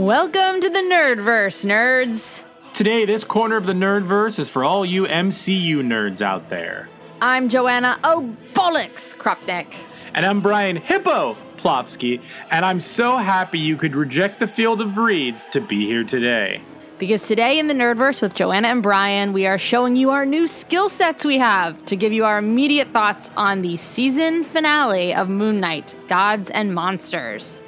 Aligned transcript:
Welcome 0.00 0.62
to 0.62 0.70
the 0.70 0.78
Nerdverse, 0.78 1.66
nerds. 1.66 2.44
Today, 2.72 3.04
this 3.04 3.22
corner 3.22 3.58
of 3.58 3.66
the 3.66 3.74
Nerdverse 3.74 4.38
is 4.38 4.48
for 4.48 4.64
all 4.64 4.82
you 4.82 5.04
MCU 5.04 5.82
nerds 5.82 6.22
out 6.22 6.48
there. 6.48 6.88
I'm 7.20 7.50
Joanna. 7.50 7.98
Oh, 8.02 8.34
bollocks, 8.54 9.14
Kropnik. 9.14 9.74
And 10.14 10.24
I'm 10.24 10.40
Bryan 10.40 10.76
Hippo 10.76 11.36
Plofsky, 11.58 12.22
and 12.50 12.64
I'm 12.64 12.80
so 12.80 13.18
happy 13.18 13.58
you 13.58 13.76
could 13.76 13.94
reject 13.94 14.40
the 14.40 14.46
field 14.46 14.80
of 14.80 14.96
reeds 14.96 15.46
to 15.48 15.60
be 15.60 15.84
here 15.84 16.02
today. 16.02 16.62
Because 16.98 17.28
today 17.28 17.58
in 17.58 17.66
the 17.66 17.74
Nerdverse 17.74 18.22
with 18.22 18.34
Joanna 18.34 18.68
and 18.68 18.82
Bryan, 18.82 19.34
we 19.34 19.46
are 19.46 19.58
showing 19.58 19.96
you 19.96 20.08
our 20.08 20.24
new 20.24 20.46
skill 20.46 20.88
sets 20.88 21.26
we 21.26 21.36
have 21.36 21.84
to 21.84 21.94
give 21.94 22.14
you 22.14 22.24
our 22.24 22.38
immediate 22.38 22.88
thoughts 22.88 23.30
on 23.36 23.60
the 23.60 23.76
season 23.76 24.44
finale 24.44 25.14
of 25.14 25.28
Moon 25.28 25.60
Knight 25.60 25.94
Gods 26.08 26.48
and 26.48 26.74
Monsters. 26.74 27.62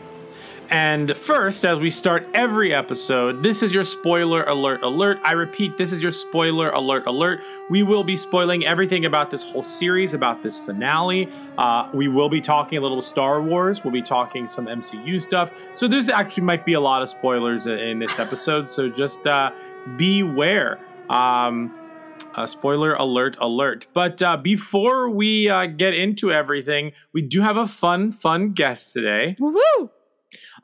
And 0.73 1.15
first, 1.15 1.67
as 1.67 1.79
we 1.81 1.91
start 1.91 2.27
every 2.33 2.73
episode, 2.73 3.43
this 3.43 3.63
is 3.63 3.75
your 3.75 3.85
spoiler 3.85 4.43
alert 4.45 4.83
alert. 4.83 5.19
I 5.23 5.33
repeat, 5.33 5.77
this 5.77 5.93
is 5.93 6.03
your 6.03 6.11
spoiler 6.11 6.71
alert 6.71 7.07
alert. 7.07 7.41
We 7.69 7.83
will 7.83 8.03
be 8.03 8.17
spoiling 8.17 8.65
everything 8.65 9.05
about 9.05 9.31
this 9.31 9.43
whole 9.43 9.63
series, 9.63 10.15
about 10.15 10.43
this 10.43 10.61
finale. 10.61 11.29
Uh, 11.59 11.91
we 11.93 12.09
will 12.09 12.31
be 12.31 12.41
talking 12.41 12.79
a 12.79 12.81
little 12.81 13.03
Star 13.03 13.43
Wars. 13.43 13.85
We'll 13.85 13.93
be 13.93 14.01
talking 14.01 14.49
some 14.49 14.65
MCU 14.65 15.21
stuff. 15.21 15.51
So 15.75 15.87
there's 15.87 16.09
actually 16.09 16.45
might 16.45 16.65
be 16.65 16.73
a 16.73 16.81
lot 16.81 17.03
of 17.03 17.11
spoilers 17.11 17.67
in 17.67 17.99
this 17.99 18.19
episode. 18.19 18.71
So 18.71 18.89
just 18.89 19.27
uh, 19.27 19.51
beware. 19.99 20.81
Um, 21.11 21.75
uh, 22.35 22.47
spoiler 22.47 22.95
alert 22.95 23.37
alert. 23.43 23.87
But 23.93 24.23
uh, 24.23 24.39
before 24.39 25.11
we 25.11 25.51
uh, 25.51 25.67
get 25.67 25.93
into 25.93 26.33
everything, 26.33 26.93
we 27.13 27.21
do 27.21 27.43
have 27.43 27.59
a 27.59 27.67
fun, 27.67 28.11
fun 28.11 28.53
guest 28.53 28.95
today. 28.95 29.37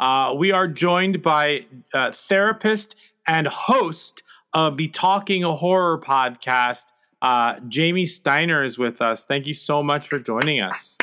Uh, 0.00 0.34
we 0.36 0.52
are 0.52 0.68
joined 0.68 1.22
by 1.22 1.66
uh, 1.92 2.12
therapist 2.12 2.94
and 3.26 3.46
host 3.46 4.22
of 4.52 4.76
the 4.76 4.88
Talking 4.88 5.42
Horror 5.42 5.98
podcast. 5.98 6.86
Uh, 7.20 7.56
Jamie 7.68 8.06
Steiner 8.06 8.62
is 8.62 8.78
with 8.78 9.02
us. 9.02 9.24
Thank 9.24 9.46
you 9.46 9.54
so 9.54 9.82
much 9.82 10.08
for 10.08 10.18
joining 10.18 10.60
us. 10.60 10.96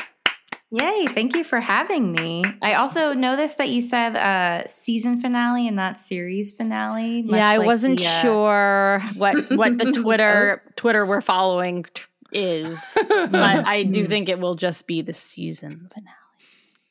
Yay, 0.72 1.06
thank 1.06 1.36
you 1.36 1.44
for 1.44 1.60
having 1.60 2.10
me. 2.10 2.42
I 2.60 2.74
also 2.74 3.12
noticed 3.12 3.56
that 3.58 3.68
you 3.68 3.80
said 3.80 4.16
uh 4.16 4.66
season 4.66 5.20
finale 5.20 5.68
and 5.68 5.76
not 5.76 6.00
series 6.00 6.52
finale. 6.52 7.20
Yeah, 7.20 7.48
I 7.48 7.58
like 7.58 7.66
wasn't 7.66 8.00
the, 8.00 8.06
uh, 8.06 8.22
sure 8.22 9.00
what 9.14 9.56
what 9.56 9.78
the 9.78 9.92
Twitter 10.02 10.60
Twitter 10.74 11.06
we're 11.06 11.20
following 11.20 11.84
t- 11.94 12.02
is, 12.32 12.76
but 13.08 13.34
I 13.34 13.84
do 13.84 14.06
think 14.06 14.28
it 14.28 14.40
will 14.40 14.56
just 14.56 14.88
be 14.88 15.02
the 15.02 15.12
season 15.12 15.88
finale. 15.94 16.16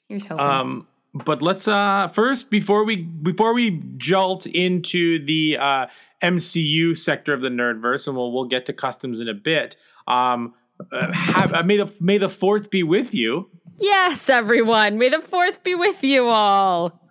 Here's 0.07 0.25
hoping. 0.25 0.45
Um, 0.45 0.87
but 1.23 1.41
let's 1.41 1.67
uh, 1.67 2.09
first 2.09 2.51
before 2.51 2.83
we 2.83 2.97
before 2.97 3.53
we 3.53 3.81
jolt 3.97 4.45
into 4.47 5.23
the 5.25 5.57
uh, 5.57 5.85
MCU 6.21 6.97
sector 6.97 7.33
of 7.33 7.41
the 7.41 7.47
nerdverse, 7.49 8.07
and 8.07 8.17
we'll 8.17 8.33
we'll 8.33 8.45
get 8.45 8.65
to 8.65 8.73
customs 8.73 9.19
in 9.21 9.29
a 9.29 9.33
bit. 9.33 9.77
Um, 10.07 10.53
uh, 10.91 11.13
have, 11.13 11.53
uh, 11.53 11.63
may 11.63 11.77
the 11.77 11.93
may 12.01 12.17
the 12.17 12.29
fourth 12.29 12.69
be 12.69 12.83
with 12.83 13.13
you. 13.13 13.49
Yes, 13.79 14.29
everyone. 14.29 14.97
May 14.97 15.09
the 15.09 15.21
fourth 15.21 15.63
be 15.63 15.73
with 15.75 16.03
you 16.03 16.27
all. 16.27 17.01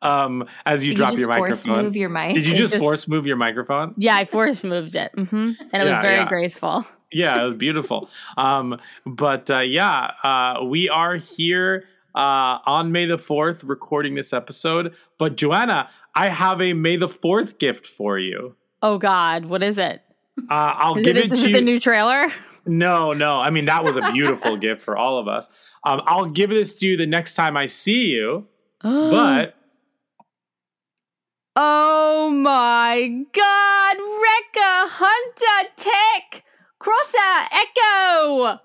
Um, 0.00 0.46
as 0.64 0.84
you 0.84 0.90
Did 0.90 0.98
drop 0.98 1.10
you 1.10 1.16
just 1.16 1.28
your 1.28 1.36
force 1.36 1.66
microphone. 1.66 1.84
move 1.86 1.96
your 1.96 2.08
mic? 2.08 2.34
Did 2.34 2.46
you 2.46 2.54
just, 2.54 2.72
just- 2.74 2.80
force 2.80 3.08
move 3.08 3.26
your 3.26 3.36
microphone? 3.36 3.94
Yeah, 3.96 4.14
I 4.14 4.26
force 4.26 4.62
moved 4.62 4.94
it, 4.94 5.10
hmm 5.14 5.52
and 5.72 5.82
it 5.82 5.84
was 5.84 5.96
very 6.02 6.18
yeah. 6.18 6.28
graceful. 6.28 6.86
yeah, 7.10 7.40
it 7.40 7.44
was 7.44 7.54
beautiful. 7.54 8.10
Um, 8.36 8.78
but 9.06 9.50
uh, 9.50 9.60
yeah, 9.60 10.12
uh, 10.22 10.64
we 10.66 10.88
are 10.90 11.16
here 11.16 11.84
uh, 12.14 12.58
on 12.66 12.92
May 12.92 13.06
the 13.06 13.16
4th 13.16 13.68
recording 13.68 14.14
this 14.14 14.32
episode. 14.32 14.94
But 15.18 15.36
Joanna, 15.36 15.88
I 16.14 16.28
have 16.28 16.60
a 16.60 16.72
May 16.72 16.96
the 16.96 17.08
4th 17.08 17.58
gift 17.58 17.86
for 17.86 18.18
you. 18.18 18.54
Oh 18.82 18.98
God, 18.98 19.46
what 19.46 19.62
is 19.62 19.78
it? 19.78 20.02
Uh, 20.50 20.72
I'll 20.76 20.96
Is 20.98 21.04
give 21.04 21.16
it, 21.16 21.28
to 21.30 21.48
you. 21.48 21.54
the 21.56 21.60
new 21.60 21.80
trailer? 21.80 22.28
no, 22.66 23.12
no. 23.12 23.40
I 23.40 23.50
mean, 23.50 23.64
that 23.64 23.82
was 23.84 23.96
a 23.96 24.12
beautiful 24.12 24.56
gift 24.66 24.82
for 24.82 24.96
all 24.96 25.18
of 25.18 25.26
us. 25.26 25.48
Um, 25.84 26.02
I'll 26.06 26.26
give 26.26 26.50
this 26.50 26.74
to 26.76 26.86
you 26.86 26.96
the 26.96 27.06
next 27.06 27.34
time 27.34 27.56
I 27.56 27.66
see 27.66 28.06
you. 28.06 28.46
But 28.82 29.54
Oh 31.60 32.30
my 32.30 33.24
god, 33.32 33.96
Wrecker, 33.96 34.88
Hunter, 34.94 35.70
Tech, 35.76 36.44
Crosshair, 36.80 37.46
Echo! 37.50 38.60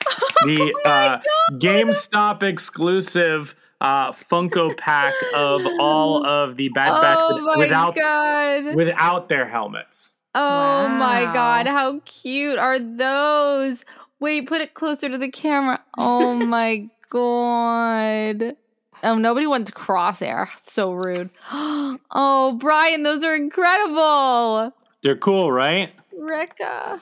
the 0.44 0.74
uh, 0.84 1.20
GameStop 1.52 2.42
exclusive 2.42 3.54
uh, 3.80 4.12
Funko 4.12 4.76
pack 4.76 5.14
of 5.34 5.62
all 5.78 6.26
of 6.26 6.56
the 6.56 6.68
Bad 6.70 7.00
Batch 7.00 7.18
Oh 7.20 7.58
without 7.58 7.94
god. 7.94 8.74
without 8.74 9.28
their 9.28 9.48
helmets. 9.48 10.12
Oh 10.34 10.86
my 10.88 11.24
god, 11.32 11.66
how 11.66 12.00
cute 12.04 12.58
are 12.58 12.78
those? 12.78 13.84
Wait, 14.20 14.46
put 14.46 14.60
it 14.60 14.74
closer 14.74 15.08
to 15.08 15.18
the 15.18 15.28
camera. 15.30 15.80
Oh 15.98 16.34
my 16.46 16.88
god. 17.08 18.56
Oh, 19.02 19.14
nobody 19.16 19.46
wants 19.46 19.70
crosshair. 19.70 20.48
So 20.58 20.92
rude. 20.92 21.30
Oh, 22.12 22.56
Bryan, 22.58 23.02
those 23.04 23.22
are 23.24 23.34
incredible. 23.36 24.72
They're 25.02 25.16
cool, 25.16 25.50
right? 25.52 25.92
Wrecker. 26.18 27.00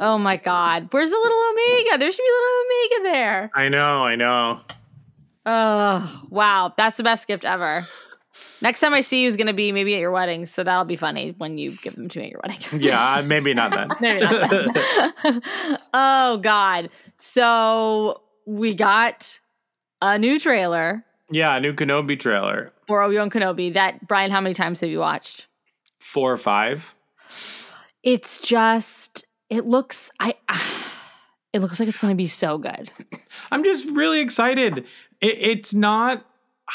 Oh 0.00 0.18
my 0.18 0.36
god. 0.36 0.88
Where's 0.90 1.10
the 1.10 1.16
little 1.16 1.38
Omega? 1.50 1.98
There 1.98 2.12
should 2.12 2.22
be 2.22 2.28
a 2.28 2.42
little 2.42 2.64
Omega 2.64 3.16
there. 3.16 3.50
I 3.54 3.68
know, 3.68 4.04
I 4.04 4.16
know. 4.16 4.60
Oh, 5.44 6.22
wow. 6.30 6.74
That's 6.76 6.96
the 6.96 7.02
best 7.02 7.28
gift 7.28 7.44
ever. 7.44 7.86
Next 8.60 8.80
time 8.80 8.94
I 8.94 9.00
see 9.00 9.22
you 9.22 9.28
is 9.28 9.36
going 9.36 9.46
to 9.46 9.52
be 9.52 9.70
maybe 9.72 9.94
at 9.94 10.00
your 10.00 10.10
wedding. 10.10 10.46
So 10.46 10.64
that'll 10.64 10.84
be 10.84 10.96
funny 10.96 11.34
when 11.38 11.58
you 11.58 11.76
give 11.82 11.94
them 11.94 12.08
to 12.08 12.18
me 12.18 12.26
at 12.26 12.30
your 12.30 12.40
wedding. 12.42 12.80
Yeah, 12.82 13.14
uh, 13.16 13.22
maybe 13.22 13.54
not 13.54 13.70
then. 13.70 13.88
Maybe 14.00 14.20
not 14.20 14.50
then. 14.50 15.42
oh, 15.94 16.38
God. 16.38 16.90
So 17.16 18.22
we 18.46 18.74
got 18.74 19.38
a 20.02 20.18
new 20.18 20.38
trailer 20.40 21.04
yeah, 21.30 21.56
a 21.56 21.60
new 21.60 21.72
Kenobi 21.72 22.18
trailer. 22.18 22.72
for 22.86 23.02
Obi-Wan 23.02 23.30
Kenobi 23.30 23.74
that, 23.74 24.06
Bryan, 24.06 24.30
how 24.30 24.40
many 24.40 24.54
times 24.54 24.80
have 24.80 24.90
you 24.90 25.00
watched? 25.00 25.46
Four 25.98 26.32
or 26.32 26.36
five. 26.36 26.94
It's 28.02 28.40
just, 28.40 29.26
it 29.50 29.66
looks, 29.66 30.10
I, 30.20 30.34
it 31.52 31.60
looks 31.60 31.78
like 31.80 31.88
it's 31.88 31.98
going 31.98 32.12
to 32.12 32.16
be 32.16 32.26
so 32.26 32.58
good. 32.58 32.90
I'm 33.50 33.64
just 33.64 33.86
really 33.86 34.20
excited. 34.20 34.78
It, 35.20 35.38
it's 35.38 35.74
not. 35.74 36.24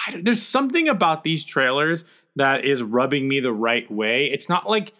I, 0.08 0.22
there's 0.24 0.42
something 0.42 0.88
about 0.88 1.24
these 1.24 1.44
trailers 1.44 2.06
that 2.38 2.64
is 2.66 2.82
rubbing 2.82 3.28
me 3.28 3.40
the 3.42 3.52
right 3.54 3.90
way. 3.92 4.30
It's 4.32 4.48
not 4.50 4.70
like. 4.70 4.94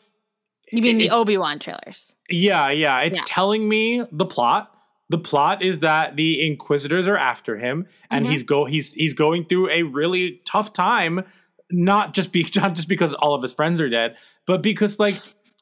You 0.72 0.82
mean 0.82 0.98
the 0.98 1.10
Obi-Wan 1.10 1.60
trailers? 1.60 2.16
Yeah, 2.30 2.70
yeah. 2.70 3.00
It's 3.02 3.18
Yeah. 3.18 3.24
telling 3.26 3.68
me 3.68 4.04
the 4.12 4.26
plot. 4.26 4.74
The 5.10 5.18
plot 5.18 5.62
is 5.62 5.82
that 5.82 6.16
the 6.16 6.46
Inquisitors 6.46 7.06
are 7.08 7.18
after 7.18 7.58
him, 7.58 7.88
and 8.10 8.26
Mhm. 8.26 8.30
he's 8.30 8.44
go 8.44 8.64
he's 8.64 8.94
he's 8.94 9.14
going 9.14 9.44
through 9.46 9.70
a 9.70 9.84
really 9.84 10.42
tough 10.46 10.72
time. 10.72 11.26
Not 11.70 12.14
just 12.14 12.32
be 12.32 12.46
not 12.56 12.76
just 12.76 12.88
because 12.88 13.14
all 13.14 13.34
of 13.34 13.42
his 13.42 13.52
friends 13.54 13.82
are 13.82 13.90
dead, 13.90 14.16
but 14.48 14.62
because 14.62 15.00
like 15.00 15.16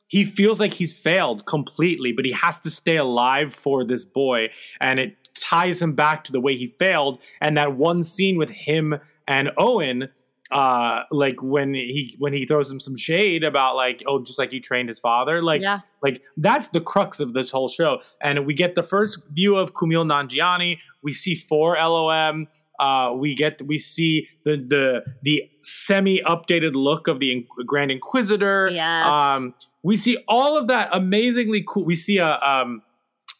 he 0.10 0.24
feels 0.24 0.60
like 0.60 0.74
he's 0.74 0.92
failed 0.92 1.46
completely, 1.46 2.12
but 2.12 2.26
he 2.26 2.32
has 2.34 2.60
to 2.60 2.70
stay 2.70 2.98
alive 2.98 3.54
for 3.54 3.86
this 3.86 4.06
boy, 4.06 4.48
and 4.82 5.00
it 5.00 5.16
ties 5.40 5.82
him 5.82 5.94
back 5.94 6.24
to 6.26 6.32
the 6.32 6.42
way 6.42 6.58
he 6.58 6.68
failed. 6.80 7.20
And 7.40 7.58
that 7.58 7.76
one 7.76 8.04
scene 8.04 8.38
with 8.38 8.50
him 8.50 8.96
and 9.28 9.52
Owen, 9.58 10.10
uh, 10.52 11.04
like 11.12 11.42
when 11.44 11.76
he 11.76 12.16
when 12.18 12.34
he 12.34 12.46
throws 12.46 12.72
him 12.72 12.80
some 12.80 12.98
shade 12.98 13.44
about 13.44 13.76
like 13.76 14.02
oh 14.08 14.24
just 14.24 14.40
like 14.40 14.52
you 14.52 14.60
trained 14.60 14.90
his 14.90 14.98
father, 14.98 15.44
like 15.44 15.62
yeah. 15.62 15.82
like 16.02 16.22
that's 16.38 16.70
the 16.70 16.82
crux 16.82 17.20
of 17.20 17.34
this 17.34 17.52
whole 17.52 17.70
show. 17.70 18.02
And 18.22 18.48
we 18.48 18.56
get 18.56 18.74
the 18.74 18.84
first 18.84 19.20
view 19.30 19.58
of 19.58 19.74
Kumail 19.74 20.06
Nanjiani. 20.06 20.80
We 21.04 21.14
see 21.14 21.36
four 21.36 21.76
LOM. 21.76 22.48
Uh, 22.80 23.14
we 23.16 23.36
get 23.36 23.62
we 23.62 23.78
see 23.78 24.28
the 24.44 24.58
the 24.58 25.04
the 25.22 25.44
semi 25.62 26.22
updated 26.24 26.74
look 26.74 27.08
of 27.08 27.20
the 27.20 27.32
In- 27.32 27.48
Grand 27.68 27.92
Inquisitor. 27.92 28.70
Yes. 28.72 29.06
Um, 29.06 29.54
we 29.84 29.98
see 29.98 30.18
all 30.28 30.58
of 30.58 30.68
that 30.68 30.90
amazingly 30.92 31.64
cool. 31.68 31.86
We 31.86 31.96
see 31.96 32.18
a 32.18 32.38
um 32.40 32.82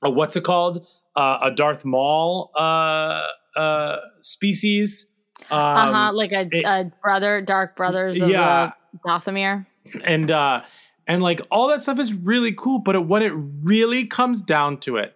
a 0.04 0.10
what's 0.10 0.36
it 0.36 0.44
called 0.44 0.86
uh, 1.16 1.40
a 1.44 1.52
Darth 1.52 1.84
Maul 1.86 2.52
uh 2.56 3.24
uh 3.56 3.98
species. 4.22 5.06
Um, 5.52 5.58
uh 5.60 5.94
huh. 5.94 6.14
Like 6.14 6.32
a, 6.32 6.48
it- 6.52 6.66
a 6.66 6.92
brother, 7.02 7.42
dark 7.42 7.76
brothers. 7.76 8.22
Of 8.22 8.30
yeah, 8.30 8.72
Dathomir. 9.06 9.66
and 10.04 10.30
uh 10.32 10.62
and 11.08 11.24
like 11.24 11.42
all 11.50 11.68
that 11.70 11.82
stuff 11.82 11.98
is 12.00 12.14
really 12.14 12.54
cool 12.54 12.80
but 12.80 13.08
when 13.08 13.24
it 13.24 13.34
really 13.64 14.06
comes 14.06 14.42
down 14.44 14.78
to 14.82 14.98
it 14.98 15.16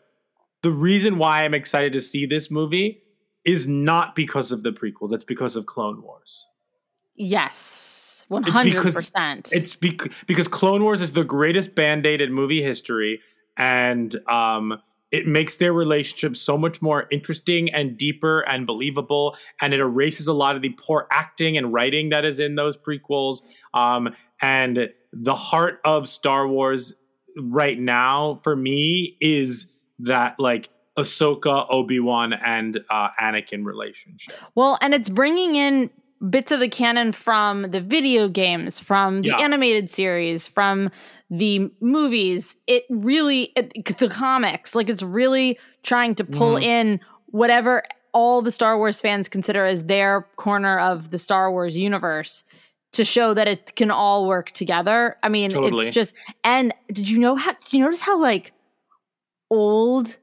the 0.63 0.71
reason 0.71 1.19
why 1.19 1.43
i'm 1.43 1.53
excited 1.53 1.93
to 1.93 2.01
see 2.01 2.25
this 2.25 2.49
movie 2.49 3.03
is 3.45 3.67
not 3.67 4.15
because 4.15 4.51
of 4.51 4.63
the 4.63 4.71
prequels 4.71 5.13
it's 5.13 5.23
because 5.23 5.55
of 5.55 5.65
clone 5.67 6.01
wars 6.01 6.47
Yes, 7.15 8.22
one 8.33 8.43
It's 8.43 8.51
hundred 8.51 8.75
because- 8.75 8.95
percent. 8.95 9.49
it's 9.53 9.75
bec- 9.75 10.11
because 10.27 10.47
clone 10.47 10.83
wars 10.83 11.01
is 11.01 11.13
the 11.13 11.23
greatest 11.23 11.75
band-aid 11.75 12.19
in 12.21 12.33
movie 12.33 12.61
history 12.63 13.21
and 13.57 14.15
um 14.27 14.73
it 15.11 15.27
makes 15.27 15.57
their 15.57 15.73
relationship 15.73 16.35
so 16.35 16.57
much 16.57 16.81
more 16.81 17.05
interesting 17.11 17.71
and 17.71 17.95
deeper 17.97 18.39
and 18.51 18.65
believable 18.65 19.35
and 19.61 19.71
it 19.75 19.79
erases 19.79 20.27
a 20.27 20.33
lot 20.33 20.55
of 20.55 20.61
the 20.63 20.69
poor 20.69 21.05
acting 21.11 21.55
and 21.57 21.71
writing 21.71 22.09
that 22.09 22.25
is 22.25 22.39
in 22.39 22.55
those 22.55 22.75
prequels 22.75 23.41
um 23.75 24.09
and 24.41 24.89
the 25.13 25.35
heart 25.35 25.79
of 25.85 26.09
star 26.09 26.47
wars 26.47 26.93
right 27.39 27.79
now 27.79 28.35
for 28.43 28.55
me 28.55 29.15
is 29.21 29.67
that 29.99 30.35
like 30.39 30.69
ahsoka 30.97 31.65
obi-wan 31.69 32.33
and 32.33 32.79
uh 32.89 33.09
anakin 33.21 33.63
relationship 33.65 34.33
Well, 34.55 34.77
and 34.81 34.93
it's 34.93 35.09
bringing 35.09 35.55
in 35.55 35.89
bits 36.29 36.51
of 36.51 36.59
the 36.59 36.69
canon 36.69 37.11
from 37.11 37.63
the 37.71 37.81
video 37.81 38.29
games, 38.29 38.79
from 38.79 39.21
the 39.21 39.29
Yeah. 39.29 39.37
animated 39.41 39.89
series, 39.89 40.47
from 40.47 40.89
the 41.29 41.69
movies. 41.81 42.55
It 42.67 42.85
really, 42.89 43.51
it, 43.55 43.97
the 43.97 44.07
comics, 44.09 44.73
like 44.75 44.89
it's 44.89 45.03
really 45.03 45.59
trying 45.83 46.15
to 46.15 46.23
pull 46.23 46.55
Mhm. 46.55 46.63
in 46.63 46.99
whatever 47.27 47.83
all 48.13 48.41
the 48.41 48.51
Star 48.51 48.77
Wars 48.77 49.01
fans 49.01 49.27
consider 49.27 49.65
as 49.65 49.85
their 49.85 50.27
corner 50.37 50.77
of 50.79 51.09
the 51.11 51.17
Star 51.19 51.51
Wars 51.51 51.75
universe 51.75 52.43
to 52.93 53.03
show 53.03 53.33
that 53.33 53.47
it 53.47 53.75
can 53.75 53.89
all 53.89 54.27
work 54.27 54.51
together. 54.51 55.17
I 55.23 55.29
mean, 55.29 55.49
Totally. 55.49 55.87
it's 55.87 55.95
just, 55.95 56.13
and 56.43 56.73
did 56.91 57.09
you 57.09 57.17
know 57.17 57.35
how, 57.35 57.53
did 57.53 57.73
you 57.73 57.79
notice 57.79 58.01
how 58.01 58.19
like 58.19 58.53
old 59.49 60.17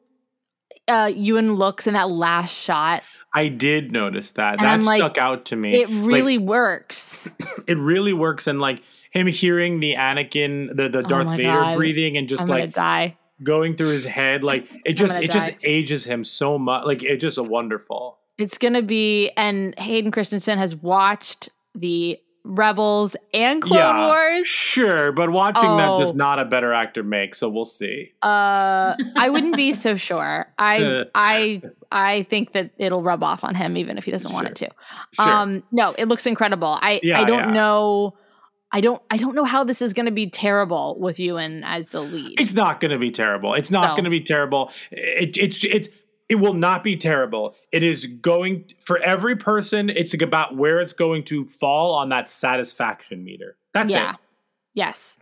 uh 0.88 1.10
Ewan 1.14 1.54
looks 1.54 1.86
in 1.86 1.94
that 1.94 2.10
last 2.10 2.54
shot? 2.56 3.02
I 3.34 3.48
did 3.48 3.92
notice 3.92 4.32
that 4.32 4.52
And 4.54 4.60
that 4.60 4.72
I'm 4.74 4.82
like, 4.82 4.98
stuck 5.00 5.18
out 5.18 5.44
to 5.46 5.56
me 5.56 5.80
It 5.82 5.90
Like, 5.90 6.06
really 6.06 6.38
works. 6.38 7.28
it 7.66 7.78
really 7.78 8.12
works 8.12 8.46
and 8.46 8.60
like 8.60 8.82
him 9.12 9.26
hearing 9.26 9.80
the 9.80 9.94
Anakin 9.94 10.76
the 10.76 10.88
the 10.88 10.98
oh 10.98 11.02
Darth 11.02 11.26
Oh 11.28 11.36
Vader 11.36 11.60
God. 11.60 11.76
breathing 11.76 12.16
and 12.16 12.28
just 12.28 12.42
I'm 12.42 12.48
like 12.48 12.72
die. 12.72 13.16
going 13.42 13.76
through 13.76 13.88
his 13.88 14.04
head 14.04 14.42
like 14.44 14.68
it 14.84 14.94
just 14.94 15.20
it 15.20 15.30
just 15.30 15.50
ages 15.64 16.04
him 16.04 16.24
so 16.24 16.58
much 16.58 16.84
like 16.86 17.02
it's 17.02 17.20
just 17.20 17.38
a 17.38 17.42
wonderful 17.42 18.18
It's 18.38 18.56
gonna 18.58 18.82
be, 18.82 19.30
and 19.36 19.78
Hayden 19.78 20.10
Christensen 20.10 20.58
has 20.58 20.74
watched 20.74 21.48
the 21.74 22.18
Rebels 22.52 23.14
and 23.32 23.62
Clone 23.62 23.78
Yeah. 23.78 24.06
Wars. 24.08 24.46
sure 24.46 25.12
but 25.12 25.30
watching 25.30 25.76
that 25.76 25.98
does 25.98 26.10
Oh. 26.10 26.14
not 26.14 26.38
a 26.40 26.44
better 26.44 26.72
actor 26.72 27.02
make 27.04 27.34
so 27.36 27.48
we'll 27.48 27.64
see 27.64 28.12
Uh, 28.22 28.96
I 29.16 29.28
wouldn't 29.30 29.54
be 29.56 29.72
so 29.72 29.96
sure. 30.08 30.46
I. 30.58 31.04
I 31.14 31.62
I 31.92 32.22
think 32.24 32.52
that 32.52 32.70
it'll 32.78 33.02
rub 33.02 33.22
off 33.22 33.42
on 33.44 33.54
him 33.54 33.76
even 33.76 33.98
if 33.98 34.04
he 34.04 34.10
doesn't 34.10 34.32
want 34.32 34.46
it 34.48 34.56
to. 34.56 34.68
sure 35.12 35.28
Um, 35.28 35.62
no, 35.72 35.92
it 35.98 36.06
looks 36.06 36.26
incredible. 36.26 36.78
I 36.80 37.00
Yeah, 37.02 37.20
I 37.20 37.24
don't 37.24 37.38
yeah. 37.48 37.50
know. 37.52 38.14
I 38.72 38.80
don't 38.80 39.02
I 39.10 39.16
don't 39.16 39.34
know 39.34 39.44
how 39.44 39.64
this 39.64 39.82
is 39.82 39.92
going 39.92 40.06
to 40.06 40.12
be 40.12 40.30
terrible 40.30 40.96
with 41.00 41.18
Ewan 41.18 41.64
as 41.64 41.88
the 41.88 42.00
lead. 42.00 42.40
it's 42.40 42.54
not 42.54 42.78
going 42.80 42.92
to 42.92 42.98
be 42.98 43.10
terrible 43.10 43.54
it's 43.54 43.70
not 43.70 43.82
So. 43.82 43.90
going 43.94 44.04
to 44.04 44.10
be 44.10 44.20
terrible 44.20 44.70
it, 44.92 45.36
it's 45.36 45.64
it's 45.64 45.88
it 46.30 46.36
will 46.36 46.54
not 46.54 46.82
be 46.82 46.96
terrible 46.96 47.54
it 47.72 47.82
is 47.82 48.06
going 48.06 48.64
for 48.78 48.98
every 48.98 49.36
person 49.36 49.90
it's 49.90 50.14
about 50.14 50.56
where 50.56 50.80
it's 50.80 50.94
going 50.94 51.22
to 51.24 51.44
fall 51.46 51.92
on 51.94 52.08
that 52.08 52.30
satisfaction 52.30 53.22
meter 53.22 53.56
that's 53.74 53.92
yeah. 53.92 54.12
it 54.12 54.16
Yes. 54.72 55.18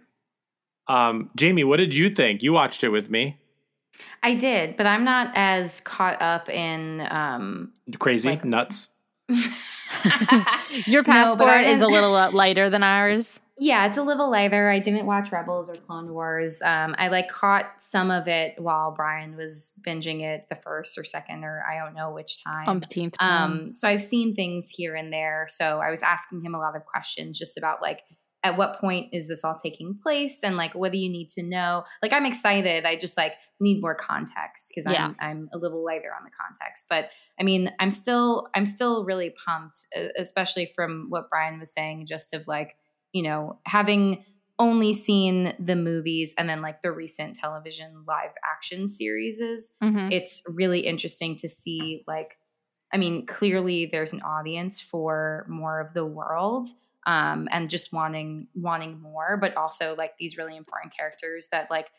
um 0.86 1.30
jamie 1.34 1.64
what 1.64 1.78
did 1.78 1.94
you 1.94 2.10
think 2.10 2.42
you 2.42 2.52
watched 2.52 2.84
it 2.84 2.90
with 2.90 3.10
me 3.10 3.36
I 4.22 4.34
did, 4.34 4.76
but 4.76 4.86
I'm 4.86 5.02
not 5.02 5.32
as 5.34 5.80
caught 5.80 6.22
up 6.22 6.48
in. 6.48 7.04
Um, 7.10 7.72
crazy 7.98 8.28
Like- 8.28 8.44
nuts 8.44 8.90
Your 10.86 11.02
passport 11.02 11.48
I 11.48 11.64
is 11.64 11.80
a 11.80 11.86
little 11.88 12.14
uh, 12.14 12.30
lighter 12.30 12.70
than 12.70 12.82
ours. 12.82 13.40
Yeah, 13.60 13.86
it's 13.86 13.98
a 13.98 14.02
little 14.02 14.30
lighter. 14.30 14.70
I 14.70 14.78
didn't 14.78 15.06
watch 15.06 15.32
Rebels 15.32 15.68
or 15.68 15.74
Clone 15.74 16.12
Wars. 16.12 16.62
Um, 16.62 16.94
I 16.98 17.08
like 17.08 17.28
caught 17.28 17.66
some 17.78 18.10
of 18.10 18.28
it 18.28 18.54
while 18.58 18.92
Bryan 18.92 19.36
was 19.36 19.72
binging 19.86 20.22
it 20.22 20.46
the 20.48 20.56
first 20.56 20.96
or 20.96 21.04
second 21.04 21.44
or 21.44 21.64
I 21.68 21.84
don't 21.84 21.94
know 21.94 22.12
which 22.12 22.42
time. 22.44 22.68
Umpteenth 22.68 23.18
time. 23.18 23.52
Um, 23.52 23.72
so 23.72 23.88
I've 23.88 24.00
seen 24.00 24.34
things 24.34 24.68
here 24.68 24.94
and 24.94 25.12
there. 25.12 25.46
So 25.50 25.80
I 25.80 25.90
was 25.90 26.02
asking 26.02 26.42
him 26.42 26.54
a 26.54 26.58
lot 26.58 26.76
of 26.76 26.84
questions 26.84 27.38
just 27.38 27.58
about 27.58 27.82
like 27.82 28.02
at 28.44 28.56
what 28.56 28.80
point 28.80 29.08
is 29.12 29.26
this 29.26 29.42
all 29.42 29.56
taking 29.56 29.98
place 30.00 30.44
and 30.44 30.56
like 30.56 30.72
what 30.74 30.92
do 30.92 30.98
you 30.98 31.10
need 31.10 31.28
to 31.30 31.42
know? 31.42 31.82
Like 32.02 32.12
I'm 32.12 32.24
excited. 32.24 32.84
I 32.84 32.96
just 32.96 33.16
like 33.16 33.32
need 33.58 33.80
more 33.80 33.96
context 33.96 34.70
because 34.72 34.90
Yeah. 34.90 35.06
I'm 35.06 35.16
I'm 35.20 35.48
a 35.52 35.58
little 35.58 35.84
lighter 35.84 36.10
on 36.16 36.24
the 36.24 36.30
context. 36.30 36.86
But 36.88 37.10
I 37.40 37.42
mean, 37.42 37.72
I'm 37.80 37.90
still 37.90 38.48
I'm 38.54 38.66
still 38.66 39.04
really 39.04 39.34
pumped, 39.44 39.78
especially 40.16 40.70
from 40.76 41.06
what 41.08 41.28
Bryan 41.28 41.58
was 41.58 41.72
saying, 41.72 42.06
just 42.06 42.32
of 42.32 42.46
like, 42.46 42.76
you 43.12 43.22
know, 43.22 43.58
having 43.64 44.24
only 44.58 44.92
seen 44.92 45.54
the 45.58 45.76
movies 45.76 46.34
and 46.36 46.48
then 46.48 46.60
like 46.60 46.82
the 46.82 46.90
recent 46.90 47.36
television 47.36 48.04
live 48.06 48.32
action 48.44 48.88
series 48.88 49.40
Mhm. 49.80 50.12
it's 50.12 50.42
really 50.48 50.80
interesting 50.80 51.36
to 51.36 51.48
see 51.48 52.02
like 52.08 52.36
i 52.92 52.96
mean 52.96 53.24
clearly 53.26 53.86
there's 53.86 54.12
an 54.12 54.22
audience 54.22 54.80
for 54.80 55.46
more 55.48 55.80
of 55.80 55.94
the 55.94 56.04
world 56.04 56.68
um 57.06 57.46
and 57.52 57.70
just 57.70 57.92
wanting 57.92 58.48
wanting 58.54 59.00
more 59.00 59.36
but 59.36 59.56
also 59.56 59.94
like 59.94 60.16
these 60.18 60.36
really 60.36 60.56
important 60.56 60.92
characters 60.92 61.48
that 61.52 61.70
like 61.70 61.90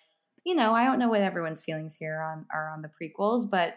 you 0.44 0.54
know 0.54 0.74
i 0.74 0.84
don't 0.84 1.00
know 1.00 1.08
what 1.08 1.22
everyone's 1.22 1.62
feelings 1.62 1.96
here 1.96 2.20
on 2.22 2.46
are 2.54 2.70
on 2.72 2.82
the 2.82 2.90
prequels 2.90 3.50
but 3.50 3.76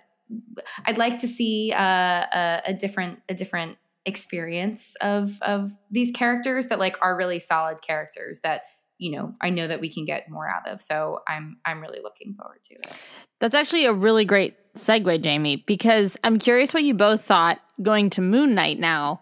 i'd 0.86 0.98
like 0.98 1.18
to 1.18 1.28
see 1.28 1.72
uh, 1.72 2.26
a, 2.32 2.62
a 2.66 2.74
different 2.74 3.20
a 3.28 3.34
different 3.34 3.76
experience 4.04 4.96
of 5.00 5.40
of 5.42 5.72
these 5.90 6.10
characters 6.10 6.66
that 6.68 6.78
like 6.78 6.96
are 7.02 7.16
really 7.16 7.38
solid 7.38 7.80
characters 7.82 8.40
that 8.42 8.62
you 8.98 9.10
know 9.16 9.34
i 9.40 9.48
know 9.50 9.68
that 9.68 9.80
we 9.80 9.92
can 9.92 10.04
get 10.04 10.28
more 10.28 10.48
out 10.48 10.68
of 10.68 10.82
so 10.82 11.20
i'm 11.28 11.56
i'm 11.64 11.80
really 11.80 12.00
looking 12.02 12.34
forward 12.34 12.58
to 12.64 12.74
it 12.74 12.96
That's 13.40 13.54
actually 13.54 13.86
a 13.86 13.92
really 13.92 14.24
great 14.24 14.56
segue, 14.74 15.20
Jamie, 15.22 15.56
because 15.56 16.16
I'm 16.24 16.38
curious 16.38 16.72
what 16.72 16.82
you 16.82 16.94
both 16.94 17.22
thought 17.24 17.58
going 17.82 18.08
to 18.10 18.20
Moon 18.22 18.54
Knight 18.54 18.78
now, 18.78 19.20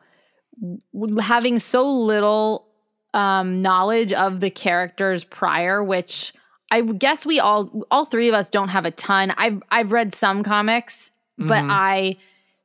having 1.21 1.59
so 1.59 1.91
little 1.91 2.69
um, 3.15 3.63
knowledge 3.63 4.13
of 4.13 4.41
the 4.41 4.51
characters 4.51 5.25
prior, 5.25 5.83
which 5.83 6.33
I 6.71 6.83
guess 6.83 7.27
we 7.27 7.41
all, 7.41 7.83
all 7.91 8.05
three 8.05 8.29
of 8.29 8.35
us 8.35 8.49
don't 8.51 8.69
have 8.69 8.85
a 8.85 8.91
ton. 8.93 9.33
I've 9.37 9.63
I've 9.71 9.91
read 9.91 10.15
some 10.15 10.43
comics, 10.45 11.11
but 11.39 11.65
Mhm. 11.65 11.71
I, 11.71 12.17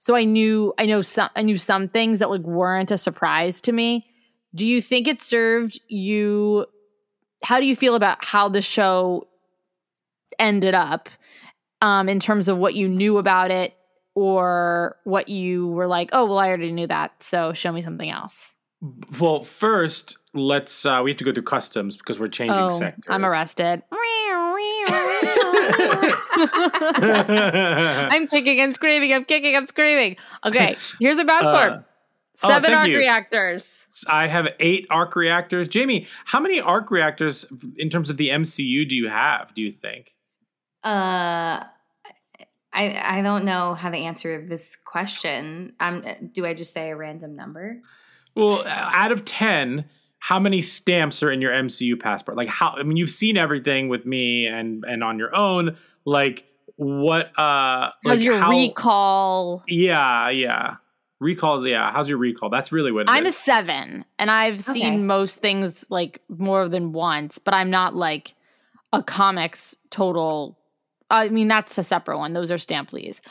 so 0.06 0.16
I 0.16 0.24
knew 0.24 0.74
I 0.78 0.86
know 0.86 1.02
some 1.02 1.30
I 1.36 1.42
knew 1.42 1.58
some 1.58 1.88
things 1.88 2.20
that 2.20 2.30
like 2.30 2.42
weren't 2.42 2.92
a 2.92 2.98
surprise 2.98 3.62
to 3.62 3.72
me. 3.72 4.08
Do 4.54 4.68
you 4.68 4.82
think 4.82 5.08
it 5.08 5.22
served 5.22 5.80
you? 5.88 6.66
How 7.44 7.60
do 7.60 7.66
you 7.66 7.76
feel 7.76 7.96
about 7.96 8.24
how 8.24 8.50
the 8.50 8.62
show 8.62 9.28
ended 10.40 10.74
up? 10.74 11.10
um, 11.82 12.10
in 12.10 12.20
terms 12.20 12.48
of 12.48 12.58
what 12.58 12.74
you 12.76 12.88
knew 12.88 13.18
about 13.18 13.52
it 13.52 13.76
or 14.16 14.98
what 15.04 15.30
you 15.30 15.68
were 15.68 15.88
like, 15.88 16.10
oh, 16.14 16.26
well, 16.26 16.40
I 16.40 16.48
already 16.48 16.72
knew 16.72 16.88
that. 16.88 17.22
So 17.22 17.54
show 17.54 17.72
me 17.72 17.82
something 17.82 18.10
else. 18.10 18.56
Well, 19.20 19.42
first, 19.42 20.18
let's 20.34 20.86
uh 20.86 21.02
we 21.04 21.10
have 21.10 21.18
to 21.18 21.24
go 21.24 21.32
through 21.32 21.44
customs 21.44 21.96
because 21.96 22.20
we're 22.20 22.28
changing 22.28 22.58
oh, 22.58 22.70
sectors. 22.70 23.06
I'm 23.08 23.26
arrested. 23.26 23.82
I'm 28.12 28.28
kicking 28.28 28.60
and 28.60 28.74
screaming. 28.74 29.14
I'm 29.14 29.26
kicking. 29.26 29.56
I'm 29.56 29.66
screaming. 29.66 30.18
Okay, 30.46 30.78
here's 31.00 31.18
a 31.18 31.26
passport. 31.26 31.74
Uh, 31.74 31.82
oh, 32.44 32.48
Seven 32.48 32.72
thank 32.72 32.78
arc 32.78 32.88
you. 32.90 32.98
reactors. 32.98 33.86
I 34.08 34.28
have 34.28 34.48
eight 34.60 34.88
arc 34.90 35.16
reactors. 35.16 35.68
Jamie, 35.68 36.08
how 36.26 36.40
many 36.40 36.60
arc 36.60 36.92
reactors 36.92 37.46
in 37.78 37.90
terms 37.90 38.10
of 38.10 38.18
the 38.18 38.30
MCU 38.30 38.88
do 38.88 38.96
you 38.96 39.10
have, 39.10 39.54
do 39.54 39.62
you 39.62 39.72
think? 39.72 40.14
Uh, 40.84 41.64
I 42.74 42.74
I 42.74 43.22
don't 43.22 43.46
know 43.46 43.74
how 43.74 43.90
to 43.90 43.98
answer 43.98 44.46
this 44.46 44.76
question. 44.76 45.74
Um, 45.80 46.04
do 46.34 46.46
I 46.46 46.54
just 46.54 46.74
say 46.74 46.92
a 46.92 46.96
random 46.96 47.36
number? 47.36 47.82
Well, 48.36 48.68
out 48.68 49.14
of 49.14 49.24
10, 49.24 49.86
how 50.28 50.40
many 50.40 50.60
stamps 50.60 51.22
are 51.22 51.32
in 51.32 51.40
your 51.40 51.52
MCU 51.52 52.00
passport? 52.00 52.36
Like 52.36 52.50
how 52.50 52.70
I 52.80 52.82
mean 52.82 52.98
you've 52.98 53.12
seen 53.12 53.38
everything 53.38 53.90
with 53.90 54.08
me 54.08 54.48
and 54.48 54.84
and 54.88 55.04
on 55.04 55.20
your 55.20 55.36
own. 55.36 55.76
Like 56.04 56.46
what 56.78 57.28
uh 57.38 57.92
How's 58.04 58.18
like 58.18 58.20
your 58.22 58.40
how- 58.40 58.50
recall? 58.50 59.64
Yeah, 59.68 60.30
yeah. 60.30 60.78
Recalls, 61.20 61.64
yeah. 61.66 61.92
How's 61.92 62.10
your 62.10 62.18
recall? 62.18 62.50
That's 62.50 62.72
really 62.72 62.92
what 62.92 63.02
it 63.02 63.10
I'm 63.10 63.28
a 63.28 63.32
seven, 63.32 64.04
and 64.18 64.32
I've 64.32 64.62
Okay. 64.68 64.74
seen 64.74 65.06
most 65.06 65.38
things 65.42 65.86
like 65.90 66.22
more 66.28 66.68
than 66.68 66.92
once, 66.92 67.38
but 67.38 67.54
I'm 67.54 67.70
not 67.70 67.96
like 67.96 68.34
a 68.92 69.04
comics 69.04 69.78
total. 69.92 70.58
I 71.12 71.30
mean, 71.30 71.48
that's 71.48 71.78
a 71.78 71.84
separate 71.84 72.18
one. 72.18 72.34
Those 72.34 72.50
are 72.50 72.58
stamp 72.58 72.90
please. 72.90 73.22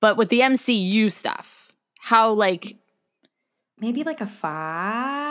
But 0.00 0.16
with 0.16 0.28
the 0.28 0.40
MCU 0.42 1.10
stuff, 1.10 1.72
how 1.98 2.30
like 2.32 2.76
Maybe 3.80 4.04
like 4.04 4.20
a 4.22 4.26
five. 4.26 5.25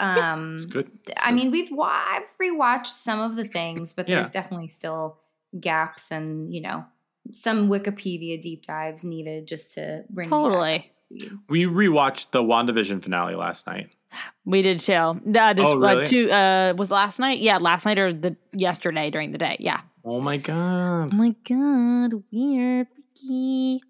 Um, 0.00 0.54
It's 0.54 0.64
good. 0.64 0.90
It's 1.06 1.22
I 1.22 1.28
good. 1.30 1.34
mean, 1.36 1.50
we've 1.50 1.70
wa- 1.72 1.90
I've 1.90 2.30
rewatched 2.40 2.86
some 2.86 3.20
of 3.20 3.36
the 3.36 3.44
things, 3.44 3.94
but 3.94 4.08
Yeah. 4.08 4.16
there's 4.16 4.30
definitely 4.30 4.68
still 4.68 5.18
gaps 5.60 6.10
and 6.10 6.52
you 6.54 6.60
know 6.60 6.84
some 7.32 7.68
Wikipedia 7.68 8.40
deep 8.40 8.64
dives 8.66 9.04
needed 9.04 9.46
just 9.46 9.74
to 9.74 10.04
bring 10.10 10.28
me 10.28 10.30
back 10.30 10.38
Totally. 10.42 10.74
up 10.76 10.86
to 10.86 10.98
speed. 10.98 11.32
we 11.48 11.64
rewatched 11.66 12.30
the 12.30 12.42
WandaVision 12.42 13.02
finale 13.02 13.34
last 13.34 13.66
night. 13.66 13.94
We 14.44 14.62
did 14.62 14.80
too. 14.80 14.92
Uh, 14.94 15.52
this 15.52 15.68
Oh, 15.68 15.76
really? 15.76 16.02
uh, 16.02 16.04
two 16.04 16.30
uh, 16.30 16.74
was 16.76 16.90
last 16.90 17.18
night. 17.20 17.38
Yeah, 17.40 17.58
last 17.58 17.84
night 17.84 17.98
or 17.98 18.12
the 18.12 18.36
yesterday 18.52 19.10
during 19.10 19.30
the 19.32 19.38
day. 19.38 19.56
Yeah. 19.60 19.80
Oh 20.04 20.20
my 20.20 20.38
god. 20.38 21.10
Oh 21.12 21.16
my 21.16 21.34
god, 21.48 22.22
weird. 22.32 22.88
freaky. 22.88 23.82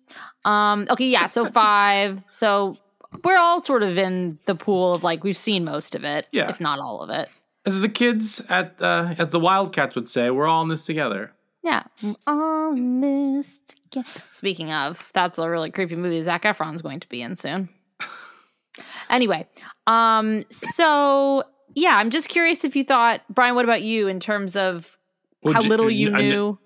Um. 0.44 0.86
Okay. 0.90 1.06
Yeah. 1.08 1.26
So 1.28 1.46
five. 1.62 2.22
so 2.30 2.76
we're 3.24 3.38
all 3.38 3.62
sort 3.62 3.82
of 3.82 3.98
in 3.98 4.38
the 4.46 4.54
pool 4.54 4.94
of 4.94 5.02
like 5.02 5.24
we've 5.24 5.36
seen 5.36 5.64
most 5.64 5.94
of 5.94 6.04
it. 6.04 6.28
Yeah. 6.32 6.48
If 6.48 6.60
not 6.60 6.78
all 6.78 7.00
of 7.00 7.10
it. 7.10 7.28
As 7.66 7.80
the 7.80 7.88
kids 7.88 8.42
at 8.48 8.76
uh, 8.80 9.14
as 9.18 9.30
the 9.30 9.40
Wildcats 9.40 9.94
would 9.94 10.08
say, 10.08 10.30
we're 10.30 10.46
all 10.46 10.62
in 10.62 10.68
this 10.68 10.86
together. 10.86 11.32
Yeah. 11.62 11.82
We're 12.02 12.14
all 12.26 12.72
in 12.72 13.00
this 13.00 13.60
together. 13.90 14.08
Speaking 14.32 14.72
of, 14.72 15.10
that's 15.12 15.38
a 15.38 15.48
really 15.48 15.70
creepy 15.70 15.96
movie 15.96 16.22
Zac 16.22 16.42
Efron's 16.42 16.82
going 16.82 17.00
to 17.00 17.08
be 17.08 17.20
in 17.22 17.36
soon. 17.36 17.68
anyway, 19.10 19.46
um, 19.86 20.44
so 20.50 21.44
yeah, 21.74 21.96
I'm 21.96 22.10
just 22.10 22.28
curious 22.28 22.64
if 22.64 22.74
you 22.76 22.84
thought, 22.84 23.22
Bryan, 23.28 23.54
what 23.54 23.64
about 23.64 23.82
you 23.82 24.08
in 24.08 24.20
terms 24.20 24.56
of 24.56 24.96
Well, 25.42 25.54
how 25.54 25.62
little 25.62 25.90
you 25.90 26.14
I 26.14 26.22
knew? 26.22 26.58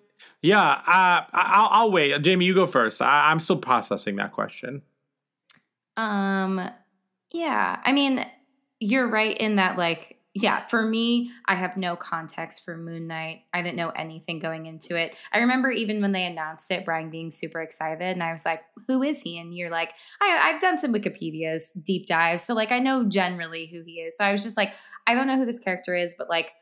Yeah, 0.42 0.60
uh, 0.60 1.24
I'll, 1.32 1.68
I'll 1.70 1.90
wait. 1.90 2.20
Jamie, 2.22 2.44
you 2.44 2.54
go 2.54 2.66
first. 2.66 3.00
I, 3.00 3.30
I'm 3.30 3.40
still 3.40 3.56
processing 3.56 4.16
that 4.16 4.32
question. 4.32 4.82
Um, 5.96 6.68
yeah, 7.32 7.80
I 7.84 7.92
mean, 7.92 8.24
you're 8.80 9.08
right 9.08 9.36
in 9.36 9.56
that, 9.56 9.78
like, 9.78 10.18
yeah, 10.36 10.66
for 10.66 10.82
me, 10.84 11.30
I 11.46 11.54
have 11.54 11.76
no 11.76 11.94
context 11.94 12.64
for 12.64 12.76
Moon 12.76 13.06
Knight. 13.06 13.42
I 13.52 13.62
didn't 13.62 13.76
know 13.76 13.90
anything 13.90 14.40
going 14.40 14.66
into 14.66 14.96
it. 14.96 15.14
I 15.32 15.38
remember 15.38 15.70
even 15.70 16.00
when 16.00 16.10
they 16.10 16.26
announced 16.26 16.72
it, 16.72 16.84
Bryan 16.84 17.08
being 17.08 17.30
super 17.30 17.60
excited, 17.62 18.02
and 18.02 18.22
I 18.22 18.32
was 18.32 18.44
like, 18.44 18.62
"Who 18.88 19.04
is 19.04 19.20
he?" 19.20 19.38
And 19.38 19.54
you're 19.54 19.70
like, 19.70 19.92
I, 20.20 20.40
"I've 20.42 20.60
done 20.60 20.76
some 20.76 20.92
Wikipedia's 20.92 21.72
deep 21.72 22.06
dives, 22.06 22.42
so 22.42 22.52
like 22.54 22.72
I 22.72 22.80
know 22.80 23.04
generally 23.04 23.66
who 23.66 23.82
he 23.86 24.00
is." 24.00 24.16
So 24.16 24.24
I 24.24 24.32
was 24.32 24.42
just 24.42 24.56
like, 24.56 24.74
"I 25.06 25.14
don't 25.14 25.28
know 25.28 25.36
who 25.38 25.46
this 25.46 25.60
character 25.60 25.94
is, 25.94 26.14
but 26.18 26.28
like." 26.28 26.52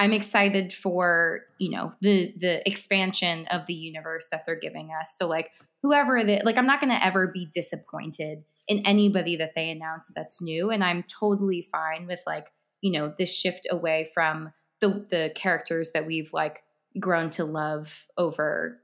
I'm 0.00 0.14
excited 0.14 0.72
for 0.72 1.42
you 1.58 1.70
know 1.70 1.92
the 2.00 2.32
the 2.38 2.66
expansion 2.66 3.46
of 3.48 3.66
the 3.66 3.74
universe 3.74 4.28
that 4.32 4.46
they're 4.46 4.58
giving 4.58 4.90
us. 4.98 5.14
So 5.16 5.28
like 5.28 5.52
whoever 5.82 6.16
is, 6.16 6.42
like 6.42 6.56
I'm 6.56 6.66
not 6.66 6.80
going 6.80 6.90
to 6.90 7.04
ever 7.04 7.26
be 7.26 7.46
disappointed 7.52 8.42
in 8.66 8.86
anybody 8.86 9.36
that 9.36 9.52
they 9.54 9.68
announce 9.68 10.10
that's 10.16 10.40
new. 10.40 10.70
And 10.70 10.82
i'm 10.82 11.04
totally 11.04 11.68
fine 11.70 12.06
with 12.06 12.22
like 12.26 12.48
you 12.80 12.92
know 12.92 13.12
this 13.18 13.36
shift 13.36 13.66
away 13.70 14.08
from 14.14 14.52
the 14.80 15.06
the 15.10 15.32
characters 15.34 15.90
that 15.92 16.06
we've 16.06 16.32
like 16.32 16.62
grown 16.98 17.28
to 17.30 17.44
love 17.44 18.06
over 18.16 18.80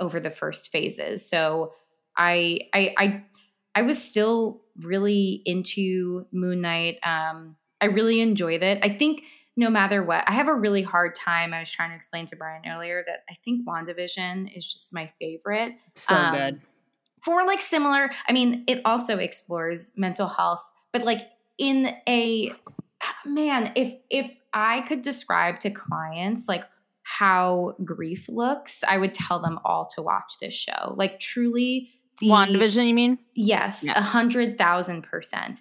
over 0.00 0.20
the 0.20 0.30
first 0.30 0.72
phases. 0.72 1.28
So 1.28 1.74
i 2.16 2.60
i 2.72 2.94
i, 2.96 3.24
I 3.74 3.82
was 3.82 4.02
still 4.02 4.62
really 4.78 5.42
into 5.44 6.26
moon 6.32 6.62
knight. 6.62 6.98
Um 7.02 7.56
i 7.82 7.86
really 7.86 8.22
enjoyed 8.22 8.62
it. 8.62 8.78
I 8.82 8.88
think 8.88 9.22
no 9.56 9.70
matter 9.70 10.02
what 10.02 10.24
i 10.28 10.32
have 10.32 10.48
a 10.48 10.54
really 10.54 10.82
hard 10.82 11.14
time 11.14 11.52
i 11.54 11.58
was 11.58 11.70
trying 11.70 11.90
to 11.90 11.96
explain 11.96 12.26
to 12.26 12.36
bryan 12.36 12.62
earlier 12.66 13.02
that 13.06 13.20
i 13.30 13.34
think 13.44 13.66
wandavision 13.66 14.54
is 14.56 14.70
just 14.70 14.94
my 14.94 15.06
favorite 15.20 15.74
So 15.94 16.14
um, 16.14 16.34
good. 16.34 16.60
for 17.22 17.46
like 17.46 17.60
similar 17.60 18.10
i 18.28 18.32
mean 18.32 18.64
it 18.66 18.80
also 18.84 19.18
explores 19.18 19.92
mental 19.96 20.28
health 20.28 20.62
but 20.92 21.02
like 21.02 21.22
in 21.58 21.94
a 22.08 22.52
man 23.24 23.72
if 23.76 23.94
if 24.10 24.30
i 24.52 24.80
could 24.82 25.02
describe 25.02 25.60
to 25.60 25.70
clients 25.70 26.48
like 26.48 26.64
how 27.02 27.74
grief 27.84 28.28
looks 28.28 28.82
i 28.88 28.98
would 28.98 29.14
tell 29.14 29.40
them 29.40 29.58
all 29.64 29.86
to 29.86 30.02
watch 30.02 30.34
this 30.40 30.54
show 30.54 30.94
like 30.96 31.18
truly 31.20 31.88
the 32.20 32.28
WandaVision, 32.28 32.88
you 32.88 32.94
mean? 32.94 33.18
Yes, 33.34 33.86
a 33.88 34.00
hundred 34.00 34.56
thousand 34.58 35.02
percent. 35.02 35.60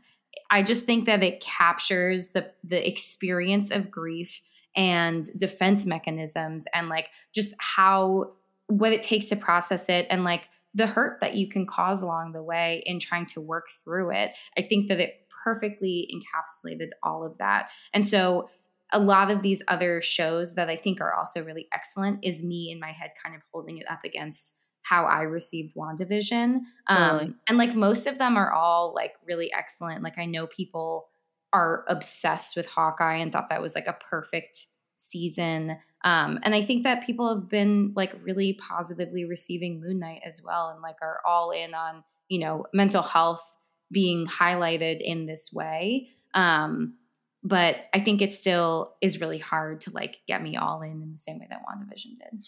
I 0.55 0.63
just 0.63 0.85
think 0.85 1.05
that 1.07 1.21
it 1.21 1.41
captures 1.41 2.29
the 2.29 2.49
the 2.63 2.87
experience 2.87 3.71
of 3.71 3.91
grief 3.91 4.41
and 4.73 5.25
defense 5.37 5.85
mechanisms 5.85 6.65
and 6.73 6.87
like 6.87 7.09
just 7.33 7.55
how 7.59 8.31
what 8.67 8.93
it 8.93 9.03
takes 9.03 9.27
to 9.29 9.35
process 9.35 9.89
it 9.89 10.07
and 10.09 10.23
like 10.23 10.47
the 10.73 10.87
hurt 10.87 11.19
that 11.19 11.35
you 11.35 11.49
can 11.49 11.65
cause 11.65 12.01
along 12.01 12.31
the 12.31 12.41
way 12.41 12.81
in 12.85 13.01
trying 13.01 13.25
to 13.25 13.41
work 13.41 13.65
through 13.83 14.11
it. 14.11 14.31
I 14.57 14.61
think 14.61 14.87
that 14.87 15.01
it 15.01 15.27
perfectly 15.43 16.09
encapsulated 16.15 16.91
all 17.03 17.25
of 17.25 17.37
that. 17.39 17.69
And 17.93 18.07
so 18.07 18.49
a 18.93 18.99
lot 18.99 19.31
of 19.31 19.41
these 19.41 19.61
other 19.67 20.01
shows 20.01 20.55
that 20.55 20.69
I 20.69 20.77
think 20.77 21.01
are 21.01 21.13
also 21.13 21.43
really 21.43 21.67
excellent 21.73 22.23
is 22.23 22.41
me 22.41 22.71
in 22.71 22.79
my 22.79 22.93
head 22.93 23.11
kind 23.21 23.35
of 23.35 23.41
holding 23.51 23.77
it 23.77 23.91
up 23.91 24.05
against 24.05 24.64
how 24.85 25.05
I 25.05 25.21
received 25.23 25.75
WandaVision. 25.75 26.59
Um, 26.87 27.09
Totally. 27.09 27.33
and 27.49 27.57
like 27.57 27.73
most 27.73 28.05
of 28.05 28.19
them 28.19 28.37
are 28.37 28.53
all 28.53 28.93
like 28.93 29.13
really 29.25 29.51
excellent. 29.51 30.03
Like 30.03 30.19
I 30.19 30.25
know 30.25 30.45
people 30.45 31.07
are 31.53 31.85
obsessed 31.87 32.55
with 32.55 32.67
Hawkeye 32.67 33.15
and 33.15 33.31
thought 33.31 33.49
that 33.49 33.63
was 33.63 33.73
like 33.73 33.87
a 33.87 33.93
perfect 33.93 34.67
season. 34.95 35.77
Um, 36.03 36.39
and 36.43 36.53
I 36.53 36.63
think 36.63 36.83
that 36.83 37.03
people 37.03 37.33
have 37.33 37.49
been 37.49 37.93
like 37.95 38.13
really 38.21 38.53
positively 38.53 39.25
receiving 39.25 39.81
Moon 39.81 39.97
Knight 39.97 40.21
as 40.23 40.43
well 40.45 40.69
and 40.69 40.83
like 40.83 40.97
are 41.01 41.19
all 41.27 41.49
in 41.49 41.73
on, 41.73 42.03
you 42.29 42.39
know, 42.39 42.67
mental 42.71 43.01
health 43.01 43.57
being 43.91 44.27
highlighted 44.27 45.01
in 45.01 45.25
this 45.25 45.51
way. 45.51 46.09
Um, 46.35 46.95
but 47.43 47.77
I 47.91 48.01
think 48.01 48.21
it 48.21 48.33
still 48.33 48.93
is 49.01 49.19
really 49.19 49.39
hard 49.39 49.81
to 49.81 49.91
like 49.91 50.17
get 50.27 50.43
me 50.43 50.57
all 50.57 50.83
in 50.83 51.01
in 51.01 51.11
the 51.11 51.17
same 51.17 51.39
way 51.39 51.47
that 51.49 51.61
WandaVision 51.63 52.17
did. 52.17 52.45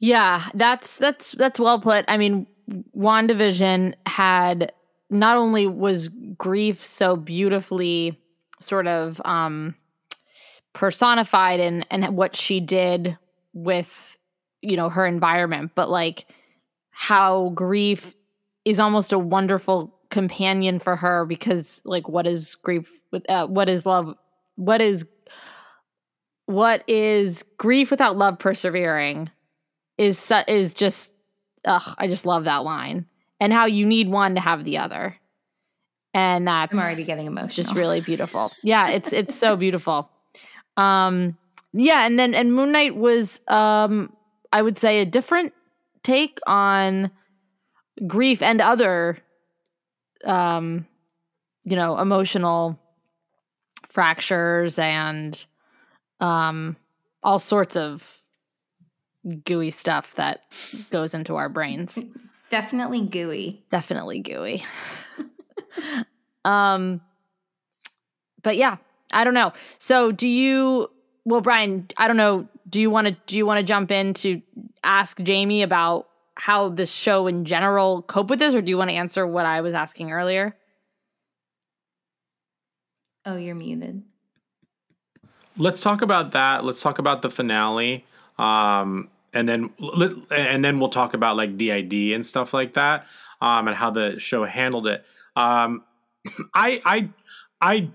Yeah, 0.00 0.48
that's 0.54 0.98
that's 0.98 1.32
that's 1.32 1.60
well 1.60 1.78
put. 1.80 2.04
I 2.08 2.16
mean, 2.16 2.46
WandaVision 2.96 3.94
had 4.06 4.72
not 5.10 5.36
only 5.36 5.66
was 5.66 6.08
grief 6.38 6.84
so 6.84 7.16
beautifully 7.16 8.18
sort 8.60 8.86
of 8.86 9.20
um 9.24 9.74
personified 10.72 11.60
in 11.60 11.84
and 11.90 12.16
what 12.16 12.36
she 12.36 12.60
did 12.60 13.16
with 13.52 14.16
you 14.62 14.76
know 14.76 14.88
her 14.88 15.06
environment, 15.06 15.72
but 15.74 15.90
like 15.90 16.26
how 16.90 17.50
grief 17.50 18.14
is 18.64 18.80
almost 18.80 19.12
a 19.12 19.18
wonderful 19.18 19.94
companion 20.10 20.78
for 20.78 20.96
her 20.96 21.24
because 21.26 21.82
like 21.84 22.08
what 22.08 22.26
is 22.26 22.54
grief 22.56 22.90
with 23.12 23.28
uh, 23.30 23.46
what 23.46 23.68
is 23.68 23.84
love 23.86 24.14
what 24.56 24.80
is 24.80 25.04
what 26.46 26.82
is 26.88 27.44
grief 27.58 27.90
without 27.90 28.16
love 28.16 28.38
persevering 28.38 29.30
is 30.00 30.18
su- 30.18 30.40
is 30.48 30.72
just 30.72 31.12
ugh, 31.66 31.94
I 31.98 32.08
just 32.08 32.24
love 32.24 32.44
that 32.44 32.64
line. 32.64 33.04
And 33.38 33.52
how 33.52 33.66
you 33.66 33.84
need 33.86 34.08
one 34.08 34.34
to 34.34 34.40
have 34.40 34.64
the 34.64 34.78
other. 34.78 35.16
And 36.14 36.48
that's 36.48 36.72
I'm 36.72 36.78
already 36.78 37.04
getting 37.04 37.26
emotional. 37.26 37.50
just 37.50 37.74
really 37.74 38.00
beautiful. 38.00 38.50
Yeah, 38.62 38.88
it's 38.88 39.12
it's 39.12 39.34
so 39.34 39.56
beautiful. 39.56 40.10
Um 40.78 41.36
yeah, 41.74 42.06
and 42.06 42.18
then 42.18 42.34
and 42.34 42.54
Moon 42.54 42.72
Knight 42.72 42.96
was 42.96 43.40
um 43.46 44.12
I 44.52 44.62
would 44.62 44.78
say 44.78 45.00
a 45.00 45.04
different 45.06 45.52
take 46.02 46.38
on 46.46 47.10
grief 48.06 48.40
and 48.40 48.62
other 48.62 49.18
um 50.24 50.86
you 51.64 51.76
know, 51.76 51.98
emotional 51.98 52.80
fractures 53.90 54.78
and 54.78 55.44
um 56.20 56.76
all 57.22 57.38
sorts 57.38 57.76
of 57.76 58.19
gooey 59.44 59.70
stuff 59.70 60.14
that 60.14 60.44
goes 60.90 61.14
into 61.14 61.36
our 61.36 61.48
brains. 61.48 61.98
definitely 62.50 63.06
gooey. 63.06 63.62
Definitely 63.70 64.20
gooey. 64.20 64.64
um 66.44 67.00
but 68.42 68.56
yeah, 68.56 68.78
I 69.12 69.24
don't 69.24 69.34
know. 69.34 69.52
So 69.78 70.12
do 70.12 70.28
you 70.28 70.90
well 71.24 71.40
Bryan, 71.40 71.86
I 71.96 72.08
don't 72.08 72.16
know, 72.16 72.48
do 72.68 72.80
you 72.80 72.90
want 72.90 73.08
to 73.08 73.16
do 73.26 73.36
you 73.36 73.46
want 73.46 73.58
to 73.58 73.64
jump 73.64 73.90
in 73.90 74.14
to 74.14 74.40
ask 74.82 75.20
Jamie 75.20 75.62
about 75.62 76.08
how 76.34 76.70
this 76.70 76.90
show 76.90 77.26
in 77.26 77.44
general 77.44 78.02
cope 78.02 78.30
with 78.30 78.38
this 78.38 78.54
or 78.54 78.62
do 78.62 78.70
you 78.70 78.78
want 78.78 78.88
to 78.90 78.96
answer 78.96 79.26
what 79.26 79.44
I 79.44 79.60
was 79.60 79.74
asking 79.74 80.12
earlier? 80.12 80.56
Oh, 83.26 83.36
you're 83.36 83.54
muted. 83.54 84.02
Let's 85.58 85.82
talk 85.82 86.00
about 86.00 86.32
that. 86.32 86.64
Let's 86.64 86.80
talk 86.80 86.98
about 86.98 87.20
the 87.20 87.28
finale. 87.28 88.06
Um, 88.40 89.10
and 89.32 89.48
then 89.48 89.70
and 90.30 90.64
then 90.64 90.80
we'll 90.80 90.88
talk 90.88 91.14
about 91.14 91.36
like 91.36 91.56
DID 91.56 91.92
and 92.14 92.26
stuff 92.26 92.52
like 92.54 92.74
that. 92.74 93.06
Um, 93.40 93.68
and 93.68 93.76
how 93.76 93.90
the 93.90 94.18
show 94.18 94.44
handled 94.44 94.86
it. 94.86 95.04
Um, 95.36 95.84
I 96.54 96.80
I 96.84 97.08
I 97.60 97.90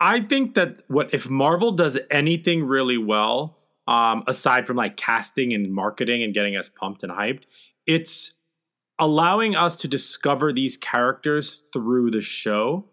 I 0.00 0.20
think 0.20 0.54
that 0.54 0.82
what 0.88 1.12
if 1.12 1.28
Marvel 1.28 1.72
does 1.72 1.98
anything 2.10 2.64
really 2.64 2.98
well, 2.98 3.58
um, 3.86 4.22
aside 4.26 4.66
from 4.66 4.76
like 4.76 4.96
casting 4.96 5.54
and 5.54 5.72
marketing 5.72 6.22
and 6.22 6.32
getting 6.34 6.56
us 6.56 6.68
pumped 6.68 7.02
and 7.02 7.10
hyped, 7.10 7.44
it's 7.86 8.34
allowing 8.98 9.56
us 9.56 9.76
to 9.76 9.88
discover 9.88 10.52
these 10.52 10.76
characters 10.76 11.62
through 11.72 12.10
the 12.10 12.20
show 12.20 12.84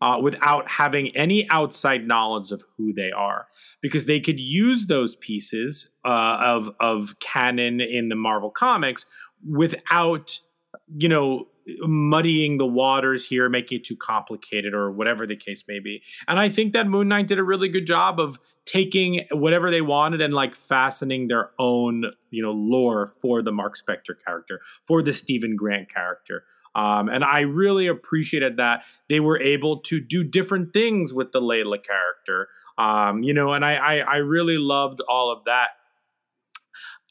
uh, 0.00 0.18
without 0.22 0.68
having 0.68 1.14
any 1.16 1.48
outside 1.50 2.06
knowledge 2.06 2.50
of 2.50 2.62
who 2.76 2.92
they 2.92 3.10
are, 3.10 3.46
because 3.82 4.06
they 4.06 4.20
could 4.20 4.40
use 4.40 4.86
those 4.86 5.16
pieces 5.16 5.90
uh, 6.04 6.38
of 6.40 6.70
of 6.80 7.18
canon 7.20 7.80
in 7.80 8.08
the 8.08 8.16
Marvel 8.16 8.50
comics 8.50 9.06
without 9.48 10.38
you 10.96 11.08
know 11.08 11.46
muddying 11.80 12.58
the 12.58 12.66
waters 12.66 13.26
here, 13.26 13.48
making 13.48 13.78
it 13.78 13.84
too 13.84 13.96
complicated, 13.96 14.74
or 14.74 14.90
whatever 14.90 15.26
the 15.26 15.36
case 15.36 15.64
may 15.68 15.78
be. 15.78 16.02
And 16.28 16.38
I 16.38 16.48
think 16.48 16.72
that 16.72 16.86
Moon 16.86 17.08
Knight 17.08 17.28
did 17.28 17.38
a 17.38 17.44
really 17.44 17.68
good 17.68 17.86
job 17.86 18.20
of 18.20 18.38
taking 18.64 19.26
whatever 19.32 19.70
they 19.70 19.80
wanted 19.80 20.20
and 20.20 20.32
like 20.32 20.54
fastening 20.54 21.28
their 21.28 21.50
own, 21.58 22.04
you 22.30 22.42
know, 22.42 22.52
lore 22.52 23.08
for 23.20 23.42
the 23.42 23.52
Mark 23.52 23.76
Spector 23.76 24.14
character, 24.24 24.60
for 24.86 25.02
the 25.02 25.12
Steven 25.12 25.56
Grant 25.56 25.92
character. 25.92 26.44
Um, 26.74 27.08
and 27.08 27.24
I 27.24 27.40
really 27.40 27.86
appreciated 27.86 28.56
that 28.58 28.84
they 29.08 29.20
were 29.20 29.40
able 29.40 29.80
to 29.80 30.00
do 30.00 30.22
different 30.22 30.72
things 30.72 31.12
with 31.12 31.32
the 31.32 31.40
Layla 31.40 31.78
character. 31.82 32.48
Um, 32.78 33.22
you 33.22 33.34
know, 33.34 33.52
and 33.52 33.64
I, 33.64 33.74
I 33.74 33.96
I 33.98 34.16
really 34.16 34.58
loved 34.58 35.00
all 35.08 35.32
of 35.32 35.44
that. 35.44 35.70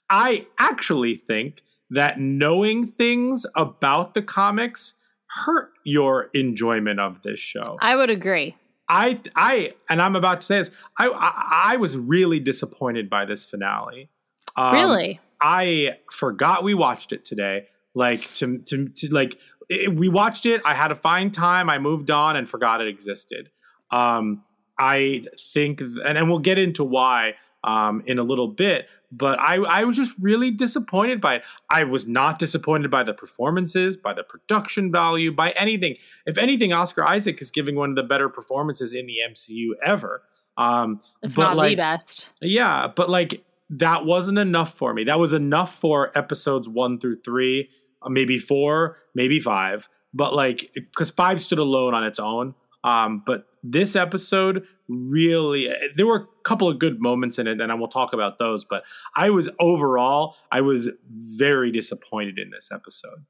I 0.09 0.47
actually 0.57 1.17
think 1.17 1.61
that 1.91 2.19
knowing 2.19 2.87
things 2.87 3.45
about 3.55 4.13
the 4.13 4.21
comics 4.21 4.95
hurt 5.27 5.71
your 5.83 6.29
enjoyment 6.33 6.99
of 6.99 7.21
this 7.21 7.39
show. 7.39 7.77
I 7.81 7.95
would 7.95 8.09
agree. 8.09 8.55
I 8.87 9.19
I 9.35 9.73
and 9.89 10.01
I'm 10.01 10.15
about 10.15 10.41
to 10.41 10.45
say 10.45 10.57
this. 10.57 10.71
I 10.97 11.07
I, 11.07 11.73
I 11.73 11.77
was 11.77 11.97
really 11.97 12.39
disappointed 12.39 13.09
by 13.09 13.25
this 13.25 13.45
finale. 13.45 14.09
Um, 14.55 14.73
really? 14.73 15.19
I 15.41 15.97
forgot 16.11 16.63
we 16.63 16.73
watched 16.73 17.13
it 17.13 17.23
today. 17.25 17.67
Like 17.93 18.21
to 18.35 18.59
to, 18.59 18.89
to 18.89 19.13
like 19.13 19.37
it, 19.69 19.95
we 19.95 20.09
watched 20.09 20.45
it. 20.45 20.61
I 20.65 20.73
had 20.73 20.91
a 20.91 20.95
fine 20.95 21.31
time. 21.31 21.69
I 21.69 21.77
moved 21.77 22.09
on 22.09 22.35
and 22.35 22.49
forgot 22.49 22.81
it 22.81 22.87
existed. 22.87 23.49
Um, 23.91 24.43
I 24.79 25.23
think, 25.53 25.81
and, 25.81 26.17
and 26.17 26.29
we'll 26.29 26.39
get 26.39 26.57
into 26.57 26.83
why 26.83 27.33
um, 27.63 28.01
in 28.05 28.17
a 28.17 28.23
little 28.23 28.47
bit. 28.47 28.87
But 29.11 29.39
I, 29.39 29.55
I 29.55 29.83
was 29.85 29.95
just 29.97 30.13
really 30.21 30.51
disappointed 30.51 31.19
by 31.19 31.35
it. 31.37 31.43
I 31.69 31.83
was 31.83 32.07
not 32.07 32.37
disappointed 32.37 32.91
by 32.91 33.03
the 33.03 33.13
performances, 33.13 33.97
by 33.97 34.13
the 34.13 34.23
production 34.23 34.91
value, 34.91 35.31
by 35.31 35.49
anything. 35.51 35.95
If 36.27 36.37
anything, 36.37 36.73
Oscar 36.73 37.03
Isaac 37.03 37.41
is 37.41 37.49
giving 37.49 37.75
one 37.75 37.89
of 37.89 37.95
the 37.95 38.03
better 38.03 38.29
performances 38.29 38.93
in 38.93 39.07
the 39.07 39.15
MCU 39.31 39.69
ever. 39.83 40.21
Um, 40.57 41.01
If 41.23 41.35
but 41.35 41.41
not 41.41 41.57
like, 41.57 41.71
the 41.71 41.75
best. 41.77 42.29
yeah, 42.41 42.87
but 42.87 43.09
like 43.09 43.43
that 43.71 44.05
wasn't 44.05 44.37
enough 44.37 44.73
for 44.73 44.93
me. 44.93 45.05
That 45.05 45.19
was 45.19 45.33
enough 45.33 45.79
for 45.79 46.15
episodes 46.17 46.67
one 46.69 46.99
through 46.99 47.21
three, 47.21 47.69
uh, 48.01 48.09
maybe 48.09 48.37
four, 48.37 48.97
maybe 49.15 49.39
five. 49.39 49.89
But 50.13 50.33
like, 50.35 50.69
because 50.75 51.11
five 51.11 51.41
stood 51.41 51.59
alone 51.59 51.93
on 51.93 52.03
its 52.03 52.19
own. 52.19 52.55
Um, 52.83 53.23
but 53.25 53.45
this 53.63 53.95
episode 53.95 54.65
really, 54.89 55.69
there 55.95 56.05
were 56.07 56.15
a 56.17 56.41
couple 56.43 56.67
of 56.67 56.79
good 56.79 56.99
moments 56.99 57.39
in 57.39 57.47
it, 57.47 57.61
and 57.61 57.71
I 57.71 57.75
will 57.75 57.87
talk 57.87 58.11
about 58.11 58.39
those. 58.39 58.65
But 58.65 58.83
I 59.15 59.29
was 59.29 59.47
overall, 59.59 60.35
I 60.51 60.61
was 60.61 60.89
very 61.09 61.71
disappointed 61.71 62.39
in 62.39 62.49
this 62.49 62.69
episode 62.73 63.25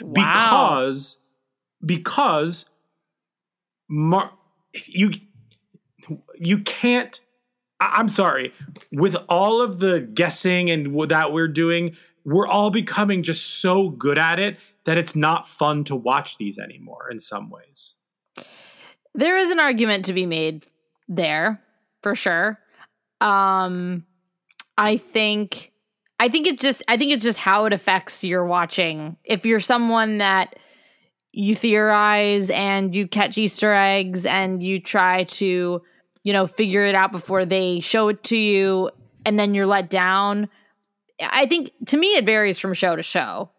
Wow. 0.00 0.80
because 0.80 1.18
because 1.84 2.64
Mar- 3.88 4.32
you 4.86 5.10
you 6.36 6.58
can't 6.58 7.20
I- 7.80 7.96
I'm 7.98 8.08
sorry 8.08 8.52
with 8.90 9.14
all 9.28 9.60
of 9.60 9.78
the 9.78 10.00
guessing 10.00 10.70
and 10.70 10.98
that 11.10 11.32
we're 11.32 11.48
doing 11.48 11.96
we're 12.24 12.46
all 12.46 12.70
becoming 12.70 13.22
just 13.22 13.60
so 13.60 13.90
good 13.90 14.16
at 14.18 14.38
it 14.38 14.56
that 14.86 14.96
it's 14.96 15.14
not 15.14 15.46
fun 15.48 15.84
to 15.84 15.94
watch 15.94 16.38
these 16.38 16.58
anymore 16.58 17.08
in 17.10 17.20
some 17.20 17.50
ways 17.50 17.96
There 19.14 19.36
is 19.36 19.50
an 19.50 19.60
argument 19.60 20.06
to 20.06 20.12
be 20.12 20.26
made 20.26 20.66
there 21.08 21.62
for 22.02 22.14
sure. 22.14 22.58
Um 23.20 24.04
I 24.76 24.96
think 24.96 25.72
I 26.18 26.28
think 26.28 26.46
it's 26.46 26.62
just 26.62 26.82
I 26.88 26.96
think 26.96 27.12
it's 27.12 27.24
just 27.24 27.38
how 27.38 27.66
it 27.66 27.72
affects 27.72 28.24
your 28.24 28.44
watching. 28.44 29.16
If 29.24 29.44
you're 29.44 29.60
someone 29.60 30.18
that 30.18 30.56
you 31.32 31.56
theorize 31.56 32.48
and 32.50 32.94
you 32.94 33.08
catch 33.08 33.36
Easter 33.38 33.74
eggs 33.74 34.24
and 34.24 34.62
you 34.62 34.78
try 34.78 35.24
to, 35.24 35.82
you 36.22 36.32
know, 36.32 36.46
figure 36.46 36.86
it 36.86 36.94
out 36.94 37.10
before 37.10 37.44
they 37.44 37.80
show 37.80 38.08
it 38.08 38.22
to 38.24 38.36
you 38.36 38.88
and 39.26 39.38
then 39.38 39.54
you're 39.54 39.66
let 39.66 39.90
down. 39.90 40.48
I 41.20 41.46
think 41.46 41.72
to 41.86 41.96
me 41.96 42.16
it 42.16 42.24
varies 42.24 42.58
from 42.58 42.74
show 42.74 42.96
to 42.96 43.02
show. 43.02 43.50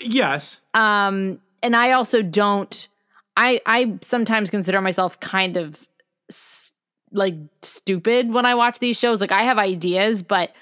yes 0.00 0.60
Um, 0.74 1.40
and 1.62 1.76
I 1.76 1.92
also 1.92 2.22
don't. 2.22 2.88
I 3.36 3.60
I 3.66 3.98
sometimes 4.02 4.50
consider 4.50 4.80
myself 4.80 5.18
kind 5.20 5.56
of 5.56 5.86
s- 6.30 6.72
like 7.12 7.34
stupid 7.62 8.32
when 8.32 8.46
I 8.46 8.54
watch 8.54 8.78
these 8.78 8.98
shows. 8.98 9.20
Like 9.20 9.32
I 9.32 9.42
have 9.42 9.58
ideas, 9.58 10.22
but 10.22 10.52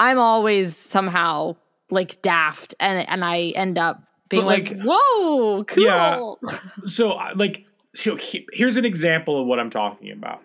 I'm 0.00 0.18
always 0.18 0.76
somehow 0.76 1.56
like 1.90 2.20
daft, 2.22 2.74
and 2.80 3.08
and 3.08 3.24
I 3.24 3.52
end 3.54 3.78
up 3.78 4.02
being 4.28 4.44
like, 4.44 4.70
like, 4.70 4.82
"Whoa, 4.82 5.64
cool!" 5.64 5.84
Yeah. 5.84 6.58
so 6.86 7.18
like 7.36 7.66
so 7.96 8.16
he- 8.16 8.46
here's 8.52 8.76
an 8.76 8.84
example 8.84 9.40
of 9.40 9.46
what 9.46 9.58
i'm 9.58 9.70
talking 9.70 10.10
about 10.12 10.42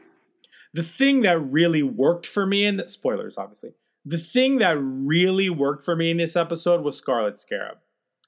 the 0.73 0.83
thing 0.83 1.21
that 1.21 1.37
really 1.39 1.83
worked 1.83 2.25
for 2.25 2.45
me 2.45 2.65
in 2.65 2.81
spoilers 2.87 3.37
obviously 3.37 3.71
the 4.05 4.17
thing 4.17 4.57
that 4.59 4.77
really 4.79 5.49
worked 5.49 5.83
for 5.83 5.95
me 5.95 6.09
in 6.09 6.17
this 6.17 6.35
episode 6.35 6.81
was 6.81 6.97
scarlet 6.97 7.39
scarab 7.39 7.77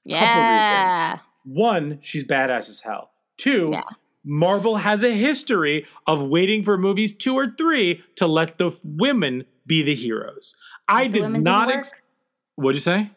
yeah, 0.04 1.18
one 1.44 1.98
she's 2.02 2.24
badass 2.24 2.68
as 2.68 2.80
hell 2.80 3.10
two 3.36 3.70
Yeah. 3.72 3.82
marvel 4.24 4.76
has 4.76 5.02
a 5.02 5.12
history 5.14 5.86
of 6.06 6.22
waiting 6.22 6.64
for 6.64 6.76
movies 6.78 7.14
two 7.14 7.34
or 7.34 7.54
three 7.58 8.02
to 8.16 8.26
let 8.26 8.58
the 8.58 8.70
women 8.84 9.44
be 9.66 9.82
the 9.82 9.94
heroes 9.94 10.54
i 10.88 11.02
Let 11.04 11.12
the 11.12 11.20
did 11.20 11.42
not 11.42 11.70
ex- 11.70 11.92
what'd 12.56 12.76
you 12.76 12.80
say 12.80 13.10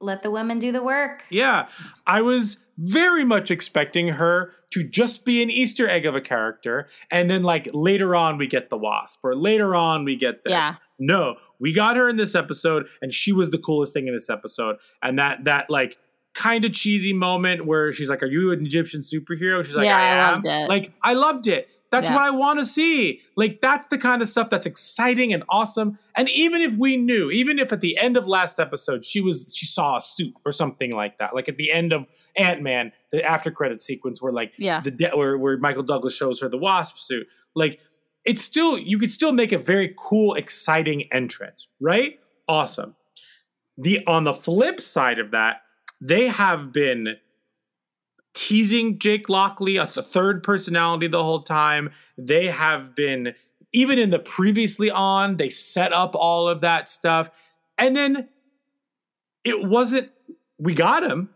Let 0.00 0.22
the 0.22 0.30
women 0.30 0.58
do 0.58 0.72
the 0.72 0.82
work. 0.82 1.24
yeah, 1.30 1.68
I 2.06 2.22
was 2.22 2.58
very 2.78 3.22
much 3.24 3.50
expecting 3.50 4.08
her 4.08 4.52
to 4.70 4.82
just 4.82 5.26
be 5.26 5.42
an 5.42 5.50
Easter 5.50 5.86
egg 5.86 6.06
of 6.06 6.14
a 6.14 6.22
character, 6.22 6.88
and 7.10 7.28
then 7.28 7.42
like 7.42 7.68
later 7.74 8.16
on 8.16 8.38
we 8.38 8.46
get 8.46 8.70
the 8.70 8.78
Wasp, 8.78 9.20
or 9.22 9.36
later 9.36 9.74
on 9.76 10.04
we 10.06 10.16
get 10.16 10.42
this. 10.42 10.52
Yeah. 10.52 10.76
No, 10.98 11.34
we 11.58 11.74
got 11.74 11.96
her 11.96 12.08
in 12.08 12.16
this 12.16 12.34
episode, 12.34 12.86
and 13.02 13.12
she 13.12 13.32
was 13.32 13.50
the 13.50 13.58
coolest 13.58 13.92
thing 13.92 14.06
in 14.08 14.14
this 14.14 14.30
episode. 14.30 14.76
And 15.02 15.18
that 15.18 15.44
that 15.44 15.68
like 15.68 15.98
kind 16.34 16.64
of 16.64 16.72
cheesy 16.72 17.12
moment 17.12 17.66
where 17.66 17.92
she's 17.92 18.08
like, 18.08 18.22
"Are 18.22 18.26
you 18.26 18.52
an 18.52 18.64
Egyptian 18.64 19.00
superhero?" 19.02 19.64
She's 19.64 19.74
like, 19.74 19.84
Yeah, 19.86 19.96
"I, 19.96 20.30
I 20.32 20.32
am." 20.34 20.42
it. 20.64 20.68
Like 20.68 20.92
I 21.02 21.14
loved 21.14 21.46
it. 21.48 21.68
That's 21.92 22.08
Yeah. 22.08 22.14
what 22.14 22.22
I 22.22 22.30
want 22.30 22.60
to 22.60 22.64
see. 22.66 23.20
Like 23.36 23.60
that's 23.60 23.88
the 23.88 23.98
kind 23.98 24.22
of 24.22 24.28
stuff 24.28 24.48
that's 24.48 24.64
exciting 24.64 25.32
and 25.32 25.42
awesome. 25.48 25.98
And 26.16 26.28
even 26.30 26.62
if 26.62 26.76
we 26.76 26.96
knew, 26.96 27.32
even 27.32 27.58
if 27.58 27.72
at 27.72 27.80
the 27.80 27.98
end 27.98 28.16
of 28.16 28.28
last 28.28 28.60
episode 28.60 29.04
she 29.04 29.20
was 29.20 29.52
she 29.56 29.66
saw 29.66 29.96
a 29.96 30.00
suit 30.00 30.32
or 30.44 30.52
something 30.52 30.92
like 30.92 31.18
that, 31.18 31.34
like 31.34 31.48
at 31.48 31.56
the 31.56 31.72
end 31.72 31.92
of 31.92 32.06
Ant 32.36 32.62
Man, 32.62 32.92
the 33.10 33.24
after 33.24 33.50
credit 33.50 33.80
sequence 33.80 34.22
where 34.22 34.32
like 34.32 34.52
Yeah. 34.56 34.80
the 34.82 34.92
de- 34.92 35.10
where 35.16 35.36
where 35.36 35.56
Michael 35.58 35.82
Douglas 35.82 36.14
shows 36.14 36.40
her 36.40 36.48
the 36.48 36.58
Wasp 36.58 36.98
suit, 36.98 37.26
like 37.56 37.80
it's 38.24 38.40
still 38.42 38.78
you 38.78 38.96
could 38.96 39.10
still 39.10 39.32
make 39.32 39.50
a 39.50 39.58
very 39.58 39.92
cool, 39.98 40.34
exciting 40.36 41.08
entrance, 41.12 41.66
right? 41.80 42.20
Awesome. 42.46 42.94
The 43.78 44.06
on 44.06 44.22
the 44.24 44.34
flip 44.34 44.80
side 44.80 45.18
of 45.18 45.32
that, 45.32 45.62
they 46.00 46.28
have 46.28 46.72
been 46.72 47.16
teasing 48.32 48.98
Jake 48.98 49.28
Lockley, 49.28 49.76
a 49.76 49.86
th- 49.86 50.06
third 50.06 50.42
personality, 50.42 51.08
the 51.08 51.22
whole 51.22 51.42
time. 51.42 51.90
They 52.16 52.46
have 52.46 52.94
been, 52.94 53.34
even 53.72 53.98
in 53.98 54.10
the 54.10 54.18
previously 54.18 54.90
on, 54.90 55.36
they 55.36 55.48
set 55.48 55.92
up 55.92 56.14
all 56.14 56.48
of 56.48 56.60
that 56.62 56.88
stuff. 56.88 57.30
And 57.76 57.96
then 57.96 58.28
it 59.44 59.64
wasn't, 59.64 60.10
we 60.58 60.74
got 60.74 61.02
him, 61.02 61.30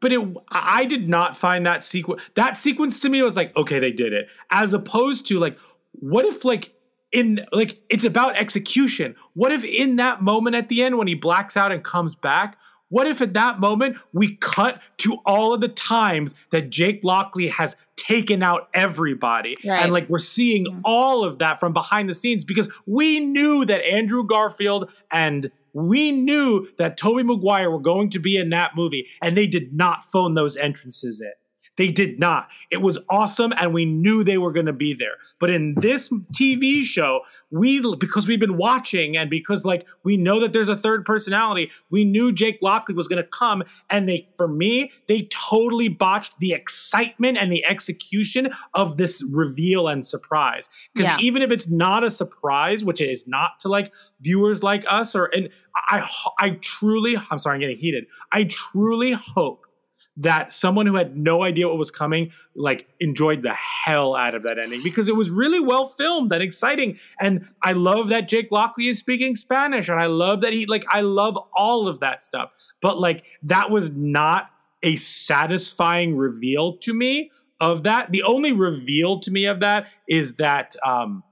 but 0.00 0.12
it, 0.12 0.20
I 0.50 0.80
I 0.80 0.84
did 0.84 1.08
not 1.08 1.36
find 1.36 1.66
that 1.66 1.82
sequence. 1.82 2.22
That 2.34 2.56
sequence 2.56 3.00
to 3.00 3.08
me 3.08 3.22
was 3.22 3.36
like, 3.36 3.56
okay, 3.56 3.78
they 3.78 3.90
did 3.92 4.12
it. 4.12 4.28
As 4.50 4.72
opposed 4.72 5.26
to 5.28 5.40
like, 5.40 5.58
what 5.92 6.24
if 6.24 6.44
like, 6.44 6.72
in 7.10 7.40
like 7.52 7.80
it's 7.88 8.04
about 8.04 8.36
execution. 8.36 9.14
What 9.32 9.50
if 9.50 9.64
in 9.64 9.96
that 9.96 10.22
moment 10.22 10.56
at 10.56 10.68
the 10.68 10.82
end 10.82 10.98
when 10.98 11.08
he 11.08 11.14
blacks 11.14 11.56
out 11.56 11.72
and 11.72 11.82
comes 11.82 12.14
back, 12.14 12.57
what 12.88 13.06
if 13.06 13.20
at 13.20 13.34
that 13.34 13.60
moment 13.60 13.96
we 14.12 14.36
cut 14.36 14.80
to 14.98 15.18
all 15.26 15.54
of 15.54 15.60
the 15.60 15.68
times 15.68 16.34
that 16.50 16.70
Jake 16.70 17.00
Lockley 17.02 17.48
has 17.48 17.76
taken 17.96 18.42
out 18.42 18.68
everybody? 18.74 19.56
Right. 19.64 19.82
And 19.82 19.92
like 19.92 20.08
we're 20.08 20.18
seeing 20.18 20.66
mm-hmm. 20.66 20.80
all 20.84 21.24
of 21.24 21.38
that 21.38 21.60
from 21.60 21.72
behind 21.72 22.08
the 22.08 22.14
scenes 22.14 22.44
because 22.44 22.68
we 22.86 23.20
knew 23.20 23.64
that 23.64 23.82
Andrew 23.84 24.24
Garfield 24.24 24.90
and 25.10 25.50
we 25.74 26.12
knew 26.12 26.66
that 26.78 26.96
Tobey 26.96 27.22
Maguire 27.22 27.70
were 27.70 27.80
going 27.80 28.10
to 28.10 28.18
be 28.18 28.36
in 28.36 28.50
that 28.50 28.72
movie, 28.74 29.06
and 29.22 29.36
they 29.36 29.46
did 29.46 29.72
not 29.72 30.10
phone 30.10 30.34
those 30.34 30.56
entrances 30.56 31.20
in. 31.20 31.32
They 31.78 31.88
did 31.88 32.18
not. 32.18 32.48
It 32.70 32.82
was 32.82 32.98
awesome, 33.08 33.52
and 33.56 33.72
we 33.72 33.84
knew 33.86 34.24
they 34.24 34.36
were 34.36 34.52
going 34.52 34.66
to 34.66 34.72
be 34.72 34.94
there. 34.94 35.14
But 35.40 35.50
in 35.50 35.74
this 35.76 36.10
TV 36.34 36.82
show, 36.82 37.20
we 37.50 37.80
because 37.98 38.26
we've 38.26 38.40
been 38.40 38.56
watching, 38.58 39.16
and 39.16 39.30
because 39.30 39.64
like 39.64 39.86
we 40.02 40.16
know 40.16 40.40
that 40.40 40.52
there's 40.52 40.68
a 40.68 40.76
third 40.76 41.04
personality, 41.06 41.70
we 41.88 42.04
knew 42.04 42.32
Jake 42.32 42.58
Lockley 42.60 42.94
was 42.96 43.06
going 43.08 43.22
to 43.22 43.28
come, 43.28 43.62
and 43.88 44.08
they, 44.08 44.28
for 44.36 44.48
me, 44.48 44.90
they 45.06 45.28
totally 45.30 45.88
botched 45.88 46.34
the 46.40 46.52
excitement 46.52 47.38
and 47.38 47.52
the 47.52 47.64
execution 47.64 48.50
of 48.74 48.96
this 48.96 49.24
reveal 49.30 49.86
and 49.88 50.04
surprise. 50.04 50.68
Because 50.92 51.08
Yeah. 51.08 51.18
even 51.20 51.42
if 51.42 51.50
it's 51.52 51.68
not 51.68 52.02
a 52.02 52.10
surprise, 52.10 52.84
which 52.84 53.00
it 53.00 53.08
is 53.08 53.26
not 53.28 53.60
to 53.60 53.68
like 53.68 53.92
viewers 54.20 54.64
like 54.64 54.84
us, 54.90 55.14
or 55.14 55.26
and 55.26 55.48
I, 55.88 56.10
I 56.40 56.50
truly, 56.60 57.16
I'm 57.30 57.38
sorry, 57.38 57.54
I'm 57.54 57.60
getting 57.60 57.78
heated. 57.78 58.06
I 58.32 58.44
truly 58.44 59.12
hope 59.12 59.64
that 60.18 60.52
someone 60.52 60.86
who 60.86 60.96
had 60.96 61.16
no 61.16 61.42
idea 61.42 61.68
what 61.68 61.78
was 61.78 61.90
coming 61.90 62.32
like 62.54 62.86
enjoyed 63.00 63.42
the 63.42 63.54
hell 63.54 64.14
out 64.14 64.34
of 64.34 64.42
that 64.42 64.58
ending 64.58 64.82
because 64.82 65.08
it 65.08 65.16
was 65.16 65.30
really 65.30 65.60
well 65.60 65.88
filmed 65.88 66.32
and 66.32 66.42
exciting. 66.42 66.98
And 67.20 67.48
i 67.62 67.72
love 67.72 68.08
that 68.08 68.28
jake 68.28 68.48
lockley 68.50 68.88
is 68.88 68.98
speaking 68.98 69.36
spanish 69.36 69.88
and 69.88 70.00
i 70.00 70.06
love 70.06 70.40
that 70.42 70.52
he 70.52 70.66
like 70.66 70.84
i 70.90 71.00
love 71.00 71.38
all 71.54 71.88
of 71.88 72.00
that 72.00 72.24
stuff. 72.24 72.50
But 72.80 72.98
like 72.98 73.24
that 73.44 73.70
was 73.70 73.90
not 73.90 74.50
a 74.82 74.96
satisfying 74.96 76.16
reveal 76.16 76.76
to 76.78 76.94
me 76.94 77.30
of 77.60 77.82
that. 77.82 78.12
The 78.12 78.22
only 78.22 78.52
reveal 78.52 79.20
to 79.20 79.30
me 79.30 79.46
of 79.46 79.60
that 79.60 79.86
is 80.08 80.34
that 80.34 80.76
um 80.86 81.22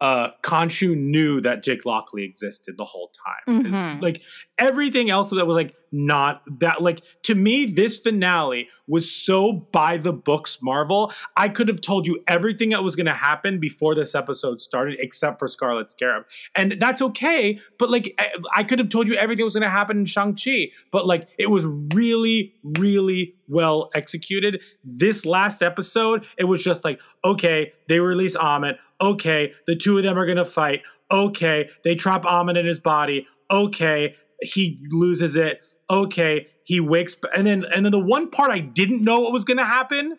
uh 0.00 0.28
Khonshu 0.42 0.96
knew 0.96 1.40
that 1.40 1.62
Jake 1.62 1.84
Lockley 1.84 2.24
existed 2.24 2.76
the 2.76 2.84
whole 2.84 3.10
time. 3.46 3.64
Mhm. 3.64 4.02
Like 4.02 4.22
everything 4.58 5.10
else 5.10 5.30
that 5.30 5.46
was 5.46 5.56
like 5.56 5.74
not 5.90 6.42
that 6.60 6.82
like 6.82 7.00
to 7.22 7.34
me 7.34 7.64
this 7.64 7.98
finale 7.98 8.68
was 8.86 9.10
so 9.10 9.52
by 9.52 9.96
the 9.96 10.12
books 10.12 10.58
Marvel. 10.62 11.12
I 11.36 11.48
could 11.48 11.68
have 11.68 11.80
told 11.80 12.06
you 12.06 12.22
everything 12.28 12.70
that 12.70 12.82
was 12.84 12.94
going 12.96 13.06
to 13.06 13.12
happen 13.12 13.58
before 13.58 13.94
this 13.94 14.14
episode 14.14 14.60
started 14.60 14.98
except 15.00 15.38
for 15.38 15.48
Scarlet 15.48 15.90
Scarab. 15.90 16.24
And 16.54 16.76
that's 16.78 17.00
okay, 17.02 17.58
but 17.78 17.90
like 17.90 18.14
I, 18.18 18.28
I 18.54 18.64
could 18.64 18.78
have 18.78 18.88
told 18.88 19.08
you 19.08 19.14
everything 19.14 19.44
was 19.44 19.54
going 19.54 19.62
to 19.62 19.70
happen 19.70 19.98
in 19.98 20.04
Shang-Chi, 20.04 20.68
but 20.90 21.06
like 21.06 21.28
it 21.38 21.50
was 21.50 21.64
really 21.94 22.54
really 22.78 23.34
well 23.48 23.88
executed. 23.94 24.60
This 24.84 25.24
last 25.24 25.62
episode, 25.62 26.24
it 26.36 26.44
was 26.44 26.62
just 26.62 26.84
like 26.84 27.00
okay, 27.24 27.72
they 27.88 27.98
release 28.00 28.36
Ammit. 28.36 28.76
Okay, 29.00 29.52
the 29.66 29.76
two 29.76 29.96
of 29.96 30.04
them 30.04 30.18
are 30.18 30.26
going 30.26 30.38
to 30.38 30.44
fight. 30.44 30.82
Okay, 31.10 31.68
they 31.84 31.94
trap 31.94 32.24
Ammit 32.24 32.58
in 32.58 32.66
his 32.66 32.80
body. 32.80 33.26
Okay, 33.50 34.16
he 34.40 34.80
loses 34.90 35.36
it. 35.36 35.60
Okay, 35.90 36.48
he 36.64 36.80
wakes 36.80 37.16
and 37.34 37.46
then 37.46 37.64
and 37.74 37.86
then 37.86 37.92
the 37.92 37.98
one 37.98 38.30
part 38.30 38.50
I 38.50 38.58
didn't 38.58 39.02
know 39.02 39.20
what 39.20 39.32
was 39.32 39.44
going 39.44 39.56
to 39.56 39.64
happen 39.64 40.18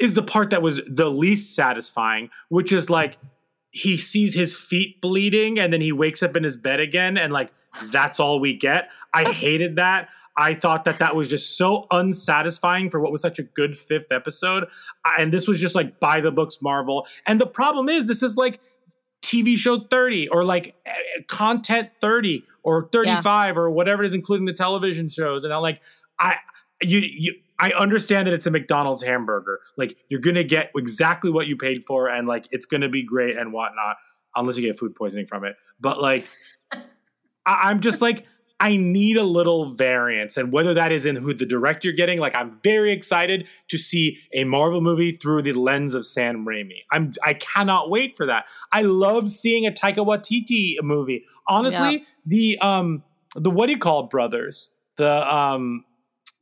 is 0.00 0.14
the 0.14 0.22
part 0.22 0.50
that 0.50 0.60
was 0.60 0.80
the 0.88 1.08
least 1.08 1.54
satisfying, 1.54 2.30
which 2.48 2.72
is 2.72 2.90
like 2.90 3.16
he 3.70 3.96
sees 3.96 4.34
his 4.34 4.56
feet 4.56 5.00
bleeding 5.00 5.58
and 5.58 5.72
then 5.72 5.80
he 5.80 5.92
wakes 5.92 6.22
up 6.22 6.36
in 6.36 6.42
his 6.42 6.56
bed 6.56 6.80
again 6.80 7.16
and 7.16 7.32
like 7.32 7.52
that's 7.92 8.18
all 8.18 8.40
we 8.40 8.56
get. 8.56 8.88
I 9.12 9.32
hated 9.32 9.76
that. 9.76 10.08
I 10.36 10.54
thought 10.54 10.84
that 10.84 10.98
that 10.98 11.14
was 11.14 11.28
just 11.28 11.56
so 11.56 11.86
unsatisfying 11.90 12.90
for 12.90 13.00
what 13.00 13.12
was 13.12 13.20
such 13.20 13.38
a 13.38 13.42
good 13.42 13.76
fifth 13.76 14.10
episode. 14.10 14.64
And 15.18 15.32
this 15.32 15.46
was 15.46 15.60
just 15.60 15.74
like 15.74 16.00
by 16.00 16.20
the 16.20 16.32
books 16.32 16.58
Marvel. 16.60 17.06
And 17.26 17.40
the 17.40 17.46
problem 17.46 17.88
is 17.88 18.08
this 18.08 18.22
is 18.22 18.36
like 18.36 18.60
TV 19.22 19.56
show 19.56 19.80
30 19.80 20.28
or 20.28 20.44
like 20.44 20.74
eh, 20.84 20.90
content 21.28 21.90
30 22.00 22.44
or 22.62 22.88
35 22.92 23.56
or 23.56 23.70
whatever 23.70 24.02
it 24.02 24.06
is 24.06 24.12
including 24.12 24.44
the 24.44 24.52
television 24.52 25.08
shows 25.08 25.44
and 25.44 25.52
I'm 25.52 25.62
like 25.62 25.80
I 26.18 26.36
you 26.82 26.98
you 26.98 27.34
I 27.58 27.70
understand 27.70 28.26
that 28.26 28.34
it's 28.34 28.46
a 28.46 28.50
McDonald's 28.50 29.02
hamburger. 29.02 29.60
Like 29.76 29.96
you're 30.08 30.20
gonna 30.20 30.44
get 30.44 30.70
exactly 30.76 31.30
what 31.30 31.46
you 31.46 31.56
paid 31.56 31.84
for, 31.86 32.08
and 32.08 32.26
like 32.26 32.46
it's 32.50 32.66
gonna 32.66 32.88
be 32.88 33.04
great 33.04 33.36
and 33.36 33.52
whatnot, 33.52 33.96
unless 34.34 34.56
you 34.56 34.62
get 34.62 34.78
food 34.78 34.94
poisoning 34.94 35.26
from 35.26 35.44
it. 35.44 35.56
But 35.80 36.00
like, 36.00 36.26
I, 36.72 36.80
I'm 37.46 37.80
just 37.80 38.00
like, 38.00 38.26
I 38.60 38.76
need 38.76 39.16
a 39.16 39.24
little 39.24 39.74
variance, 39.74 40.36
and 40.36 40.52
whether 40.52 40.72
that 40.74 40.92
is 40.92 41.06
in 41.06 41.16
who 41.16 41.34
the 41.34 41.44
director 41.44 41.88
you're 41.88 41.96
getting, 41.96 42.18
like 42.20 42.36
I'm 42.36 42.58
very 42.62 42.92
excited 42.92 43.48
to 43.68 43.76
see 43.78 44.18
a 44.32 44.44
Marvel 44.44 44.80
movie 44.80 45.18
through 45.20 45.42
the 45.42 45.52
lens 45.52 45.92
of 45.92 46.06
Sam 46.06 46.46
Raimi. 46.46 46.78
I'm 46.92 47.12
I 47.24 47.34
cannot 47.34 47.90
wait 47.90 48.16
for 48.16 48.26
that. 48.26 48.44
I 48.72 48.82
love 48.82 49.28
seeing 49.30 49.66
a 49.66 49.70
Taika 49.72 49.98
Waititi 50.06 50.76
movie. 50.82 51.24
Honestly, 51.48 52.04
the 52.26 52.58
um 52.60 53.02
the 53.34 53.50
what 53.50 53.66
do 53.66 53.72
you 53.72 53.78
call 53.78 54.04
it, 54.04 54.10
brothers? 54.10 54.70
The 54.96 55.10
um 55.34 55.84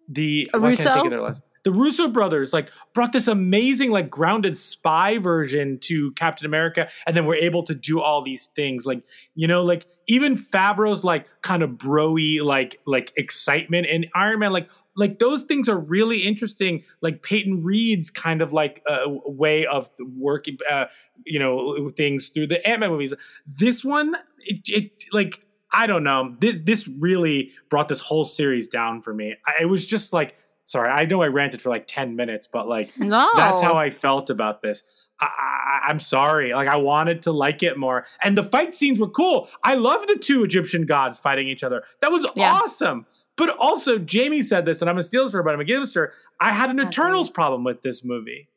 the 0.09 0.51
A 0.53 0.61
why 0.61 0.75
can't 0.75 0.79
think 0.79 0.89
Russo? 0.91 1.05
of 1.05 1.11
their 1.11 1.23
last- 1.23 1.45
the 1.65 1.73
Russo 1.73 2.09
brothers 2.09 2.53
like 2.53 2.71
brought 2.93 3.13
this 3.13 3.29
amazing 3.29 3.91
like 3.91 4.11
grounded 4.11 4.57
spy 4.57 5.19
version 5.19 5.79
to 5.83 6.13
Captain 6.13 6.47
America, 6.47 6.89
and 7.07 7.17
then 7.17 7.27
we're 7.27 7.37
able 7.37 7.63
to 7.65 7.75
do 7.75 8.01
all 8.01 8.23
these 8.23 8.47
things 8.57 8.85
like 8.87 9.03
you 9.35 9.47
know 9.47 9.63
like 9.63 9.87
even 10.09 10.35
Favreau's 10.35 11.05
like 11.05 11.27
kind 11.43 11.63
of 11.63 11.71
broy 11.71 12.43
like 12.43 12.81
like 12.87 13.13
excitement 13.17 13.87
in 13.87 14.07
Iron 14.15 14.41
Man 14.41 14.53
like 14.53 14.71
like 14.97 15.19
those 15.19 15.45
things 15.45 15.69
are 15.69 15.79
really 15.79 16.27
interesting 16.27 16.85
like 17.01 17.23
Peyton 17.23 17.63
Reed's 17.63 18.11
kind 18.11 18.43
of 18.43 18.53
like 18.53 18.83
uh, 18.89 19.05
way 19.07 19.67
of 19.67 19.89
working 20.17 20.59
uh, 20.71 20.87
you 21.25 21.39
know 21.39 21.91
things 21.91 22.29
through 22.29 22.49
the 22.49 22.67
Ant 22.69 22.81
Man 22.81 22.91
movies. 22.91 23.15
This 23.47 23.85
one 23.85 24.17
it, 24.45 24.61
it 24.67 24.91
like 25.13 25.41
I 25.73 25.87
don't 25.87 26.05
know. 26.05 26.37
This, 26.39 26.57
this 26.65 26.89
really 26.89 27.53
brought 27.71 27.89
this 27.89 28.01
whole 28.01 28.25
series 28.25 28.69
down 28.69 29.01
for 29.01 29.15
me. 29.15 29.35
I, 29.47 29.63
it 29.63 29.67
was 29.67 29.87
just 29.87 30.13
like, 30.13 30.35
sorry, 30.73 30.91
I 30.91 31.05
know 31.05 31.23
I 31.23 31.29
ranted 31.29 31.63
for 31.63 31.69
like 31.71 31.85
10 31.87 32.17
minutes, 32.17 32.49
but 32.51 32.67
like, 32.69 32.91
No. 32.99 33.29
that's 33.37 33.63
how 33.63 33.77
I 33.77 33.91
felt 33.91 34.31
about 34.31 34.63
this. 34.63 34.83
I, 35.21 35.27
I, 35.27 35.91
I'm 35.91 36.01
sorry. 36.01 36.53
Like, 36.53 36.69
I 36.69 36.77
wanted 36.77 37.23
to 37.23 37.33
like 37.33 37.63
it 37.63 37.79
more. 37.79 38.05
And 38.25 38.37
the 38.37 38.43
fight 38.43 38.75
scenes 38.75 38.99
were 38.99 39.09
cool. 39.11 39.49
I 39.63 39.75
love 39.75 40.07
the 40.09 40.17
two 40.17 40.43
Egyptian 40.43 40.85
gods 40.87 41.19
fighting 41.19 41.47
each 41.49 41.63
other. 41.63 41.83
That 42.01 42.11
was 42.11 42.27
Yeah. 42.35 42.53
awesome. 42.55 43.07
But 43.37 43.51
also, 43.59 43.99
Jamie 43.99 44.43
said 44.43 44.67
this, 44.67 44.81
and 44.83 44.91
I'm 44.91 44.97
to 44.97 45.03
steal 45.03 45.23
this 45.25 45.31
for 45.33 45.39
her, 45.39 45.43
but 45.43 45.53
I'm 45.53 45.59
to 45.61 45.65
give 45.65 45.81
this 45.81 45.93
to 45.95 46.01
her. 46.01 46.13
I 46.41 46.51
had 46.53 46.69
an 46.71 46.79
Agreed. 46.81 46.89
Eternals 46.93 47.31
problem 47.31 47.65
with 47.65 47.81
this 47.83 48.05
movie 48.05 48.49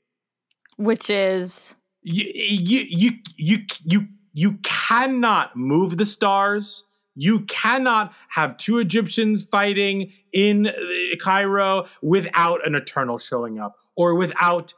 Which 0.77 1.09
is 1.09 1.75
you 2.01 2.25
you 2.33 2.79
you 2.89 3.11
you 3.37 3.57
you 3.83 4.07
you 4.33 4.51
cannot 4.63 5.55
move 5.55 5.97
the 5.97 6.05
stars. 6.05 6.83
You 7.15 7.41
cannot 7.41 8.13
have 8.29 8.57
two 8.57 8.77
Egyptians 8.79 9.43
fighting 9.43 10.11
in 10.33 10.67
uh, 10.67 10.71
Cairo 11.21 11.87
without 12.01 12.65
an 12.67 12.75
Eternal 12.75 13.17
showing 13.17 13.59
up, 13.59 13.75
or 13.95 14.15
without 14.15 14.73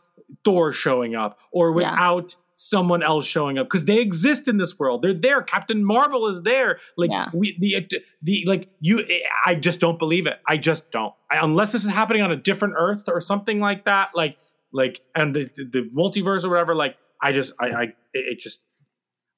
Thor 0.45 0.71
showing 0.71 1.15
up, 1.15 1.39
or 1.52 1.69
Yeah. 1.69 1.91
without 1.91 2.36
someone 2.60 3.04
else 3.04 3.26
showing 3.26 3.60
up 3.60 3.67
because 3.67 3.86
they 3.86 4.00
exist 4.00 4.47
in 4.47 4.58
this 4.58 4.78
world. 4.80 5.04
They're 5.04 5.13
there. 5.13 5.41
Captain 5.43 5.84
Marvel 5.86 6.28
is 6.28 6.41
there. 6.41 6.80
Like 6.97 7.12
Yeah. 7.12 7.30
we 7.34 7.56
the 7.60 7.88
the 8.21 8.43
like 8.47 8.69
you. 8.80 9.06
I 9.45 9.56
just 9.56 9.80
don't 9.80 10.00
believe 10.00 10.26
it. 10.28 10.39
I 10.47 10.58
just 10.58 10.89
don't. 10.91 11.13
I, 11.32 11.38
unless 11.43 11.71
this 11.71 11.86
is 11.86 11.91
happening 11.91 12.23
on 12.23 12.32
a 12.32 12.36
different 12.36 12.73
Earth 12.78 13.04
or 13.08 13.21
something 13.21 13.60
like 13.60 13.86
that. 13.86 14.10
Like 14.15 14.38
like 14.73 15.02
and 15.15 15.36
the 15.36 15.50
the, 15.56 15.89
multiverse 15.95 16.43
or 16.43 16.50
whatever. 16.50 16.73
Like 16.76 16.97
I 17.21 17.32
just 17.32 17.54
I 17.60 17.65
I 17.67 17.93
it 18.13 18.39
just. 18.39 18.62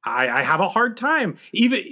I, 0.09 0.39
I 0.39 0.43
have 0.43 0.59
a 0.59 0.67
hard 0.67 0.97
time, 0.97 1.37
even 1.53 1.83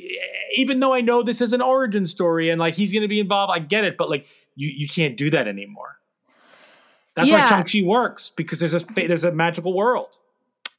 even 0.56 0.80
though 0.80 0.94
I 0.94 1.02
know 1.02 1.24
this 1.24 1.42
is 1.42 1.54
an 1.54 1.62
origin 1.62 2.08
story 2.08 2.50
and 2.50 2.60
like 2.60 2.76
he's 2.76 2.92
going 2.92 3.02
to 3.02 3.08
be 3.08 3.20
involved. 3.20 3.52
I 3.54 3.60
get 3.60 3.84
it, 3.84 3.98
but 3.98 4.10
like 4.10 4.28
you 4.56 4.70
you 4.70 4.88
can't 4.88 5.18
do 5.18 5.30
that 5.30 5.48
anymore. 5.48 5.98
That's 7.16 7.32
why 7.32 7.38
Yeah. 7.38 7.48
Shang 7.48 7.64
Chi 7.64 7.88
works 7.88 8.30
because 8.30 8.60
there's 8.60 8.74
a 8.74 8.80
there's 8.96 9.24
a 9.24 9.32
magical 9.32 9.74
world. 9.74 10.18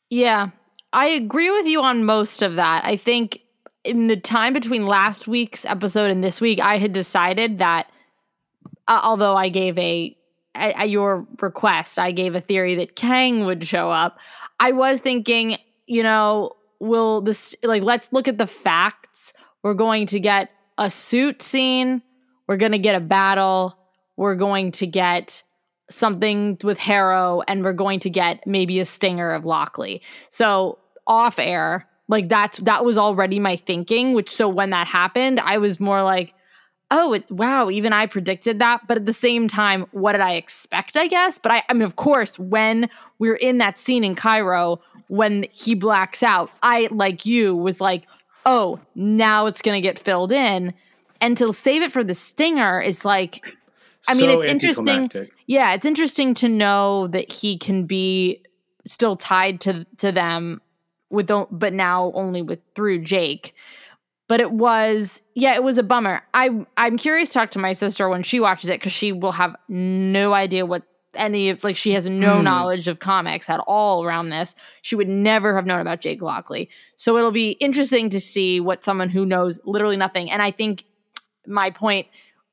Yeah, 0.09 0.51
I 0.93 1.07
agree 1.07 1.51
with 1.51 1.67
you 1.67 1.83
on 1.83 2.05
most 2.05 2.43
of 2.43 2.57
that. 2.57 2.85
I 2.85 2.97
think 2.97 3.41
in 3.85 4.07
the 4.07 4.17
time 4.17 4.53
between 4.53 4.87
last 4.87 5.27
week's 5.27 5.65
episode 5.65 6.11
and 6.11 6.23
this 6.23 6.41
week, 6.41 6.61
I 6.61 6.79
had 6.79 6.93
decided 6.93 7.59
that, 7.59 7.91
uh, 8.87 9.01
although 9.03 9.37
I 9.37 9.49
gave 9.49 9.77
a 9.79 10.17
at 10.55 10.91
your 10.91 11.27
request, 11.41 11.99
I 11.99 12.11
gave 12.11 12.35
a 12.35 12.41
theory 12.41 12.75
that 12.77 12.97
Kang 12.97 13.45
would 13.45 13.65
show 13.67 13.91
up. 13.91 14.19
I 14.59 14.73
was 14.73 15.01
thinking, 15.01 15.57
you 15.87 16.03
know, 16.03 16.53
will 16.81 17.21
this 17.21 17.55
like 17.63 17.83
let's 17.83 18.13
look 18.13 18.29
at 18.29 18.39
the 18.39 18.47
facts. 18.47 19.33
We're 19.63 19.75
going 19.75 20.07
to 20.07 20.21
get 20.21 20.51
a 20.77 20.91
suit 20.91 21.43
scene. 21.43 22.03
We're 22.47 22.57
going 22.57 22.73
to 22.73 22.79
get 22.79 22.95
a 22.95 23.01
battle. 23.01 23.77
We're 24.17 24.37
going 24.37 24.73
to 24.73 24.87
get 24.87 25.43
something 25.91 26.59
with 26.63 26.79
Harrow, 26.79 27.43
and 27.49 27.65
we're 27.65 27.73
going 27.73 28.01
to 28.01 28.11
get 28.11 28.47
maybe 28.47 28.81
a 28.81 28.85
stinger 28.85 29.33
of 29.33 29.45
Lockley. 29.45 30.03
So 30.29 30.79
off 31.07 31.39
air, 31.39 31.89
like 32.09 32.29
that's 32.29 32.59
that 32.59 32.85
was 32.85 32.99
already 32.99 33.39
my 33.39 33.57
thinking. 33.57 34.15
Which 34.15 34.31
so 34.31 34.49
when 34.49 34.71
that 34.71 34.87
happened, 34.87 35.41
I 35.41 35.59
was 35.59 35.81
more 35.81 36.03
like, 36.03 36.35
oh, 36.91 37.13
it's 37.13 37.31
wow. 37.31 37.71
Even 37.71 37.93
I 37.93 38.07
predicted 38.07 38.59
that, 38.61 38.87
but 38.87 38.97
at 38.97 39.07
the 39.07 39.13
same 39.13 39.49
time, 39.49 39.87
what 39.93 40.13
did 40.13 40.21
I 40.21 40.33
expect? 40.35 40.97
I 40.97 41.07
guess. 41.07 41.39
But 41.39 41.53
I, 41.53 41.63
I 41.69 41.73
mean, 41.73 41.83
of 41.83 41.97
course, 41.97 42.39
when 42.39 42.89
we 43.19 43.29
are 43.31 43.37
in 43.37 43.59
that 43.59 43.77
scene 43.77 44.05
in 44.05 44.15
Cairo, 44.15 44.81
when 45.09 45.47
he 45.51 45.75
blacks 45.75 46.23
out, 46.23 46.51
I 46.63 46.89
like 46.91 47.27
you 47.27 47.55
was 47.57 47.81
like, 47.81 48.05
oh, 48.47 48.81
now 48.95 49.47
it's 49.47 49.63
gonna 49.63 49.81
get 49.81 49.99
filled 49.99 50.33
in. 50.33 50.75
And 51.21 51.37
to 51.39 51.53
save 51.53 51.83
it 51.83 51.93
for 51.93 52.05
the 52.05 52.15
stinger 52.15 52.81
is 52.81 53.05
like 53.05 53.45
I 54.09 54.15
mean, 54.15 54.31
it's 54.31 54.47
interesting. 54.47 55.29
Yeah, 55.47 55.75
it's 55.75 55.85
interesting 55.85 56.35
to 56.35 56.49
know 56.49 57.09
that 57.09 57.31
he 57.31 57.59
can 57.59 57.85
be 57.85 58.43
still 58.87 59.17
tied 59.17 59.61
to 59.63 59.85
to 59.99 60.13
them 60.13 60.61
with 61.11 61.31
but 61.51 61.73
now 61.73 62.13
only 62.15 62.43
with 62.43 62.61
through 62.75 63.01
Jake. 63.01 63.55
But 64.29 64.41
it 64.41 64.53
was 64.53 65.23
yeah, 65.35 65.55
it 65.55 65.63
was 65.65 65.79
a 65.79 65.83
bummer. 65.83 66.23
I 66.35 66.65
I'm 66.77 66.97
curious 66.97 67.31
to 67.31 67.35
talk 67.35 67.51
to 67.51 67.59
my 67.59 67.73
sister 67.73 68.09
when 68.09 68.23
she 68.23 68.41
watches 68.41 68.71
it 68.71 68.79
because 68.79 68.93
she 68.93 69.11
will 69.13 69.33
have 69.33 69.57
no 69.69 70.35
idea 70.35 70.65
what 70.67 70.83
any 71.15 71.49
of 71.49 71.65
like 71.65 71.77
she 71.77 71.93
has 71.93 72.07
no 72.07 72.37
Hmm. 72.37 72.45
knowledge 72.45 72.87
of 72.87 72.99
comics 72.99 73.49
at 73.49 73.59
all 73.67 74.05
around 74.05 74.29
this. 74.29 74.55
She 74.83 74.95
would 74.95 75.09
never 75.09 75.57
have 75.57 75.65
known 75.67 75.81
about 75.81 76.01
Jake 76.03 76.21
Lockley. 76.23 76.69
So 76.97 77.17
it'll 77.17 77.31
be 77.33 77.53
interesting 77.53 78.11
to 78.11 78.21
see 78.21 78.61
what 78.61 78.85
someone 78.85 79.09
who 79.09 79.25
knows 79.25 79.59
literally 79.65 79.97
nothing. 79.97 80.31
And 80.31 80.43
I 80.43 80.51
think 80.51 80.85
my 81.47 81.71
point 81.71 82.07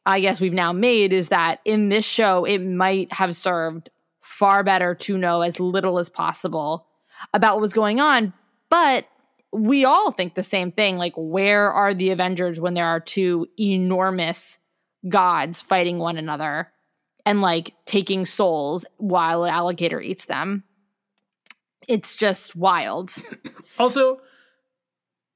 I 0.06 0.20
guess 0.22 0.40
we've 0.40 0.54
now 0.54 0.72
made 0.72 1.12
is 1.12 1.30
that 1.30 1.60
in 1.66 1.90
this 1.90 2.06
show, 2.06 2.46
it 2.46 2.60
might 2.60 3.12
have 3.12 3.36
served 3.36 3.90
far 4.22 4.64
better 4.64 4.94
to 4.96 5.18
know 5.18 5.42
as 5.42 5.60
little 5.60 5.98
as 6.00 6.10
possible 6.10 6.86
about 7.34 7.56
what 7.56 7.62
was 7.62 7.74
going 7.74 8.00
on. 8.00 8.32
But 8.70 9.06
we 9.56 9.86
all 9.86 10.12
think 10.12 10.36
the 10.36 10.44
same 10.44 10.72
thing. 10.72 10.98
Like, 10.98 11.14
where 11.16 11.72
are 11.72 11.94
the 11.94 12.12
Avengers 12.12 12.60
when 12.60 12.74
there 12.74 12.88
are 12.88 13.00
two 13.00 13.48
enormous 13.60 14.60
gods 15.08 15.62
fighting 15.62 15.98
one 15.98 16.18
another 16.18 16.72
and 17.26 17.42
like 17.42 17.74
taking 17.86 18.26
souls 18.26 18.86
while 18.98 19.44
an 19.44 19.54
alligator 19.54 20.02
eats 20.02 20.26
them? 20.26 20.64
It's 21.88 22.16
just 22.16 22.56
wild. 22.56 23.14
Also, 23.78 24.22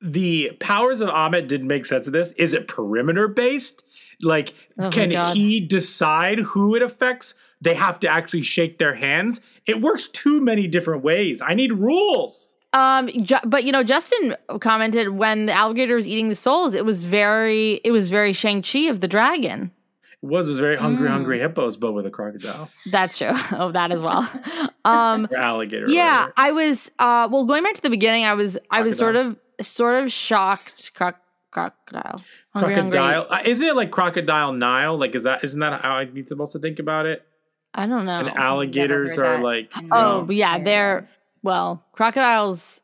the 0.01 0.51
powers 0.61 1.01
of 1.01 1.09
Ammit 1.09 1.49
didn't 1.49 1.67
make 1.67 1.85
sense 1.85 2.07
of 2.07 2.13
this. 2.13 2.31
Is 2.37 2.53
it 2.53 2.69
perimeter 2.69 3.27
based? 3.27 3.83
Like, 4.21 4.53
Oh 4.79 4.89
can 4.89 5.11
he 5.35 5.59
decide 5.59 6.39
who 6.39 6.73
it 6.73 6.81
affects? 6.81 7.35
They 7.59 7.73
have 7.73 7.99
to 7.99 8.07
actually 8.07 8.43
shake 8.43 8.77
their 8.77 8.95
hands. 8.95 9.41
It 9.65 9.81
works 9.81 10.07
too 10.07 10.39
many 10.39 10.67
different 10.67 11.03
ways. 11.03 11.41
I 11.41 11.53
need 11.53 11.73
rules. 11.73 12.55
Um, 12.73 13.07
ju- 13.23 13.35
but 13.45 13.63
you 13.63 13.71
know, 13.71 13.83
Justin 13.83 14.35
commented 14.59 15.09
when 15.09 15.47
the 15.47 15.53
alligator 15.53 15.95
was 15.95 16.07
eating 16.07 16.29
the 16.29 16.35
souls, 16.35 16.75
it 16.75 16.85
was 16.85 17.03
very, 17.03 17.81
it 17.83 17.91
was 17.91 18.09
very 18.09 18.31
Shang 18.33 18.61
Chi 18.61 18.81
of 18.89 19.01
the 19.01 19.07
dragon. 19.07 19.71
It 20.21 20.25
was 20.27 20.47
it 20.47 20.51
was 20.51 20.59
very 20.59 20.75
hungry, 20.75 21.07
Mm. 21.07 21.11
hungry 21.13 21.39
hippos, 21.39 21.77
but 21.77 21.93
with 21.93 22.05
a 22.05 22.09
crocodile 22.11 22.69
That's 22.91 23.17
true. 23.17 23.31
Oh, 23.53 23.71
that 23.71 23.91
as 23.91 24.03
well. 24.03 24.29
Um, 24.85 25.27
or 25.31 25.37
alligator. 25.37 25.87
yeah, 25.89 26.19
whatever. 26.27 26.33
I 26.37 26.51
was. 26.51 26.91
Uh, 26.99 27.27
well, 27.31 27.45
going 27.45 27.63
back 27.63 27.73
to 27.75 27.81
the 27.81 27.89
beginning, 27.89 28.25
I 28.25 28.33
was. 28.33 28.57
I 28.69 28.81
was 28.81 28.97
sort 28.97 29.15
of, 29.15 29.37
sort 29.61 30.03
of 30.03 30.11
shocked. 30.11 30.93
Croc- 30.93 31.21
crocodile. 31.51 32.21
Hungry, 32.53 32.75
hungry. 32.75 32.91
crocodile. 32.99 33.27
Uh, 33.29 33.39
isn't 33.45 33.65
it 33.65 33.75
like 33.75 33.91
crocodile 33.91 34.51
Nile? 34.53 34.97
Like, 34.99 35.15
is 35.15 35.23
that 35.23 35.43
isn't 35.43 35.59
that 35.59 35.81
how 35.81 35.93
I 35.95 36.05
need 36.05 36.27
supposed 36.27 36.51
to 36.51 36.59
think 36.59 36.79
about 36.79 37.05
it? 37.05 37.25
I 37.73 37.85
don't 37.85 38.05
know. 38.05 38.19
And 38.19 38.29
alligators 38.37 39.17
are 39.17 39.37
that. 39.37 39.43
like 39.43 39.71
oh, 39.75 40.19
no. 40.19 40.23
but 40.27 40.35
yeah, 40.35 40.61
they're 40.61 41.07
well. 41.43 41.83
Crocodiles. 41.93 42.81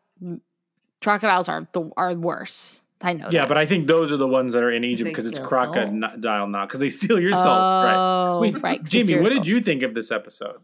Crocodiles 1.01 1.47
are 1.49 1.67
the 1.71 1.91
are 1.97 2.13
worse. 2.13 2.81
I 3.01 3.13
know. 3.13 3.27
yeah, 3.29 3.41
that. 3.41 3.49
but 3.49 3.57
I 3.57 3.65
think 3.65 3.87
those 3.87 4.11
are 4.11 4.17
the 4.17 4.27
ones 4.27 4.53
that 4.53 4.63
are 4.63 4.71
in 4.71 4.83
Egypt 4.83 5.07
because 5.09 5.25
it's 5.27 5.39
crocodile 5.39 6.47
Nile 6.47 6.65
because 6.65 6.79
they 6.79 6.89
steal 6.99 7.19
your 7.19 7.33
souls. 7.33 7.45
right. 7.83 7.97
Oh, 7.97 8.39
Wait, 8.41 8.61
right. 8.63 8.79
'cause 8.79 8.93
it's 8.93 9.07
Jamie, 9.07 9.21
what 9.21 9.27
soul. 9.31 9.37
did 9.37 9.47
you 9.47 9.61
think 9.61 9.83
of 9.83 9.93
this 9.93 10.11
episode? 10.11 10.59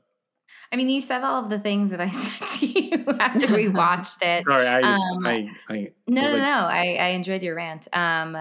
I 0.71 0.77
mean, 0.77 0.89
you 0.89 1.01
said 1.01 1.21
all 1.23 1.43
of 1.43 1.49
the 1.49 1.59
things 1.59 1.91
that 1.91 1.99
I 1.99 2.09
said 2.09 2.47
to 2.59 2.65
you 2.65 3.05
after 3.19 3.53
we 3.53 3.67
watched 3.67 4.19
it. 4.23 4.45
Sorry, 4.47 4.65
I 4.65 4.81
just 4.81 5.05
Um, 5.17 5.27
I, 5.27 5.49
I 5.69 5.91
No, 6.07 6.23
was 6.23 6.31
no, 6.31 6.37
no. 6.37 6.43
I, 6.67 6.95
I 6.99 7.07
enjoyed 7.09 7.43
your 7.43 7.55
rant. 7.55 7.87
Um, 7.93 8.37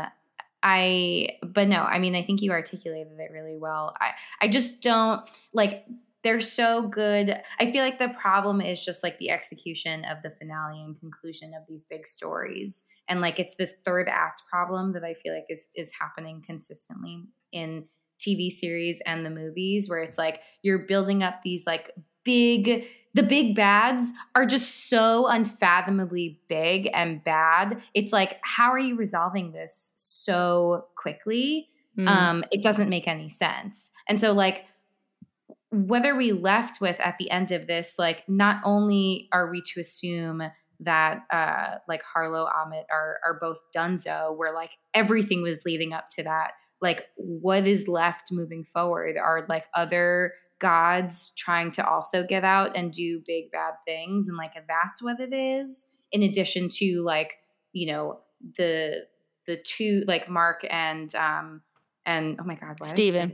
I, 0.62 1.38
but 1.42 1.68
no, 1.68 1.78
I 1.82 1.98
mean, 1.98 2.14
I 2.14 2.22
think 2.24 2.40
you 2.42 2.52
articulated 2.52 3.18
it 3.18 3.30
really 3.32 3.58
well. 3.58 3.94
I, 4.00 4.10
I 4.40 4.48
just 4.48 4.80
don't 4.80 5.28
like. 5.52 5.84
They're 6.22 6.40
so 6.40 6.88
good. 6.88 7.34
I 7.58 7.70
feel 7.70 7.82
like 7.82 7.98
the 7.98 8.14
problem 8.18 8.60
is 8.60 8.84
just 8.84 9.02
like 9.02 9.18
the 9.18 9.30
execution 9.30 10.04
of 10.04 10.18
the 10.22 10.30
finale 10.30 10.82
and 10.82 10.98
conclusion 10.98 11.52
of 11.54 11.62
these 11.68 11.84
big 11.84 12.06
stories, 12.06 12.84
and 13.08 13.20
like 13.20 13.38
it's 13.38 13.56
this 13.56 13.80
third 13.84 14.08
act 14.08 14.42
problem 14.50 14.92
that 14.92 15.04
I 15.04 15.14
feel 15.14 15.34
like 15.34 15.46
is 15.48 15.68
is 15.74 15.92
happening 15.98 16.42
consistently 16.44 17.24
in 17.52 17.86
TV 18.20 18.50
series 18.50 19.00
and 19.06 19.24
the 19.24 19.30
movies, 19.30 19.88
where 19.88 20.02
it's 20.02 20.18
like 20.18 20.42
you're 20.62 20.80
building 20.80 21.22
up 21.22 21.42
these 21.42 21.66
like 21.66 21.90
big 22.22 22.84
the 23.14 23.22
big 23.22 23.56
bads 23.56 24.12
are 24.34 24.46
just 24.46 24.88
so 24.88 25.26
unfathomably 25.26 26.40
big 26.48 26.88
and 26.94 27.22
bad. 27.24 27.82
It's 27.92 28.12
like, 28.12 28.38
how 28.42 28.70
are 28.70 28.78
you 28.78 28.96
resolving 28.96 29.52
this 29.52 29.92
so 29.96 30.86
quickly? 30.96 31.68
Mm. 31.98 32.06
Um, 32.06 32.44
it 32.52 32.62
doesn't 32.62 32.88
make 32.88 33.08
any 33.08 33.28
sense. 33.28 33.90
And 34.08 34.20
so, 34.20 34.32
like, 34.32 34.66
whether 35.70 36.16
we 36.16 36.32
left 36.32 36.80
with 36.80 36.98
at 37.00 37.16
the 37.18 37.30
end 37.30 37.52
of 37.52 37.66
this, 37.66 37.94
like, 37.98 38.28
not 38.28 38.60
only 38.64 39.28
are 39.32 39.50
we 39.50 39.62
to 39.62 39.80
assume 39.80 40.42
that 40.82 41.24
uh 41.30 41.76
like 41.88 42.00
Harrow 42.14 42.46
Ammit 42.46 42.84
are 42.90 43.18
are 43.22 43.38
both 43.38 43.58
Dunzo, 43.76 44.34
where 44.34 44.54
like 44.54 44.70
everything 44.94 45.42
was 45.42 45.64
leading 45.66 45.92
up 45.92 46.08
to 46.10 46.22
that. 46.22 46.52
Like, 46.80 47.06
what 47.16 47.66
is 47.66 47.86
left 47.86 48.32
moving 48.32 48.64
forward 48.64 49.16
are 49.18 49.44
like 49.48 49.66
other 49.74 50.32
gods 50.60 51.32
trying 51.36 51.70
to 51.72 51.86
also 51.86 52.24
get 52.24 52.44
out 52.44 52.76
and 52.76 52.92
do 52.92 53.22
big 53.26 53.50
bad 53.50 53.72
things 53.86 54.28
and 54.28 54.36
like 54.36 54.52
that's 54.68 55.02
what 55.02 55.18
it 55.18 55.32
is 55.32 55.86
in 56.12 56.22
addition 56.22 56.68
to 56.68 57.02
like 57.02 57.38
you 57.72 57.90
know 57.90 58.20
the 58.58 59.06
the 59.46 59.56
two 59.56 60.04
like 60.06 60.28
mark 60.28 60.64
and 60.70 61.14
um 61.14 61.62
and 62.04 62.38
oh 62.40 62.44
my 62.44 62.54
god 62.54 62.76
I 62.82 62.88
Steven. 62.88 63.32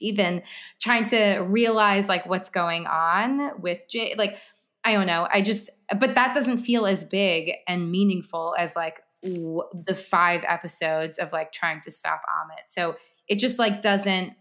His- 0.00 0.42
trying 0.80 1.06
to 1.06 1.38
realize 1.38 2.08
like 2.08 2.26
what's 2.26 2.50
going 2.50 2.86
on 2.86 3.60
with 3.60 3.84
Jay 3.88 4.14
like 4.16 4.38
I 4.84 4.92
don't 4.92 5.06
know 5.06 5.28
I 5.32 5.42
just 5.42 5.70
but 5.98 6.14
that 6.14 6.34
doesn't 6.34 6.58
feel 6.58 6.86
as 6.86 7.04
big 7.04 7.52
and 7.66 7.90
meaningful 7.90 8.54
as 8.58 8.76
like 8.76 9.00
w- 9.22 9.62
the 9.86 9.94
five 9.94 10.44
episodes 10.46 11.18
of 11.18 11.32
like 11.32 11.52
trying 11.52 11.80
to 11.82 11.90
stop 11.90 12.22
Ammit 12.22 12.64
so 12.68 12.96
it 13.26 13.38
just 13.38 13.58
like 13.58 13.80
doesn't 13.80 14.34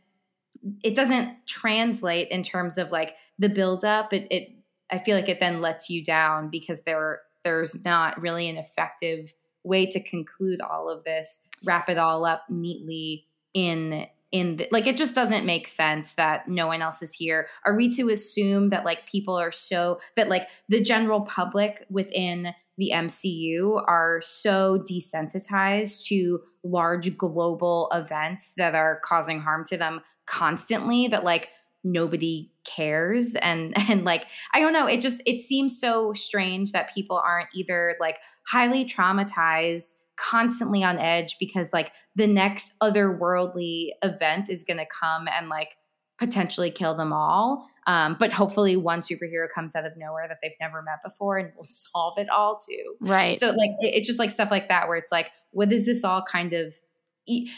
it 0.83 0.95
doesn't 0.95 1.45
translate 1.45 2.29
in 2.29 2.43
terms 2.43 2.77
of 2.77 2.91
like 2.91 3.15
the 3.39 3.49
buildup. 3.49 4.13
It, 4.13 4.27
it 4.31 4.49
I 4.89 4.99
feel 4.99 5.17
like 5.17 5.29
it 5.29 5.39
then 5.39 5.61
lets 5.61 5.89
you 5.89 6.03
down 6.03 6.49
because 6.49 6.83
there 6.83 7.21
there's 7.43 7.83
not 7.85 8.19
really 8.21 8.49
an 8.49 8.57
effective 8.57 9.33
way 9.63 9.85
to 9.85 10.01
conclude 10.01 10.61
all 10.61 10.89
of 10.89 11.03
this, 11.03 11.47
wrap 11.63 11.89
it 11.89 11.97
all 11.97 12.25
up 12.25 12.43
neatly 12.49 13.25
in 13.53 14.07
in 14.31 14.57
the, 14.57 14.67
like 14.71 14.87
it 14.87 14.97
just 14.97 15.15
doesn't 15.15 15.45
make 15.45 15.67
sense 15.67 16.15
that 16.15 16.47
no 16.47 16.67
one 16.67 16.81
else 16.81 17.01
is 17.01 17.13
here. 17.13 17.47
Are 17.65 17.75
we 17.75 17.89
to 17.91 18.09
assume 18.09 18.69
that 18.69 18.85
like 18.85 19.05
people 19.05 19.35
are 19.35 19.51
so 19.51 19.99
that 20.15 20.27
like 20.27 20.47
the 20.67 20.81
general 20.81 21.21
public 21.21 21.85
within 21.89 22.53
the 22.77 22.91
MCU 22.93 23.81
are 23.87 24.19
so 24.21 24.83
desensitized 24.89 26.05
to 26.07 26.41
large 26.63 27.17
global 27.17 27.89
events 27.93 28.53
that 28.57 28.75
are 28.75 28.99
causing 29.03 29.39
harm 29.39 29.65
to 29.65 29.77
them 29.77 30.01
constantly 30.25 31.07
that 31.07 31.23
like 31.23 31.49
nobody 31.83 32.51
cares 32.65 33.35
and 33.35 33.73
and 33.89 34.03
like 34.03 34.25
i 34.53 34.59
don't 34.59 34.73
know 34.73 34.85
it 34.85 34.99
just 34.99 35.21
it 35.25 35.39
seems 35.39 35.79
so 35.79 36.11
strange 36.11 36.73
that 36.73 36.93
people 36.93 37.21
aren't 37.25 37.47
either 37.55 37.95
like 37.99 38.17
highly 38.45 38.83
traumatized 38.83 39.93
constantly 40.17 40.83
on 40.83 40.97
edge 40.97 41.37
because 41.39 41.71
like 41.73 41.91
the 42.15 42.27
next 42.27 42.73
otherworldly 42.81 43.89
event 44.03 44.49
is 44.49 44.63
going 44.63 44.77
to 44.77 44.85
come 44.87 45.27
and 45.27 45.49
like 45.49 45.69
potentially 46.17 46.71
kill 46.71 46.95
them 46.95 47.13
all 47.13 47.67
um, 47.85 48.17
but 48.19 48.33
hopefully 48.33 48.75
one 48.75 48.99
superhero 48.99 49.47
comes 49.53 49.75
out 49.75 49.85
of 49.85 49.93
nowhere 49.95 50.27
that 50.27 50.39
they've 50.41 50.51
never 50.59 50.81
met 50.81 50.97
before 51.03 51.37
and 51.37 51.51
will 51.55 51.63
solve 51.93 52.17
it 52.17 52.29
all 52.29 52.57
too 52.59 52.95
right. 52.99 53.37
so 53.37 53.47
like 53.49 53.69
it, 53.79 53.95
it's 53.95 54.07
just 54.07 54.19
like 54.19 54.31
stuff 54.31 54.51
like 54.51 54.67
that 54.69 54.87
where 54.87 54.97
it's 54.97 55.11
like, 55.11 55.31
what 55.51 55.71
is 55.71 55.85
this 55.85 56.03
all 56.03 56.21
kind 56.21 56.53
of? 56.53 56.75
e- 57.27 57.49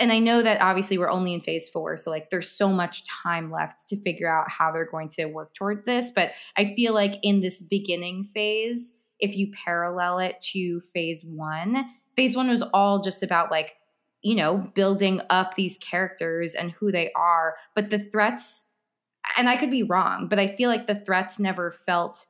And 0.00 0.10
I 0.12 0.18
know 0.18 0.42
that 0.42 0.60
obviously 0.60 0.96
we're 0.98 1.10
only 1.10 1.34
in 1.34 1.40
phase 1.40 1.68
four, 1.68 1.96
so 1.96 2.10
like 2.10 2.30
there's 2.30 2.48
so 2.48 2.70
much 2.70 3.04
time 3.06 3.50
left 3.50 3.86
to 3.88 4.00
figure 4.00 4.28
out 4.28 4.50
how 4.50 4.72
they're 4.72 4.90
going 4.90 5.08
to 5.10 5.26
work 5.26 5.54
towards 5.54 5.84
this. 5.84 6.10
But 6.10 6.32
I 6.56 6.74
feel 6.74 6.94
like 6.94 7.16
in 7.22 7.40
this 7.40 7.62
beginning 7.62 8.24
phase, 8.24 9.04
if 9.20 9.36
you 9.36 9.50
parallel 9.64 10.18
it 10.18 10.40
to 10.52 10.80
phase 10.80 11.24
one, 11.24 11.84
phase 12.16 12.36
one 12.36 12.48
was 12.48 12.62
all 12.62 13.00
just 13.00 13.22
about 13.22 13.50
like 13.50 13.74
you 14.22 14.34
know 14.34 14.70
building 14.74 15.20
up 15.30 15.54
these 15.54 15.78
characters 15.78 16.54
and 16.54 16.72
who 16.72 16.92
they 16.92 17.10
are, 17.14 17.56
but 17.74 17.90
the 17.90 17.98
threats. 17.98 18.70
And 19.38 19.48
I 19.48 19.56
could 19.56 19.70
be 19.70 19.82
wrong, 19.82 20.28
but 20.28 20.38
I 20.38 20.48
feel 20.48 20.68
like 20.68 20.86
the 20.86 20.94
threats 20.94 21.40
never 21.40 21.70
felt 21.70 22.26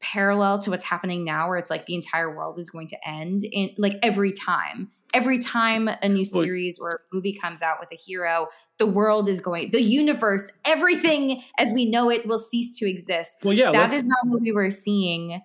parallel 0.00 0.58
to 0.60 0.70
what's 0.70 0.84
happening 0.84 1.24
now 1.24 1.48
where 1.48 1.58
it's 1.58 1.70
like 1.70 1.86
the 1.86 1.94
entire 1.94 2.34
world 2.34 2.58
is 2.58 2.70
going 2.70 2.86
to 2.86 3.08
end 3.08 3.42
in 3.44 3.70
like 3.78 3.94
every 4.02 4.32
time 4.32 4.90
every 5.14 5.38
time 5.38 5.88
a 5.88 6.08
new 6.08 6.24
series 6.24 6.78
or 6.78 7.00
movie 7.12 7.32
comes 7.32 7.62
out 7.62 7.78
with 7.80 7.88
a 7.92 7.96
hero 7.96 8.46
the 8.78 8.86
world 8.86 9.28
is 9.28 9.40
going 9.40 9.70
the 9.72 9.82
universe 9.82 10.52
everything 10.64 11.42
as 11.58 11.72
we 11.72 11.84
know 11.84 12.10
it 12.10 12.26
will 12.26 12.38
cease 12.38 12.78
to 12.78 12.88
exist 12.88 13.38
Well, 13.42 13.54
yeah, 13.54 13.72
that 13.72 13.92
is 13.92 14.06
not 14.06 14.18
what 14.26 14.42
we 14.42 14.52
were 14.52 14.70
seeing 14.70 15.42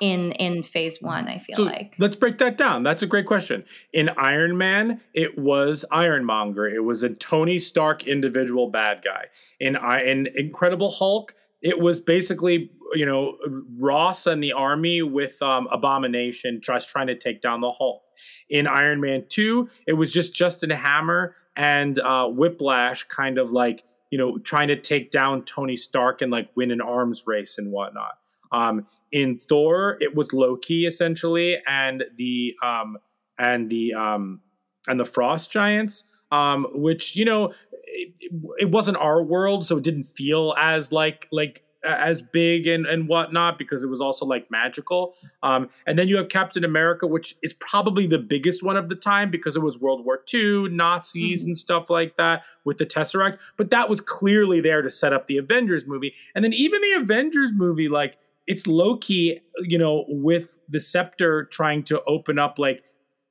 in 0.00 0.32
in 0.32 0.62
phase 0.62 1.00
one. 1.00 1.28
I 1.28 1.38
feel 1.38 1.56
So 1.56 1.62
like 1.62 1.94
let's 1.98 2.16
break 2.16 2.38
that 2.38 2.56
down. 2.56 2.82
That's 2.82 3.02
a 3.02 3.06
great 3.06 3.26
question. 3.26 3.64
In 3.92 4.10
Iron 4.16 4.58
Man, 4.58 5.00
it 5.12 5.38
was 5.38 5.84
Ironmonger. 5.90 6.66
It 6.66 6.84
was 6.84 7.02
a 7.02 7.10
Tony 7.10 7.58
Stark 7.58 8.06
individual 8.06 8.70
bad 8.70 9.02
guy. 9.04 9.26
In 9.60 9.76
I 9.76 10.02
in 10.02 10.28
Incredible 10.34 10.90
Hulk, 10.90 11.34
it 11.62 11.78
was 11.78 12.00
basically 12.00 12.70
you 12.94 13.06
know 13.06 13.36
Ross 13.78 14.26
and 14.26 14.42
the 14.42 14.52
army 14.52 15.02
with 15.02 15.40
um, 15.42 15.68
Abomination 15.70 16.60
just 16.62 16.88
trying 16.88 17.06
to 17.06 17.16
take 17.16 17.40
down 17.40 17.60
the 17.60 17.72
Hulk. 17.72 18.02
In 18.50 18.66
Iron 18.66 19.00
Man 19.00 19.24
two, 19.28 19.68
it 19.86 19.92
was 19.92 20.12
just 20.12 20.34
Justin 20.34 20.70
Hammer 20.70 21.34
and 21.56 21.98
uh, 21.98 22.26
Whiplash, 22.26 23.04
kind 23.04 23.38
of 23.38 23.52
like 23.52 23.84
you 24.10 24.18
know 24.18 24.38
trying 24.38 24.68
to 24.68 24.80
take 24.80 25.12
down 25.12 25.44
Tony 25.44 25.76
Stark 25.76 26.20
and 26.20 26.32
like 26.32 26.48
win 26.56 26.72
an 26.72 26.80
arms 26.80 27.24
race 27.26 27.58
and 27.58 27.70
whatnot. 27.70 28.18
Um, 28.52 28.86
in 29.12 29.40
Thor, 29.48 29.96
it 30.00 30.14
was 30.14 30.32
Loki 30.32 30.86
essentially, 30.86 31.58
and 31.66 32.04
the 32.16 32.54
um, 32.62 32.98
and 33.38 33.68
the 33.70 33.94
um, 33.94 34.40
and 34.86 34.98
the 35.00 35.04
Frost 35.04 35.50
Giants, 35.50 36.04
um, 36.30 36.66
which 36.74 37.16
you 37.16 37.24
know 37.24 37.52
it, 37.72 38.12
it 38.58 38.70
wasn't 38.70 38.96
our 38.98 39.22
world, 39.22 39.66
so 39.66 39.78
it 39.78 39.84
didn't 39.84 40.04
feel 40.04 40.54
as 40.58 40.92
like 40.92 41.28
like 41.32 41.62
as 41.86 42.22
big 42.22 42.66
and 42.66 42.86
and 42.86 43.08
whatnot 43.08 43.58
because 43.58 43.82
it 43.82 43.88
was 43.88 44.00
also 44.00 44.24
like 44.24 44.50
magical. 44.50 45.14
Um, 45.42 45.68
and 45.86 45.98
then 45.98 46.08
you 46.08 46.16
have 46.16 46.30
Captain 46.30 46.64
America, 46.64 47.06
which 47.06 47.36
is 47.42 47.52
probably 47.52 48.06
the 48.06 48.18
biggest 48.18 48.62
one 48.62 48.78
of 48.78 48.88
the 48.88 48.94
time 48.94 49.30
because 49.30 49.54
it 49.54 49.60
was 49.60 49.78
World 49.78 50.02
War 50.02 50.20
II, 50.32 50.70
Nazis 50.70 51.42
Mhm. 51.42 51.46
and 51.48 51.58
stuff 51.58 51.90
like 51.90 52.16
that 52.16 52.42
with 52.64 52.78
the 52.78 52.86
Tesseract. 52.86 53.38
But 53.58 53.68
that 53.70 53.90
was 53.90 54.00
clearly 54.00 54.62
there 54.62 54.80
to 54.80 54.88
set 54.88 55.12
up 55.12 55.26
the 55.26 55.36
Avengers 55.36 55.86
movie. 55.86 56.14
And 56.34 56.42
then 56.42 56.54
even 56.54 56.80
the 56.80 56.92
Avengers 56.92 57.50
movie, 57.54 57.90
like 57.90 58.16
it's 58.46 58.66
Loki, 58.66 59.40
you 59.60 59.78
know, 59.78 60.04
with 60.08 60.48
the 60.68 60.80
scepter 60.80 61.44
trying 61.44 61.82
to 61.84 62.02
open 62.04 62.38
up 62.38 62.58
like, 62.58 62.82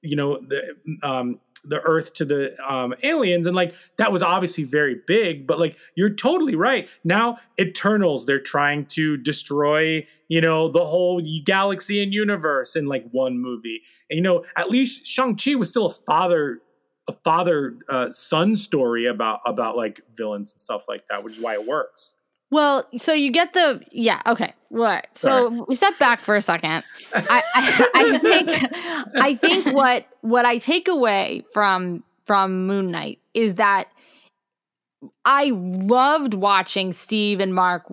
you 0.02 0.16
know, 0.16 0.40
the 0.40 0.76
um 1.08 1.40
the 1.66 1.82
earth 1.82 2.14
to 2.14 2.26
the 2.26 2.54
um 2.70 2.94
aliens 3.04 3.48
and 3.48 3.56
like 3.56 3.74
that 3.98 4.12
was 4.12 4.22
obviously 4.22 4.66
very 4.66 4.98
big 5.08 5.48
but 5.48 5.60
like 5.60 5.78
you're 5.96 6.10
totally 6.10 6.56
right. 6.56 6.90
Now 7.04 7.38
eternals 7.60 8.26
they're 8.26 8.40
trying 8.40 8.86
to 8.88 9.18
destroy 9.18 10.06
you 10.28 10.42
know 10.42 10.70
the 10.70 10.86
whole 10.86 11.22
galaxy 11.46 12.04
and 12.04 12.14
universe 12.14 12.76
in 12.76 12.88
like 12.88 13.06
one 13.12 13.40
movie. 13.40 13.82
And 14.10 14.18
you 14.18 14.24
know 14.24 14.44
at 14.58 14.70
least 14.70 15.06
shang-chi 15.06 15.56
was 15.56 15.70
still 15.70 15.86
a 15.86 15.94
father 15.94 16.60
a 17.08 17.14
father 17.24 17.78
uh, 17.90 18.12
son 18.12 18.56
story 18.56 19.06
about 19.06 19.40
about 19.46 19.76
like 19.78 20.02
villains 20.16 20.54
and 20.54 20.62
stuff 20.62 20.86
like 20.88 21.04
that 21.10 21.24
which 21.24 21.34
is 21.34 21.42
why 21.42 21.54
it 21.54 21.66
works 21.66 22.14
Well, 22.54 22.88
so 22.98 23.14
you 23.14 23.32
get 23.32 23.54
the 23.54 23.82
yeah 23.92 24.22
okay. 24.28 24.54
What? 24.70 25.08
So 25.14 25.66
we 25.68 25.74
step 25.74 25.98
back 25.98 26.20
for 26.20 26.36
a 26.36 26.42
second. 26.42 26.84
I, 27.16 27.44
I, 27.56 27.90
I 27.96 28.18
think 28.20 28.50
I 29.16 29.36
think 29.36 29.74
what 29.74 30.06
what 30.22 30.46
I 30.46 30.60
take 30.60 30.88
away 30.88 31.46
from 31.52 32.04
from 32.26 32.68
Moon 32.68 32.92
Knight 32.92 33.18
is 33.34 33.56
that 33.56 33.88
I 35.26 35.52
loved 35.54 36.36
watching 36.36 36.94
Steve 36.94 37.40
and 37.40 37.56
Mark 37.56 37.92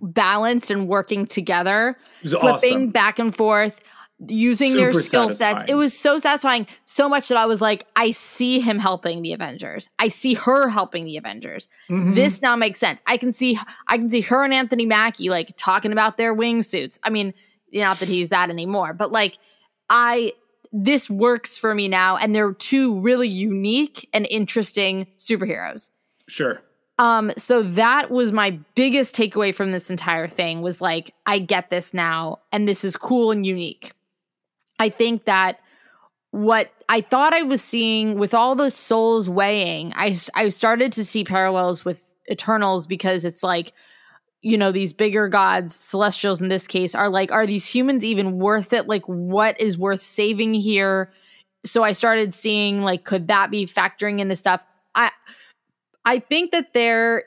balanced 0.00 0.70
and 0.70 0.86
working 0.86 1.26
together, 1.26 1.96
flipping 2.22 2.46
awesome 2.46 2.88
back 2.90 3.18
and 3.18 3.34
forth, 3.34 3.82
using 4.28 4.76
their 4.76 4.92
Super 4.92 5.02
skill 5.02 5.30
sets. 5.30 5.64
It 5.68 5.74
was 5.74 5.98
so 5.98 6.18
satisfying, 6.18 6.66
so 6.84 7.08
much 7.08 7.28
that 7.28 7.36
I 7.38 7.46
was 7.46 7.60
like, 7.60 7.86
I 7.96 8.10
see 8.10 8.60
him 8.60 8.78
helping 8.78 9.22
the 9.22 9.32
Avengers. 9.32 9.88
I 9.98 10.08
see 10.08 10.34
her 10.34 10.68
helping 10.68 11.04
the 11.04 11.16
Avengers 11.16 11.68
Mhm. 11.90 12.14
this 12.14 12.40
now 12.42 12.54
makes 12.56 12.78
sense. 12.78 13.02
I 13.06 13.16
can 13.16 13.32
see 13.32 13.58
I 13.88 13.96
can 13.98 14.10
see 14.10 14.20
her 14.22 14.44
and 14.44 14.54
Anthony 14.54 14.86
Mackie 14.86 15.28
like 15.28 15.54
talking 15.56 15.92
about 15.92 16.16
their 16.16 16.34
wingsuits. 16.34 16.98
I 17.02 17.10
mean, 17.10 17.34
not 17.72 17.98
that 17.98 18.08
he's 18.08 18.28
that 18.28 18.50
anymore, 18.50 18.92
but 18.92 19.12
like 19.12 19.38
I 19.90 20.32
this 20.74 21.10
works 21.10 21.58
for 21.58 21.74
me 21.74 21.86
now, 21.86 22.16
and 22.16 22.34
they're 22.34 22.54
two 22.54 22.98
really 23.00 23.28
unique 23.28 24.08
and 24.14 24.26
interesting 24.30 25.06
superheroes. 25.18 25.90
sure 26.28 26.62
Um, 26.98 27.32
so 27.36 27.62
that 27.62 28.10
was 28.10 28.32
my 28.32 28.58
biggest 28.74 29.14
takeaway 29.14 29.54
from 29.54 29.72
this 29.72 29.90
entire 29.90 30.28
thing 30.28 30.62
was 30.62 30.80
like, 30.80 31.12
I 31.26 31.40
get 31.40 31.68
this 31.70 31.92
now, 31.92 32.38
and 32.52 32.68
this 32.68 32.84
is 32.84 32.96
cool 32.96 33.32
and 33.32 33.44
unique. 33.44 33.92
I 34.82 34.88
think 34.88 35.26
that 35.26 35.60
what 36.32 36.72
I 36.88 37.02
thought 37.02 37.32
I 37.32 37.42
was 37.42 37.62
seeing 37.62 38.18
with 38.18 38.34
all 38.34 38.56
the 38.56 38.68
souls 38.68 39.28
weighing, 39.28 39.92
I 39.94 40.16
I 40.34 40.48
started 40.48 40.92
to 40.94 41.04
see 41.04 41.22
parallels 41.22 41.84
with 41.84 42.12
Eternals 42.28 42.88
because 42.88 43.24
it's 43.24 43.44
like, 43.44 43.72
you 44.40 44.58
know, 44.58 44.72
these 44.72 44.92
bigger 44.92 45.28
gods, 45.28 45.72
celestials 45.72 46.42
in 46.42 46.48
this 46.48 46.66
case, 46.66 46.96
are 46.96 47.08
like, 47.08 47.30
are 47.30 47.46
these 47.46 47.72
humans 47.72 48.04
even 48.04 48.38
worth 48.38 48.72
it? 48.72 48.88
Like, 48.88 49.04
what 49.04 49.60
is 49.60 49.78
worth 49.78 50.00
saving 50.00 50.52
here? 50.52 51.12
So 51.64 51.84
I 51.84 51.92
started 51.92 52.34
seeing 52.34 52.82
like, 52.82 53.04
could 53.04 53.28
that 53.28 53.52
be 53.52 53.66
factoring 53.66 54.18
into 54.18 54.34
stuff? 54.34 54.66
I 54.96 55.12
I 56.04 56.18
think 56.18 56.50
that 56.50 56.72
they're 56.72 57.22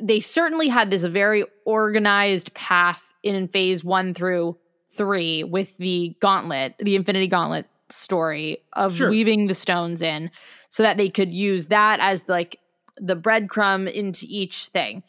they 0.00 0.20
certainly 0.20 0.68
had 0.68 0.92
this 0.92 1.02
very 1.02 1.44
organized 1.66 2.54
path 2.54 3.02
in 3.24 3.48
phase 3.48 3.82
one 3.82 4.14
through 4.14 4.59
three 4.92 5.44
with 5.44 5.76
the 5.78 6.14
gauntlet, 6.20 6.74
the 6.78 6.96
Infinity 6.96 7.26
Gauntlet 7.26 7.66
story 7.88 8.58
of 8.74 8.96
Sure. 8.96 9.10
weaving 9.10 9.46
the 9.46 9.54
stones 9.54 10.02
in 10.02 10.30
so 10.68 10.82
that 10.82 10.96
they 10.96 11.08
could 11.08 11.32
use 11.32 11.66
that 11.66 11.98
as 12.00 12.28
like 12.28 12.58
the 12.96 13.16
breadcrumb 13.16 13.90
into 13.90 14.26
each 14.28 14.66
thing. 14.68 15.02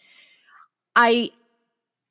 I 0.95 1.31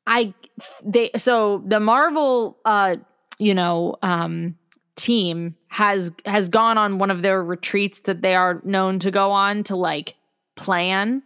I 0.07 0.35
they 0.83 1.11
so 1.17 1.63
the 1.67 1.81
Marvel 1.81 2.59
uh 2.65 2.97
you 3.39 3.55
know 3.55 3.97
um 4.03 4.57
team 4.97 5.57
has 5.69 6.11
has 6.27 6.49
gone 6.49 6.77
on 6.79 6.99
one 6.99 7.11
of 7.11 7.23
their 7.23 7.43
retreats 7.43 8.01
that 8.01 8.23
they 8.23 8.35
are 8.35 8.61
known 8.65 8.99
to 9.01 9.11
go 9.11 9.31
on 9.31 9.63
to 9.65 9.77
like 9.77 10.15
plan 10.57 11.23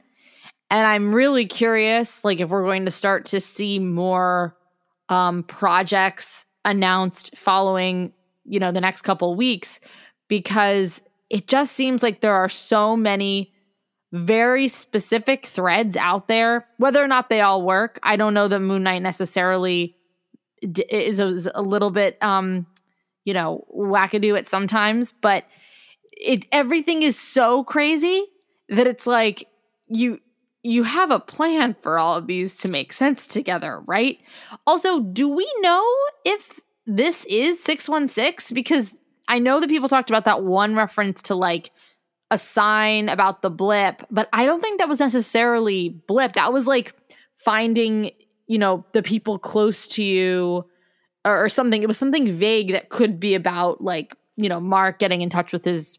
and 0.71 0.87
i'm 0.87 1.13
really 1.13 1.45
curious 1.47 2.25
like 2.25 2.39
if 2.39 2.51
we're 2.51 2.63
going 2.63 2.85
to 2.85 2.91
start 2.93 3.25
to 3.25 3.41
see 3.41 3.81
more 3.81 4.55
um 5.09 5.43
projects 5.45 6.47
announced 6.65 7.37
following 7.37 8.13
you 8.45 8.59
know 8.59 8.73
the 8.73 8.81
next 8.81 9.03
couple 9.03 9.35
weeks 9.35 9.81
because 10.29 11.03
it 11.31 11.47
just 11.47 11.73
seems 11.73 12.03
like 12.03 12.21
there 12.21 12.35
are 12.35 12.49
so 12.49 12.97
many 12.97 13.53
very 14.13 14.69
specific 14.69 15.45
threads 15.45 15.97
out 15.97 16.29
there. 16.29 16.69
Whether 16.79 17.03
or 17.03 17.09
not 17.09 17.29
they 17.29 17.41
all 17.41 17.63
work 17.63 17.99
i 18.03 18.17
don't 18.17 18.35
know 18.35 18.49
that 18.49 18.61
moon 18.61 18.85
knight 18.85 19.03
necessarily 19.03 19.97
d- 20.71 20.85
is 20.91 21.21
is 21.21 21.49
a 21.55 21.63
little 21.63 21.91
bit 21.91 22.23
um 22.23 22.67
you 23.25 23.35
know 23.35 23.65
wackadoo 23.75 24.37
at 24.39 24.47
sometimes 24.47 25.13
but 25.13 25.45
it 26.13 26.47
everything 26.53 27.03
is 27.03 27.19
so 27.19 27.65
crazy 27.65 28.25
that 28.69 28.87
it's 28.87 29.07
like 29.07 29.49
you 29.89 30.21
you 30.65 30.83
have 30.83 31.11
a 31.11 31.21
plan 31.21 31.75
for 31.81 31.99
all 31.99 32.17
of 32.17 32.27
these 32.27 32.57
to 32.59 32.69
make 32.69 32.93
sense 32.93 33.27
together 33.27 33.81
right? 33.87 34.19
Also 34.67 35.01
do 35.01 35.29
we 35.29 35.51
know 35.61 35.85
if 36.25 36.61
this 36.87 37.25
is 37.27 37.63
616 37.63 38.55
because 38.55 38.95
i 39.29 39.39
know 39.39 39.59
that 39.59 39.71
people 39.71 39.89
talked 39.89 40.11
about 40.11 40.27
that 40.27 40.43
one 40.43 40.75
reference 40.75 41.23
to 41.23 41.35
like 41.35 41.71
a 42.31 42.37
sign 42.37 43.09
about 43.09 43.41
the 43.41 43.49
blip 43.49 44.03
but 44.11 44.29
i 44.35 44.45
don't 44.45 44.61
think 44.61 44.79
that 44.79 44.89
was 44.89 45.01
necessarily 45.01 45.89
blip. 46.07 46.35
That 46.35 46.53
was 46.53 46.67
like 46.67 46.95
finding 47.37 48.11
you 48.47 48.59
know 48.59 48.85
the 48.93 49.03
people 49.03 49.39
close 49.39 49.89
to 49.89 50.03
you 50.03 50.65
or, 51.25 51.45
or 51.45 51.49
something. 51.49 51.83
It 51.83 51.89
was 51.89 51.99
something 51.99 52.33
vague 52.33 52.73
that 52.73 52.89
could 52.89 53.19
be 53.21 53.35
about 53.35 53.83
like 53.83 54.15
you 54.37 54.49
know 54.49 54.61
mark 54.61 54.99
getting 54.99 55.21
in 55.21 55.31
touch 55.31 55.53
with 55.53 55.65
his 55.65 55.99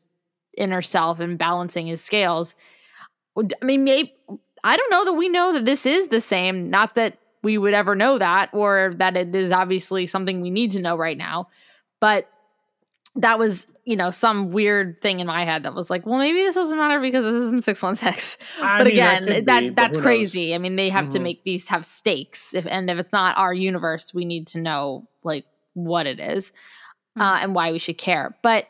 inner 0.58 0.82
self 0.82 1.20
and 1.20 1.38
balancing 1.38 1.88
his 1.88 2.02
scales. 2.02 2.56
I 3.38 3.66
mean 3.66 3.84
maybe 3.84 4.14
i 4.66 4.76
don't 4.76 4.90
know 4.92 5.06
that 5.06 5.14
we 5.14 5.30
know 5.30 5.54
that 5.54 5.66
this 5.66 5.86
is 5.86 6.10
the 6.10 6.20
same. 6.20 6.70
Not 6.70 6.96
that 6.96 7.18
we 7.44 7.58
would 7.58 7.74
ever 7.76 7.96
know 7.96 8.18
that 8.18 8.50
or 8.54 8.94
that 8.98 9.16
it 9.16 9.34
is 9.36 9.52
obviously 9.52 10.08
something 10.08 10.42
we 10.42 10.50
need 10.50 10.72
to 10.72 10.82
know 10.82 10.98
right 10.98 11.18
now. 11.18 11.48
But 12.02 12.28
that 13.16 13.38
was 13.40 13.68
you 13.86 13.96
know 13.96 14.10
some 14.12 14.52
weird 14.52 15.00
thing 15.00 15.20
in 15.22 15.28
my 15.28 15.46
head 15.46 15.64
that 15.64 15.74
was 15.76 15.90
like 15.92 16.06
well 16.06 16.18
maybe 16.18 16.40
this 16.40 16.56
doesn't 16.56 16.78
matter 16.78 17.00
because 17.00 17.24
this 17.24 17.34
isn't 17.36 17.64
616 17.64 18.46
but 18.60 18.88
mean, 18.88 18.94
again 18.94 19.24
could 19.24 19.46
that, 19.46 19.60
be, 19.62 19.70
but 19.70 19.76
that's 19.76 19.96
who 19.96 20.02
knows? 20.02 20.04
crazy. 20.04 20.56
I 20.56 20.58
mean 20.58 20.76
they 20.76 20.90
have 20.90 21.08
to 21.10 21.20
Mhm. 21.20 21.24
make 21.24 21.44
these 21.46 21.68
have 21.70 21.86
stakes. 21.86 22.54
If 22.56 22.66
and 22.66 22.90
if 22.90 22.98
it's 22.98 23.14
not 23.14 23.38
our 23.38 23.54
universe 23.54 24.14
we 24.14 24.26
need 24.26 24.48
to 24.48 24.60
know 24.60 25.08
like 25.24 25.46
what 25.76 26.08
it 26.08 26.20
is 26.20 26.52
uh, 27.20 27.38
and 27.42 27.54
why 27.56 27.72
we 27.72 27.80
should 27.80 27.98
care. 28.00 28.36
But 28.42 28.66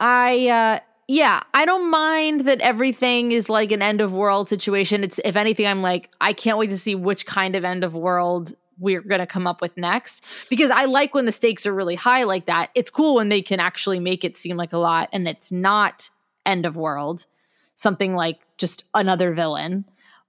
i 0.00 0.48
uh 0.48 0.80
yeah 1.08 1.40
i 1.54 1.64
don't 1.64 1.90
mind 1.90 2.42
that 2.42 2.60
everything 2.60 3.32
is 3.32 3.48
like 3.48 3.72
an 3.72 3.82
end 3.82 4.00
of 4.00 4.12
world 4.12 4.48
situation. 4.48 5.02
It's 5.02 5.18
if 5.24 5.34
anything 5.36 5.66
i'm 5.66 5.82
like 5.82 6.10
i 6.20 6.32
can't 6.32 6.58
wait 6.58 6.70
to 6.70 6.78
see 6.78 6.94
which 6.94 7.26
kind 7.26 7.56
of 7.56 7.64
end 7.64 7.82
of 7.82 7.94
world 7.94 8.54
we're 8.80 9.00
going 9.00 9.18
to 9.18 9.26
come 9.26 9.48
up 9.48 9.60
with 9.60 9.76
next. 9.76 10.22
Because 10.48 10.70
i 10.70 10.84
like 10.84 11.14
when 11.14 11.24
the 11.24 11.32
stakes 11.32 11.66
are 11.66 11.74
really 11.74 11.96
high 11.96 12.22
like 12.24 12.46
that. 12.46 12.70
It's 12.76 12.90
cool 12.90 13.16
when 13.16 13.28
they 13.28 13.42
can 13.42 13.58
actually 13.58 13.98
make 13.98 14.24
it 14.24 14.36
seem 14.36 14.56
like 14.56 14.72
a 14.72 14.78
lot 14.78 15.08
and 15.12 15.26
it's 15.26 15.50
not 15.50 16.10
end 16.46 16.64
of 16.64 16.76
world 16.76 17.26
something 17.74 18.14
like 18.14 18.38
just 18.56 18.82
another 18.94 19.32
villain. 19.32 19.84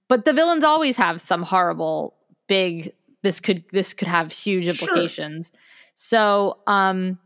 But 0.08 0.24
the 0.24 0.32
villains 0.32 0.62
always 0.64 0.96
have 0.96 1.20
some 1.20 1.42
horrible 1.42 2.14
big 2.48 2.92
this 3.22 3.38
could 3.40 3.64
this 3.72 3.92
could 3.92 4.08
have 4.08 4.32
huge 4.32 4.64
Sure. 4.64 4.72
implications. 4.72 5.52
So, 5.94 6.58
um, 6.66 7.18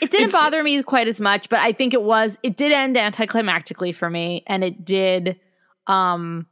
it 0.00 0.10
didn't 0.10 0.26
It's- 0.28 0.32
bother 0.32 0.62
me 0.62 0.82
quite 0.82 1.08
as 1.08 1.20
much, 1.20 1.48
but 1.48 1.60
I 1.60 1.72
think 1.72 1.94
it 1.94 2.02
was 2.02 2.38
it 2.42 2.56
did 2.56 2.72
end 2.72 2.96
anticlimactically 2.96 3.94
for 3.94 4.08
me, 4.10 4.42
and 4.46 4.62
it 4.64 4.84
did, 4.84 5.38
um, 5.86 6.46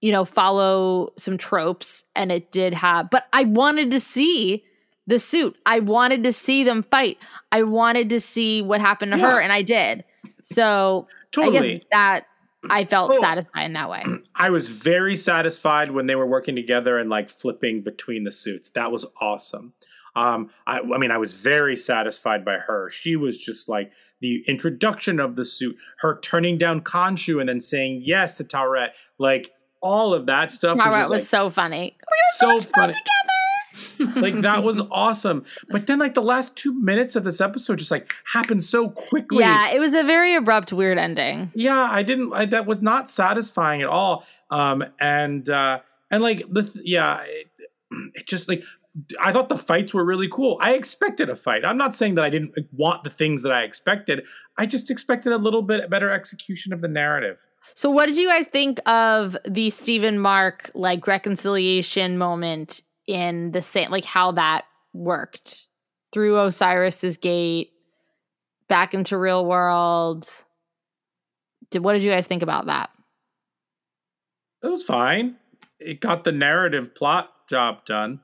you 0.00 0.12
know, 0.12 0.24
follow 0.24 1.12
some 1.16 1.38
tropes, 1.38 2.04
and 2.16 2.30
it 2.32 2.50
did 2.50 2.74
have. 2.74 3.10
But 3.10 3.26
I 3.32 3.44
wanted 3.44 3.90
to 3.92 4.00
see 4.00 4.64
the 5.06 5.18
suit. 5.18 5.56
I 5.66 5.80
wanted 5.80 6.22
to 6.24 6.32
see 6.32 6.62
them 6.64 6.84
fight. 6.84 7.18
I 7.50 7.62
wanted 7.64 8.08
to 8.10 8.20
see 8.20 8.62
what 8.62 8.80
happened 8.80 9.12
to 9.12 9.18
her, 9.18 9.40
and 9.40 9.52
I 9.52 9.62
did. 9.62 10.04
So 10.42 11.08
I 11.08 11.14
Totally. 11.32 11.78
guess 11.78 11.86
that 11.92 12.26
I 12.70 12.84
felt 12.84 13.10
Oh. 13.12 13.18
satisfied 13.18 13.64
in 13.64 13.72
that 13.72 13.90
way. 13.90 14.04
I 14.36 14.50
was 14.50 14.68
very 14.68 15.16
satisfied 15.16 15.90
when 15.90 16.06
they 16.06 16.14
were 16.14 16.26
working 16.26 16.54
together 16.54 16.98
and 16.98 17.10
like 17.10 17.28
flipping 17.28 17.82
between 17.82 18.22
the 18.22 18.30
suits. 18.30 18.70
That 18.70 18.92
was 18.92 19.04
awesome. 19.20 19.72
Um, 20.14 20.50
I, 20.66 20.78
I 20.80 20.98
mean, 20.98 21.10
I 21.10 21.18
was 21.18 21.32
very 21.34 21.76
satisfied 21.76 22.44
by 22.44 22.58
her. 22.58 22.90
She 22.90 23.16
was 23.16 23.38
just 23.38 23.68
like 23.68 23.92
the 24.20 24.44
introduction 24.46 25.18
of 25.20 25.36
the 25.36 25.44
suit, 25.44 25.76
her 26.00 26.18
turning 26.20 26.58
down 26.58 26.82
Khonshu 26.82 27.40
and 27.40 27.48
then 27.48 27.60
saying 27.60 28.02
yes 28.04 28.36
to 28.38 28.44
Taweret, 28.44 28.88
like 29.18 29.50
all 29.80 30.14
of 30.14 30.26
that 30.26 30.52
stuff 30.52 30.76
was, 30.76 30.84
Tara 30.84 31.00
just, 31.00 31.10
was 31.10 31.22
like, 31.22 31.28
so 31.28 31.50
funny. 31.50 31.96
so 32.36 32.60
funny. 32.60 32.92
like 34.16 34.40
that 34.42 34.62
was 34.62 34.80
awesome. 34.90 35.44
But 35.70 35.86
then 35.86 35.98
like 35.98 36.14
the 36.14 36.22
last 36.22 36.56
two 36.56 36.72
minutes 36.74 37.16
of 37.16 37.24
this 37.24 37.40
episode 37.40 37.78
just 37.78 37.90
like 37.90 38.12
happened 38.32 38.62
so 38.62 38.90
quickly. 38.90 39.40
Yeah, 39.40 39.70
it 39.70 39.80
was 39.80 39.94
a 39.94 40.02
very 40.04 40.34
abrupt, 40.34 40.72
weird 40.72 40.98
ending. 40.98 41.50
yeah 41.54 41.88
i 41.90 42.02
didn't 42.02 42.32
I, 42.32 42.44
that 42.46 42.66
was 42.66 42.80
not 42.82 43.08
satisfying 43.10 43.82
at 43.82 43.88
all 43.88 44.24
um 44.50 44.84
and 45.00 45.48
uh 45.48 45.80
and 46.10 46.22
like 46.22 46.44
the 46.50 46.62
th- 46.64 46.84
yeah 46.84 47.20
it, 47.22 47.48
it 48.14 48.26
just 48.26 48.48
like 48.48 48.62
i 49.20 49.32
thought 49.32 49.48
the 49.48 49.58
fights 49.58 49.94
were 49.94 50.04
really 50.04 50.28
cool. 50.28 50.58
I 50.60 50.72
expected 50.74 51.30
a 51.30 51.36
fight. 51.36 51.64
I'm 51.64 51.78
not 51.78 51.94
saying 51.94 52.14
that 52.16 52.24
i 52.24 52.30
didn't 52.30 52.54
want 52.72 53.04
the 53.04 53.10
things 53.10 53.42
that 53.42 53.52
i 53.52 53.62
expected. 53.62 54.22
I 54.58 54.66
just 54.66 54.90
expected 54.90 55.32
a 55.32 55.38
little 55.38 55.62
bit 55.62 55.88
better 55.90 56.10
execution 56.10 56.72
of 56.72 56.80
the 56.80 56.88
narrative. 56.88 57.46
So, 57.74 57.90
what 57.90 58.06
did 58.06 58.16
you 58.16 58.28
guys 58.28 58.46
think 58.46 58.86
of 58.88 59.36
the 59.48 59.70
Steven 59.70 60.18
Mark 60.18 60.70
like 60.74 61.06
reconciliation 61.06 62.18
moment 62.18 62.82
in 63.06 63.52
the 63.52 63.62
same, 63.62 63.90
like 63.90 64.04
how 64.04 64.32
that 64.32 64.64
worked? 64.92 65.68
Through 66.12 66.36
Osiris's 66.36 67.16
gate 67.16 67.70
back 68.68 68.92
into 68.92 69.16
real 69.16 69.46
world? 69.46 70.28
Did 71.70 71.82
what 71.82 71.94
did 71.94 72.02
you 72.02 72.10
guys 72.10 72.26
think 72.26 72.42
about 72.42 72.66
that? 72.66 72.90
it 74.62 74.68
was 74.68 74.82
fine. 74.82 75.36
It 75.80 76.00
got 76.00 76.24
the 76.24 76.32
narrative 76.32 76.94
plot 76.94 77.30
job 77.48 77.84
done 77.84 78.20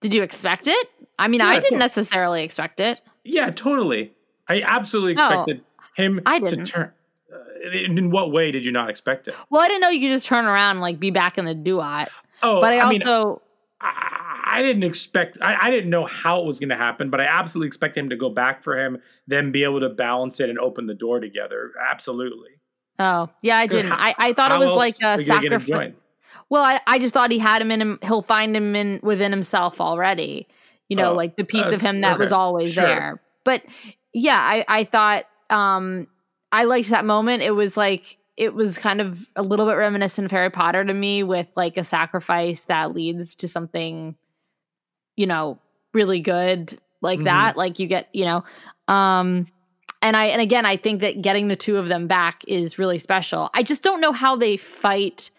Did 0.00 0.14
you 0.14 0.22
expect 0.22 0.66
it? 0.66 0.86
I 1.18 1.28
mean, 1.28 1.40
Yeah, 1.40 1.48
I 1.48 1.60
didn't 1.60 1.78
necessarily 1.78 2.42
expect 2.42 2.80
it. 2.80 3.00
yeah 3.24 3.50
totally 3.50 4.12
i 4.48 4.60
absolutely 4.62 5.14
Oh, 5.16 5.26
expected 5.26 5.62
him 5.96 6.20
I 6.26 6.38
to 6.40 6.48
didn't. 6.48 6.64
turn 6.66 6.92
uh, 7.32 7.70
in, 7.70 8.10
what 8.10 8.30
way 8.32 8.50
did 8.50 8.64
you 8.64 8.72
not 8.72 8.90
expect 8.90 9.28
it 9.28 9.34
Well, 9.50 9.62
I 9.62 9.68
didn't 9.68 9.80
know 9.80 9.88
you 9.90 10.00
could 10.00 10.12
just 10.12 10.26
turn 10.26 10.44
around 10.44 10.72
and 10.72 10.80
like 10.80 10.98
be 11.00 11.10
back 11.10 11.38
in 11.38 11.44
the 11.44 11.54
duat. 11.54 12.08
oh 12.42 12.60
but 12.60 12.72
I, 12.74 12.80
I 12.80 12.88
mean, 12.90 13.02
also, 13.02 13.42
I, 13.80 14.56
I 14.58 14.62
didn't 14.62 14.82
expect. 14.84 15.38
I, 15.40 15.56
I 15.62 15.70
didn't 15.70 15.90
know 15.90 16.04
how 16.04 16.40
it 16.40 16.46
was 16.46 16.60
going 16.60 16.68
to 16.68 16.76
happen, 16.76 17.10
but 17.10 17.20
I 17.20 17.24
absolutely 17.24 17.66
expect 17.68 17.96
him 17.96 18.10
to 18.10 18.16
go 18.16 18.28
back 18.30 18.62
for 18.62 18.78
him, 18.78 18.98
then 19.26 19.50
be 19.50 19.64
able 19.64 19.80
to 19.80 19.88
balance 19.88 20.38
it 20.38 20.48
and 20.50 20.58
open 20.60 20.86
the 20.86 20.94
door 20.94 21.18
together. 21.18 21.72
Absolutely. 21.90 22.50
oh 22.98 23.30
yeah, 23.42 23.56
I 23.58 23.66
didn't. 23.66 23.90
how- 23.90 23.96
I, 23.98 24.14
I 24.18 24.32
thought 24.32 24.52
it 24.52 24.58
was 24.58 24.76
like 24.76 24.96
a 25.02 25.18
you 25.20 25.26
gonna 25.26 25.42
get 25.42 25.52
him 25.52 25.60
sacrifice. 25.60 25.92
Well, 26.50 26.62
I, 26.62 26.80
I 26.86 26.98
just 26.98 27.14
thought 27.14 27.30
he 27.30 27.38
had 27.38 27.62
him 27.62 27.70
in 27.70 27.80
him. 27.80 27.98
He'll 28.02 28.22
find 28.22 28.56
him 28.56 28.74
in 28.76 29.00
within 29.02 29.32
himself 29.32 29.80
already. 29.80 30.46
You 30.88 30.96
know, 30.96 31.12
Oh, 31.12 31.14
like 31.14 31.36
the 31.36 31.44
piece 31.44 31.72
of 31.72 31.80
him 31.80 32.02
that 32.02 32.18
was 32.18 32.32
always 32.32 32.72
sure. 32.74 32.84
there. 32.84 33.22
But 33.44 33.62
yeah, 34.12 34.38
I 34.38 34.64
I 34.68 34.84
thought 34.84 35.24
um 35.50 36.06
I 36.52 36.64
liked 36.64 36.90
that 36.90 37.04
moment. 37.04 37.42
It 37.42 37.52
was 37.52 37.76
like 37.76 38.18
it 38.36 38.52
was 38.54 38.76
kind 38.78 39.00
of 39.00 39.28
a 39.36 39.42
little 39.42 39.64
bit 39.66 39.74
reminiscent 39.74 40.24
of 40.26 40.30
Harry 40.32 40.50
Potter 40.50 40.84
to 40.84 40.92
me, 40.94 41.22
with 41.22 41.46
like 41.56 41.76
a 41.76 41.84
sacrifice 41.84 42.62
that 42.62 42.94
leads 42.94 43.34
to 43.36 43.48
something, 43.48 44.16
you 45.16 45.26
know, 45.26 45.58
really 45.92 46.20
good 46.20 46.78
like 47.00 47.20
Mhm. 47.20 47.24
that. 47.24 47.56
Like 47.56 47.78
you 47.78 47.86
get, 47.86 48.08
you 48.12 48.24
know, 48.24 48.44
um 48.88 49.46
and 50.02 50.16
I 50.16 50.26
and 50.26 50.40
again 50.42 50.66
I 50.66 50.76
think 50.76 51.00
that 51.00 51.22
getting 51.22 51.48
the 51.48 51.56
two 51.56 51.76
of 51.78 51.88
them 51.88 52.06
back 52.06 52.42
is 52.46 52.78
really 52.78 52.98
special. 52.98 53.50
I 53.54 53.62
just 53.62 53.82
don't 53.82 54.00
know 54.00 54.12
how 54.12 54.36
they 54.36 54.56
fight 54.56 55.30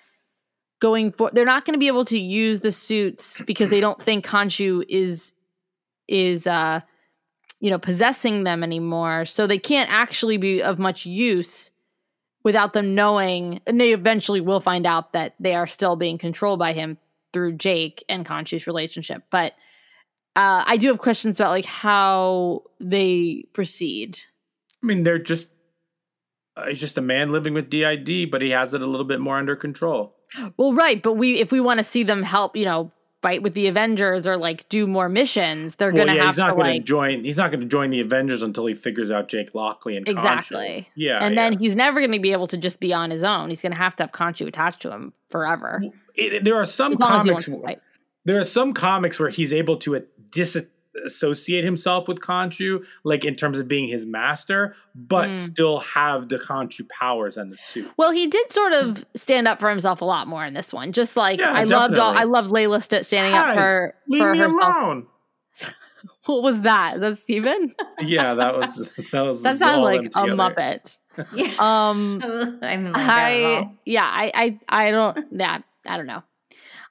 going 0.86 1.11
for 1.11 1.29
they're 1.33 1.45
not 1.45 1.65
going 1.65 1.73
to 1.73 1.79
be 1.79 1.88
able 1.88 2.05
to 2.05 2.19
use 2.19 2.59
the 2.59 2.71
suits 2.71 3.41
because 3.45 3.69
they 3.69 3.79
don't 3.79 4.01
think 4.01 4.25
Khonshu 4.25 4.83
is 4.88 5.33
is 6.07 6.45
uh 6.45 6.81
you 7.59 7.71
know 7.71 7.79
possessing 7.79 8.43
them 8.43 8.63
anymore 8.63 9.25
so 9.25 9.47
they 9.47 9.57
can't 9.57 9.91
actually 9.91 10.38
be 10.38 10.61
of 10.61 10.77
much 10.77 11.05
use 11.05 11.71
without 12.43 12.73
them 12.73 12.93
knowing 12.93 13.59
and 13.65 13.81
they 13.81 13.93
eventually 13.93 14.41
will 14.41 14.59
find 14.59 14.86
out 14.86 15.13
that 15.13 15.33
they 15.39 15.55
are 15.55 15.67
still 15.67 15.95
being 15.95 16.17
controlled 16.17 16.59
by 16.59 16.73
him 16.73 16.97
through 17.33 17.53
Jake 17.53 18.03
and 18.07 18.25
Khonshu's 18.25 18.67
relationship 18.67 19.23
but 19.31 19.53
uh 20.36 20.63
I 20.67 20.77
do 20.77 20.88
have 20.89 20.99
questions 20.99 21.39
about 21.39 21.51
like 21.51 21.65
how 21.65 22.63
they 22.79 23.45
proceed 23.53 24.19
I 24.86 24.88
mean, 24.88 25.01
they're 25.01 25.17
just. 25.17 25.49
Uh, 26.55 26.67
he's 26.67 26.79
just 26.79 26.99
a 26.99 27.01
man 27.01 27.31
living 27.31 27.55
with 27.55 27.71
DID, 27.71 28.29
but 28.29 28.43
he 28.43 28.51
has 28.51 28.75
it 28.75 28.83
a 28.83 28.86
little 28.86 29.05
bit 29.05 29.19
more 29.19 29.38
under 29.38 29.55
control. 29.55 30.14
Well, 30.57 30.73
right, 30.73 31.01
but 31.01 31.13
we 31.13 31.39
if 31.39 31.51
we 31.51 31.59
want 31.59 31.79
to 31.79 31.83
see 31.83 32.03
them 32.03 32.23
help, 32.23 32.55
you 32.55 32.65
know, 32.65 32.91
fight 33.21 33.41
with 33.41 33.53
the 33.55 33.67
Avengers 33.67 34.27
or 34.27 34.38
like 34.38 34.67
do 34.69 34.86
more 34.86 35.09
missions, 35.09 35.75
they're 35.75 35.91
Well, 35.91 36.05
gonna 36.05 36.13
yeah, 36.15 36.21
have 36.25 36.29
he's 36.33 36.38
not 36.38 36.47
to 36.49 36.53
going 36.53 36.65
to 36.65 36.71
like 36.73 36.83
join. 36.83 37.23
He's 37.23 37.38
not 37.38 37.49
going 37.51 37.61
to 37.61 37.65
join 37.67 37.89
the 37.89 37.99
Avengers 38.01 38.41
until 38.41 38.65
he 38.67 38.73
figures 38.75 39.09
out 39.11 39.27
Jake 39.29 39.55
Lockley 39.55 39.97
and 39.97 40.07
exactly. 40.07 40.88
Yeah, 40.95 41.23
and 41.25 41.33
yeah. 41.36 41.49
then 41.49 41.59
he's 41.59 41.75
never 41.75 41.99
going 41.99 42.11
to 42.11 42.19
be 42.19 42.31
able 42.33 42.47
to 42.47 42.57
just 42.57 42.79
be 42.79 42.93
on 42.93 43.09
his 43.11 43.23
own. 43.23 43.49
He's 43.49 43.61
going 43.61 43.71
to 43.71 43.77
have 43.77 43.95
to 43.97 44.03
have 44.03 44.11
Khonshu 44.11 44.47
attached 44.47 44.81
to 44.83 44.91
him 44.91 45.13
forever. 45.29 45.81
It- 46.15 46.43
there 46.43 46.55
are 46.55 46.65
some 46.65 46.91
As 46.91 46.99
long 46.99 47.13
as 47.15 47.23
he 47.23 47.29
comics. 47.31 47.45
fight. 47.63 47.81
there 48.25 48.39
are 48.39 48.43
some 48.43 48.73
comics 48.73 49.19
where 49.19 49.29
he's 49.29 49.51
able 49.53 49.77
to 49.77 49.95
uh, 49.97 49.99
disassociate 51.04 51.64
himself 51.64 52.08
with 52.08 52.20
Khonshu, 52.20 52.86
like 53.04 53.26
in 53.26 53.36
terms 53.36 53.60
of 53.60 53.68
being 53.68 53.88
his 53.88 54.06
master, 54.06 54.74
but 54.96 55.30
Mm. 55.30 55.36
still 55.36 55.80
have 55.82 56.30
the 56.30 56.38
Khonshu 56.38 56.88
powers 56.89 57.38
and 57.38 57.52
the 57.52 57.58
suit. 57.58 57.89
Well, 57.98 58.12
he 58.12 58.28
did 58.28 58.52
sort 58.52 58.74
of 58.74 59.06
stand 59.16 59.48
up 59.48 59.60
for 59.60 59.70
himself 59.70 60.02
a 60.02 60.06
lot 60.06 60.28
more 60.28 60.46
in 60.46 60.54
this 60.54 60.74
one. 60.74 60.91
Just 60.91 61.16
like 61.18 61.39
Yeah, 61.39 61.52
I 61.52 61.64
loved 61.66 61.98
all. 61.98 62.12
I 62.18 62.24
loved 62.24 62.50
Layla 62.52 62.82
st- 62.82 63.06
standing 63.06 63.34
up 63.34 63.48
Hi, 63.48 63.54
for 63.56 63.96
Leave 64.08 64.22
for 64.22 64.32
me 64.34 64.39
herself. 64.39 64.56
alone. 64.64 65.08
What 66.28 66.41
was 66.43 66.62
that? 66.62 66.96
Is 66.96 67.02
that 67.02 67.18
Steven? 67.18 67.74
Yeah, 68.00 68.34
that 68.36 68.56
was 68.58 68.89
that 69.12 69.22
was 69.22 69.43
that 69.43 69.58
sounded 69.58 69.82
like 69.82 70.06
a. 70.06 70.10
Muppet. 70.10 70.98
Yeah. 71.34 71.54
Um 71.60 72.20
I 72.62 72.76
didn't 72.76 72.91
like 72.93 72.93
that 72.93 73.10
I 73.10 73.72
yeah, 73.86 74.04
I 74.12 74.32
I 74.36 74.60
I 74.88 74.91
don't 74.91 75.18
yeah, 75.32 75.60
I 75.88 75.98
don't 75.98 76.08
know. 76.08 76.24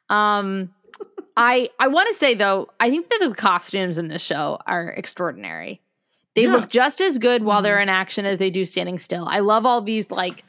Um 0.08 0.70
I 1.36 1.68
I 1.78 1.88
want 1.88 2.08
to 2.08 2.14
say 2.14 2.34
though, 2.34 2.68
I 2.80 2.90
think 2.90 3.08
that 3.08 3.18
the 3.28 3.34
costumes 3.34 3.98
in 3.98 4.08
this 4.08 4.22
show 4.22 4.58
are 4.66 4.88
extraordinary. 4.90 5.80
They 6.34 6.42
Yeah. 6.42 6.52
look 6.52 6.68
just 6.70 7.00
as 7.00 7.18
good 7.18 7.42
while 7.44 7.62
they're 7.62 7.76
Mm-hmm. 7.76 7.82
in 7.82 7.88
action 7.88 8.26
as 8.26 8.38
they 8.38 8.50
do 8.50 8.64
standing 8.64 8.98
still. 8.98 9.26
I 9.28 9.40
love 9.40 9.66
all 9.66 9.80
these 9.80 10.10
like 10.10 10.44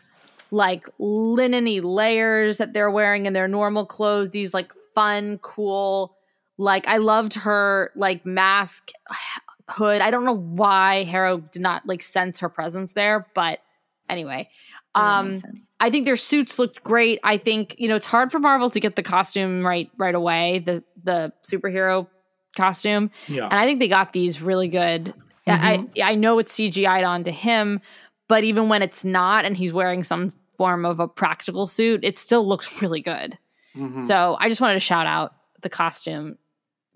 like 0.52 0.88
linen-y 1.00 1.80
layers 1.84 2.58
that 2.58 2.74
they're 2.74 2.92
wearing 2.92 3.26
in 3.26 3.34
their 3.34 3.48
normal 3.48 3.86
clothes, 3.86 4.30
these 4.30 4.54
like 4.54 4.72
fun, 4.94 5.40
cool 5.42 6.16
like 6.58 6.88
I 6.88 6.98
loved 6.98 7.34
her 7.34 7.92
like 7.96 8.26
mask 8.26 8.92
hood. 9.70 10.02
I 10.02 10.12
don't 10.12 10.26
know 10.26 10.38
why 10.38 11.04
Harrow 11.04 11.38
did 11.40 11.62
not 11.62 11.86
like 11.88 12.04
sense 12.04 12.40
her 12.40 12.50
presence 12.50 12.94
there, 12.94 13.28
but 13.34 13.60
anyway. 14.08 14.50
That 14.96 15.02
Um. 15.02 15.42
I 15.82 15.90
think 15.90 16.06
their 16.06 16.16
suits 16.16 16.58
looked 16.58 16.84
great. 16.84 17.20
I 17.24 17.38
think 17.38 17.76
you 17.78 17.88
know 17.90 17.96
it's 17.98 18.06
hard 18.06 18.32
for 18.32 18.40
Marvel 18.40 18.70
to 18.70 18.80
get 18.80 18.96
the 18.96 19.04
costume 19.04 19.66
right 19.66 19.90
right 19.98 20.16
away, 20.16 20.60
the 20.60 20.84
the 21.04 21.34
superhero 21.44 22.08
costume, 22.56 23.12
Yeah, 23.28 23.44
and 23.46 23.54
I 23.60 23.66
think 23.66 23.80
they 23.80 23.90
got 23.90 24.14
these 24.14 24.42
really 24.42 24.70
good. 24.70 25.14
I 25.46 25.86
I 25.98 26.12
I 26.12 26.16
know 26.16 26.40
it's 26.40 26.54
CGI'd 26.54 27.04
onto 27.04 27.30
him, 27.32 27.82
but 28.30 28.44
even 28.46 28.70
when 28.70 28.82
it's 28.82 29.04
not, 29.04 29.44
and 29.46 29.56
he's 29.58 29.74
wearing 29.74 30.02
some 30.02 30.32
form 30.58 30.86
of 30.86 31.02
a 31.02 31.08
practical 31.08 31.68
suit, 31.68 32.00
it 32.04 32.18
still 32.18 32.48
looks 32.48 32.68
really 32.82 33.02
good. 33.02 33.38
Mhm. 33.76 34.02
So 34.02 34.38
I 34.40 34.48
just 34.48 34.62
wanted 34.62 34.76
to 34.76 34.80
shout 34.80 35.06
out 35.06 35.36
the 35.62 35.70
costume 35.70 36.38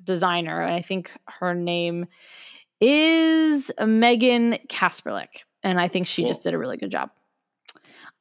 designer, 0.01 0.61
and 0.61 0.73
I 0.73 0.81
think 0.81 1.11
her 1.27 1.53
name 1.53 2.07
is 2.81 3.71
Meghan 3.79 4.65
Kasperlik, 4.67 5.43
and 5.63 5.79
I 5.79 5.87
think 5.89 6.07
she 6.07 6.21
Cool. 6.21 6.29
just 6.29 6.43
did 6.43 6.53
a 6.53 6.57
really 6.57 6.77
good 6.77 6.91
job. 6.91 7.09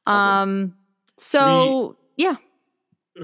Awesome. 0.09 0.49
Um. 0.49 0.75
So 1.17 1.97
yeah, 2.17 2.35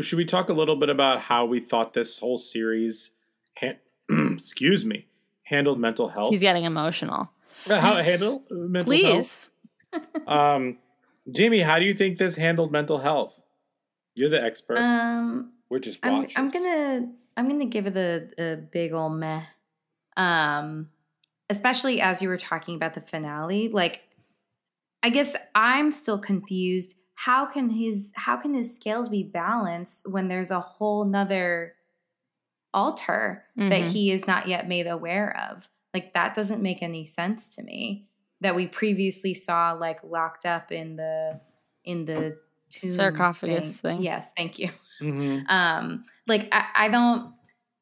should 0.02 0.18
we 0.18 0.26
talk 0.26 0.50
a 0.50 0.54
little 0.54 0.76
bit 0.76 0.90
about 0.90 1.22
how 1.22 1.46
we 1.46 1.60
thought 1.60 1.94
this 1.94 2.20
whole 2.20 2.38
series, 2.38 3.12
han- 3.56 3.80
excuse 4.34 4.86
me, 4.86 5.08
handled 5.44 5.80
mental 5.80 6.10
health? 6.10 6.32
he's 6.32 6.42
getting 6.42 6.66
emotional. 6.66 7.30
How 7.66 7.98
it 7.98 8.06
handled 8.06 8.44
uh, 8.52 8.56
mental 8.56 8.92
Please. 8.92 9.50
health? 9.94 10.06
Um, 10.28 10.78
Jamie, 11.32 11.62
how 11.62 11.80
do 11.80 11.86
you 11.86 11.94
think 11.94 12.18
this 12.18 12.36
handled 12.36 12.70
mental 12.70 12.98
health? 12.98 13.40
You're 14.14 14.30
the 14.30 14.44
expert. 14.44 14.78
Um, 14.78 15.54
We're 15.70 15.80
just 15.80 16.00
I'm 16.04 16.14
watching. 16.18 16.34
I'm 16.36 16.50
gonna 16.50 17.08
I'm 17.38 17.48
gonna 17.48 17.66
give 17.66 17.88
it 17.88 17.96
a, 17.96 18.44
a 18.54 18.56
big 18.58 18.92
ol' 18.92 19.10
meh. 19.10 19.42
Um, 20.18 20.90
especially 21.50 22.02
as 22.02 22.22
you 22.22 22.28
were 22.30 22.38
talking 22.38 22.76
about 22.76 22.94
the 22.94 23.02
finale, 23.02 23.70
like 23.70 24.04
I 25.06 25.10
guess 25.10 25.36
I'm 25.54 25.92
still 25.92 26.18
confused. 26.18 26.96
How 27.14 27.46
can 27.46 27.70
his 27.70 28.12
how 28.16 28.38
can 28.38 28.56
his 28.56 28.76
scales 28.76 29.08
be 29.08 29.22
balanced 29.22 30.10
when 30.10 30.30
there's 30.30 30.50
a 30.50 30.60
whole 30.60 31.06
nother 31.06 31.76
alter 32.74 33.46
that 33.56 33.82
Mhm. 33.84 33.92
he 33.92 34.12
is 34.12 34.26
not 34.26 34.48
yet 34.48 34.68
made 34.68 34.88
aware 34.88 35.38
of? 35.52 35.70
Like 35.94 36.16
that 36.16 36.34
doesn't 36.34 36.64
make 36.64 36.82
any 36.82 37.06
sense 37.06 37.56
to 37.56 37.62
me. 37.62 38.08
That 38.42 38.56
we 38.56 38.66
previously 38.68 39.36
saw 39.36 39.74
like 39.74 40.04
locked 40.04 40.48
up 40.48 40.72
in 40.72 40.96
the 40.96 41.40
in 41.84 42.06
the 42.06 42.40
tomb 42.72 42.96
Sarcophagus 42.96 43.82
thing. 43.82 44.02
Yes, 44.02 44.34
thank 44.36 44.58
you 44.58 44.72
Mhm. 45.00 45.46
um 45.50 46.06
like 46.26 46.50
I, 46.52 46.66
I 46.86 46.88
don't 46.88 47.32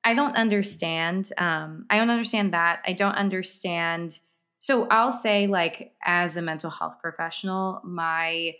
i 0.03 0.13
don't 0.13 0.35
understand 0.35 1.31
um 1.37 1.85
i 1.89 1.97
don't 1.97 2.09
understand 2.09 2.53
that 2.53 2.83
i 2.85 2.91
don't 2.91 3.15
understand 3.15 4.19
so 4.65 4.87
i'll 4.87 5.11
say 5.11 5.45
like 5.45 5.91
as 6.05 6.37
a 6.37 6.41
mental 6.41 6.69
health 6.69 6.95
professional 7.01 7.81
my 7.83 8.53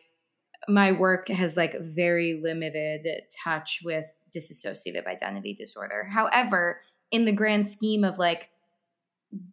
my 0.67 0.91
work 0.91 1.29
has 1.29 1.55
like 1.55 1.79
very 1.79 2.41
limited 2.43 3.07
touch 3.43 3.79
with 3.85 4.05
dissociative 4.35 5.05
identity 5.07 5.53
disorder 5.53 6.03
however 6.11 6.81
in 7.11 7.23
the 7.25 7.31
grand 7.31 7.65
scheme 7.67 8.03
of 8.03 8.17
like 8.17 8.49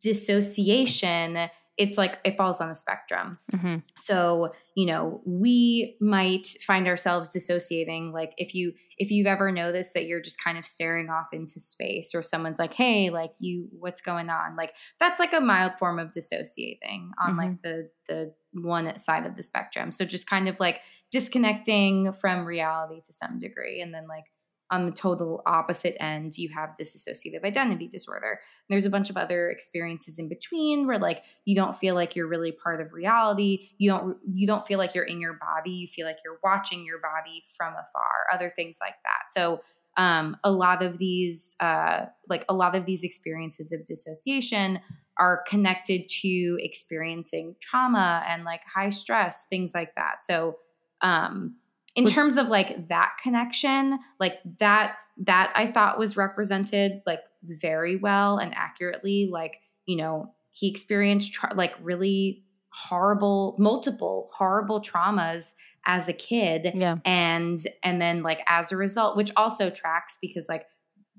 dissociation 0.03 1.48
it's 1.76 1.96
like 1.96 2.18
it 2.24 2.36
falls 2.36 2.61
on 2.61 2.68
the 2.68 2.74
spectrum 2.74 3.38
Mhm. 3.53 3.82
so 3.96 4.53
you 4.74 4.86
know 4.86 5.20
we 5.24 5.96
might 6.01 6.46
find 6.66 6.86
ourselves 6.88 7.28
dissociating 7.30 8.12
like 8.12 8.32
if 8.36 8.55
you 8.55 8.72
if 9.01 9.11
you've 9.11 9.26
ever 9.26 9.51
noticed 9.51 9.94
that 9.94 10.05
you're 10.05 10.20
just 10.20 10.44
kind 10.44 10.59
of 10.59 10.66
staring 10.66 11.09
off 11.09 11.28
into 11.32 11.59
space 11.59 12.14
or 12.14 12.20
someone's 12.22 12.59
like 12.59 12.74
hey 12.74 13.09
like 13.09 13.32
you 13.40 13.66
what's 13.72 14.03
going 14.03 14.28
on? 14.28 14.55
Like 14.57 14.74
that's 15.01 15.18
like 15.18 15.32
a 15.32 15.40
mild 15.40 15.72
form 15.78 15.98
of 15.98 16.12
dissociating 16.12 17.11
on 17.20 17.36
like 17.36 17.51
mm-hmm. 17.51 17.62
the 17.62 17.90
the 18.07 18.34
one 18.53 18.98
side 18.98 19.26
of 19.26 19.36
the 19.36 19.42
spectrum. 19.42 19.90
So 19.90 20.05
just 20.05 20.28
kind 20.28 20.48
of 20.48 20.61
like 20.61 20.82
disconnecting 21.11 22.12
from 22.12 22.44
reality 22.44 23.01
to 23.07 23.12
some 23.12 23.38
degree 23.38 23.80
and 23.80 23.94
then 23.94 24.07
like 24.07 24.24
on 24.71 24.87
the 24.87 24.93
total 24.93 25.43
opposite 25.47 26.01
end 26.01 26.39
you 26.39 26.49
have 26.49 26.71
dissociative 26.81 27.45
identity 27.45 27.89
disorder. 27.89 28.41
There's 28.68 28.87
a 28.87 28.91
bunch 28.91 29.11
of 29.11 29.16
other 29.16 29.51
experiences 29.51 30.18
in 30.18 30.29
between 30.29 30.87
where 30.87 30.99
like 30.99 31.25
you 31.45 31.57
don't 31.57 31.77
feel 31.77 31.95
like 31.95 32.14
you're 32.14 32.29
really 32.29 32.53
part 32.53 32.81
of 32.81 32.93
reality. 32.93 33.71
You 33.79 33.91
don't 33.91 34.16
you 34.33 34.47
don't 34.47 34.64
feel 34.64 34.79
like 34.79 34.95
you're 34.95 35.05
in 35.05 35.21
your 35.21 35.35
body. 35.35 35.71
You 35.71 35.89
feel 35.89 36.07
like 36.07 36.18
you're 36.25 36.39
watching 36.45 36.85
your 36.85 36.99
body 36.99 37.45
from 37.57 37.73
afar 37.73 38.27
other 38.33 38.51
things 38.55 38.79
like 38.81 38.97
that. 39.05 39.33
So 39.33 39.61
um, 39.97 40.37
a 40.45 40.51
lot 40.51 40.83
of 40.83 40.99
these 40.99 41.57
uh, 41.61 42.07
like 42.29 42.45
a 42.49 42.55
lot 42.55 42.75
of 42.77 42.87
these 42.87 43.03
experiences 43.03 43.73
of 43.73 43.85
dissociation 43.85 44.81
are 45.18 45.43
connected 45.47 46.09
to 46.09 46.57
experiencing 46.61 47.55
trauma 47.61 48.25
and 48.27 48.45
like 48.45 48.62
high 48.73 48.91
stress 48.91 49.47
things 49.47 49.75
like 49.75 49.95
that. 49.97 50.25
So 50.25 50.57
um, 51.03 51.57
in 51.97 52.07
terms 52.07 52.36
of 52.36 52.49
like 52.49 52.86
that 52.86 53.12
connection 53.22 53.99
like 54.18 54.34
that 54.59 54.97
that 55.18 55.53
i 55.55 55.66
thought 55.70 55.99
was 55.99 56.16
represented 56.16 57.03
like 57.07 57.20
very 57.43 57.97
well 57.97 58.38
and 58.38 58.55
accurately 58.55 59.28
like 59.30 59.57
you 59.86 59.97
know 59.97 60.32
he 60.51 60.68
experienced 60.68 61.32
tra- 61.32 61.55
like 61.55 61.72
really 61.82 62.45
horrible 62.72 63.57
multiple 63.59 64.30
horrible 64.32 64.80
traumas 64.80 65.55
as 65.86 66.09
a 66.09 66.12
kid 66.12 66.72
Yeah. 66.74 66.97
and 67.05 67.59
and 67.82 68.01
then 68.01 68.22
like 68.22 68.41
as 68.47 68.70
a 68.70 68.76
result 68.76 69.16
which 69.16 69.32
also 69.36 69.70
tracks 69.70 70.18
because 70.20 70.49
like 70.49 70.66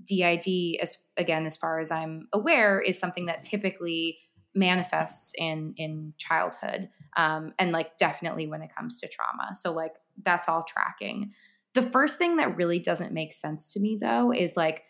did 0.06 0.78
as 0.82 0.98
again 1.18 1.46
as 1.46 1.58
far 1.58 1.80
as 1.80 1.92
i'm 1.92 2.28
aware 2.34 2.80
is 2.80 2.98
something 3.00 3.26
that 3.26 3.44
typically 3.44 4.18
manifests 4.56 5.34
in 5.38 5.74
in 5.78 6.14
childhood 6.18 6.90
um 7.18 7.54
and 7.60 7.72
like 7.72 7.98
definitely 7.98 8.48
when 8.48 8.62
it 8.62 8.74
comes 8.76 9.00
to 9.00 9.08
trauma. 9.08 9.54
So 9.54 9.72
like 9.72 9.96
that's 10.24 10.48
all 10.50 10.64
tracking. 10.64 11.32
The 11.74 11.82
first 11.82 12.18
thing 12.18 12.38
that 12.38 12.58
really 12.58 12.80
doesn't 12.80 13.14
make 13.14 13.34
sense 13.34 13.74
to 13.74 13.80
me 13.80 13.98
though 14.00 14.32
is 14.32 14.58
like 14.58 14.84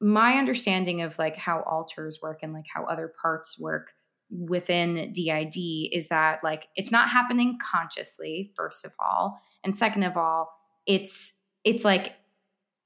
my 0.00 0.34
understanding 0.34 1.02
of 1.02 1.18
like 1.18 1.36
how 1.36 1.60
alters 1.60 2.18
work 2.20 2.40
and 2.42 2.52
like 2.52 2.66
how 2.72 2.84
other 2.84 3.12
parts 3.20 3.58
work 3.58 3.92
within 4.30 5.12
DID 5.12 5.56
is 5.92 6.08
that 6.08 6.40
like 6.42 6.68
it's 6.76 6.90
not 6.90 7.08
happening 7.08 7.58
consciously 7.62 8.52
first 8.56 8.84
of 8.84 8.92
all. 8.98 9.38
And 9.62 9.76
second 9.76 10.02
of 10.02 10.16
all 10.16 10.50
it's 10.86 11.38
it's 11.64 11.84
like 11.84 12.14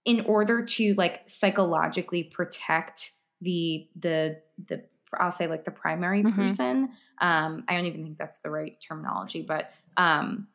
in 0.05 0.25
order 0.27 0.65
to 0.65 0.95
like 0.95 1.23
psychologically 1.27 2.25
protect 2.25 3.13
the 3.41 3.89
the 3.99 4.41
the 4.69 4.83
I'll 5.19 5.31
say 5.31 5.47
like 5.47 5.65
the 5.65 5.71
primary 5.71 6.23
Mhm. 6.23 6.35
person 6.35 6.91
um 7.21 7.65
I 7.69 7.75
don't 7.77 7.87
even 7.87 8.03
think 8.05 8.19
that's 8.19 8.41
the 8.41 8.51
right 8.51 8.77
terminology 8.81 9.43
but 9.43 9.71
um 9.97 10.49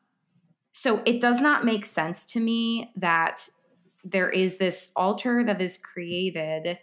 so 0.71 1.01
it 1.05 1.21
does 1.21 1.39
not 1.41 1.65
make 1.65 1.85
sense 1.85 2.25
to 2.33 2.39
me 2.39 2.91
that 2.95 3.47
there 4.03 4.29
is 4.29 4.57
this 4.57 4.91
alter 4.95 5.43
that 5.43 5.61
is 5.61 5.77
created 5.77 6.79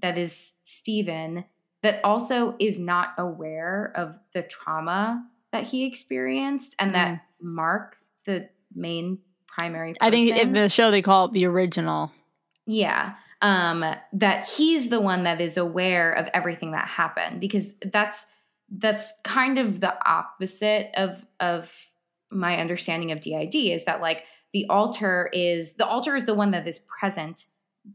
that 0.00 0.16
is 0.18 0.54
Steven 0.62 1.44
that 1.82 2.00
also 2.04 2.54
is 2.58 2.78
not 2.78 3.14
aware 3.18 3.92
of 3.96 4.14
the 4.32 4.42
trauma 4.42 5.26
that 5.50 5.64
he 5.66 5.84
experienced 5.84 6.74
and 6.78 6.94
that 6.94 7.24
Mark, 7.40 7.96
the 8.24 8.48
main 8.74 9.18
primary 9.46 9.92
person, 9.94 10.06
I 10.06 10.10
think 10.10 10.36
in 10.36 10.52
the 10.52 10.68
show 10.68 10.90
they 10.90 11.02
call 11.02 11.26
it 11.26 11.32
the 11.32 11.44
original. 11.46 12.10
yeah. 12.66 13.16
Um, 13.42 13.84
that 14.12 14.48
he's 14.48 14.88
the 14.88 15.00
one 15.00 15.24
that 15.24 15.40
is 15.40 15.56
aware 15.56 16.12
of 16.12 16.28
everything 16.32 16.72
that 16.72 16.86
happened 16.86 17.40
because 17.40 17.74
that's 17.80 18.24
that's 18.78 19.12
kind 19.24 19.58
of 19.58 19.80
the 19.80 19.94
opposite 20.08 20.90
of 20.94 21.26
of 21.40 21.74
my 22.30 22.56
understanding 22.56 23.12
of 23.12 23.20
DID 23.20 23.54
is 23.54 23.84
that 23.84 24.00
like 24.00 24.24
the 24.52 24.66
alter 24.68 25.28
is 25.32 25.74
the 25.74 25.86
alter 25.86 26.16
is 26.16 26.24
the 26.24 26.34
one 26.34 26.52
that 26.52 26.66
is 26.66 26.80
present 26.98 27.46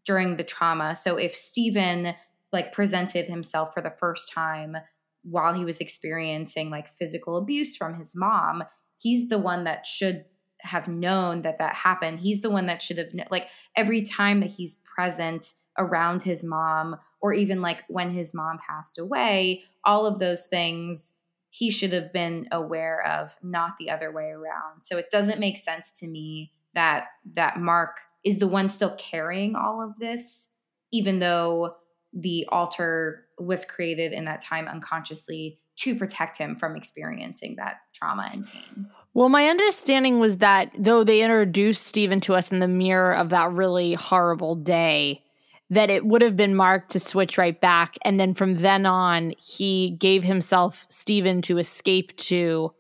during 0.06 0.36
the 0.36 0.44
trauma. 0.44 0.96
So 0.96 1.18
if 1.18 1.36
Steven 1.36 2.14
like 2.52 2.74
presented 2.74 3.26
himself 3.26 3.74
for 3.74 3.82
the 3.82 3.94
first 4.00 4.32
time 4.32 4.78
while 5.24 5.54
he 5.54 5.66
was 5.66 5.80
experiencing 5.80 6.70
like 6.70 6.88
physical 6.88 7.38
abuse 7.38 7.76
from 7.76 7.96
his 7.96 8.16
mom, 8.16 8.64
he's 8.98 9.30
the 9.30 9.40
one 9.40 9.66
that 9.66 9.86
should 9.86 10.26
have 10.62 10.88
known 10.88 11.44
that 11.44 11.60
that 11.60 11.76
happened. 11.76 12.20
He's 12.20 12.42
the 12.42 12.50
one 12.50 12.66
that 12.68 12.82
should 12.82 12.98
have 12.98 13.10
like 13.30 13.50
every 13.76 14.04
time 14.04 14.40
that 14.42 14.50
he's 14.50 14.76
present 14.96 15.54
around 15.78 16.24
his 16.24 16.44
mom 16.44 16.98
or 17.22 17.34
even 17.34 17.62
like 17.62 17.84
when 17.88 18.10
his 18.10 18.34
mom 18.34 18.58
passed 18.58 18.98
away, 18.98 19.64
all 19.86 20.06
of 20.06 20.20
those 20.20 20.48
things 20.48 21.14
he 21.50 21.72
should 21.72 21.94
have 21.94 22.12
been 22.12 22.48
aware 22.52 23.06
of, 23.06 23.36
not 23.42 23.78
the 23.80 23.90
other 23.90 24.12
way 24.12 24.26
around. 24.26 24.82
So 24.82 24.98
it 24.98 25.10
doesn't 25.10 25.40
make 25.40 25.58
sense 25.58 25.92
to 26.00 26.08
me 26.08 26.52
that 26.74 27.06
that 27.36 27.60
Mark 27.60 27.98
is 28.24 28.38
the 28.38 28.48
one 28.48 28.70
still 28.70 28.96
carrying 28.96 29.56
all 29.56 29.82
of 29.82 29.98
this 30.00 30.54
even 30.92 31.20
though 31.20 31.76
the 32.14 32.48
alter 32.52 33.26
was 33.38 33.66
created 33.66 34.14
in 34.14 34.26
that 34.26 34.42
time 34.42 34.68
unconsciously 34.68 35.60
to 35.76 35.96
protect 35.96 36.38
him 36.38 36.56
from 36.56 36.76
experiencing 36.76 37.56
that 37.58 37.82
trauma 37.94 38.30
and 38.34 38.48
pain. 38.48 38.88
Well, 39.18 39.30
my 39.30 39.48
understanding 39.48 40.20
was 40.20 40.38
that 40.38 40.70
though 40.78 41.04
they 41.04 41.24
introduced 41.24 41.88
Steven 41.88 42.20
to 42.20 42.36
us 42.36 42.52
in 42.52 42.60
the 42.60 42.68
mirror 42.68 43.16
of 43.16 43.30
that 43.30 43.52
really 43.52 43.96
horrible 43.96 44.54
day, 44.54 45.24
that 45.72 45.90
it 45.90 46.06
would 46.06 46.22
have 46.22 46.36
been 46.36 46.54
Mark 46.54 46.90
to 46.90 47.00
switch 47.00 47.36
right 47.36 47.60
back. 47.60 47.96
And 48.04 48.20
then 48.20 48.36
from 48.36 48.58
then 48.58 48.86
on, 48.86 49.34
he 49.40 49.96
gave 49.98 50.22
himself 50.22 50.86
Steven 50.90 51.42
to 51.42 51.58
escape 51.58 52.16
to 52.18 52.76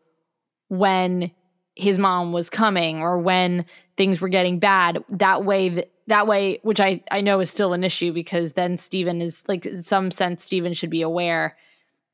when 0.68 1.32
his 1.74 1.98
mom 1.98 2.34
was 2.34 2.52
coming 2.52 3.00
or 3.00 3.18
when 3.18 3.66
things 3.98 4.22
were 4.22 4.30
getting 4.30 4.60
bad. 4.60 5.04
That 5.10 5.44
way, 5.44 5.86
that 6.06 6.28
way, 6.28 6.60
which 6.62 6.80
I, 6.80 7.02
I 7.10 7.22
know 7.22 7.40
is 7.40 7.50
still 7.50 7.74
an 7.74 7.84
issue 7.84 8.14
because 8.14 8.54
then 8.54 8.78
Steven 8.78 9.22
is 9.24 9.44
like, 9.48 9.66
in 9.66 9.82
some 9.82 10.12
sense, 10.12 10.44
Steven 10.44 10.74
should 10.74 10.92
be 10.92 11.02
aware. 11.02 11.58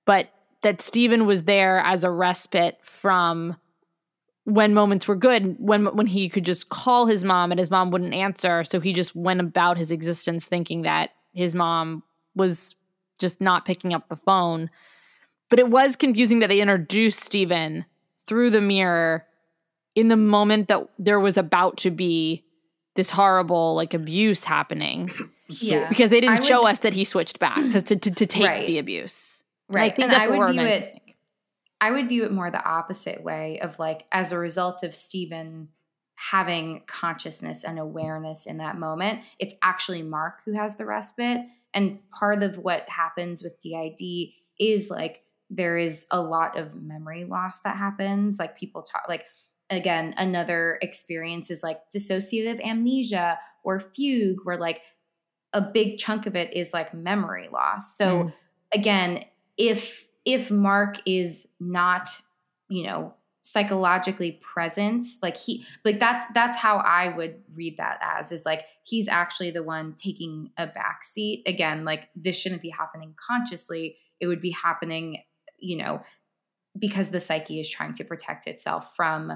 But 0.06 0.30
that 0.62 0.82
Steven 0.82 1.26
was 1.26 1.44
there 1.44 1.80
as 1.80 2.06
a 2.06 2.10
respite 2.10 2.78
from 2.84 3.58
when 4.46 4.74
moments 4.74 5.08
were 5.08 5.16
good 5.16 5.56
when 5.60 5.86
when 5.96 6.08
he 6.08 6.28
could 6.30 6.44
just 6.46 6.70
call 6.70 7.06
his 7.06 7.24
mom 7.24 7.52
and 7.52 7.60
his 7.60 7.72
mom 7.72 7.92
wouldn't 7.92 8.14
answer 8.14 8.64
so 8.64 8.80
he 8.80 8.92
just 8.94 9.16
went 9.16 9.40
about 9.40 9.78
his 9.78 9.92
existence 9.92 10.48
thinking 10.48 10.82
that 10.82 11.12
his 11.34 11.56
mom 11.56 12.04
was 12.36 12.76
just 13.20 13.40
not 13.40 13.64
picking 13.66 13.94
up 13.94 14.10
the 14.10 14.18
phone 14.18 14.70
but 15.50 15.60
it 15.60 15.70
was 15.70 15.96
confusing 15.96 16.40
that 16.40 16.48
they 16.48 16.60
introduced 16.62 17.20
Steven 17.22 17.86
through 18.26 18.50
the 18.50 18.62
mirror 18.62 19.26
in 19.96 20.08
the 20.08 20.16
moment 20.18 20.68
that 20.68 20.90
there 20.98 21.20
was 21.20 21.38
about 21.38 21.78
to 21.78 21.92
be 21.92 22.44
this 22.96 23.12
horrible 23.12 23.76
like 23.76 23.94
abuse 23.94 24.44
happening 24.44 25.10
yeah. 25.48 25.88
because 25.90 26.10
they 26.10 26.20
didn't 26.20 26.40
I 26.40 26.44
show 26.44 26.64
would- 26.64 26.72
us 26.72 26.80
that 26.80 26.94
he 26.94 27.04
switched 27.06 27.40
back 27.40 27.64
because 27.64 27.84
to, 27.84 27.96
to, 27.96 28.12
to 28.12 28.26
take 28.26 28.46
Right. 28.46 28.68
the 28.68 28.78
abuse 28.80 29.44
And 29.70 29.76
Right. 29.76 29.92
I 29.92 29.96
think 29.96 30.12
and 30.12 30.22
I 30.22 30.28
would 30.28 30.40
we're 30.40 30.52
view 30.52 30.62
it 30.62 30.82
think. 30.92 31.03
I 31.84 31.92
would 31.92 32.08
view 32.08 32.24
it 32.24 32.32
more 32.32 32.50
the 32.50 32.64
opposite 32.64 33.22
way 33.24 33.60
of 33.60 33.78
like 33.78 34.06
as 34.12 34.32
a 34.32 34.38
result 34.38 34.84
of 34.84 34.96
Steven 34.96 35.68
having 36.16 36.84
consciousness 36.88 37.66
and 37.66 37.78
awareness 37.78 38.46
in 38.46 38.58
that 38.60 38.78
moment. 38.78 39.24
It's 39.38 39.56
actually 39.62 40.02
Mark 40.02 40.40
who 40.46 40.54
has 40.54 40.78
the 40.78 40.86
respite. 40.86 41.42
And 41.74 42.00
part 42.10 42.42
of 42.42 42.58
what 42.58 42.88
happens 42.88 43.44
with 43.44 43.60
DID 43.60 44.30
is 44.58 44.90
like 44.90 45.24
there 45.50 45.78
is 45.78 46.06
a 46.10 46.22
lot 46.22 46.58
of 46.58 46.74
memory 46.74 47.26
loss 47.26 47.60
that 47.62 47.76
happens. 47.76 48.40
Like 48.40 48.58
people 48.58 48.84
talk, 48.84 49.04
like, 49.10 49.26
again, 49.70 50.14
another 50.18 50.80
experience 50.82 51.52
is 51.52 51.64
like 51.64 51.82
dissociative 51.94 52.64
amnesia 52.64 53.40
or 53.66 53.82
fugue, 53.82 54.38
where 54.46 54.58
like 54.58 54.80
a 55.52 55.60
big 55.60 55.98
chunk 55.98 56.28
of 56.28 56.36
it 56.38 56.54
is 56.56 56.74
like 56.74 56.94
memory 56.94 57.50
loss. 57.52 57.98
So, 57.98 58.06
Mm. 58.06 58.34
again, 58.74 59.26
if 59.58 60.08
if 60.26 60.52
Mark 60.52 60.98
is 61.06 61.48
not, 61.60 62.10
you 62.70 62.86
know, 62.86 63.14
psychologically 63.46 64.40
present 64.42 65.06
like 65.22 65.36
he 65.36 65.66
like 65.84 66.00
that's 66.00 66.26
that's 66.34 66.58
how 66.58 66.78
i 66.78 67.14
would 67.18 67.36
read 67.54 67.76
that 67.76 68.00
as 68.02 68.32
is 68.32 68.46
like 68.46 68.64
he's 68.86 69.10
actually 69.10 69.52
the 69.52 69.62
one 69.62 69.94
taking 69.96 70.50
a 70.58 70.66
back 70.66 71.04
seat 71.04 71.44
again 71.46 71.84
like 71.84 72.08
this 72.16 72.40
shouldn't 72.40 72.62
be 72.62 72.70
happening 72.70 73.14
consciously. 73.18 73.98
It 74.22 74.28
would 74.28 74.42
be 74.42 74.52
happening 74.52 75.24
you 75.60 75.76
know 75.78 76.02
because 76.80 77.10
the 77.10 77.20
psyche 77.20 77.60
is 77.60 77.70
trying 77.70 77.94
to 77.96 78.06
protect 78.06 78.48
itself 78.48 78.96
from 78.96 79.34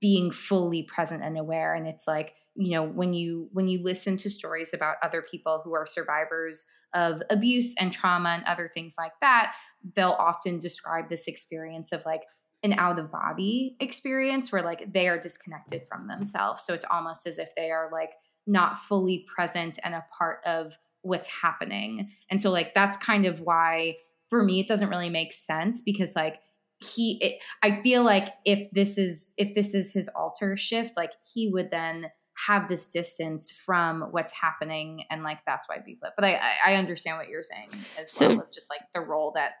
being 0.00 0.30
fully 0.30 0.82
present 0.82 1.22
and 1.22 1.38
aware 1.38 1.74
and 1.74 1.86
it's 1.86 2.06
like 2.06 2.34
you 2.54 2.72
know 2.72 2.84
when 2.84 3.12
you 3.12 3.48
when 3.52 3.68
you 3.68 3.82
listen 3.82 4.16
to 4.16 4.28
stories 4.28 4.74
about 4.74 4.96
other 5.02 5.22
people 5.22 5.62
who 5.64 5.74
are 5.74 5.86
survivors 5.86 6.66
of 6.92 7.22
abuse 7.30 7.74
and 7.78 7.92
trauma 7.92 8.30
and 8.30 8.44
other 8.44 8.70
things 8.72 8.94
like 8.98 9.12
that 9.20 9.54
they'll 9.94 10.16
often 10.18 10.58
describe 10.58 11.08
this 11.08 11.26
experience 11.26 11.92
of 11.92 12.04
like 12.04 12.22
an 12.62 12.74
out 12.74 12.98
of 12.98 13.10
body 13.10 13.76
experience 13.80 14.52
where 14.52 14.62
like 14.62 14.92
they 14.92 15.08
are 15.08 15.18
disconnected 15.18 15.82
from 15.88 16.08
themselves. 16.08 16.64
So 16.64 16.74
it's 16.74 16.84
almost 16.90 17.26
as 17.26 17.38
if 17.38 17.54
they 17.56 17.70
are 17.70 17.88
like 17.90 18.12
not 18.46 18.78
fully 18.78 19.24
present 19.34 19.78
and 19.82 19.94
a 19.94 20.04
part 20.16 20.40
of 20.44 20.76
what's 21.02 21.28
happening. 21.28 22.10
And 22.30 22.42
so 22.42 22.50
like 22.50 22.74
that's 22.74 22.98
kind 22.98 23.24
of 23.24 23.40
why 23.40 23.96
for 24.28 24.42
me 24.44 24.60
it 24.60 24.68
doesn't 24.68 24.90
really 24.90 25.08
make 25.10 25.32
sense 25.32 25.82
because 25.82 26.14
like 26.14 26.40
he 26.82 27.18
it, 27.20 27.42
I 27.62 27.82
feel 27.82 28.02
like 28.02 28.28
if 28.44 28.70
this 28.72 28.96
is 28.98 29.34
if 29.36 29.54
this 29.54 29.74
is 29.74 29.92
his 29.92 30.08
alter 30.08 30.56
shift 30.56 30.96
like 30.96 31.12
he 31.32 31.48
would 31.48 31.70
then 31.70 32.06
have 32.46 32.68
this 32.68 32.88
distance 32.88 33.50
from 33.50 34.02
what's 34.12 34.32
happening 34.32 35.04
and 35.10 35.22
like 35.22 35.38
that's 35.46 35.68
why 35.68 35.76
B 35.84 35.96
flip. 36.00 36.14
But 36.16 36.24
I 36.24 36.40
I 36.66 36.74
understand 36.74 37.18
what 37.18 37.28
you're 37.28 37.42
saying 37.42 37.68
as 37.98 38.10
So- 38.10 38.28
well 38.28 38.40
of 38.40 38.52
just 38.52 38.70
like 38.70 38.80
the 38.94 39.00
role 39.00 39.32
that 39.34 39.52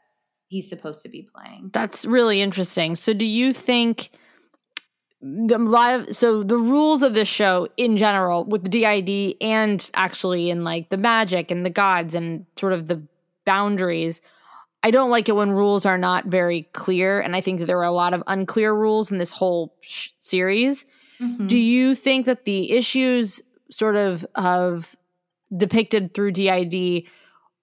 he's 0.48 0.68
supposed 0.68 1.02
to 1.02 1.08
be 1.08 1.28
playing. 1.34 1.70
That's 1.72 2.04
really 2.04 2.40
interesting. 2.40 2.96
So, 2.96 3.12
do 3.12 3.26
you 3.26 3.52
think 3.52 4.10
the, 5.22 5.56
a 5.56 5.58
lot 5.58 5.94
of 5.94 6.16
so 6.16 6.42
the 6.42 6.56
rules 6.56 7.02
of 7.02 7.14
this 7.14 7.28
show 7.28 7.68
in 7.76 7.96
general 7.96 8.44
with 8.44 8.64
the 8.64 8.70
DID 8.70 9.36
and 9.40 9.90
actually 9.94 10.50
in 10.50 10.64
like 10.64 10.88
the 10.88 10.96
magic 10.96 11.50
and 11.50 11.64
the 11.64 11.70
gods 11.70 12.14
and 12.14 12.46
sort 12.56 12.72
of 12.72 12.88
the 12.88 13.02
boundaries? 13.44 14.20
I 14.82 14.90
don't 14.90 15.10
like 15.10 15.28
it 15.28 15.36
when 15.36 15.50
rules 15.50 15.84
are 15.84 15.98
not 15.98 16.26
very 16.26 16.62
clear, 16.72 17.20
and 17.20 17.36
I 17.36 17.40
think 17.40 17.58
that 17.58 17.66
there 17.66 17.78
are 17.78 17.84
a 17.84 17.90
lot 17.90 18.14
of 18.14 18.22
unclear 18.26 18.72
rules 18.74 19.12
in 19.12 19.18
this 19.18 19.30
whole 19.30 19.74
sh- 19.82 20.10
series. 20.18 20.86
Mm-hmm. 21.20 21.46
Do 21.46 21.58
you 21.58 21.94
think 21.94 22.26
that 22.26 22.44
the 22.44 22.72
issues 22.72 23.42
sort 23.70 23.96
of 23.96 24.26
of 24.34 24.96
depicted 25.54 26.14
through 26.14 26.32
DID 26.32 27.04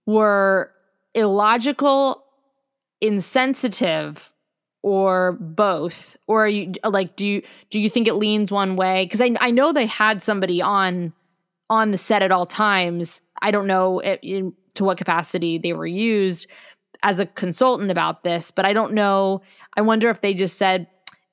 were 0.06 0.72
illogical, 1.16 2.24
insensitive, 3.02 4.32
or 4.84 5.34
both? 5.34 6.18
Or 6.28 6.46
are 6.46 6.50
you 6.50 6.74
like 6.84 7.16
do 7.16 7.28
you 7.28 7.42
do 7.72 7.80
you 7.80 7.90
think 7.90 8.08
it 8.08 8.14
leans 8.14 8.52
one 8.52 8.76
way? 8.76 9.06
Because 9.06 9.22
I 9.22 9.36
I 9.40 9.50
know 9.50 9.74
they 9.74 9.88
had 9.88 10.22
somebody 10.22 10.62
on 10.62 11.14
on 11.68 11.90
the 11.90 11.98
set 11.98 12.22
at 12.22 12.32
all 12.32 12.46
times. 12.46 13.22
I 13.42 13.50
don't 13.52 13.68
know 13.68 14.00
it, 14.00 14.20
in, 14.22 14.54
to 14.76 14.84
what 14.84 14.98
capacity 15.00 15.58
they 15.58 15.74
were 15.74 15.88
used 15.88 16.48
as 17.04 17.20
a 17.20 17.26
consultant 17.26 17.92
about 17.92 18.24
this, 18.24 18.52
but 18.52 18.66
I 18.66 18.74
don't 18.74 18.94
know. 18.94 19.42
I 19.76 19.82
wonder 19.82 20.10
if 20.10 20.22
they 20.22 20.34
just 20.34 20.58
said 20.58 20.88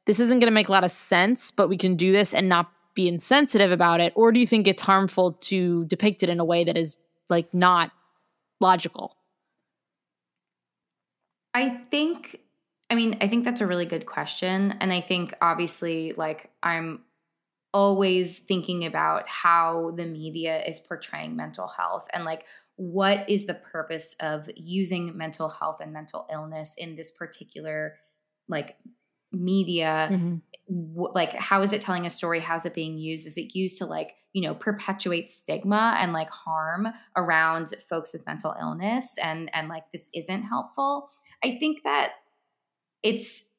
this 0.06 0.20
isn't 0.20 0.40
going 0.40 0.48
to 0.48 0.54
make 0.54 0.68
a 0.68 0.72
lot 0.72 0.84
of 0.84 0.90
sense, 0.90 1.50
but 1.50 1.68
we 1.68 1.76
can 1.76 1.96
do 1.96 2.12
this 2.12 2.34
and 2.34 2.48
not 2.48 2.70
be 2.94 3.08
insensitive 3.08 3.72
about 3.72 4.00
it? 4.00 4.12
Or 4.16 4.32
do 4.32 4.40
you 4.40 4.46
think 4.46 4.66
it's 4.66 4.82
harmful 4.82 5.32
to 5.32 5.84
depict 5.86 6.22
it 6.22 6.28
in 6.28 6.40
a 6.40 6.44
way 6.44 6.64
that 6.64 6.76
is 6.76 6.98
like 7.28 7.52
not 7.52 7.90
logical? 8.60 9.16
I 11.52 11.80
think, 11.90 12.40
I 12.90 12.94
mean, 12.94 13.18
I 13.20 13.28
think 13.28 13.44
that's 13.44 13.60
a 13.60 13.66
really 13.66 13.86
good 13.86 14.06
question. 14.06 14.76
And 14.80 14.92
I 14.92 15.00
think 15.00 15.34
obviously, 15.40 16.12
like, 16.16 16.50
I'm 16.62 17.00
always 17.72 18.38
thinking 18.38 18.84
about 18.86 19.28
how 19.28 19.92
the 19.96 20.06
media 20.06 20.64
is 20.64 20.78
portraying 20.78 21.34
mental 21.34 21.66
health 21.66 22.06
and 22.12 22.24
like 22.24 22.46
what 22.76 23.28
is 23.30 23.46
the 23.46 23.54
purpose 23.54 24.16
of 24.20 24.50
using 24.56 25.16
mental 25.16 25.48
health 25.48 25.80
and 25.80 25.92
mental 25.92 26.26
illness 26.32 26.74
in 26.76 26.94
this 26.96 27.10
particular 27.10 27.96
like 28.48 28.76
media? 29.32 30.10
Mhm. 30.10 30.42
w- 30.68 31.12
like 31.14 31.32
how 31.34 31.62
is 31.62 31.72
it 31.72 31.80
telling 31.80 32.06
a 32.06 32.10
story? 32.10 32.40
How's 32.40 32.66
it 32.66 32.74
being 32.74 32.98
used? 32.98 33.26
Is 33.26 33.36
it 33.38 33.54
used 33.54 33.78
to 33.78 33.86
like 33.86 34.14
you 34.32 34.42
know 34.42 34.54
perpetuate 34.54 35.30
stigma 35.30 35.96
and 35.98 36.12
like 36.12 36.28
harm 36.30 36.88
around 37.16 37.74
folks 37.88 38.12
with 38.12 38.26
mental 38.26 38.54
illness 38.60 39.16
and 39.18 39.54
and 39.54 39.68
like 39.68 39.90
this 39.92 40.10
isn't 40.14 40.42
helpful? 40.42 41.10
I 41.44 41.58
think 41.58 41.82
that 41.84 42.12
it's 43.02 43.50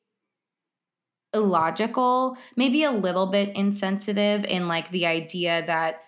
illogical 1.34 2.38
maybe 2.56 2.84
a 2.84 2.92
little 2.92 3.28
bit 3.28 3.54
insensitive 3.58 4.46
in 4.46 4.68
like 4.70 4.90
the 4.92 5.06
idea 5.06 5.66
that 5.66 6.02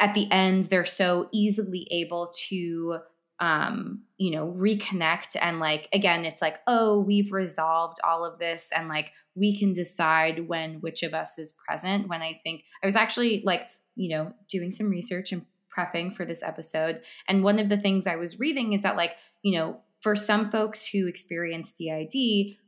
at 0.00 0.14
the 0.14 0.30
end 0.32 0.64
they're 0.64 0.86
so 0.86 1.28
easily 1.30 1.86
able 1.90 2.32
to 2.34 2.98
um 3.38 4.02
you 4.18 4.30
know 4.30 4.52
reconnect 4.58 5.36
and 5.40 5.60
like 5.60 5.88
again 5.92 6.24
it's 6.24 6.42
like 6.42 6.58
oh 6.66 7.00
we've 7.00 7.32
resolved 7.32 7.98
all 8.02 8.24
of 8.24 8.38
this 8.38 8.72
and 8.76 8.88
like 8.88 9.12
we 9.34 9.56
can 9.56 9.72
decide 9.72 10.48
when 10.48 10.80
which 10.80 11.02
of 11.02 11.14
us 11.14 11.38
is 11.38 11.56
present. 11.66 12.08
When 12.08 12.22
i 12.22 12.40
think 12.42 12.64
i 12.82 12.86
was 12.86 12.96
actually 12.96 13.42
like 13.44 13.62
you 13.94 14.10
know 14.10 14.32
doing 14.48 14.70
some 14.70 14.90
research 14.90 15.32
and 15.32 15.44
prepping 15.76 16.16
for 16.16 16.24
this 16.24 16.42
episode 16.42 17.00
and 17.28 17.44
one 17.44 17.58
of 17.58 17.68
the 17.68 17.78
things 17.78 18.06
i 18.06 18.16
was 18.16 18.40
reading 18.40 18.72
is 18.72 18.82
that 18.82 18.96
like 18.96 19.12
you 19.42 19.56
know 19.56 19.80
for 20.00 20.16
some 20.16 20.50
folks 20.50 20.84
who 20.84 21.06
experience 21.06 21.74
did 21.74 22.10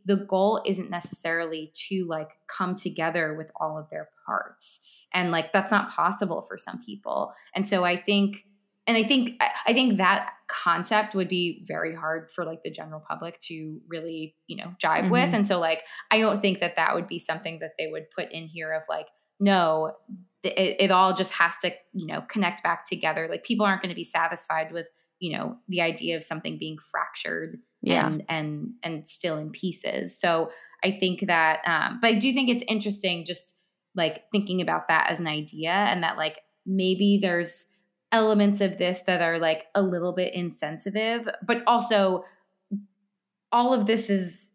the 0.04 0.16
goal 0.28 0.62
isn't 0.66 0.90
necessarily 0.90 1.72
to 1.74 2.06
like 2.06 2.30
come 2.46 2.74
together 2.74 3.34
with 3.34 3.50
all 3.56 3.76
of 3.76 3.90
their 3.90 4.08
parts 4.24 4.86
and 5.14 5.30
like 5.30 5.52
that's 5.52 5.70
not 5.70 5.90
possible 5.90 6.42
for 6.42 6.56
some 6.56 6.80
people 6.82 7.32
and 7.54 7.68
so 7.68 7.84
i 7.84 7.96
think 7.96 8.44
and 8.86 8.96
i 8.96 9.02
think 9.04 9.40
I- 9.66 9.72
think 9.72 9.98
that 9.98 10.32
concept 10.48 11.14
would 11.14 11.28
be 11.28 11.64
very 11.66 11.94
hard 11.94 12.30
for 12.30 12.44
like 12.44 12.62
the 12.62 12.70
general 12.70 13.00
public 13.08 13.38
to 13.48 13.80
really 13.88 14.34
you 14.46 14.56
know 14.56 14.74
jive 14.82 15.10
with 15.10 15.30
Mhm. 15.30 15.34
and 15.34 15.46
so 15.46 15.58
like 15.60 15.84
i 16.10 16.18
don't 16.18 16.40
think 16.40 16.58
that 16.60 16.76
that 16.76 16.94
would 16.94 17.06
be 17.06 17.18
something 17.18 17.58
that 17.60 17.72
they 17.78 17.86
would 17.88 18.10
put 18.10 18.30
in 18.32 18.46
here 18.46 18.72
of 18.72 18.82
like 18.88 19.06
no 19.40 19.92
it, 20.42 20.76
it 20.80 20.90
all 20.90 21.14
just 21.14 21.32
has 21.34 21.56
to 21.58 21.70
you 21.92 22.06
know 22.06 22.20
connect 22.22 22.62
back 22.62 22.86
together 22.88 23.28
like 23.30 23.44
people 23.44 23.64
aren't 23.64 23.80
going 23.82 23.90
to 23.90 23.96
be 23.96 24.04
satisfied 24.04 24.72
with 24.72 24.86
you 25.20 25.36
know 25.36 25.56
the 25.68 25.80
idea 25.80 26.16
of 26.16 26.24
something 26.24 26.58
being 26.58 26.76
fractured 26.90 27.58
Yeah. 27.80 28.06
and 28.06 28.24
and 28.28 28.70
and 28.82 29.08
still 29.08 29.38
in 29.38 29.50
pieces 29.50 30.18
so 30.20 30.50
i 30.84 30.90
think 30.90 31.26
that 31.28 31.60
um 31.64 31.98
but 32.00 32.08
i 32.08 32.18
do 32.18 32.32
think 32.32 32.48
it's 32.50 32.64
interesting 32.68 33.24
just 33.24 33.58
like 33.94 34.22
thinking 34.32 34.60
about 34.60 34.88
that 34.88 35.08
as 35.10 35.20
an 35.20 35.26
idea 35.26 35.70
and 35.70 36.02
that 36.02 36.16
like 36.16 36.40
maybe 36.66 37.18
there's 37.20 37.74
elements 38.10 38.60
of 38.60 38.78
this 38.78 39.02
that 39.02 39.22
are 39.22 39.38
like 39.38 39.66
a 39.74 39.82
little 39.82 40.12
bit 40.12 40.34
insensitive 40.34 41.28
but 41.46 41.62
also 41.66 42.24
all 43.50 43.72
of 43.74 43.86
this 43.86 44.10
is 44.10 44.52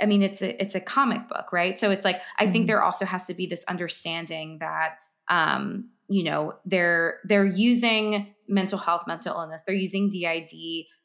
i 0.00 0.06
mean 0.06 0.22
it's 0.22 0.42
a 0.42 0.60
it's 0.62 0.74
a 0.74 0.80
comic 0.80 1.28
book 1.28 1.52
right 1.52 1.78
so 1.78 1.90
it's 1.90 2.04
like 2.04 2.20
i 2.38 2.50
think 2.50 2.64
Mhm. 2.64 2.68
there 2.68 2.82
also 2.82 3.04
has 3.04 3.26
to 3.26 3.34
be 3.34 3.46
this 3.46 3.64
understanding 3.68 4.58
that 4.60 4.98
um 5.28 5.90
you 6.08 6.24
know 6.24 6.54
they're 6.64 7.18
they're 7.24 7.46
using 7.46 8.34
mental 8.48 8.78
health 8.78 9.02
mental 9.06 9.36
illness 9.36 9.62
they're 9.66 9.74
using 9.74 10.08
did 10.08 10.50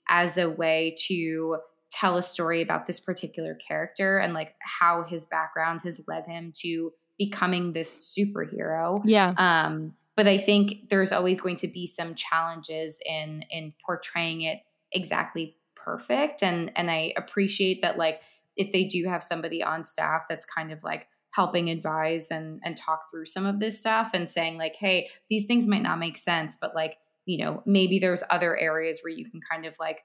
as 0.10 0.38
a 0.38 0.50
way 0.50 0.96
to 1.08 1.58
tell 1.92 2.16
a 2.18 2.24
story 2.24 2.62
about 2.62 2.86
this 2.86 3.00
particular 3.00 3.56
character 3.56 4.18
and 4.18 4.34
like 4.34 4.54
how 4.62 5.04
his 5.04 5.26
background 5.26 5.82
has 5.84 6.02
led 6.08 6.26
him 6.26 6.54
to 6.56 6.92
becoming 7.18 7.74
this 7.74 8.16
superhero 8.18 9.02
Yeah. 9.06 9.34
um, 9.38 9.94
but 10.16 10.28
I 10.28 10.38
think 10.38 10.90
there's 10.90 11.12
always 11.12 11.40
going 11.40 11.56
to 11.58 11.68
be 11.68 11.88
some 11.88 12.16
challenges 12.16 13.00
in 13.06 13.44
in 13.50 13.74
portraying 13.86 14.42
it 14.42 14.60
exactly 14.92 15.56
perfect. 15.76 16.44
And 16.44 16.72
and 16.76 16.92
I 16.92 17.14
appreciate 17.18 17.82
that 17.82 17.98
like 17.98 18.22
if 18.58 18.72
they 18.72 18.84
do 18.84 19.08
have 19.08 19.24
somebody 19.24 19.64
on 19.64 19.84
staff 19.86 20.24
that's 20.30 20.46
kind 20.46 20.72
of 20.72 20.84
like 20.84 21.08
helping 21.32 21.70
advise 21.70 22.30
and 22.30 22.60
and 22.64 22.76
talk 22.76 23.10
through 23.10 23.26
some 23.26 23.46
of 23.46 23.60
this 23.60 23.80
stuff 23.80 24.12
and 24.14 24.30
saying 24.30 24.58
like, 24.58 24.76
hey, 24.76 25.10
these 25.30 25.46
things 25.46 25.68
might 25.68 25.82
not 25.82 25.98
make 26.00 26.18
sense, 26.18 26.58
but 26.60 26.76
like, 26.76 26.98
you 27.26 27.44
know, 27.44 27.64
maybe 27.66 27.98
there's 28.00 28.24
other 28.30 28.58
areas 28.58 29.00
where 29.02 29.14
you 29.14 29.30
can 29.30 29.40
kind 29.50 29.66
of 29.66 29.74
like 29.80 30.02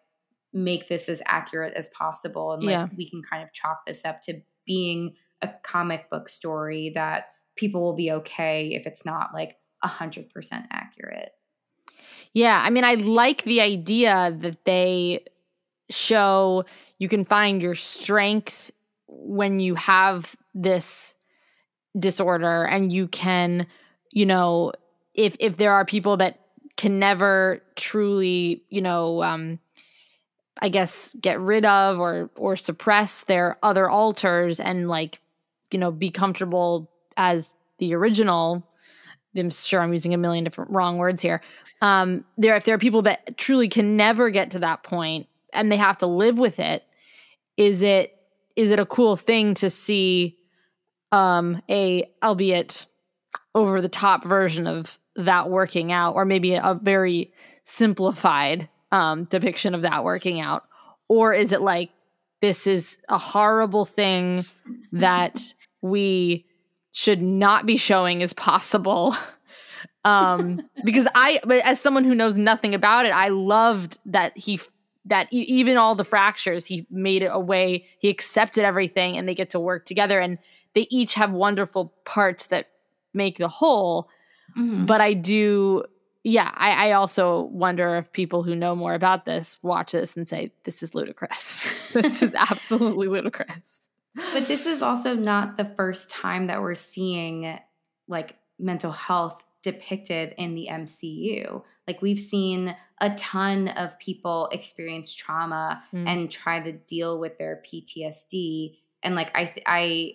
make 0.52 0.88
this 0.88 1.08
as 1.08 1.20
accurate 1.26 1.74
as 1.74 1.88
possible 1.88 2.52
and 2.52 2.62
like 2.62 2.72
Yeah. 2.72 2.88
we 2.96 3.10
can 3.10 3.22
kind 3.28 3.42
of 3.42 3.52
chalk 3.52 3.84
this 3.86 4.04
up 4.04 4.20
to 4.22 4.40
being 4.64 5.14
a 5.42 5.48
comic 5.62 6.10
book 6.10 6.28
story 6.28 6.92
that 6.94 7.26
people 7.56 7.82
will 7.82 7.96
be 7.96 8.12
okay 8.12 8.74
if 8.74 8.86
it's 8.86 9.04
not 9.04 9.30
like 9.34 9.56
100% 9.84 10.28
accurate. 10.70 11.32
Yeah, 12.32 12.60
I 12.62 12.70
mean, 12.70 12.84
I 12.84 12.94
like 12.94 13.42
the 13.42 13.60
idea 13.60 14.34
that 14.38 14.64
they 14.64 15.24
show 15.88 16.64
you 16.98 17.08
can 17.08 17.24
find 17.24 17.62
your 17.62 17.74
strength 17.74 18.70
when 19.06 19.60
you 19.60 19.74
have 19.74 20.36
this 20.54 21.14
disorder 21.98 22.64
and 22.64 22.92
you 22.92 23.08
can, 23.08 23.66
you 24.12 24.26
know, 24.26 24.72
if 25.14 25.36
if 25.40 25.56
there 25.56 25.72
are 25.72 25.84
people 25.84 26.18
that 26.18 26.40
can 26.76 26.98
never 26.98 27.62
truly, 27.74 28.62
you 28.68 28.82
know, 28.82 29.22
um 29.22 29.58
I 30.60 30.68
guess 30.68 31.14
get 31.20 31.40
rid 31.40 31.64
of 31.64 31.98
or 31.98 32.30
or 32.36 32.56
suppress 32.56 33.24
their 33.24 33.58
other 33.62 33.88
alters 33.88 34.60
and 34.60 34.88
like, 34.88 35.20
you 35.70 35.78
know, 35.78 35.90
be 35.90 36.10
comfortable 36.10 36.90
as 37.16 37.48
the 37.78 37.94
original. 37.94 38.66
I'm 39.36 39.50
sure 39.50 39.80
I'm 39.80 39.92
using 39.92 40.14
a 40.14 40.18
million 40.18 40.44
different 40.44 40.70
wrong 40.70 40.98
words 40.98 41.20
here. 41.20 41.42
Um, 41.82 42.24
there, 42.38 42.56
if 42.56 42.64
there 42.64 42.74
are 42.74 42.78
people 42.78 43.02
that 43.02 43.36
truly 43.36 43.68
can 43.68 43.96
never 43.96 44.30
get 44.30 44.52
to 44.52 44.58
that 44.60 44.82
point 44.82 45.26
and 45.52 45.70
they 45.70 45.76
have 45.76 45.98
to 45.98 46.06
live 46.06 46.38
with 46.38 46.58
it, 46.58 46.84
is 47.56 47.82
it 47.82 48.12
is 48.54 48.70
it 48.70 48.78
a 48.78 48.86
cool 48.86 49.16
thing 49.16 49.52
to 49.54 49.68
see 49.68 50.38
um, 51.12 51.62
a 51.68 52.10
albeit 52.22 52.86
over 53.54 53.80
the 53.80 53.88
top 53.88 54.24
version 54.24 54.66
of 54.66 54.98
that 55.16 55.48
working 55.50 55.92
out, 55.92 56.14
or 56.14 56.24
maybe 56.24 56.54
a 56.54 56.78
very 56.82 57.32
simplified 57.64 58.68
um, 58.92 59.24
depiction 59.24 59.74
of 59.74 59.82
that 59.82 60.04
working 60.04 60.40
out, 60.40 60.64
or 61.08 61.32
is 61.32 61.52
it 61.52 61.60
like 61.60 61.90
this 62.40 62.66
is 62.66 62.98
a 63.08 63.18
horrible 63.18 63.84
thing 63.84 64.44
that 64.92 65.54
we 65.82 66.46
should 66.92 67.22
not 67.22 67.66
be 67.66 67.76
showing 67.76 68.22
as 68.22 68.32
possible? 68.32 69.14
um 70.06 70.60
because 70.84 71.06
i 71.16 71.40
as 71.64 71.80
someone 71.80 72.04
who 72.04 72.14
knows 72.14 72.38
nothing 72.38 72.74
about 72.74 73.04
it 73.04 73.10
i 73.10 73.28
loved 73.28 73.98
that 74.06 74.36
he 74.38 74.60
that 75.04 75.30
e- 75.32 75.42
even 75.48 75.76
all 75.76 75.96
the 75.96 76.04
fractures 76.04 76.64
he 76.64 76.86
made 76.90 77.22
it 77.22 77.30
a 77.32 77.40
way 77.40 77.84
he 77.98 78.08
accepted 78.08 78.64
everything 78.64 79.16
and 79.18 79.28
they 79.28 79.34
get 79.34 79.50
to 79.50 79.60
work 79.60 79.84
together 79.84 80.20
and 80.20 80.38
they 80.74 80.86
each 80.90 81.14
have 81.14 81.32
wonderful 81.32 81.92
parts 82.04 82.46
that 82.46 82.68
make 83.12 83.36
the 83.38 83.48
whole 83.48 84.08
but 84.86 85.00
i 85.00 85.12
do 85.12 85.82
yeah 86.28 86.50
I, 86.54 86.88
I 86.88 86.92
also 86.92 87.42
wonder 87.52 87.96
if 87.96 88.12
people 88.12 88.42
who 88.42 88.54
know 88.56 88.74
more 88.74 88.94
about 88.94 89.24
this 89.24 89.58
watch 89.62 89.92
this 89.92 90.16
and 90.16 90.26
say 90.26 90.50
this 90.64 90.82
is 90.82 90.94
ludicrous 90.94 91.64
this 91.94 92.22
is 92.22 92.32
absolutely 92.34 93.08
ludicrous 93.08 93.88
But 94.32 94.48
this 94.48 94.66
is 94.66 94.82
also 94.82 95.14
not 95.14 95.56
the 95.56 95.70
first 95.76 96.10
time 96.10 96.46
that 96.48 96.60
we're 96.62 96.74
seeing 96.74 97.58
like 98.08 98.36
mental 98.58 98.90
health 98.90 99.42
depicted 99.62 100.34
in 100.38 100.54
the 100.54 100.68
MCU. 100.70 101.62
Like 101.86 102.00
we've 102.00 102.20
seen 102.20 102.74
a 103.00 103.10
ton 103.14 103.68
of 103.68 103.98
people 103.98 104.48
experience 104.52 105.12
trauma 105.14 105.82
Mm. 105.92 106.06
and 106.08 106.30
try 106.30 106.60
to 106.60 106.72
deal 106.72 107.20
with 107.20 107.36
their 107.36 107.62
PTSD 107.66 108.76
and 109.02 109.14
like 109.14 109.30
I 109.36 109.54
I 109.66 110.12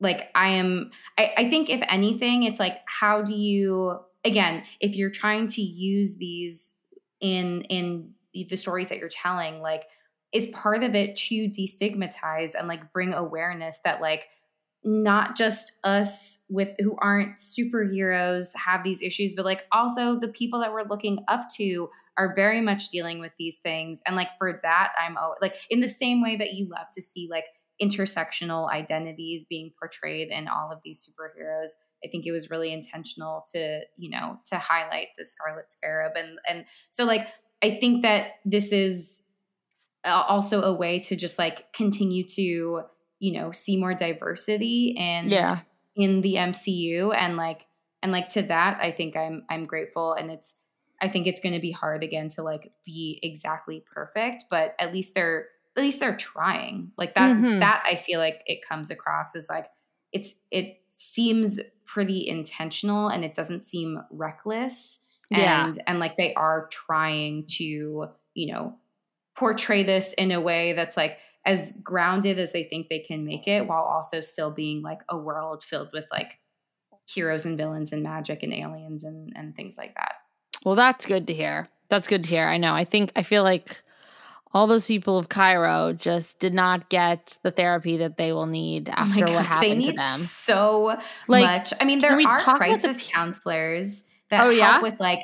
like 0.00 0.30
I 0.34 0.48
am 0.62 0.90
I, 1.16 1.32
I 1.36 1.50
think 1.50 1.70
if 1.70 1.82
anything 1.88 2.42
it's 2.42 2.58
like 2.58 2.78
how 2.86 3.22
do 3.22 3.34
you 3.34 4.00
again 4.26 4.62
if 4.80 4.94
you're 4.94 5.10
trying 5.10 5.46
to 5.46 5.62
use 5.62 6.18
these 6.18 6.74
in 7.20 7.62
in 7.62 8.12
the 8.34 8.56
stories 8.56 8.88
that 8.88 8.98
you're 8.98 9.08
telling 9.08 9.60
like 9.60 9.84
is 10.32 10.46
part 10.46 10.82
of 10.82 10.94
it 10.94 11.16
to 11.16 11.48
destigmatize 11.48 12.54
and 12.58 12.68
like 12.68 12.92
bring 12.92 13.14
awareness 13.14 13.80
that 13.84 14.00
like 14.00 14.26
not 14.84 15.36
just 15.36 15.72
us 15.82 16.44
with 16.50 16.68
who 16.78 16.96
aren't 17.00 17.36
superheroes 17.38 18.50
have 18.56 18.84
these 18.84 19.00
issues 19.02 19.34
but 19.34 19.44
like 19.44 19.64
also 19.72 20.18
the 20.18 20.28
people 20.28 20.60
that 20.60 20.72
we're 20.72 20.86
looking 20.88 21.24
up 21.28 21.48
to 21.54 21.88
are 22.18 22.34
very 22.34 22.60
much 22.60 22.88
dealing 22.88 23.18
with 23.20 23.32
these 23.38 23.58
things. 23.58 24.00
And 24.06 24.16
like 24.16 24.28
for 24.38 24.60
that 24.62 24.92
i'm 24.98 25.16
al- 25.16 25.36
like 25.40 25.54
in 25.70 25.80
the 25.80 25.88
same 25.88 26.22
way 26.22 26.36
that 26.36 26.52
you 26.52 26.68
love 26.68 26.86
to 26.94 27.02
see 27.02 27.28
like 27.30 27.44
intersectional 27.80 28.70
identities 28.70 29.44
being 29.44 29.72
portrayed 29.78 30.28
in 30.28 30.48
all 30.48 30.70
of 30.72 30.80
these 30.84 31.06
superheroes 31.06 31.70
i 32.06 32.08
think 32.08 32.26
it 32.26 32.32
was 32.32 32.48
really 32.50 32.72
intentional 32.72 33.42
to 33.52 33.80
you 33.96 34.08
know 34.10 34.38
to 34.46 34.56
highlight 34.56 35.08
the 35.18 35.24
scarlet 35.24 35.70
scarab. 35.72 36.12
And 36.16 36.38
and 36.48 36.64
so 36.88 37.04
like 37.04 37.26
i 37.62 37.78
think 37.80 38.02
that 38.02 38.32
this 38.44 38.72
is 38.72 39.26
also 40.06 40.62
a 40.62 40.72
way 40.72 41.00
to 41.00 41.16
just 41.16 41.38
like 41.38 41.72
continue 41.72 42.24
to 42.24 42.82
you 43.18 43.32
know 43.32 43.50
see 43.52 43.76
more 43.76 43.94
diversity 43.94 44.94
and 44.98 45.30
yeah. 45.30 45.60
in 45.96 46.20
the 46.20 46.34
MCU 46.34 47.14
and 47.14 47.36
like 47.36 47.62
and 48.02 48.12
like 48.12 48.28
to 48.30 48.42
that 48.42 48.78
I 48.80 48.92
think 48.92 49.16
I'm 49.16 49.44
I'm 49.50 49.66
grateful. 49.66 50.12
And 50.12 50.30
it's 50.30 50.60
I 51.00 51.08
think 51.08 51.26
it's 51.26 51.40
going 51.40 51.54
to 51.54 51.60
be 51.60 51.72
hard 51.72 52.04
again 52.04 52.28
to 52.30 52.42
like 52.42 52.72
be 52.84 53.18
exactly 53.22 53.82
perfect 53.92 54.44
but 54.50 54.74
at 54.78 54.92
least 54.92 55.14
they're 55.14 55.48
at 55.76 55.82
least 55.82 56.00
they're 56.00 56.16
trying. 56.16 56.92
Like 56.96 57.14
that 57.14 57.36
Mhm. 57.36 57.60
that 57.60 57.82
I 57.84 57.96
feel 57.96 58.20
like 58.20 58.42
it 58.46 58.60
comes 58.66 58.90
across 58.90 59.34
as 59.34 59.48
like 59.48 59.66
it's 60.12 60.40
it 60.50 60.78
seems 60.88 61.60
pretty 61.96 62.28
intentional 62.28 63.08
and 63.08 63.24
it 63.24 63.32
doesn't 63.32 63.64
seem 63.64 63.98
reckless 64.10 65.06
Yeah. 65.30 65.68
and 65.68 65.82
and 65.86 65.98
like 65.98 66.18
they 66.18 66.34
are 66.34 66.68
trying 66.70 67.46
to 67.56 68.08
you 68.34 68.52
know 68.52 68.76
portray 69.34 69.82
this 69.82 70.12
in 70.12 70.30
a 70.30 70.38
way 70.38 70.74
that's 70.74 70.94
like 70.94 71.16
as 71.46 71.80
grounded 71.82 72.38
as 72.38 72.52
they 72.52 72.64
think 72.64 72.90
they 72.90 72.98
can 72.98 73.24
make 73.24 73.48
it 73.48 73.66
while 73.66 73.82
also 73.82 74.20
still 74.20 74.50
being 74.50 74.82
like 74.82 74.98
a 75.08 75.16
world 75.16 75.64
filled 75.64 75.88
with 75.94 76.04
like 76.12 76.32
heroes 77.08 77.46
and 77.46 77.56
villains 77.56 77.92
and 77.94 78.02
magic 78.02 78.42
and 78.42 78.52
aliens 78.52 79.02
and 79.02 79.32
and 79.34 79.56
things 79.56 79.78
like 79.78 79.94
that. 79.94 80.16
Well, 80.66 80.74
that's 80.74 81.06
good 81.06 81.26
to 81.28 81.32
hear. 81.34 81.68
That's 81.88 82.08
good 82.08 82.24
to 82.24 82.28
hear. 82.30 82.46
I 82.46 82.58
know. 82.58 82.74
I 82.74 82.84
think 82.84 83.10
I 83.16 83.22
feel 83.22 83.42
like 83.42 83.82
all 84.52 84.66
those 84.66 84.86
people 84.86 85.18
of 85.18 85.28
Cairo 85.28 85.92
just 85.92 86.38
did 86.38 86.54
not 86.54 86.88
get 86.88 87.38
the 87.42 87.50
therapy 87.50 87.98
that 87.98 88.16
they 88.16 88.32
will 88.32 88.46
need 88.46 88.88
oh 88.88 88.92
after 88.96 89.24
what 89.26 89.28
Oh 89.28 89.32
they 89.32 89.42
happened 89.44 89.78
need 89.78 89.90
to 89.92 89.96
them. 89.98 90.18
so 90.18 90.98
Like, 91.28 91.44
much. 91.44 91.72
I 91.80 91.84
mean, 91.84 91.98
there 91.98 92.12
are 92.12 92.18
about 92.20 92.44
the 92.44 92.52
crisis 92.54 93.10
counselors 93.10 94.04
that 94.30 94.40
Oh, 94.40 94.46
help 94.46 94.56
yeah? 94.58 94.80
with 94.80 94.98
like 95.00 95.20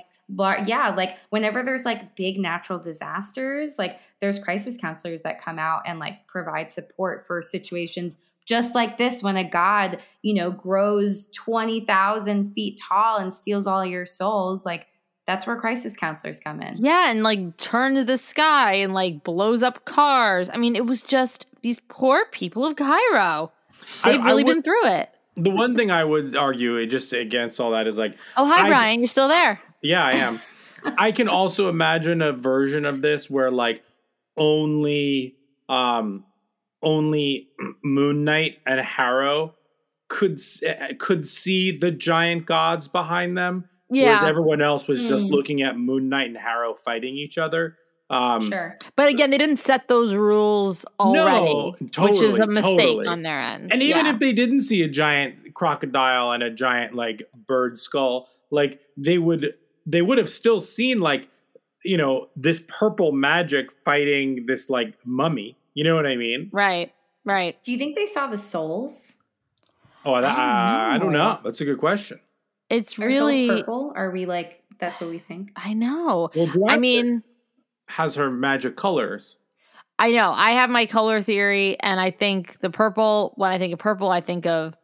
yeah, 0.66 0.94
like 0.96 1.16
whenever 1.30 1.62
there's 1.62 1.84
like 1.84 2.16
big 2.16 2.38
natural 2.38 2.78
disasters, 2.78 3.78
like 3.78 3.98
there's 4.20 4.38
crisis 4.38 4.76
counselors 4.78 5.22
that 5.22 5.40
come 5.40 5.58
out 5.58 5.82
and 5.86 5.98
like 5.98 6.26
provide 6.26 6.72
support 6.72 7.26
for 7.26 7.42
situations 7.42 8.16
just 8.44 8.74
like 8.74 8.96
this 8.96 9.22
when 9.22 9.36
a 9.36 9.48
god, 9.48 10.02
you 10.22 10.34
know, 10.34 10.50
grows 10.50 11.30
20,000 11.32 12.52
feet 12.52 12.80
tall 12.88 13.18
and 13.18 13.32
steals 13.34 13.66
all 13.66 13.84
your 13.84 14.06
souls, 14.06 14.66
like 14.66 14.88
that's 15.26 15.46
where 15.46 15.56
crisis 15.56 15.96
counselors 15.96 16.40
come 16.40 16.60
in. 16.60 16.76
Yeah, 16.78 17.10
and 17.10 17.22
like 17.22 17.56
turn 17.56 17.94
to 17.94 18.04
the 18.04 18.18
sky 18.18 18.74
and 18.74 18.92
like 18.94 19.22
blows 19.24 19.62
up 19.62 19.84
cars. 19.84 20.50
I 20.52 20.56
mean, 20.56 20.74
it 20.76 20.86
was 20.86 21.02
just 21.02 21.46
these 21.62 21.80
poor 21.88 22.24
people 22.32 22.64
of 22.66 22.76
Cairo. 22.76 23.52
They've 24.04 24.20
I 24.20 24.24
really 24.24 24.44
would- 24.44 24.54
been 24.54 24.62
through 24.62 24.86
it. 24.86 25.10
The 25.36 25.50
one 25.50 25.76
thing 25.76 25.90
I 25.90 26.04
would 26.04 26.36
argue 26.36 26.84
just 26.86 27.12
against 27.14 27.58
all 27.58 27.70
that 27.70 27.86
is 27.86 27.96
like, 27.96 28.16
Oh, 28.36 28.44
hi, 28.46 28.66
I- 28.66 28.68
Brian. 28.68 29.00
You're 29.00 29.06
still 29.06 29.28
there. 29.28 29.60
yeah, 29.82 30.04
I 30.04 30.12
am. 30.12 30.40
I 30.98 31.12
can 31.12 31.28
also 31.28 31.68
imagine 31.68 32.20
a 32.20 32.32
version 32.32 32.84
of 32.84 33.00
this 33.02 33.30
where 33.30 33.50
like 33.50 33.82
only 34.36 35.36
um 35.68 36.24
only 36.82 37.48
Moon 37.84 38.24
Knight 38.24 38.58
and 38.66 38.80
Harrow 38.80 39.54
could 40.08 40.38
eh, 40.64 40.94
could 40.98 41.26
see 41.26 41.76
the 41.78 41.90
giant 41.92 42.44
gods 42.46 42.88
behind 42.88 43.38
them, 43.38 43.68
whereas 43.92 44.22
everyone 44.22 44.60
else 44.62 44.86
was 44.88 45.00
just 45.02 45.26
Mm. 45.26 45.30
looking 45.30 45.62
at 45.62 45.76
Moon 45.78 46.08
Knight 46.08 46.28
and 46.28 46.36
Harrow 46.36 46.74
fighting 46.74 47.16
each 47.16 47.38
other. 47.38 47.76
Um, 48.10 48.42
Sure. 48.42 48.76
But 48.94 49.08
again, 49.08 49.30
they 49.30 49.38
didn't 49.38 49.56
set 49.56 49.88
those 49.88 50.12
rules 50.14 50.84
already, 51.00 51.52
no, 51.54 51.74
totally, 51.92 52.12
which 52.12 52.22
is 52.22 52.38
a 52.38 52.46
mistake 52.46 52.78
totally. 52.78 53.06
on 53.06 53.22
their 53.22 53.40
end. 53.40 53.72
And 53.72 53.80
even 53.82 54.04
Yeah. 54.04 54.12
if 54.14 54.18
they 54.20 54.32
didn't 54.34 54.60
see 54.60 54.82
a 54.82 54.88
giant 54.88 55.54
crocodile 55.54 56.32
and 56.32 56.42
a 56.42 56.50
giant 56.50 56.94
like 56.94 57.22
bird 57.46 57.78
skull, 57.78 58.28
like 58.50 58.80
they 58.96 59.16
would 59.18 59.54
they 59.86 60.02
would 60.02 60.18
have 60.18 60.28
still 60.30 60.60
seen 60.60 60.98
like 61.00 61.28
you 61.84 61.96
know 61.96 62.28
this 62.36 62.62
purple 62.68 63.12
magic 63.12 63.72
fighting 63.84 64.44
this 64.46 64.68
like 64.70 64.94
mummy. 65.04 65.56
You 65.74 65.84
know 65.84 65.94
what 65.96 66.06
I 66.06 66.16
mean? 66.16 66.50
right, 66.52 66.92
right. 67.24 67.56
Do 67.64 67.72
you 67.72 67.78
think 67.78 67.96
they 67.96 68.04
saw 68.06 68.26
the 68.26 68.36
souls? 68.36 69.16
Oh, 70.04 70.20
that, 70.20 70.24
I 70.38 70.90
I, 70.96 70.98
don't 70.98 71.06
don't 71.06 71.12
know. 71.12 71.32
know. 71.34 71.38
That's 71.44 71.60
a 71.62 71.64
good 71.64 71.78
question. 71.78 72.20
It's 72.72 72.98
Are 72.98 73.06
really, 73.06 73.48
souls 73.48 73.60
purple? 73.60 73.92
Are 73.94 74.10
we 74.10 74.24
like 74.24 74.62
that's 74.80 75.00
what 75.00 75.10
we 75.10 75.18
think? 75.18 75.50
I 75.54 75.74
know. 75.74 76.30
Well, 76.34 76.70
I 76.70 76.78
mean, 76.78 77.22
has 77.86 78.14
her 78.14 78.30
magic 78.30 78.76
colors. 78.76 79.36
I 79.98 80.10
know. 80.10 80.32
I 80.34 80.52
have 80.52 80.70
my 80.70 80.86
color 80.86 81.20
theory, 81.20 81.78
and 81.80 82.00
I 82.00 82.10
think 82.10 82.60
the 82.60 82.70
purple. 82.70 83.34
When 83.36 83.52
I 83.52 83.58
think 83.58 83.74
of 83.74 83.78
purple, 83.78 84.10
I 84.10 84.22
think 84.22 84.46
of, 84.46 84.74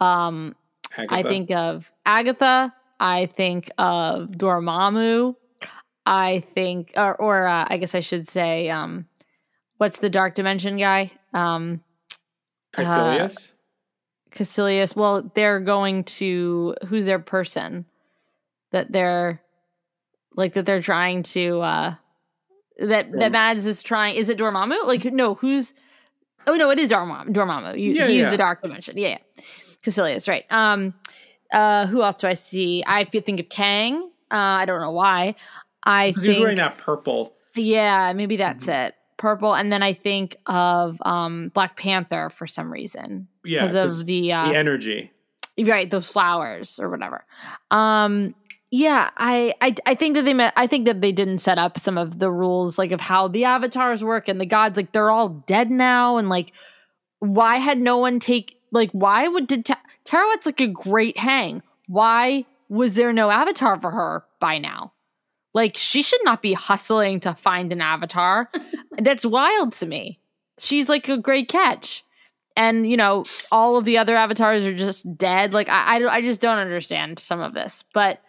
um, 0.00 0.56
I 0.96 1.22
think 1.22 1.52
of 1.52 1.90
Agatha. 2.04 2.74
I 2.98 3.26
think 3.26 3.70
of 3.78 4.30
Dormammu. 4.30 5.36
I 6.04 6.44
think, 6.54 6.92
or, 6.96 7.16
or 7.16 7.46
uh, 7.46 7.64
I 7.68 7.78
guess 7.78 7.94
I 7.94 8.00
should 8.00 8.28
say, 8.28 8.68
um, 8.68 9.06
what's 9.78 10.00
the 10.00 10.10
dark 10.10 10.34
dimension 10.34 10.76
guy? 10.76 11.12
Um, 11.32 11.80
Kaecilius. 12.74 13.53
Kaecilius. 14.34 14.94
Well, 14.96 15.30
they're 15.34 15.60
going 15.60 16.04
to 16.04 16.74
who's 16.88 17.04
their 17.06 17.18
person 17.18 17.86
that 18.72 18.92
they're 18.92 19.40
like 20.34 20.54
that 20.54 20.66
they're 20.66 20.82
trying 20.82 21.22
to 21.22 21.60
uh 21.60 21.94
that 22.78 23.12
that 23.12 23.32
Mads 23.32 23.66
is 23.66 23.82
trying. 23.82 24.16
Is 24.16 24.28
it 24.28 24.38
Dormammu? 24.38 24.84
Like 24.84 25.04
no, 25.06 25.34
who's? 25.34 25.74
Oh 26.46 26.56
no, 26.56 26.70
it 26.70 26.78
is 26.78 26.90
Dormammu. 26.90 27.28
Dormammu. 27.32 27.78
You, 27.80 27.92
Yeah, 27.94 28.06
he's 28.08 28.22
yeah. 28.22 28.30
the 28.30 28.36
dark 28.36 28.62
dimension. 28.62 28.98
Yeah, 28.98 29.08
yeah. 29.36 29.42
Kaecilius, 29.84 30.28
right? 30.28 30.44
Um, 30.50 30.94
uh, 31.52 31.86
who 31.86 32.02
else 32.02 32.16
do 32.16 32.26
I 32.26 32.34
see? 32.34 32.82
I 32.86 33.04
think 33.04 33.38
of 33.40 33.48
Kang. 33.48 34.10
Uh, 34.30 34.36
I 34.36 34.64
don't 34.64 34.80
know 34.80 34.90
why. 34.90 35.36
I 35.84 36.08
Because 36.08 36.22
he 36.24 36.28
was 36.30 36.38
wearing 36.40 36.56
that 36.56 36.78
purple. 36.78 37.34
yeah, 37.54 38.12
maybe 38.14 38.36
that's 38.36 38.64
Mm-hmm. 38.66 38.86
it. 38.88 38.94
Purple, 39.24 39.54
and 39.54 39.72
then 39.72 39.82
I 39.82 39.94
think 39.94 40.36
of 40.46 40.98
um 41.06 41.48
Black 41.54 41.76
Panther 41.76 42.28
for 42.30 42.46
some 42.46 42.70
reason 42.70 43.26
Yeah, 43.44 43.62
because 43.66 43.74
'cause 43.74 44.00
of 44.00 44.06
the 44.06 44.32
uh, 44.32 44.48
the 44.50 44.56
energy. 44.56 45.10
right 45.58 45.90
those 45.90 46.06
flowers 46.08 46.78
or 46.78 46.90
whatever. 46.90 47.24
Um 47.70 48.34
yeah 48.70 49.10
I, 49.16 49.54
I 49.60 49.74
i 49.86 49.94
think 49.94 50.16
that 50.16 50.24
they 50.24 50.34
meant 50.34 50.52
i 50.56 50.66
think 50.66 50.86
that 50.86 51.00
they 51.00 51.12
didn't 51.12 51.38
set 51.38 51.58
up 51.58 51.78
some 51.78 51.96
of 51.96 52.18
the 52.18 52.28
rules 52.28 52.76
like 52.76 52.90
of 52.90 53.00
how 53.00 53.28
the 53.28 53.44
avatars 53.44 54.02
work 54.02 54.26
and 54.26 54.40
the 54.40 54.46
gods 54.46 54.76
like 54.76 54.90
they're 54.90 55.12
all 55.12 55.28
dead 55.28 55.70
now 55.70 56.16
and 56.16 56.28
like 56.28 56.50
why 57.20 57.58
had 57.58 57.78
no 57.78 57.98
one 57.98 58.18
take 58.18 58.58
like 58.72 58.90
why 58.90 59.28
would 59.28 59.46
did 59.46 59.64
Ta- 59.64 59.80
like 60.44 60.60
a 60.60 60.66
great 60.66 61.16
hang. 61.16 61.62
Why 61.86 62.44
was 62.68 62.94
there 62.94 63.12
no 63.12 63.30
avatar 63.30 63.80
for 63.80 63.90
her 63.92 64.24
by 64.40 64.58
now 64.58 64.92
like 65.54 65.76
she 65.76 66.02
should 66.02 66.20
not 66.24 66.42
be 66.42 66.52
hustling 66.52 67.20
to 67.20 67.34
find 67.34 67.72
an 67.72 67.80
avatar. 67.80 68.50
That's 68.98 69.24
wild 69.24 69.72
to 69.74 69.86
me. 69.86 70.18
She's 70.58 70.88
like 70.88 71.08
a 71.08 71.16
great 71.16 71.48
catch. 71.48 72.04
And 72.56 72.86
you 72.86 72.96
know 72.96 73.24
all 73.50 73.76
of 73.76 73.84
the 73.84 73.98
other 73.98 74.16
avatars 74.16 74.66
are 74.66 74.74
just 74.74 75.16
dead. 75.16 75.52
Like 75.52 75.68
I, 75.68 76.04
I 76.04 76.14
i 76.16 76.20
just 76.20 76.40
don't 76.40 76.58
understand 76.58 77.18
some 77.18 77.40
of 77.40 77.54
this. 77.54 77.84
But 77.92 78.20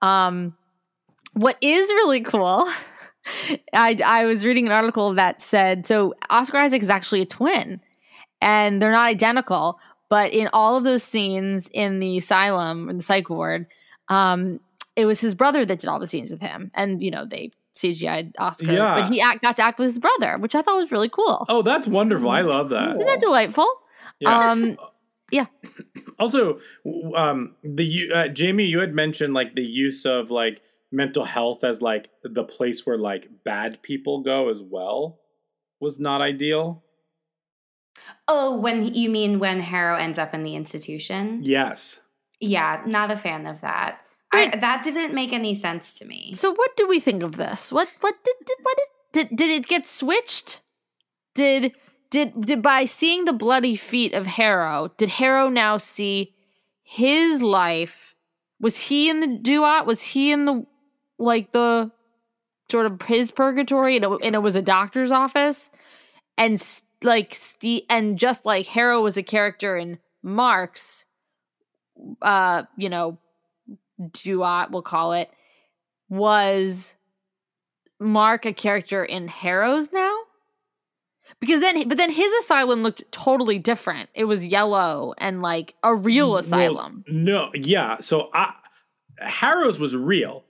um 0.00 0.56
what 1.32 1.56
is 1.60 1.88
really 1.88 2.20
cool 2.20 2.64
i 3.72 3.98
i 4.04 4.24
was 4.24 4.44
reading 4.44 4.66
an 4.66 4.72
article 4.72 5.14
that 5.14 5.40
said 5.40 5.84
so 5.84 6.14
oscar 6.30 6.58
isaac 6.58 6.80
is 6.80 6.90
actually 6.90 7.22
a 7.22 7.26
twin 7.26 7.80
and 8.40 8.80
they're 8.80 8.92
not 8.92 9.08
identical. 9.08 9.80
But 10.10 10.32
in 10.32 10.48
all 10.52 10.76
of 10.76 10.84
those 10.84 11.02
scenes 11.02 11.68
in 11.72 11.98
the 11.98 12.18
asylum 12.18 12.88
in 12.88 12.98
the 12.98 13.02
psych 13.02 13.28
ward 13.30 13.66
um 14.08 14.60
it 14.96 15.06
was 15.06 15.20
his 15.20 15.34
brother 15.34 15.64
that 15.66 15.78
did 15.80 15.88
all 15.88 15.98
the 15.98 16.06
scenes 16.06 16.30
with 16.30 16.40
him 16.40 16.70
and 16.74 17.02
you 17.02 17.10
know 17.10 17.24
they 17.24 17.50
cgi'd 17.76 18.34
oscar 18.38 18.72
Yeah. 18.72 19.00
but 19.00 19.10
he 19.10 19.20
act, 19.20 19.42
got 19.42 19.56
to 19.56 19.62
act 19.64 19.78
with 19.78 19.88
his 19.88 19.98
brother 19.98 20.38
which 20.38 20.54
i 20.54 20.62
thought 20.62 20.76
was 20.76 20.92
really 20.92 21.08
cool 21.08 21.44
Oh, 21.48 21.62
that's 21.62 21.86
wonderful. 21.86 22.30
I 22.30 22.42
love 22.42 22.68
that. 22.70 22.94
isn't 22.94 23.06
that 23.06 23.20
delightful 23.20 23.68
Yeah. 24.20 24.50
um 24.50 24.76
also, 26.20 26.60
um, 27.16 27.56
the 27.64 28.12
uh, 28.14 28.28
Jamie, 28.28 28.66
you 28.66 28.78
had 28.78 28.94
mentioned 28.94 29.34
like 29.34 29.56
the 29.56 29.64
use 29.64 30.04
of 30.06 30.30
like 30.30 30.60
mental 30.92 31.24
health 31.24 31.64
as 31.64 31.82
like 31.82 32.08
the 32.22 32.44
place 32.44 32.86
where 32.86 32.98
like 32.98 33.28
bad 33.44 33.82
people 33.82 34.20
go 34.22 34.48
as 34.48 34.62
well 34.62 35.18
was 35.80 35.98
not 35.98 36.20
ideal. 36.20 36.84
Oh, 38.28 38.56
when 38.60 38.94
you 38.94 39.10
mean 39.10 39.40
when 39.40 39.58
Harrow 39.58 39.96
ends 39.96 40.18
up 40.20 40.34
in 40.34 40.44
the 40.44 40.54
institution? 40.54 41.40
Yes. 41.42 41.98
Yeah, 42.38 42.82
not 42.86 43.10
a 43.10 43.16
fan 43.16 43.46
of 43.46 43.60
that. 43.62 43.98
I, 44.34 44.56
that 44.56 44.82
didn't 44.82 45.14
make 45.14 45.32
any 45.32 45.54
sense 45.54 45.94
to 45.98 46.04
me. 46.04 46.32
So 46.34 46.52
what 46.52 46.76
do 46.76 46.86
we 46.86 47.00
think 47.00 47.22
of 47.22 47.36
this? 47.36 47.72
What 47.72 47.88
what 48.00 48.14
did, 48.24 48.34
did 48.46 48.56
what 48.62 48.76
did, 49.12 49.28
did 49.28 49.36
did 49.36 49.50
it 49.50 49.66
get 49.66 49.86
switched? 49.86 50.60
Did 51.34 51.72
did 52.10 52.40
did 52.40 52.62
by 52.62 52.84
seeing 52.84 53.24
the 53.24 53.32
bloody 53.32 53.76
feet 53.76 54.14
of 54.14 54.26
Harrow, 54.26 54.92
did 54.96 55.08
Harrow 55.08 55.48
now 55.48 55.76
see 55.76 56.34
his 56.82 57.42
life? 57.42 58.14
Was 58.60 58.80
he 58.88 59.10
in 59.10 59.20
the 59.20 59.38
duat? 59.38 59.86
Was 59.86 60.02
he 60.02 60.30
in 60.30 60.44
the 60.44 60.66
like 61.18 61.52
the 61.52 61.90
sort 62.70 62.86
of 62.86 63.02
his 63.02 63.30
purgatory 63.30 63.96
and 63.96 64.04
it, 64.04 64.10
and 64.22 64.34
it 64.34 64.42
was 64.42 64.56
a 64.56 64.62
doctor's 64.62 65.10
office? 65.10 65.70
And 66.36 66.62
like 67.02 67.34
Steve 67.34 67.82
and 67.88 68.18
just 68.18 68.44
like 68.44 68.66
Harrow 68.66 69.02
was 69.02 69.16
a 69.16 69.22
character 69.22 69.76
in 69.76 69.98
Mark's 70.22 71.04
uh, 72.22 72.64
you 72.76 72.88
know, 72.88 73.18
duat, 74.00 74.70
we'll 74.70 74.82
call 74.82 75.12
it, 75.12 75.30
was 76.08 76.94
Mark 78.00 78.44
a 78.46 78.52
character 78.52 79.04
in 79.04 79.28
Harrow's 79.28 79.92
now? 79.92 80.14
Because 81.40 81.60
then, 81.60 81.88
but 81.88 81.96
then 81.96 82.10
his 82.10 82.32
asylum 82.44 82.82
looked 82.82 83.02
totally 83.10 83.58
different. 83.58 84.10
It 84.14 84.24
was 84.24 84.44
yellow 84.44 85.14
and 85.18 85.40
like 85.40 85.74
a 85.82 85.94
real 85.94 86.30
Well, 86.30 86.38
asylum. 86.38 87.04
no. 87.08 87.50
Yeah. 87.54 88.00
So 88.00 88.28
I, 88.34 88.52
Harrow's 89.18 89.80
was 89.80 89.96
real. 89.96 90.44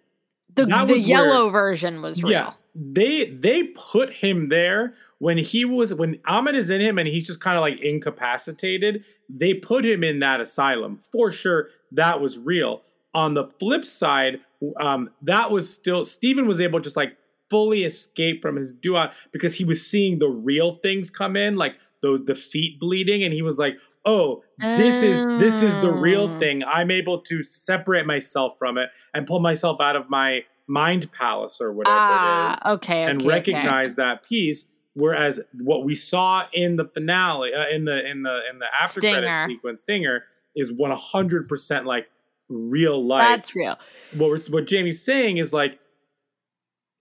the 0.56 0.66
the 0.66 0.98
yellow 0.98 1.48
version 1.50 2.02
was 2.02 2.22
real. 2.24 2.32
Yeah. 2.32 2.52
They 2.74 3.26
they 3.30 3.64
put 3.76 4.10
him 4.12 4.48
there 4.48 4.94
when 5.18 5.38
he 5.38 5.64
was 5.64 5.94
when 5.94 6.16
Ammit 6.28 6.54
is 6.54 6.70
in 6.70 6.80
him 6.80 6.98
and 6.98 7.06
he's 7.06 7.24
just 7.24 7.38
kind 7.38 7.56
of 7.56 7.60
like 7.60 7.80
incapacitated. 7.80 9.04
They 9.28 9.54
put 9.54 9.84
him 9.86 10.02
in 10.02 10.18
that 10.20 10.40
asylum 10.40 11.00
for 11.12 11.30
sure. 11.30 11.68
That 11.92 12.20
was 12.20 12.36
real. 12.36 12.82
On 13.14 13.34
the 13.34 13.44
flip 13.60 13.84
side, 13.84 14.40
um, 14.80 15.10
that 15.22 15.50
was 15.50 15.72
still 15.72 16.04
Steven 16.04 16.46
was 16.46 16.60
able 16.60 16.80
to 16.80 16.84
just 16.84 16.96
like 16.96 17.16
fully 17.50 17.84
escape 17.84 18.42
from 18.42 18.56
his 18.56 18.72
duat 18.72 19.12
because 19.32 19.54
he 19.54 19.64
was 19.64 19.84
seeing 19.86 20.18
the 20.18 20.28
real 20.28 20.76
things 20.82 21.10
come 21.10 21.36
in, 21.36 21.56
like 21.56 21.74
the 22.02 22.22
the 22.26 22.34
feet 22.34 22.80
bleeding, 22.80 23.22
and 23.22 23.32
he 23.32 23.42
was 23.42 23.58
like, 23.58 23.76
"Oh, 24.04 24.42
this 24.58 25.02
is 25.02 25.24
this 25.38 25.62
is 25.62 25.78
the 25.78 25.92
real 25.92 26.28
Mm. 26.28 26.38
thing. 26.38 26.64
I'm 26.64 26.90
able 26.90 27.20
to 27.20 27.42
separate 27.42 28.06
myself 28.06 28.58
from 28.58 28.78
it 28.78 28.90
and 29.14 29.26
pull 29.26 29.40
myself 29.40 29.80
out 29.80 29.96
of 29.96 30.10
my 30.10 30.44
mind 30.66 31.12
palace 31.12 31.60
or 31.60 31.72
whatever 31.72 31.96
it 31.96 32.50
is." 32.52 32.58
Ah, 32.64 32.72
okay, 32.72 33.02
okay. 33.02 33.10
and 33.10 33.20
okay. 33.20 33.28
recognize 33.28 33.94
that 33.94 34.22
piece. 34.24 34.66
Whereas 34.94 35.40
what 35.60 35.84
we 35.84 35.94
saw 35.94 36.46
in 36.52 36.76
the 36.76 36.84
finale, 36.84 37.52
uh, 37.54 37.68
in 37.68 37.84
the 37.84 37.98
in 38.10 38.22
the 38.22 38.40
in 38.50 38.58
the 38.58 38.66
after 38.80 39.00
credit 39.00 39.46
sequence, 39.46 39.80
Stinger 39.82 40.24
is 40.56 40.72
one 40.72 40.92
hundred 40.92 41.48
percent 41.48 41.84
like 41.84 42.06
real 42.48 43.04
life. 43.06 43.22
That's 43.24 43.54
real. 43.54 43.78
what 44.14 44.30
we're, 44.30 44.38
what 44.50 44.66
Jamie's 44.66 45.02
saying 45.02 45.38
is 45.38 45.52
like, 45.52 45.78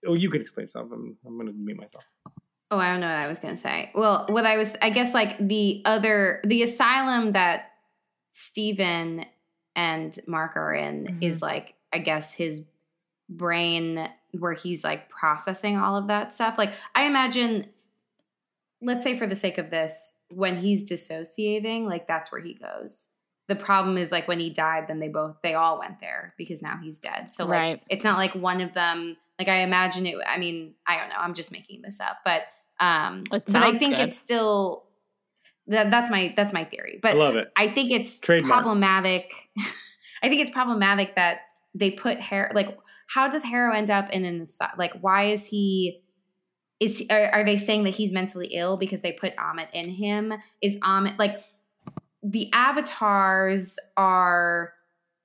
oh, 0.06 0.14
you 0.14 0.30
can 0.30 0.40
explain 0.40 0.68
something. 0.68 0.92
I'm, 0.92 1.16
I'm 1.26 1.34
going 1.36 1.46
to 1.48 1.52
mute 1.52 1.78
myself. 1.78 2.04
Oh, 2.70 2.78
I 2.78 2.90
don't 2.90 3.00
know 3.00 3.14
what 3.14 3.24
I 3.24 3.28
was 3.28 3.38
going 3.38 3.54
to 3.54 3.60
say. 3.60 3.90
Well, 3.94 4.26
what 4.30 4.46
I 4.46 4.56
was, 4.56 4.74
I 4.82 4.90
guess, 4.90 5.14
like 5.14 5.36
the 5.38 5.82
other, 5.84 6.40
the 6.44 6.62
asylum 6.62 7.32
that 7.32 7.70
Steven 8.32 9.26
and 9.76 10.18
Mark 10.26 10.56
are 10.56 10.74
in 10.74 11.04
Mhm. 11.06 11.22
is 11.22 11.40
like, 11.42 11.74
I 11.92 11.98
guess, 11.98 12.34
his 12.34 12.68
brain 13.28 14.08
where 14.32 14.52
he's 14.54 14.82
like 14.82 15.08
processing 15.08 15.76
all 15.78 15.96
of 15.96 16.08
that 16.08 16.34
stuff. 16.34 16.56
Like, 16.58 16.72
I 16.94 17.04
imagine, 17.04 17.68
let's 18.82 19.04
say 19.04 19.16
for 19.16 19.26
the 19.26 19.36
sake 19.36 19.58
of 19.58 19.70
this, 19.70 20.14
when 20.30 20.56
he's 20.56 20.82
dissociating, 20.84 21.86
like 21.86 22.08
that's 22.08 22.32
where 22.32 22.40
he 22.40 22.54
goes. 22.54 23.08
The 23.48 23.56
problem 23.56 23.98
is 23.98 24.10
like 24.10 24.26
when 24.26 24.40
he 24.40 24.50
died, 24.50 24.88
then 24.88 25.00
they 25.00 25.08
both, 25.08 25.36
they 25.42 25.54
all 25.54 25.78
went 25.78 26.00
there 26.00 26.34
because 26.38 26.62
now 26.62 26.78
he's 26.82 26.98
dead. 27.00 27.34
So, 27.34 27.44
like, 27.44 27.50
Right. 27.60 27.82
it's 27.90 28.02
not 28.04 28.16
like 28.16 28.34
one 28.34 28.60
of 28.62 28.72
them, 28.72 29.16
like, 29.38 29.48
I 29.48 29.58
imagine 29.58 30.06
it, 30.06 30.16
I 30.26 30.38
mean, 30.38 30.74
I 30.86 30.96
don't 30.98 31.08
know, 31.10 31.16
I'm 31.18 31.34
just 31.34 31.52
making 31.52 31.82
this 31.82 32.00
up, 32.00 32.18
but 32.24 32.42
um, 32.80 33.24
It 33.32 33.44
but 33.46 33.56
I 33.62 33.76
think 33.76 33.96
good. 33.96 34.08
it's 34.08 34.16
still 34.18 34.84
that 35.66 35.90
that's 35.90 36.10
my 36.10 36.32
that's 36.36 36.52
my 36.52 36.64
theory. 36.64 36.98
but 37.00 37.12
I 37.12 37.14
love 37.14 37.36
it. 37.36 37.50
I 37.56 37.68
think 37.68 37.90
it's 37.90 38.20
Trademark. 38.20 38.52
problematic. 38.62 39.32
I 40.22 40.28
think 40.28 40.40
it's 40.40 40.50
problematic 40.50 41.14
that 41.16 41.38
they 41.74 41.90
put 41.90 42.18
hair 42.20 42.50
like 42.54 42.78
how 43.08 43.28
does 43.28 43.42
Harrow 43.44 43.72
end 43.74 43.90
up 43.90 44.10
in 44.10 44.24
an 44.24 44.44
like 44.78 44.92
why 45.00 45.30
is 45.30 45.46
he 45.46 46.02
is 46.80 46.98
he- 46.98 47.08
are, 47.10 47.26
are 47.30 47.44
they 47.44 47.56
saying 47.56 47.84
that 47.84 47.94
he's 47.94 48.12
mentally 48.12 48.48
ill 48.52 48.76
because 48.76 49.00
they 49.02 49.12
put 49.12 49.34
Ammit 49.36 49.68
in 49.72 49.88
him? 49.90 50.34
Is 50.60 50.76
Ammit 50.80 51.18
like 51.18 51.40
the 52.24 52.50
avatars 52.52 53.78
are 53.96 54.72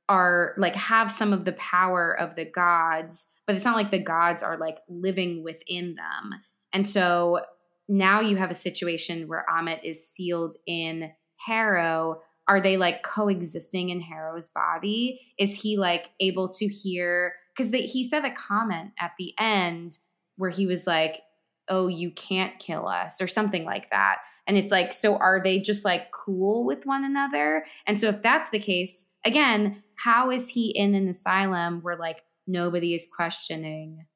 are 0.10 0.56
like 0.58 0.76
have 0.76 1.10
some 1.12 1.32
of 1.32 1.46
the 1.46 1.54
power 1.54 2.20
of 2.20 2.36
the 2.36 2.46
gods, 2.46 3.32
but 3.46 3.56
it's 3.56 3.64
not 3.64 3.76
like 3.76 3.92
the 3.92 4.04
gods 4.04 4.42
are 4.44 4.58
like 4.58 4.80
living 4.90 5.44
within 5.44 5.96
them. 5.96 6.32
And 6.74 6.88
so 6.88 7.42
now 7.88 8.20
you 8.20 8.36
have 8.38 8.52
a 8.52 8.56
situation 8.56 9.28
where 9.28 9.46
Ammit 9.50 9.84
is 9.84 10.08
sealed 10.08 10.56
in 10.66 11.12
Harrow. 11.38 12.22
Are 12.48 12.60
they 12.60 12.76
like 12.76 13.04
coexisting 13.04 13.90
in 13.90 14.02
Harrow's 14.02 14.48
body? 14.48 15.22
Is 15.38 15.62
he 15.62 15.78
like 15.78 16.10
able 16.20 16.50
to 16.50 16.68
hear? 16.68 17.34
Because 17.56 17.72
he 17.72 18.04
said 18.04 18.26
a 18.26 18.32
comment 18.32 18.92
at 19.00 19.12
the 19.20 19.34
end 19.40 20.00
where 20.38 20.50
he 20.50 20.66
was 20.66 20.88
like, 20.88 21.22
"Oh, 21.68 21.88
you 21.88 22.12
can't 22.12 22.58
kill 22.60 22.88
us," 22.88 23.22
or 23.22 23.28
something 23.28 23.64
like 23.64 23.92
that. 23.92 24.18
And 24.50 24.58
it's 24.58 24.72
like, 24.72 24.94
so 24.94 25.16
are 25.18 25.40
they 25.40 25.60
just 25.60 25.86
like 25.86 26.12
cool 26.12 26.66
with 26.66 26.88
one 26.88 27.06
another? 27.06 27.68
And 27.86 28.00
so 28.00 28.10
if 28.10 28.24
that's 28.24 28.50
the 28.50 28.58
case, 28.58 29.06
again, 29.24 29.84
how 29.94 30.32
is 30.32 30.50
he 30.50 30.72
in 30.72 30.96
an 30.96 31.08
asylum 31.08 31.82
where 31.84 31.96
like 31.96 32.24
nobody 32.48 32.96
is 32.96 33.08
questioning 33.16 34.08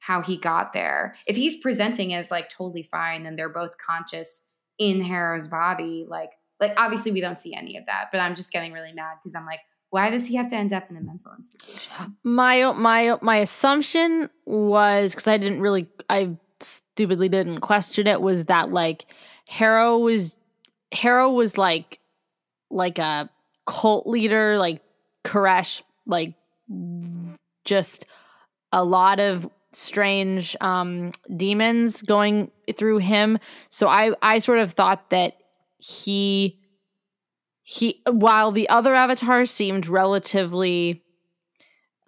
how 0.00 0.22
he 0.22 0.38
got 0.38 0.72
there? 0.72 1.14
If 1.24 1.36
he's 1.36 1.60
presenting 1.60 2.14
as 2.14 2.32
like 2.32 2.48
totally 2.48 2.82
fine 2.82 3.26
and 3.26 3.38
they're 3.38 3.48
both 3.48 3.78
conscious 3.78 4.48
in 4.76 5.02
Harrow's 5.02 5.46
body, 5.46 6.04
like 6.08 6.32
like 6.58 6.72
obviously 6.76 7.12
we 7.12 7.20
don't 7.20 7.38
see 7.38 7.54
any 7.54 7.76
of 7.76 7.86
that, 7.86 8.06
but 8.10 8.18
I'm 8.18 8.34
just 8.34 8.50
getting 8.50 8.72
really 8.72 8.92
mad 8.92 9.18
because 9.22 9.36
I'm 9.36 9.46
like, 9.46 9.60
why 9.90 10.10
does 10.10 10.26
he 10.26 10.34
have 10.34 10.48
to 10.48 10.56
end 10.56 10.72
up 10.72 10.90
in 10.90 10.96
a 10.96 11.00
mental 11.00 11.32
institution? 11.38 12.16
My 12.24 12.72
my 12.72 13.18
my 13.22 13.36
assumption 13.36 14.30
was 14.46 15.12
because 15.12 15.28
I 15.28 15.38
didn't 15.38 15.60
really 15.60 15.88
I 16.10 16.36
stupidly 16.58 17.28
didn't 17.28 17.60
question 17.60 18.08
it 18.08 18.20
was 18.20 18.46
that 18.46 18.72
like 18.72 19.06
Harrow 19.48 19.98
was 19.98 20.36
Harrow 20.92 21.30
was 21.30 21.56
like 21.58 22.00
like 22.70 22.98
a 22.98 23.30
cult 23.66 24.06
leader 24.06 24.58
like 24.58 24.82
Koresh 25.24 25.82
like 26.06 26.34
just 27.64 28.06
a 28.72 28.84
lot 28.84 29.20
of 29.20 29.48
strange 29.72 30.56
um 30.60 31.12
demons 31.36 32.02
going 32.02 32.50
through 32.76 32.98
him. 32.98 33.38
So 33.68 33.88
I 33.88 34.12
I 34.22 34.38
sort 34.38 34.58
of 34.58 34.72
thought 34.72 35.10
that 35.10 35.36
he 35.78 36.58
he 37.62 38.00
while 38.10 38.52
the 38.52 38.68
other 38.68 38.94
avatars 38.94 39.50
seemed 39.50 39.86
relatively 39.86 41.02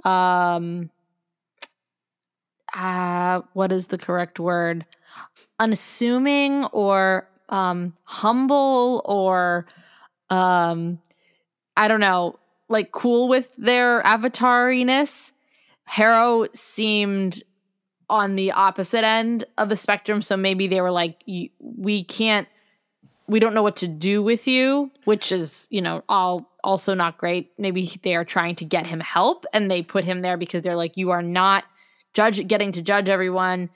um 0.04 0.90
uh 2.74 3.42
what 3.52 3.72
is 3.72 3.88
the 3.88 3.98
correct 3.98 4.40
word? 4.40 4.86
Unassuming 5.60 6.64
or 6.66 7.27
um 7.48 7.94
humble 8.04 9.02
or 9.04 9.66
um 10.30 10.98
i 11.76 11.88
don't 11.88 12.00
know 12.00 12.38
like 12.68 12.92
cool 12.92 13.28
with 13.28 13.54
their 13.56 14.02
avatariness. 14.02 15.32
Harrow 15.84 16.46
seemed 16.52 17.42
on 18.10 18.36
the 18.36 18.52
opposite 18.52 19.04
end 19.04 19.44
of 19.58 19.68
the 19.68 19.76
spectrum 19.76 20.22
so 20.22 20.36
maybe 20.36 20.66
they 20.66 20.80
were 20.80 20.90
like 20.90 21.22
we 21.26 22.04
can't 22.04 22.48
we 23.26 23.38
don't 23.38 23.52
know 23.52 23.62
what 23.62 23.76
to 23.76 23.88
do 23.88 24.22
with 24.22 24.48
you 24.48 24.90
which 25.04 25.30
is 25.30 25.66
you 25.70 25.82
know 25.82 26.02
all 26.08 26.50
also 26.64 26.92
not 26.92 27.16
great. 27.18 27.52
Maybe 27.56 27.90
they 28.02 28.14
are 28.14 28.24
trying 28.24 28.56
to 28.56 28.64
get 28.64 28.86
him 28.86 29.00
help 29.00 29.46
and 29.52 29.70
they 29.70 29.82
put 29.82 30.04
him 30.04 30.22
there 30.22 30.36
because 30.36 30.62
they're 30.62 30.76
like 30.76 30.96
you 30.96 31.10
are 31.10 31.22
not 31.22 31.64
judge 32.14 32.46
getting 32.46 32.72
to 32.72 32.82
judge 32.82 33.08
everyone. 33.08 33.70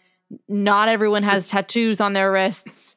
Not 0.49 0.89
everyone 0.89 1.23
has 1.23 1.49
tattoos 1.49 2.01
on 2.01 2.14
their 2.14 2.33
wrists 2.33 2.97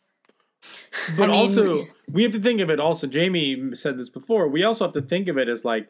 But 1.18 1.26
I 1.26 1.28
mean- 1.28 1.36
also, 1.36 1.88
we 2.10 2.24
have 2.24 2.32
to 2.34 2.40
think 2.40 2.62
of 2.62 2.70
it. 2.70 2.80
Also, 2.80 3.08
Jamie 3.08 3.72
said 3.74 3.98
this 3.98 4.10
before. 4.10 4.48
We 4.48 4.64
also 4.64 4.86
have 4.86 4.94
to 4.94 5.02
think 5.02 5.28
of 5.28 5.38
it 5.38 5.50
as 5.50 5.66
like 5.66 5.90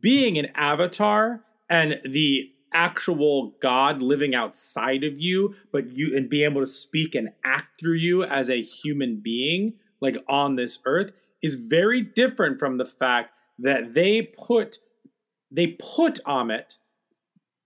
being 0.00 0.38
an 0.38 0.48
avatar 0.54 1.42
and 1.68 2.00
the 2.04 2.50
actual 2.72 3.54
God 3.60 4.00
living 4.00 4.34
outside 4.34 5.04
of 5.04 5.18
you, 5.18 5.54
but 5.72 5.90
you 5.90 6.16
and 6.16 6.28
being 6.28 6.50
able 6.50 6.60
to 6.60 6.66
speak 6.66 7.14
and 7.14 7.30
act 7.44 7.80
through 7.80 7.96
you 7.96 8.22
as 8.24 8.48
a 8.48 8.62
human 8.62 9.20
being, 9.22 9.74
like 10.00 10.16
on 10.28 10.56
this 10.56 10.78
earth, 10.84 11.12
is 11.42 11.56
very 11.56 12.02
different 12.02 12.58
from 12.58 12.78
the 12.78 12.86
fact 12.86 13.30
that 13.58 13.94
they 13.94 14.22
put 14.22 14.78
they 15.50 15.78
put 15.78 16.20
Ammit 16.26 16.78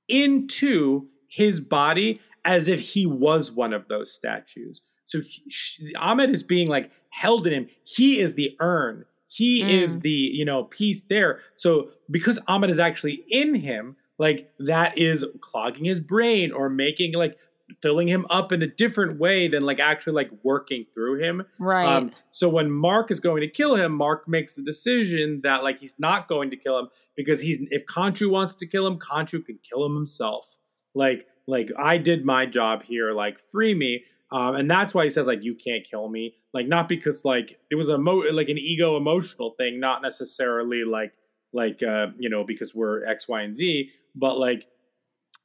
into 0.09 1.09
his 1.29 1.61
body 1.61 2.21
as 2.45 2.69
if 2.69 2.81
he 2.81 3.07
was 3.07 3.51
one 3.51 3.73
of 3.73 3.89
those 3.89 4.13
statues. 4.13 4.83
So 5.05 5.21
he- 5.21 5.49
sh- 5.51 5.81
Ammit 5.97 6.33
is 6.33 6.43
being 6.43 6.69
like 6.69 6.91
held 7.11 7.47
in 7.47 7.53
him. 7.53 7.69
He 7.85 8.21
is 8.21 8.35
the 8.35 8.57
urn. 8.61 9.05
He 9.29 9.63
Mm. 9.63 9.83
is 9.83 9.99
the 10.01 10.11
you 10.11 10.45
know 10.45 10.65
piece 10.65 11.03
there. 11.09 11.41
So 11.57 11.91
because 12.11 12.39
Ammit 12.49 12.71
is 12.71 12.79
actually 12.79 13.25
in 13.29 13.55
him, 13.55 13.97
like 14.19 14.51
that 14.61 14.97
is 14.99 15.25
clogging 15.41 15.85
his 15.85 16.01
brain 16.01 16.53
or 16.53 16.69
making 16.69 17.15
like 17.15 17.37
filling 17.81 18.07
him 18.07 18.27
up 18.29 18.53
in 18.53 18.63
a 18.63 18.67
different 18.67 19.19
way 19.19 19.49
than 19.49 19.63
like 19.65 19.81
actually 19.81 20.13
like 20.13 20.31
working 20.43 20.85
through 20.95 21.19
him. 21.19 21.43
right 21.59 21.87
Um, 21.97 22.13
so 22.31 22.47
when 22.49 22.71
Mark 22.71 23.11
is 23.11 23.21
going 23.21 23.41
to 23.41 23.49
kill 23.49 23.75
him, 23.75 23.93
Mark 23.93 24.29
makes 24.29 24.55
the 24.55 24.63
decision 24.63 25.41
that 25.45 25.65
like 25.65 25.81
he's 25.81 25.95
not 25.99 26.29
going 26.29 26.51
to 26.51 26.57
kill 26.57 26.79
him 26.79 26.89
because 27.17 27.41
he's 27.41 27.59
if 27.71 27.87
Khonshu 27.87 28.31
wants 28.31 28.55
to 28.57 28.67
kill 28.67 28.87
him, 28.87 28.99
Khonshu 28.99 29.45
can 29.45 29.59
kill 29.69 29.85
him 29.85 29.95
himself. 29.95 30.59
Like 30.95 31.27
like 31.47 31.71
I 31.79 31.97
did 31.99 32.25
my 32.25 32.47
job 32.47 32.83
here, 32.85 33.13
like 33.13 33.39
free 33.41 33.75
me. 33.75 34.05
Um, 34.35 34.57
and 34.57 34.69
that's 34.69 34.93
why 34.95 35.05
he 35.05 35.11
says 35.11 35.29
like 35.29 35.45
you 35.45 35.55
can't 35.55 35.85
kill 35.89 36.09
me, 36.09 36.35
like 36.53 36.67
not 36.67 36.89
because 36.89 37.25
like 37.25 37.59
it 37.71 37.77
was 37.77 37.89
a 37.89 37.97
mo- 37.99 38.25
like 38.33 38.49
an 38.49 38.59
ego 38.59 38.97
emotional 38.97 39.55
thing, 39.59 39.79
not 39.79 40.03
necessarily 40.03 40.83
like 40.85 41.13
like 41.53 41.81
uh 41.83 42.07
you 42.19 42.29
know 42.29 42.43
because 42.43 42.75
we're 42.75 43.05
X 43.07 43.29
Y 43.29 43.43
and 43.43 43.55
Z, 43.55 43.91
but 44.17 44.37
like 44.39 44.67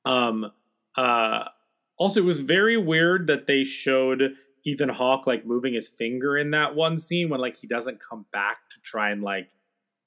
um 0.06 0.52
uh 0.98 1.44
also 1.98 2.20
it 2.20 2.24
was 2.26 2.40
very 2.40 2.78
weird 2.78 3.28
that 3.28 3.46
they 3.46 3.64
showed 3.64 4.34
Ethan 4.66 4.90
Hawke 4.90 5.28
like 5.28 5.46
moving 5.46 5.74
his 5.76 5.88
finger 5.88 6.36
in 6.38 6.50
that 6.52 6.74
one 6.76 6.98
scene 6.98 7.30
when 7.30 7.40
like 7.42 7.58
he 7.58 7.68
doesn't 7.68 8.00
come 8.00 8.26
back 8.34 8.58
to 8.72 8.78
try 8.84 9.12
and 9.12 9.22
like 9.22 9.50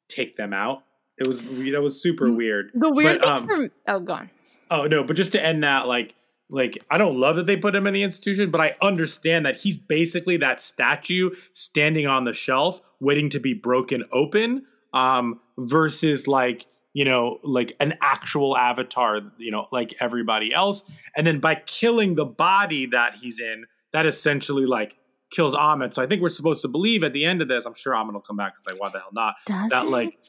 take 0.08 0.36
them 0.36 0.52
out. 0.52 0.82
It 1.18 1.28
was 1.28 1.40
that 1.42 1.80
was 1.82 2.02
super 2.02 2.28
Mm, 2.28 2.36
weird. 2.36 2.70
the 2.74 2.90
weird 2.90 3.20
but, 3.20 3.22
thing 3.22 3.32
um, 3.32 3.46
from 3.46 3.70
oh 3.86 4.00
gone 4.00 4.30
Oh 4.72 4.86
no, 4.86 5.04
but 5.04 5.14
just 5.16 5.32
to 5.32 5.44
end 5.44 5.62
that, 5.64 5.86
like, 5.86 6.14
like 6.52 6.78
I 6.90 6.98
don't 6.98 7.18
love 7.18 7.36
that 7.36 7.46
they 7.46 7.56
put 7.56 7.74
him 7.74 7.86
in 7.86 7.94
the 7.94 8.02
institution, 8.02 8.50
but 8.50 8.60
I 8.60 8.76
understand 8.82 9.46
that 9.46 9.56
he's 9.56 9.78
basically 9.78 10.36
that 10.36 10.60
statue 10.60 11.30
standing 11.52 12.06
on 12.06 12.24
the 12.24 12.34
shelf, 12.34 12.80
waiting 13.00 13.30
to 13.30 13.40
be 13.40 13.54
broken 13.54 14.04
open, 14.12 14.66
um, 14.92 15.40
versus 15.58 16.28
like 16.28 16.66
you 16.92 17.06
know, 17.06 17.38
like 17.42 17.74
an 17.80 17.94
actual 18.02 18.54
avatar, 18.54 19.20
you 19.38 19.50
know, 19.50 19.66
like 19.72 19.94
everybody 19.98 20.52
else, 20.52 20.82
and 21.16 21.26
then 21.26 21.40
by 21.40 21.54
killing 21.54 22.16
the 22.16 22.26
body 22.26 22.86
that 22.92 23.14
he's 23.20 23.40
in, 23.40 23.64
that 23.94 24.04
essentially 24.04 24.66
like 24.66 24.92
kills 25.30 25.54
Ammit. 25.54 25.94
So 25.94 26.02
I 26.02 26.06
think 26.06 26.20
we're 26.20 26.28
supposed 26.28 26.60
to 26.60 26.68
believe 26.68 27.02
at 27.02 27.14
the 27.14 27.24
end 27.24 27.40
of 27.40 27.48
this. 27.48 27.64
I'm 27.64 27.72
sure 27.72 27.94
Ammit 27.94 28.12
will 28.12 28.20
come 28.20 28.36
back 28.36 28.52
because 28.52 28.70
like, 28.70 28.78
why 28.78 28.90
the 28.90 28.98
hell 28.98 29.08
not? 29.14 29.36
does 29.46 29.70
that, 29.70 29.88
like, 29.88 30.22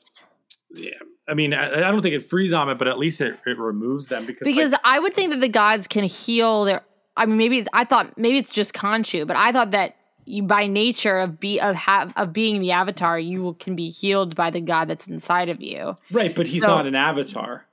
Yeah, 0.73 0.91
I 1.27 1.33
mean, 1.33 1.53
I, 1.53 1.67
I 1.87 1.91
don't 1.91 2.01
think 2.01 2.15
it 2.15 2.25
frees 2.25 2.51
Ammit, 2.51 2.77
but 2.77 2.87
at 2.87 2.97
least 2.97 3.21
it, 3.21 3.39
it 3.45 3.57
removes 3.57 4.07
them 4.09 4.25
because 4.25 4.45
like, 4.45 4.55
because 4.55 4.73
I 4.83 4.99
would 4.99 5.13
think 5.13 5.31
that 5.31 5.39
the 5.41 5.49
gods 5.49 5.87
can 5.87 6.03
heal 6.03 6.65
their. 6.65 6.81
I 7.15 7.25
mean, 7.25 7.37
maybe 7.37 7.59
it's, 7.59 7.69
I 7.73 7.85
thought 7.85 8.17
maybe 8.17 8.37
it's 8.37 8.51
just 8.51 8.73
Khonshu, 8.73 9.25
but 9.27 9.35
I 9.37 9.51
thought 9.51 9.71
that 9.71 9.95
you, 10.25 10.43
by 10.43 10.67
nature 10.67 11.19
of 11.19 11.39
be 11.39 11.59
of 11.59 11.75
have 11.75 12.11
of 12.17 12.33
being 12.33 12.59
the 12.59 12.71
avatar, 12.71 13.17
you 13.19 13.55
can 13.59 13.75
be 13.75 13.89
healed 13.89 14.35
by 14.35 14.49
the 14.49 14.61
god 14.61 14.87
that's 14.87 15.07
inside 15.07 15.49
of 15.49 15.61
you. 15.61 15.97
Right, 16.11 16.35
but 16.35 16.47
he's 16.47 16.61
So- 16.61 16.67
not 16.67 16.87
an 16.87 16.95
avatar. 16.95 17.65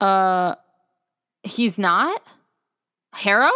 Uh, 0.00 0.56
he's 1.42 1.78
not 1.78 2.22
Harrow. 3.12 3.50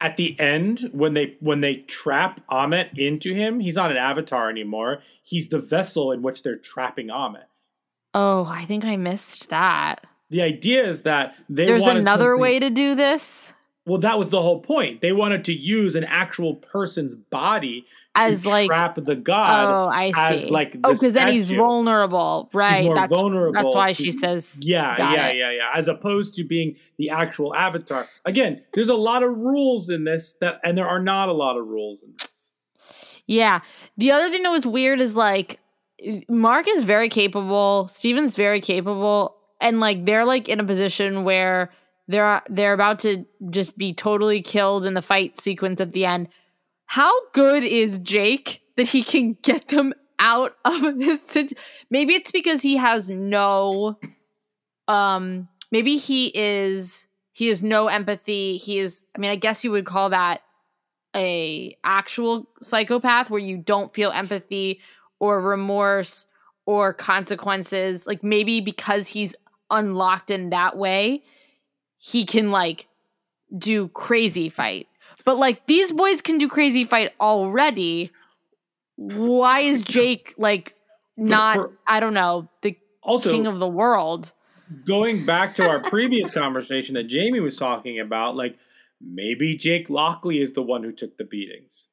At 0.00 0.16
the 0.16 0.38
end, 0.38 0.88
when 0.92 1.14
they 1.14 1.36
when 1.40 1.60
they 1.60 1.76
trap 1.76 2.40
Ammit 2.50 2.96
into 2.96 3.34
him, 3.34 3.58
he's 3.60 3.74
not 3.74 3.90
an 3.90 3.96
avatar 3.96 4.48
anymore. 4.48 5.00
He's 5.22 5.48
the 5.48 5.58
vessel 5.58 6.12
in 6.12 6.22
which 6.22 6.42
they're 6.44 6.56
trapping 6.56 7.08
Ammit. 7.08 7.44
Oh, 8.20 8.44
I 8.50 8.64
think 8.64 8.84
I 8.84 8.96
missed 8.96 9.48
that. 9.50 10.04
The 10.30 10.42
idea 10.42 10.84
is 10.86 11.02
that 11.02 11.36
they 11.48 11.66
There's 11.66 11.84
another 11.84 12.24
something- 12.32 12.40
way 12.40 12.58
to 12.58 12.68
do 12.70 12.94
this 12.96 13.52
Well, 13.86 13.98
that 14.00 14.18
was 14.18 14.28
the 14.28 14.42
whole 14.42 14.60
point. 14.60 15.00
They 15.00 15.12
wanted 15.12 15.46
to 15.46 15.52
use 15.54 15.94
an 15.94 16.04
actual 16.04 16.56
person's 16.56 17.14
body 17.14 17.86
as 18.14 18.42
to 18.42 18.48
like. 18.50 18.66
trap 18.66 18.96
the 19.02 19.16
god. 19.16 19.64
Oh, 19.64 19.88
I 19.88 20.12
as, 20.14 20.42
see. 20.42 20.48
like, 20.50 20.76
oh, 20.84 20.92
because 20.92 21.14
then 21.14 21.28
he's 21.28 21.50
vulnerable, 21.50 22.50
right? 22.52 22.84
more 22.84 22.94
that's 22.96 23.10
vulnerable 23.10 23.52
That's 23.62 23.74
why 23.74 23.92
to- 23.94 24.02
she 24.02 24.10
says. 24.10 24.56
Yeah, 24.60 24.94
yeah, 24.98 25.28
it. 25.28 25.36
yeah, 25.36 25.50
yeah. 25.52 25.70
As 25.74 25.88
opposed 25.88 26.34
to 26.34 26.44
being 26.44 26.76
the 26.98 27.08
actual 27.08 27.54
avatar. 27.54 28.06
Again, 28.26 28.60
there's 28.74 28.90
a 28.90 28.94
lot 28.94 29.22
of 29.22 29.30
rules 29.38 29.88
in 29.88 30.04
this 30.04 30.34
that, 30.42 30.60
and 30.64 30.76
there 30.76 30.88
are 30.88 31.00
not 31.00 31.30
a 31.30 31.32
lot 31.32 31.56
of 31.56 31.66
rules 31.66 32.02
in 32.02 32.12
this. 32.18 32.52
Yeah. 33.26 33.60
The 33.96 34.10
other 34.12 34.28
thing 34.28 34.42
that 34.42 34.50
was 34.50 34.66
weird 34.66 35.00
is 35.00 35.16
like 35.16 35.60
Mark 36.28 36.68
is 36.68 36.84
very 36.84 37.08
capable, 37.08 37.88
Steven's 37.88 38.36
very 38.36 38.60
capable, 38.60 39.36
and 39.60 39.80
like 39.80 40.04
they're 40.04 40.24
like 40.24 40.48
in 40.48 40.60
a 40.60 40.64
position 40.64 41.24
where 41.24 41.70
they're 42.06 42.42
they're 42.48 42.72
about 42.72 43.00
to 43.00 43.26
just 43.50 43.76
be 43.76 43.92
totally 43.92 44.42
killed 44.42 44.86
in 44.86 44.94
the 44.94 45.02
fight 45.02 45.38
sequence 45.38 45.80
at 45.80 45.92
the 45.92 46.06
end. 46.06 46.28
How 46.86 47.12
good 47.32 47.64
is 47.64 47.98
Jake 47.98 48.62
that 48.76 48.88
he 48.88 49.02
can 49.02 49.34
get 49.42 49.68
them 49.68 49.92
out 50.18 50.56
of 50.64 50.98
this? 50.98 51.36
Maybe 51.90 52.14
it's 52.14 52.32
because 52.32 52.62
he 52.62 52.76
has 52.76 53.08
no 53.10 53.98
um 54.86 55.48
maybe 55.70 55.96
he 55.96 56.32
is 56.34 57.06
he 57.32 57.48
has 57.48 57.62
no 57.62 57.88
empathy. 57.88 58.56
He 58.56 58.78
is 58.78 59.04
I 59.14 59.18
mean, 59.18 59.30
I 59.30 59.36
guess 59.36 59.64
you 59.64 59.70
would 59.72 59.86
call 59.86 60.10
that 60.10 60.42
a 61.14 61.76
actual 61.84 62.48
psychopath 62.62 63.30
where 63.30 63.40
you 63.40 63.58
don't 63.58 63.92
feel 63.92 64.10
empathy 64.10 64.80
or 65.20 65.40
remorse 65.40 66.26
or 66.66 66.92
consequences 66.92 68.06
like 68.06 68.22
maybe 68.22 68.60
because 68.60 69.08
he's 69.08 69.34
unlocked 69.70 70.30
in 70.30 70.50
that 70.50 70.76
way 70.76 71.22
he 71.98 72.24
can 72.24 72.50
like 72.50 72.86
do 73.56 73.88
crazy 73.88 74.48
fight. 74.48 74.86
But 75.24 75.36
like 75.38 75.66
these 75.66 75.92
boys 75.92 76.20
can 76.20 76.38
do 76.38 76.48
crazy 76.48 76.84
fight 76.84 77.12
already. 77.20 78.10
Why 78.96 79.60
is 79.60 79.82
jake 79.82 80.34
like 80.38 80.74
not 81.16 81.56
for- 81.56 81.72
i 81.86 82.00
don't 82.00 82.14
know 82.14 82.48
the 82.62 82.76
Also, 83.02 83.30
king 83.32 83.46
of 83.46 83.58
the 83.58 83.68
world? 83.68 84.32
Going 84.84 85.24
back 85.24 85.54
to 85.56 85.68
our 85.68 85.80
previous 85.90 86.30
conversation 86.30 86.94
that 86.94 87.04
Jamie 87.04 87.40
was 87.40 87.56
talking 87.56 87.98
about, 88.00 88.36
like 88.36 88.56
maybe 89.00 89.56
Jake 89.56 89.88
Lockley 89.88 90.40
is 90.40 90.52
the 90.52 90.62
one 90.62 90.82
who 90.82 90.92
took 90.92 91.16
the 91.16 91.24
beatings. 91.24 91.88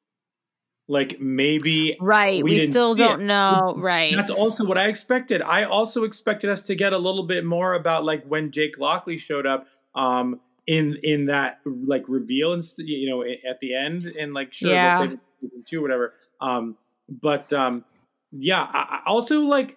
Like 0.88 1.20
maybe 1.20 1.96
Right. 2.00 2.42
We 2.44 2.52
We, 2.52 2.70
still 2.70 2.94
don't 2.94 3.22
know. 3.22 3.74
Right. 3.76 4.14
That's 4.14 4.30
also 4.30 4.64
what 4.64 4.78
I 4.78 4.86
expected. 4.88 5.42
I 5.42 5.64
also 5.64 6.04
expected 6.04 6.50
us 6.50 6.62
to 6.64 6.74
get 6.74 6.92
a 6.92 6.98
little 6.98 7.24
bit 7.24 7.44
more 7.44 7.74
about 7.74 8.04
like 8.04 8.24
when 8.26 8.52
Jake 8.52 8.78
Lockley 8.78 9.18
showed 9.18 9.46
up 9.46 9.66
um 9.94 10.40
in 10.66 10.96
in 11.02 11.26
that 11.26 11.60
like 11.64 12.04
reveal 12.08 12.52
and 12.52 12.62
you 12.78 13.08
know 13.08 13.22
at 13.22 13.60
the 13.60 13.74
end 13.74 14.04
and 14.04 14.34
like 14.34 14.52
sure 14.52 14.70
Yeah. 14.70 14.98
they'll 14.98 15.08
save 15.08 15.18
season 15.40 15.64
two 15.66 15.82
whatever. 15.82 16.14
Um 16.40 16.76
but 17.08 17.52
um 17.52 17.84
yeah, 18.32 18.62
I, 18.62 18.78
I 18.78 19.02
also 19.06 19.40
like 19.40 19.76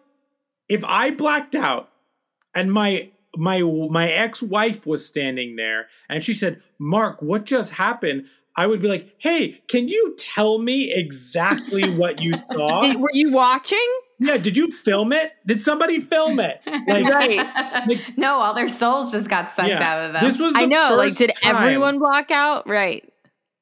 if 0.67 0.83
I 0.85 1.11
blacked 1.11 1.55
out 1.55 1.89
and 2.53 2.71
my 2.71 3.09
my 3.35 3.61
my 3.61 4.09
ex-wife 4.11 4.85
was 4.87 5.05
standing 5.05 5.55
there 5.55 5.87
and 6.09 6.23
she 6.23 6.33
said, 6.33 6.61
"Mark, 6.79 7.21
what 7.21 7.45
just 7.45 7.73
happened?" 7.73 8.25
I 8.59 8.67
would 8.67 8.81
be 8.81 8.87
like, 8.89 9.15
"Hey, 9.19 9.61
can 9.69 9.87
you 9.87 10.15
tell 10.19 10.57
me 10.59 10.91
exactly 10.93 11.89
what 11.95 12.21
you 12.21 12.33
saw?" 12.51 12.93
Were 12.97 13.09
you 13.13 13.31
watching? 13.31 13.87
Yeah, 14.19 14.35
did 14.37 14.57
you 14.57 14.69
film 14.69 15.13
it? 15.13 15.31
Did 15.47 15.61
somebody 15.61 16.01
film 16.01 16.41
it? 16.41 16.59
Like, 16.65 17.05
Right. 17.05 17.37
like- 17.87 18.17
no, 18.17 18.35
all 18.35 18.53
their 18.53 18.67
souls 18.67 19.13
just 19.13 19.29
got 19.29 19.49
sucked 19.49 19.69
Yeah. 19.69 19.81
out 19.81 20.05
of 20.07 20.13
them. 20.13 20.25
this 20.25 20.37
was 20.37 20.53
the 20.53 20.59
I 20.59 20.65
know. 20.65 20.95
Like, 20.97 21.15
did 21.15 21.31
time- 21.41 21.55
everyone 21.55 21.99
block 21.99 22.29
out? 22.29 22.67
Right. 22.67 23.09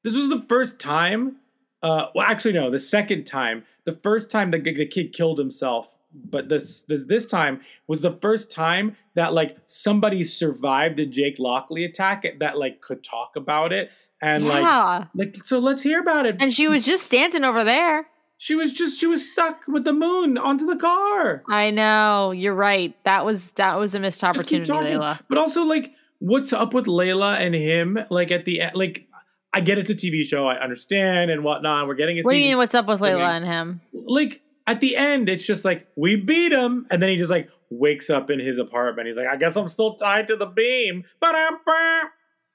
This 0.02 0.14
was 0.14 0.28
the 0.28 0.44
first 0.48 0.80
time. 0.80 1.36
Uh, 1.80 2.06
well, 2.12 2.26
actually, 2.26 2.54
no, 2.54 2.70
the 2.72 2.78
second 2.80 3.24
time. 3.24 3.64
The 3.84 3.92
first 3.92 4.32
time 4.32 4.50
the, 4.50 4.58
the 4.58 4.84
kid 4.86 5.12
killed 5.12 5.38
himself, 5.38 5.94
but 6.12 6.48
this 6.48 6.82
this 6.82 7.04
this 7.04 7.24
time 7.24 7.60
was 7.86 8.00
the 8.00 8.18
first 8.20 8.50
time 8.50 8.96
that 9.14 9.32
like 9.34 9.56
somebody 9.66 10.24
survived 10.24 10.98
a 10.98 11.06
Jake 11.06 11.38
Lockley 11.38 11.84
attack 11.84 12.24
that 12.40 12.58
like 12.58 12.80
could 12.80 13.04
talk 13.04 13.36
about 13.36 13.72
it 13.72 13.90
and 14.20 14.46
like 14.46 14.62
yeah. 14.62 15.04
like 15.14 15.44
so. 15.44 15.58
Let's 15.58 15.82
hear 15.82 16.00
about 16.00 16.26
it. 16.26 16.36
and 16.40 16.52
she 16.52 16.68
was 16.68 16.84
just 16.84 17.04
standing 17.04 17.44
over 17.44 17.64
there. 17.64 18.06
she 18.36 18.54
was 18.54 18.72
just 18.72 19.00
she 19.00 19.06
was 19.06 19.28
stuck 19.28 19.60
with 19.68 19.84
the 19.84 19.92
moon 19.92 20.38
onto 20.38 20.66
the 20.66 20.76
car. 20.76 21.42
I 21.48 21.70
know. 21.70 22.32
You're 22.32 22.54
right. 22.54 22.96
That 23.04 23.24
was 23.24 23.52
that 23.52 23.78
was 23.78 23.94
a 23.94 24.00
missed 24.00 24.24
opportunity. 24.24 24.70
Layla. 24.70 25.20
But 25.28 25.38
also, 25.38 25.62
like, 25.62 25.92
what's 26.18 26.52
up 26.52 26.74
with 26.74 26.86
Layla 26.86 27.38
and 27.38 27.54
him? 27.54 27.98
Like 28.10 28.30
at 28.30 28.44
the 28.44 28.60
end, 28.60 28.72
like, 28.74 29.06
I 29.52 29.60
get 29.60 29.78
it's 29.78 29.90
a 29.90 29.94
TV 29.94 30.24
show, 30.24 30.46
I 30.46 30.56
understand 30.60 31.30
and 31.30 31.42
whatnot. 31.42 31.86
We're 31.86 31.94
getting 31.94 32.18
a 32.18 32.22
What 32.22 32.32
do 32.32 32.36
you 32.38 32.50
mean? 32.50 32.56
What's 32.58 32.74
up 32.74 32.86
with. 32.86 33.00
Layla 33.00 33.36
and 33.36 33.44
him? 33.44 33.80
like 33.92 34.40
at 34.66 34.80
the 34.80 34.96
end, 34.96 35.28
it's 35.28 35.46
just 35.46 35.64
like 35.64 35.86
we 35.96 36.16
beat 36.16 36.52
him, 36.52 36.86
and 36.90 37.02
then 37.02 37.08
he 37.08 37.16
just 37.16 37.30
like 37.30 37.48
wakes 37.70 38.10
up 38.10 38.30
in 38.30 38.38
his 38.38 38.58
apartment. 38.58 39.06
He's 39.08 39.16
like, 39.16 39.26
I 39.26 39.36
guess 39.36 39.56
I'm 39.56 39.68
still 39.68 39.94
tied 39.94 40.28
to 40.28 40.36
the 40.36 40.46
beam. 40.46 41.04
Ba-dum-bum. 41.20 42.10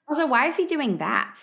Also, 0.08 0.26
why 0.26 0.46
is 0.46 0.56
he 0.56 0.66
doing 0.66 0.98
that? 0.98 1.40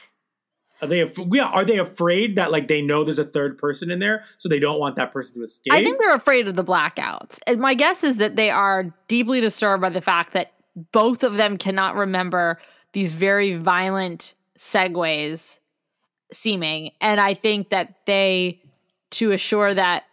Are 0.82 0.88
they? 0.88 1.02
af- 1.02 1.18
Yeah, 1.32 1.46
are 1.46 1.64
they 1.64 1.78
afraid 1.78 2.36
that 2.38 2.52
like 2.52 2.68
they 2.68 2.82
know 2.82 3.04
there's 3.04 3.20
a 3.20 3.26
third 3.26 3.58
person 3.58 3.92
in 3.92 4.00
there, 4.00 4.24
so 4.40 4.50
they 4.50 4.60
don't 4.60 4.80
want 4.80 4.96
that 4.96 5.12
person 5.12 5.36
to 5.36 5.44
escape? 5.44 5.74
I 5.74 5.84
think 5.84 6.00
they're 6.00 6.16
afraid 6.16 6.48
of 6.48 6.56
the 6.56 6.64
blackouts. 6.64 7.40
And 7.46 7.60
my 7.60 7.74
guess 7.76 8.04
is 8.04 8.18
that 8.18 8.36
they 8.36 8.50
are 8.50 8.94
deeply 9.08 9.42
disturbed 9.42 9.82
by 9.82 9.90
the 9.90 10.02
fact 10.02 10.34
that 10.34 10.54
both 10.92 11.24
of 11.24 11.36
them 11.38 11.58
cannot 11.58 11.96
remember 11.96 12.58
these 12.94 13.14
very 13.14 13.56
violent 13.58 14.34
segues 14.58 15.60
seeming. 16.32 16.92
And 17.00 17.20
I 17.20 17.34
think 17.34 17.70
that 17.70 17.96
they, 18.06 18.62
to 19.12 19.32
assure 19.32 19.74
that, 19.74 20.04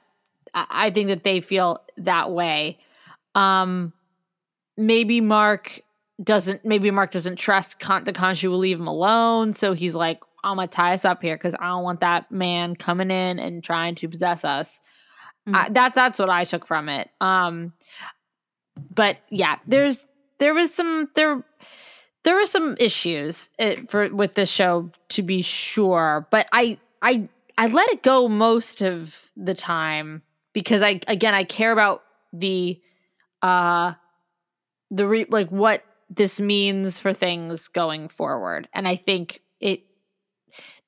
I 0.55 0.67
I 0.71 0.91
think 0.91 1.09
that 1.09 1.25
they 1.25 1.41
feel 1.41 1.83
that 1.99 2.31
way. 2.31 2.79
Um, 3.35 3.93
maybe 4.77 5.21
Mark 5.21 5.81
doesn't, 6.23 6.65
maybe 6.65 6.91
Mark 6.91 7.13
doesn't 7.13 7.37
trust 7.37 7.79
Con- 7.79 8.05
the 8.05 8.13
Khonshu 8.13 8.51
will 8.51 8.59
leave 8.59 8.79
him 8.79 8.89
alone. 8.89 9.53
So 9.53 9.73
he's 9.73 9.95
like, 9.95 10.21
I'm 10.45 10.57
to 10.59 10.67
tie 10.67 10.95
us 10.95 11.05
up 11.05 11.23
here 11.23 11.37
because 11.37 11.55
I 11.55 11.69
don't 11.69 11.83
want 11.83 12.01
that 12.01 12.31
man 12.31 12.77
coming 12.77 13.11
in 13.11 13.39
and 13.39 13.63
trying 13.63 13.95
to 13.97 14.09
possess 14.09 14.45
us. 14.45 14.81
I, 15.55 15.69
that 15.71 15.95
that's 15.95 16.19
what 16.19 16.31
I 16.31 16.45
took 16.45 16.67
from 16.67 16.89
it. 16.89 17.11
Um, 17.21 17.73
but 18.95 19.19
yeah, 19.31 19.57
there's 19.67 20.05
there 20.39 20.55
was 20.55 20.73
some 20.73 21.09
there 21.15 21.43
there 22.25 22.35
were 22.35 22.47
some 22.47 22.77
issues 22.79 23.49
uh, 23.59 23.77
for 23.89 24.09
with 24.15 24.35
this 24.35 24.51
show 24.51 24.91
to 25.11 25.23
be 25.23 25.43
sure, 25.43 26.27
but 26.31 26.49
I 26.53 26.79
I 27.03 27.29
I 27.57 27.69
let 27.69 27.89
it 27.91 28.03
go 28.03 28.29
most 28.29 28.83
of 28.83 29.31
the 29.37 29.55
time 29.55 30.23
because 30.53 30.83
I 30.83 31.01
again 31.09 31.35
I 31.35 31.45
care 31.45 31.73
about 31.73 32.03
the 32.33 32.81
uh 33.43 33.95
the 34.91 35.07
re- 35.07 35.27
like 35.29 35.49
what 35.49 35.83
this 36.11 36.41
means 36.41 36.99
for 36.99 37.13
things 37.13 37.69
going 37.69 38.09
forward, 38.09 38.69
and 38.73 38.89
I 38.89 38.97
think 38.97 39.41
it 39.61 39.83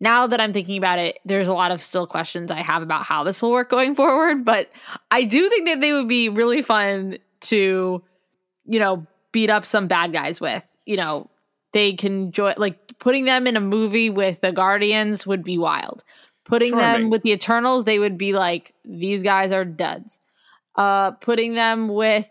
now 0.01 0.27
that 0.27 0.41
I'm 0.41 0.53
thinking 0.53 0.79
about 0.79 0.99
it, 0.99 1.18
there's 1.25 1.49
a 1.49 1.55
lot 1.55 1.71
of 1.71 1.83
still 1.83 2.07
questions 2.07 2.51
I 2.51 2.62
have 2.62 2.83
about 2.83 3.05
how 3.05 3.23
this 3.23 3.43
will 3.43 3.51
work 3.51 3.68
going 3.68 3.95
forward. 3.95 4.45
But 4.45 4.71
I 5.11 5.25
do 5.25 5.49
think 5.51 5.66
that 5.66 5.81
they 5.81 5.93
would 5.93 6.09
be 6.09 6.31
really 6.31 6.62
fun 6.62 7.18
to, 7.43 8.03
you 8.64 8.81
know, 8.81 9.07
beat 9.31 9.51
up 9.51 9.66
some 9.66 9.87
bad 9.87 10.12
guys 10.12 10.41
with. 10.41 10.66
You 10.87 10.97
know, 10.97 11.31
they 11.73 11.93
can 11.93 12.33
join, 12.33 12.55
like 12.57 12.99
putting 12.99 13.27
them 13.27 13.47
in 13.47 13.57
a 13.57 13.61
movie 13.61 14.09
with 14.09 14.41
the 14.41 14.53
Guardians 14.53 15.27
would 15.27 15.45
be 15.45 15.59
wild. 15.59 16.03
Putting 16.45 16.71
Charming. 16.71 17.03
them 17.03 17.11
with 17.11 17.23
the 17.23 17.33
Eternals, 17.33 17.85
they 17.85 17.99
would 17.99 18.16
be 18.16 18.33
like, 18.33 18.75
these 18.85 19.23
guys 19.23 19.53
are 19.53 19.64
duds. 19.64 20.21
Uh, 20.77 21.11
putting 21.12 21.55
them 21.55 21.89
with, 21.89 22.29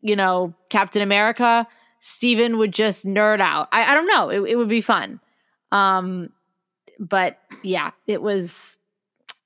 you 0.00 0.16
know, 0.16 0.54
Captain 0.68 1.02
America, 1.02 1.68
Steven 2.04 2.58
would 2.58 2.72
just 2.72 3.06
nerd 3.06 3.40
out. 3.40 3.68
I, 3.70 3.92
I 3.92 3.94
don't 3.94 4.08
know. 4.08 4.28
It, 4.28 4.40
it 4.50 4.56
would 4.56 4.68
be 4.68 4.80
fun. 4.80 5.20
Um, 5.70 6.30
but 6.98 7.38
yeah, 7.62 7.92
it 8.08 8.20
was 8.20 8.76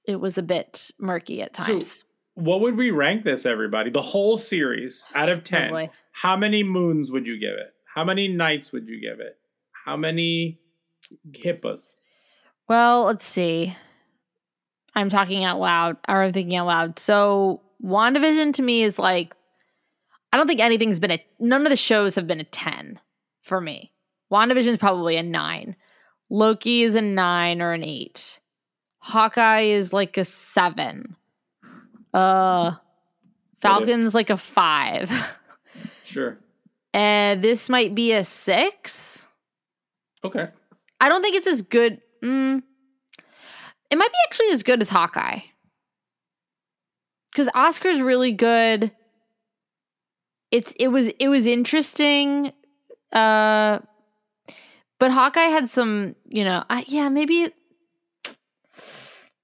it 0.07 0.17
was 0.21 0.39
a 0.39 0.43
bit 0.43 0.91
murky 0.99 1.43
at 1.43 1.55
So, 1.55 1.65
times. 1.65 2.05
What 2.33 2.63
would 2.63 2.79
we 2.79 2.91
rank 2.93 3.25
this, 3.25 3.45
everybody? 3.45 3.91
The 3.91 4.01
whole 4.01 4.39
series 4.39 5.07
out 5.15 5.29
of 5.29 5.45
ten. 5.45 5.71
boy. 5.71 5.91
how 6.13 6.35
many 6.35 6.63
moons 6.63 7.13
would 7.13 7.27
you 7.27 7.39
give 7.39 7.53
it? 7.53 7.75
How 7.95 8.05
many 8.05 8.27
nights 8.27 8.73
would 8.73 8.89
you 8.89 9.03
give 9.03 9.21
it? 9.21 9.37
How 9.85 9.99
many 9.99 10.59
hippos? 11.35 11.99
well, 12.69 13.05
let's 13.05 13.27
see. 13.27 13.77
I'm 14.95 15.11
talking 15.11 15.45
out 15.45 15.61
loud, 15.61 15.99
or 16.09 16.23
I'm 16.23 16.33
thinking 16.33 16.57
out 16.57 16.67
loud. 16.69 16.99
So, 16.99 17.61
WandaVision 17.85 18.55
to 18.55 18.63
me 18.63 18.83
is 18.83 18.99
like, 18.99 19.35
I 20.37 20.39
don't 20.39 20.49
think 20.49 20.61
anything's 20.61 21.01
been 21.01 21.13
a, 21.13 21.25
none 21.41 21.65
of 21.65 21.71
the 21.71 21.79
shows 21.79 22.15
have 22.17 22.27
been 22.27 22.41
a 22.41 22.45
10 22.45 23.01
for 23.41 23.59
me. 23.59 23.91
WandaVision 24.31 24.67
is 24.67 24.77
probably 24.77 25.17
a 25.17 25.23
nine. 25.23 25.77
Loki 26.29 26.83
is 26.83 26.95
a 26.95 27.01
nine 27.01 27.63
or 27.63 27.73
an 27.73 27.83
eight. 27.83 28.39
Hawkeye 28.99 29.63
is 29.63 29.95
like 29.95 30.19
a 30.19 30.27
seven. 30.27 31.17
Uh, 32.13 32.73
Falcon's 33.63 34.15
like 34.15 34.29
a 34.29 34.37
five. 34.37 35.11
Sure. 36.05 36.37
and 36.93 37.41
this 37.41 37.71
might 37.71 37.95
be 37.95 38.13
a 38.13 38.23
six. 38.23 39.27
Okay. 40.23 40.49
I 41.01 41.09
don't 41.09 41.23
think 41.23 41.37
it's 41.37 41.47
as 41.47 41.63
good. 41.63 42.03
Mm, 42.23 42.63
it 43.91 43.97
might 43.97 44.13
be 44.13 44.19
actually 44.27 44.51
as 44.51 44.63
good 44.63 44.83
as 44.83 44.91
Hawkeye. 44.91 45.41
Because 47.33 47.49
Oscar's 47.55 48.03
really 48.03 48.33
good. 48.33 48.93
It's 50.51 50.73
it 50.79 50.89
was 50.89 51.09
it 51.09 51.29
was 51.29 51.47
interesting. 51.47 52.53
Uh 53.13 53.81
but 54.99 55.11
Hawkeye 55.11 55.49
had 55.49 55.69
some, 55.69 56.17
you 56.25 56.45
know, 56.45 56.65
I, 56.71 56.85
yeah, 56.89 57.09
maybe 57.09 57.53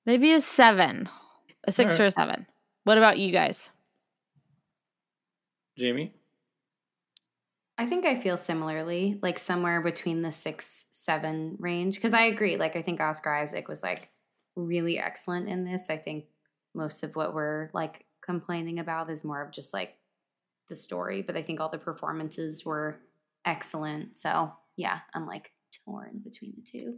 maybe 0.07 0.33
a 0.33 0.41
seven. 0.41 1.09
A 1.65 1.73
six 1.73 1.95
Alright. 1.95 2.01
or 2.01 2.07
a 2.07 2.11
seven. 2.11 2.47
What 2.85 2.99
about 2.99 3.19
you 3.19 3.33
guys? 3.33 3.71
Jamie? 5.79 6.13
I 7.79 7.87
think 7.87 8.05
I 8.05 8.21
feel 8.21 8.37
similarly, 8.37 9.19
like 9.23 9.39
somewhere 9.39 9.81
between 9.81 10.23
the 10.23 10.33
six, 10.33 10.87
seven 10.91 11.57
range. 11.59 11.95
Because 11.95 12.15
I 12.15 12.25
agree. 12.25 12.57
Like, 12.57 12.77
I 12.77 12.83
think 12.83 13.01
Oscar 13.01 13.33
Isaac 13.35 13.69
was 13.69 13.83
like 13.83 14.11
really 14.57 14.99
excellent 14.99 15.49
in 15.49 15.65
this. 15.65 15.89
I 15.89 15.97
think 15.97 16.25
most 16.75 17.03
of 17.03 17.17
what 17.17 17.35
we're 17.35 17.71
like 17.73 18.05
complaining 18.25 18.79
about 18.79 19.11
is 19.11 19.25
more 19.25 19.43
of 19.43 19.53
just 19.53 19.73
like 19.73 19.97
the 20.73 20.77
story, 20.77 21.21
but 21.21 21.37
I 21.37 21.43
think 21.43 21.61
all 21.61 21.69
the 21.69 21.77
performances 21.77 22.65
were 22.65 22.97
excellent. 23.45 24.17
So, 24.17 24.51
yeah, 24.77 25.01
I'm 25.13 25.27
like 25.27 25.51
torn 25.85 26.23
between 26.25 26.55
the 26.57 26.63
two. 26.63 26.97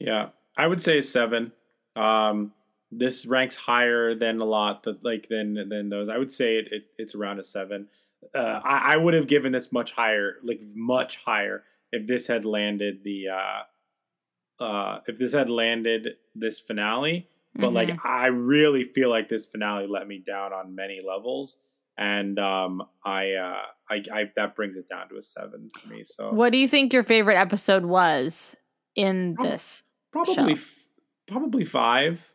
Yeah. 0.00 0.30
I 0.56 0.66
would 0.66 0.82
say 0.82 1.00
seven. 1.00 1.52
Um 1.94 2.52
this 2.90 3.26
ranks 3.26 3.56
higher 3.56 4.14
than 4.14 4.40
a 4.40 4.44
lot 4.44 4.82
that 4.84 5.04
like 5.04 5.28
than 5.28 5.54
than 5.68 5.88
those. 5.88 6.08
I 6.08 6.18
would 6.18 6.32
say 6.32 6.56
it, 6.56 6.66
it 6.72 6.82
it's 6.98 7.14
around 7.14 7.38
a 7.38 7.44
seven. 7.44 7.88
Uh, 8.34 8.60
I, 8.64 8.94
I 8.94 8.96
would 8.96 9.14
have 9.14 9.28
given 9.28 9.52
this 9.52 9.70
much 9.72 9.92
higher, 9.92 10.36
like 10.42 10.60
much 10.74 11.18
higher, 11.18 11.62
if 11.92 12.06
this 12.06 12.26
had 12.26 12.44
landed 12.44 13.04
the 13.04 13.28
uh 13.28 14.64
uh 14.64 15.00
if 15.06 15.16
this 15.16 15.32
had 15.32 15.48
landed 15.48 16.16
this 16.34 16.58
finale. 16.58 17.28
But 17.58 17.72
like 17.72 18.04
I 18.04 18.26
really 18.26 18.84
feel 18.84 19.10
like 19.10 19.28
this 19.28 19.46
finale 19.46 19.86
let 19.86 20.06
me 20.06 20.18
down 20.18 20.52
on 20.52 20.74
many 20.74 21.00
levels. 21.06 21.56
And 21.98 22.38
um 22.38 22.82
I 23.04 23.32
uh 23.32 23.62
I, 23.90 24.02
I 24.12 24.30
that 24.36 24.56
brings 24.56 24.76
it 24.76 24.88
down 24.88 25.08
to 25.08 25.16
a 25.16 25.22
seven 25.22 25.70
for 25.78 25.88
me. 25.88 26.04
So 26.04 26.32
What 26.32 26.50
do 26.52 26.58
you 26.58 26.68
think 26.68 26.92
your 26.92 27.02
favorite 27.02 27.36
episode 27.36 27.84
was 27.84 28.54
in 28.94 29.34
Prob- 29.34 29.48
this? 29.48 29.82
probably 30.12 30.52
f- 30.54 30.88
probably 31.26 31.64
five. 31.64 32.32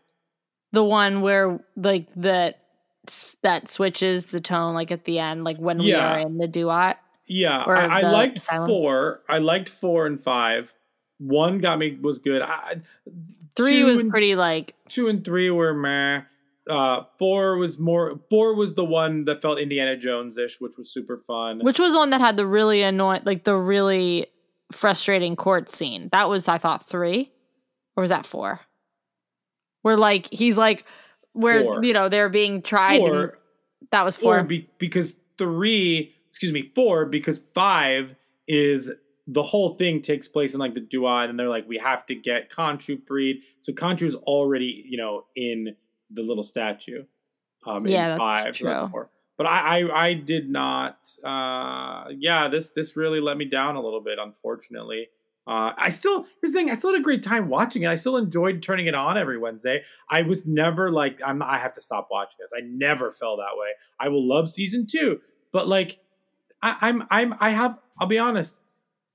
The 0.72 0.84
one 0.84 1.22
where 1.22 1.60
like 1.76 2.08
that 2.16 2.60
that 3.42 3.68
switches 3.68 4.28
the 4.28 4.40
tone 4.40 4.74
like 4.74 4.92
at 4.92 5.06
the 5.06 5.20
end, 5.20 5.44
like 5.44 5.58
when 5.58 5.80
we 5.80 5.94
are 5.94 6.20
in 6.20 6.38
the 6.38 6.48
duat. 6.48 6.98
Yeah, 7.28 7.58
I, 7.60 8.00
I 8.00 8.02
liked 8.02 8.40
four. 8.46 9.22
I 9.30 9.38
liked 9.40 9.70
four 9.70 10.06
and 10.06 10.22
five. 10.22 10.74
One 11.18 11.60
got 11.60 11.78
me 11.80 11.98
was 12.02 12.20
good. 12.20 12.42
I, 12.42 12.82
Three 13.56 13.84
was 13.84 14.00
and, 14.00 14.10
pretty 14.10 14.36
like 14.36 14.76
Two 14.90 15.08
and 15.08 15.24
three 15.24 15.50
were 15.50 15.74
meh. 15.74 16.22
Uh, 16.70 17.04
four 17.18 17.58
was 17.58 17.80
more. 17.80 18.20
Four 18.30 18.56
was 18.56 18.76
the 18.76 18.86
one 18.86 19.26
that 19.26 19.42
felt 19.42 19.60
Indiana 19.60 19.98
Jones 19.98 20.38
ish, 20.38 20.62
which 20.62 20.78
was 20.78 20.92
super 20.94 21.18
fun. 21.26 21.60
which 21.60 21.80
was 21.80 21.96
one 21.96 22.12
that 22.12 22.22
had 22.22 22.38
the 22.38 22.46
really 22.46 22.84
annoying 22.84 23.22
like 23.26 23.44
the 23.44 23.56
really 23.56 24.28
frustrating 24.72 25.36
court 25.36 25.70
scene. 25.70 26.10
That 26.12 26.30
was 26.30 26.48
I 26.48 26.58
thought 26.58 26.88
three. 26.88 27.32
Or 27.98 28.02
was 28.02 28.10
that 28.10 28.26
four? 28.26 28.62
Where 29.82 29.98
like 29.98 30.28
he's 30.32 30.58
like 30.58 30.86
where 31.34 31.62
Four. 31.62 31.84
you 31.84 31.94
know 31.94 32.10
they're 32.10 32.30
being 32.30 32.62
tried 32.62 33.02
and- 33.02 33.08
four, 33.10 33.38
that 33.92 34.04
was 34.04 34.16
four 34.16 34.38
four. 34.38 34.44
be, 34.44 34.70
because 34.78 35.16
three. 35.38 36.14
Excuse 36.30 36.54
me, 36.54 36.72
four 36.76 37.06
because 37.06 37.42
five 37.54 38.16
is 38.48 38.90
the 39.28 39.44
whole 39.44 39.76
thing 39.76 40.02
takes 40.02 40.28
place 40.28 40.54
in 40.54 40.60
like 40.60 40.74
the 40.74 40.80
duat, 40.80 41.30
and 41.30 41.38
they're 41.38 41.50
like, 41.50 41.68
we 41.68 41.78
have 41.78 42.06
to 42.06 42.16
get 42.16 42.50
Khonshu 42.52 43.06
freed. 43.06 43.42
So 43.62 43.74
Khonshu 43.74 44.04
is 44.04 44.16
already, 44.16 44.84
you 44.88 44.98
know, 44.98 45.26
in 45.36 45.76
the 46.14 46.22
little 46.22 46.44
statue. 46.44 47.04
Um, 47.66 47.86
Yeah, 47.88 48.14
in 48.14 48.18
that's 48.18 48.20
five. 48.20 48.56
so 48.56 48.66
that's 48.66 48.92
true. 48.92 49.06
But 49.38 49.46
I, 49.48 49.80
I, 49.82 50.08
I 50.08 50.14
did 50.14 50.50
not. 50.50 50.98
Uh, 51.24 52.06
yeah, 52.18 52.48
this 52.48 52.72
this 52.72 52.96
really 52.96 53.20
let 53.22 53.38
me 53.38 53.46
down 53.46 53.76
a 53.76 53.82
little 53.82 54.02
bit, 54.02 54.20
unfortunately. 54.20 55.08
Uh, 55.48 55.72
I 55.76 55.90
still 55.90 56.24
here's 56.40 56.54
the 56.54 56.60
thing. 56.60 56.70
I 56.70 56.76
still 56.76 56.92
had 56.92 57.00
a 57.00 57.04
great 57.04 57.24
time 57.24 57.50
watching 57.50 57.82
it. 57.82 57.88
I 57.88 57.96
still 57.96 58.18
enjoyed 58.18 58.62
turning 58.62 58.86
it 58.86 58.94
on 58.94 59.18
every 59.18 59.40
Wednesday. 59.40 59.82
I 60.10 60.22
was 60.22 60.46
never 60.46 60.92
like 60.92 61.20
I'm. 61.26 61.42
I 61.42 61.58
have 61.58 61.74
to 61.74 61.82
stop 61.82 62.10
watching 62.12 62.38
this. 62.40 62.52
I 62.56 62.62
never 62.64 63.10
felt 63.10 63.40
that 63.40 63.58
way. 63.60 63.70
I 64.00 64.10
will 64.10 64.28
love 64.28 64.50
season 64.50 64.86
two, 64.86 65.20
but 65.52 65.68
like 65.68 65.98
I, 66.62 66.76
I'm 66.82 67.04
I'm 67.10 67.34
I 67.40 67.50
have. 67.50 67.80
I'll 68.00 68.08
be 68.08 68.20
honest. 68.20 68.60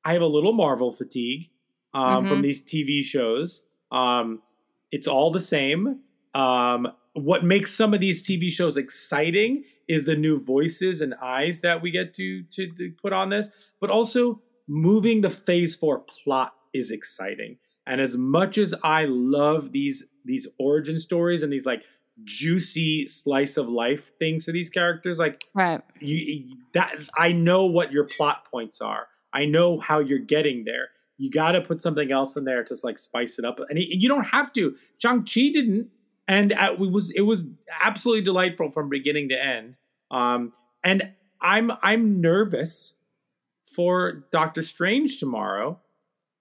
I 0.05 0.12
have 0.14 0.23
a 0.23 0.27
little 0.27 0.52
Marvel 0.52 0.90
fatigue 0.90 1.51
um, 1.94 2.27
from 2.27 2.39
Mhm. 2.40 2.43
these 2.43 2.60
TV 2.64 3.02
shows. 3.05 3.62
Um, 3.93 4.43
it's 4.90 5.06
all 5.06 5.31
the 5.31 5.40
same. 5.40 6.01
Um, 6.37 6.89
what 7.15 7.45
makes 7.45 7.73
some 7.75 7.95
of 7.95 8.01
these 8.01 8.23
TV 8.23 8.51
shows 8.51 8.77
exciting 8.77 9.65
is 9.89 10.05
the 10.05 10.15
new 10.17 10.39
voices 10.39 11.01
and 11.01 11.15
eyes 11.23 11.61
that 11.61 11.81
we 11.81 11.91
get 11.91 12.13
to 12.15 12.43
to, 12.43 12.71
to 12.73 12.93
put 13.03 13.13
on 13.13 13.31
this, 13.31 13.49
but 13.81 13.91
also 13.91 14.43
moving 14.69 15.23
the 15.23 15.31
Phase 15.31 15.75
Four 15.75 16.01
plot 16.01 16.53
is 16.75 16.91
exciting. 16.91 17.57
And 17.87 18.01
as 18.01 18.17
much 18.17 18.59
as 18.59 18.75
I 18.85 19.07
love 19.07 19.73
these 19.73 20.07
these 20.27 20.47
origin 20.59 20.99
stories 21.01 21.43
and 21.43 21.51
these 21.53 21.65
like 21.65 21.85
juicy 22.25 23.09
slice 23.09 23.57
of 23.57 23.69
life 23.69 24.11
things 24.19 24.45
for 24.45 24.53
these 24.53 24.69
characters, 24.69 25.19
like 25.19 25.45
right. 25.55 25.81
you 26.01 26.57
that 26.75 26.93
I 27.17 27.33
know 27.33 27.65
what 27.65 27.93
your 27.93 28.05
plot 28.05 28.45
points 28.51 28.81
are. 28.81 29.07
I 29.33 29.45
know 29.47 29.81
how 29.81 30.01
you're 30.01 30.19
getting 30.19 30.65
there. 30.65 30.89
You 31.19 31.31
got 31.31 31.53
to 31.53 31.63
put 31.63 31.81
something 31.81 32.13
else 32.13 32.37
in 32.37 32.45
there 32.45 32.63
to 32.65 32.77
like 32.83 32.99
spice 32.99 33.39
it 33.39 33.45
up, 33.47 33.59
and 33.71 33.79
it- 33.79 33.89
you 33.89 34.09
don't 34.09 34.25
have 34.25 34.53
to. 34.55 34.77
Shang 34.99 35.21
Chi 35.21 35.51
didn't, 35.53 35.89
and 36.28 36.53
it 36.53 36.78
was 36.78 37.11
it 37.11 37.23
was 37.23 37.44
absolutely 37.81 38.23
delightful 38.23 38.70
from 38.70 38.89
beginning 38.89 39.28
to 39.28 39.43
end. 39.43 39.77
Um, 40.11 40.53
and 40.82 41.11
I'm 41.40 41.73
I'm 41.82 42.20
nervous 42.20 42.94
for 43.62 44.24
Doctor 44.32 44.62
Strange 44.62 45.19
tomorrow 45.19 45.81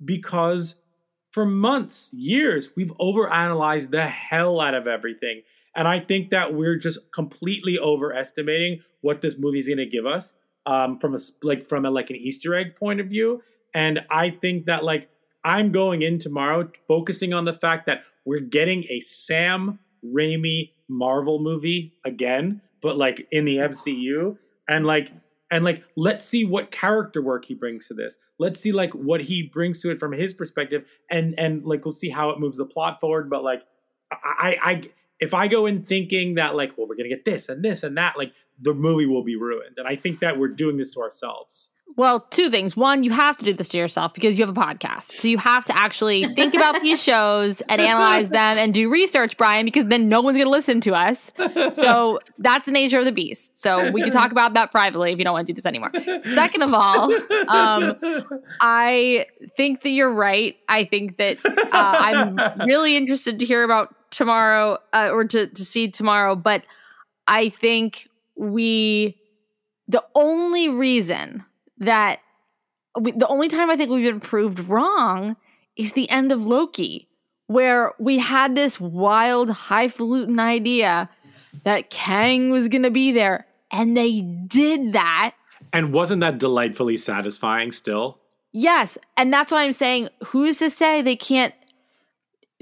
because 0.04 0.76
for 1.32 1.46
months, 1.46 2.14
years, 2.14 2.72
we've 2.78 2.94
overanalyzed 3.00 3.92
the 3.92 4.08
hell 4.08 4.62
out 4.62 4.74
of 4.74 4.88
everything. 4.88 5.42
And 5.76 5.86
I 5.88 6.00
think 6.00 6.30
that 6.30 6.54
we're 6.54 6.78
just 6.78 7.12
completely 7.12 7.78
overestimating 7.78 8.80
what 9.02 9.22
this 9.22 9.38
movie 9.38 9.60
is 9.60 9.68
going 9.68 9.80
to 9.80 9.86
give 9.86 10.06
us 10.06 10.34
um, 10.66 10.98
from 10.98 11.14
a 11.14 11.18
like 11.44 11.66
from 11.66 11.86
a 11.86 11.92
like 11.92 12.10
an 12.10 12.16
Easter 12.16 12.56
egg 12.56 12.76
point 12.76 13.02
of 13.02 13.08
view. 13.08 13.42
And 13.74 14.00
I 14.10 14.30
think 14.30 14.66
that 14.68 14.84
like 14.84 15.10
I'm 15.44 15.72
going 15.72 16.02
in 16.02 16.18
tomorrow 16.20 16.72
focusing 16.88 17.34
on 17.34 17.44
the 17.46 17.54
fact 17.54 17.86
that 17.88 18.04
we're 18.26 18.40
getting 18.40 18.86
a 18.90 19.00
Sam 19.00 19.80
Raimi 20.06 20.72
Marvel 20.90 21.40
movie 21.40 21.94
again, 22.04 22.62
but 22.82 22.98
like 22.98 23.28
in 23.32 23.46
the 23.46 23.58
MCU, 23.58 24.38
and 24.68 24.86
like 24.86 25.12
and 25.52 25.64
like 25.64 25.84
let's 25.96 26.26
see 26.26 26.46
what 26.46 26.72
character 26.72 27.22
work 27.22 27.46
he 27.46 27.54
brings 27.54 27.88
to 27.88 27.94
this. 27.94 28.18
Let's 28.40 28.60
see 28.60 28.72
like 28.72 28.92
what 28.94 29.22
he 29.22 29.44
brings 29.44 29.82
to 29.82 29.92
it 29.92 30.00
from 30.00 30.12
his 30.12 30.34
perspective, 30.34 30.86
and 31.10 31.38
and 31.40 31.66
like 31.66 31.86
we'll 31.86 31.94
see 31.94 32.10
how 32.10 32.30
it 32.32 32.40
moves 32.40 32.58
the 32.58 32.66
plot 32.66 33.00
forward. 33.00 33.30
But 33.30 33.44
like 33.44 33.62
I 34.12 34.58
I 34.62 34.82
if 35.26 35.34
I 35.34 35.48
go 35.48 35.66
in 35.66 35.84
thinking 35.84 36.36
that 36.36 36.56
like 36.56 36.78
well 36.78 36.88
we're 36.88 36.96
gonna 36.96 37.10
get 37.10 37.26
this 37.26 37.50
and 37.50 37.64
this 37.64 37.84
and 37.84 37.98
that, 37.98 38.18
like 38.18 38.32
the 38.62 38.74
movie 38.74 39.06
will 39.06 39.24
be 39.24 39.36
ruined. 39.36 39.78
And 39.78 39.88
I 39.88 39.96
think 39.96 40.20
that 40.22 40.38
we're 40.40 40.48
doing 40.48 40.78
this 40.78 40.90
to 40.92 41.02
ourselves. 41.02 41.70
Well, 41.98 42.20
two 42.20 42.50
things. 42.50 42.76
One, 42.76 43.04
you 43.04 43.12
have 43.12 43.38
to 43.38 43.46
do 43.46 43.54
this 43.54 43.70
to 43.70 43.78
yourself 43.78 44.14
because 44.14 44.38
you 44.38 44.46
have 44.46 44.56
a 44.56 44.60
podcast. 44.60 45.14
So 45.14 45.30
you 45.30 45.38
have 45.38 45.64
to 45.66 45.78
actually 45.78 46.26
think 46.34 46.54
about 46.54 46.82
these 46.82 47.02
shows 47.02 47.62
and 47.62 47.80
analyze 47.80 48.30
them 48.30 48.58
and 48.58 48.74
do 48.74 48.90
research, 48.90 49.38
Bryan, 49.38 49.66
because 49.66 49.86
then 49.86 50.10
no 50.10 50.20
one's 50.20 50.36
going 50.36 50.48
to 50.48 50.52
listen 50.52 50.82
to 50.82 50.94
us. 50.94 51.32
So 51.72 52.20
that's 52.38 52.66
the 52.66 52.74
nature 52.74 53.00
of 53.00 53.06
the 53.06 53.14
beast. 53.14 53.58
So 53.58 53.92
we 53.92 54.02
can 54.02 54.12
talk 54.12 54.32
about 54.32 54.56
that 54.56 54.72
privately 54.72 55.14
if 55.14 55.20
you 55.20 55.24
don't 55.24 55.34
want 55.34 55.48
to 55.48 55.54
do 55.54 55.56
this 55.56 55.66
anymore. 55.66 55.92
Second 56.34 56.64
of 56.64 56.74
all, 56.74 57.14
um, 57.48 57.98
I 58.60 59.28
think 59.56 59.82
that 59.84 59.90
you're 59.90 60.14
right. 60.14 60.58
I 60.68 60.84
think 60.84 61.16
that 61.18 61.38
uh, 61.46 61.60
I'm 61.72 62.68
really 62.68 62.98
interested 62.98 63.40
to 63.40 63.46
hear 63.46 63.64
about 63.64 63.95
tomorrow 64.16 64.78
uh, 64.94 65.10
or 65.12 65.26
to, 65.26 65.48
to 65.48 65.66
see 65.66 65.90
tomorrow. 65.90 66.36
But 66.36 66.64
I 67.28 67.50
think 67.50 68.08
we, 68.36 69.18
the 69.88 70.04
only 70.16 70.70
reason 70.70 71.44
that 71.80 72.20
we, 73.00 73.12
the 73.12 73.28
only 73.28 73.50
time 73.50 73.70
I 73.70 73.76
think 73.76 73.90
we've 73.90 74.06
been 74.06 74.22
proved 74.22 74.60
wrong 74.60 75.36
is 75.76 75.94
the 75.94 76.10
end 76.10 76.32
of 76.32 76.48
Loki, 76.48 77.10
where 77.48 77.94
we 78.00 78.18
had 78.18 78.56
this 78.56 78.80
wild, 78.80 79.50
highfalutin 79.50 80.40
idea 80.40 81.10
that 81.64 81.90
Kang 81.90 82.50
was 82.52 82.68
going 82.68 82.84
to 82.84 82.92
be 82.92 83.12
there. 83.12 83.46
And 83.72 83.98
they 83.98 84.22
did 84.22 84.94
that. 84.94 85.34
And 85.74 85.92
wasn't 85.92 86.22
that 86.22 86.38
delightfully 86.38 86.96
satisfying 86.96 87.74
still? 87.74 88.20
Yes. 88.54 88.98
And 89.18 89.34
that's 89.34 89.52
why 89.52 89.64
I'm 89.64 89.74
saying, 89.74 90.08
who's 90.28 90.60
to 90.60 90.70
say 90.70 91.02
they 91.02 91.18
can't 91.18 91.54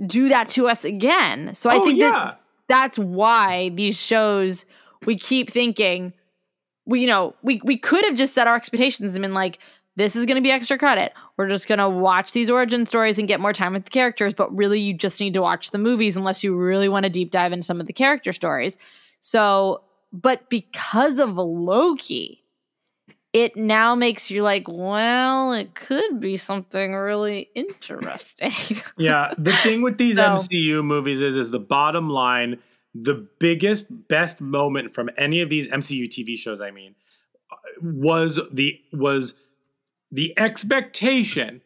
do 0.05 0.29
that 0.29 0.49
to 0.49 0.67
us 0.67 0.85
again? 0.85 1.55
So 1.55 1.69
I 1.69 1.77
oh 1.77 1.85
think 1.85 1.99
yeah. 1.99 2.11
that 2.11 2.41
that's 2.67 2.97
why 2.97 3.69
these 3.69 3.99
shows, 3.99 4.65
we 5.05 5.17
keep 5.17 5.51
thinking, 5.51 6.13
we, 6.85 7.01
you 7.01 7.07
know, 7.07 7.35
we, 7.43 7.61
we 7.63 7.77
could 7.77 8.03
have 8.05 8.15
just 8.15 8.33
set 8.33 8.47
our 8.47 8.55
expectations 8.55 9.13
and 9.13 9.21
been 9.21 9.33
like, 9.33 9.59
this 9.95 10.15
is 10.15 10.25
going 10.25 10.37
to 10.37 10.41
be 10.41 10.51
extra 10.51 10.77
credit. 10.77 11.13
We're 11.37 11.49
just 11.49 11.67
going 11.67 11.79
to 11.79 11.89
watch 11.89 12.31
these 12.31 12.49
origin 12.49 12.85
stories 12.85 13.19
and 13.19 13.27
get 13.27 13.39
more 13.39 13.53
time 13.53 13.73
with 13.73 13.85
the 13.85 13.91
characters. 13.91 14.33
But 14.33 14.55
really, 14.55 14.79
you 14.79 14.93
just 14.93 15.19
need 15.19 15.35
to 15.35 15.41
watch 15.41 15.69
the 15.69 15.77
movies 15.77 16.17
unless 16.17 16.43
you 16.43 16.55
really 16.55 16.89
want 16.89 17.03
to 17.03 17.09
deep 17.09 17.29
dive 17.29 17.53
into 17.53 17.65
some 17.65 17.79
of 17.79 17.85
the 17.85 17.93
character 17.93 18.31
stories. 18.31 18.77
So, 19.19 19.83
but 20.11 20.49
because 20.49 21.19
of 21.19 21.35
Loki, 21.35 22.42
it 23.33 23.55
now 23.57 23.95
makes 23.95 24.29
you 24.29 24.43
like, 24.43 24.67
well, 24.67 25.53
it 25.53 25.73
could 25.73 26.19
be 26.19 26.37
something 26.37 26.93
really 26.93 27.49
interesting. 27.55 28.51
yeah 28.97 29.33
the 29.37 29.53
thing 29.53 29.81
with 29.81 29.97
these 29.97 30.15
So- 30.15 30.23
mcu 30.35 30.83
movies 30.85 31.21
is 31.21 31.35
is 31.35 31.49
the 31.51 31.59
bottom 31.59 32.09
line 32.09 32.59
the 32.95 33.27
biggest 33.39 33.87
best 34.07 34.39
moment 34.39 34.93
from 34.93 35.09
any 35.17 35.41
of 35.41 35.49
these 35.49 35.67
mcu 35.67 36.03
tv 36.07 36.37
shows 36.37 36.61
i 36.61 36.69
mean 36.69 36.93
uh, 37.51 37.55
was 37.81 38.39
the 38.51 38.79
was 38.91 39.33
the 40.11 40.37
expectation 40.37 41.61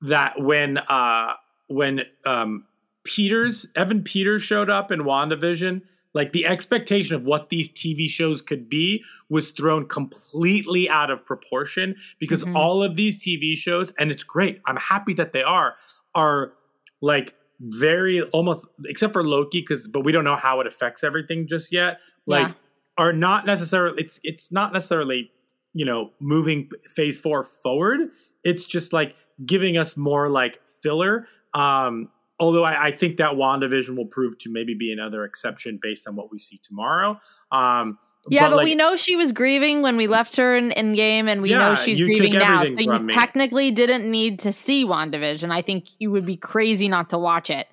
that 0.00 0.40
when 0.40 0.78
uh 0.78 1.34
when 1.68 2.00
um 2.24 2.64
peters 3.04 3.66
evan 3.76 4.02
peters 4.02 4.42
showed 4.42 4.70
up 4.70 4.90
in 4.90 5.00
wandavision 5.00 5.82
like 6.14 6.32
the 6.32 6.44
expectation 6.46 7.14
of 7.14 7.22
what 7.24 7.48
these 7.50 7.68
tv 7.68 8.08
shows 8.08 8.42
could 8.42 8.68
be 8.68 9.02
was 9.28 9.50
thrown 9.50 9.86
completely 9.86 10.88
out 10.88 11.10
of 11.10 11.24
proportion 11.24 11.94
because 12.18 12.42
Mhm. 12.44 12.56
all 12.56 12.82
of 12.82 12.96
these 12.96 13.22
tv 13.22 13.54
shows 13.56 13.92
and 13.98 14.10
it's 14.10 14.24
great 14.24 14.60
i'm 14.66 14.76
happy 14.76 15.14
that 15.14 15.32
they 15.32 15.42
are 15.42 15.76
are 16.14 16.52
like 17.00 17.34
very 17.60 18.22
almost 18.22 18.66
except 18.86 19.12
for 19.12 19.22
Loki 19.22 19.60
because 19.60 19.86
but 19.86 20.00
we 20.00 20.12
don't 20.12 20.24
know 20.24 20.36
how 20.36 20.60
it 20.60 20.66
affects 20.66 21.04
everything 21.04 21.46
just 21.46 21.72
yet 21.72 21.98
like 22.26 22.48
Yeah. 22.48 22.54
are 22.98 23.12
not 23.12 23.46
necessarily 23.46 24.02
it's 24.02 24.18
it's 24.24 24.50
not 24.50 24.72
necessarily 24.72 25.30
you 25.74 25.84
know 25.84 26.10
moving 26.20 26.70
phase 26.88 27.18
4 27.18 27.44
forward 27.44 28.10
it's 28.44 28.64
just 28.64 28.92
like 28.92 29.14
giving 29.46 29.76
us 29.76 29.96
more 29.96 30.28
like 30.28 30.58
filler 30.82 31.26
um 31.54 32.08
although 32.40 32.64
I, 32.64 32.86
I 32.86 32.96
think 32.96 33.18
that 33.18 33.32
WandaVision 33.32 33.96
will 33.96 34.06
prove 34.06 34.38
to 34.38 34.50
maybe 34.50 34.74
be 34.74 34.92
another 34.92 35.24
exception 35.24 35.78
based 35.80 36.08
on 36.08 36.16
what 36.16 36.32
we 36.32 36.38
see 36.38 36.58
tomorrow 36.62 37.20
um 37.52 37.98
Yeah, 38.28 38.48
but, 38.48 38.56
like, 38.56 38.64
we 38.64 38.74
know 38.74 38.96
she 38.96 39.16
was 39.16 39.32
grieving 39.32 39.80
when 39.82 39.96
we 39.96 40.06
left 40.06 40.36
her 40.36 40.56
in, 40.56 40.72
in 40.72 40.94
game, 40.94 41.28
and 41.28 41.40
we 41.40 41.50
know 41.50 41.74
she's 41.74 41.98
grieving 41.98 42.32
now. 42.34 42.64
So 42.64 42.78
you 42.78 42.98
me. 42.98 43.14
technically 43.14 43.70
didn't 43.70 44.10
need 44.10 44.40
to 44.40 44.52
see 44.52 44.84
WandaVision. 44.84 45.50
I 45.50 45.62
think 45.62 45.86
you 45.98 46.10
would 46.10 46.26
be 46.26 46.36
crazy 46.36 46.88
not 46.88 47.10
to 47.10 47.18
watch 47.18 47.48
it. 47.48 47.66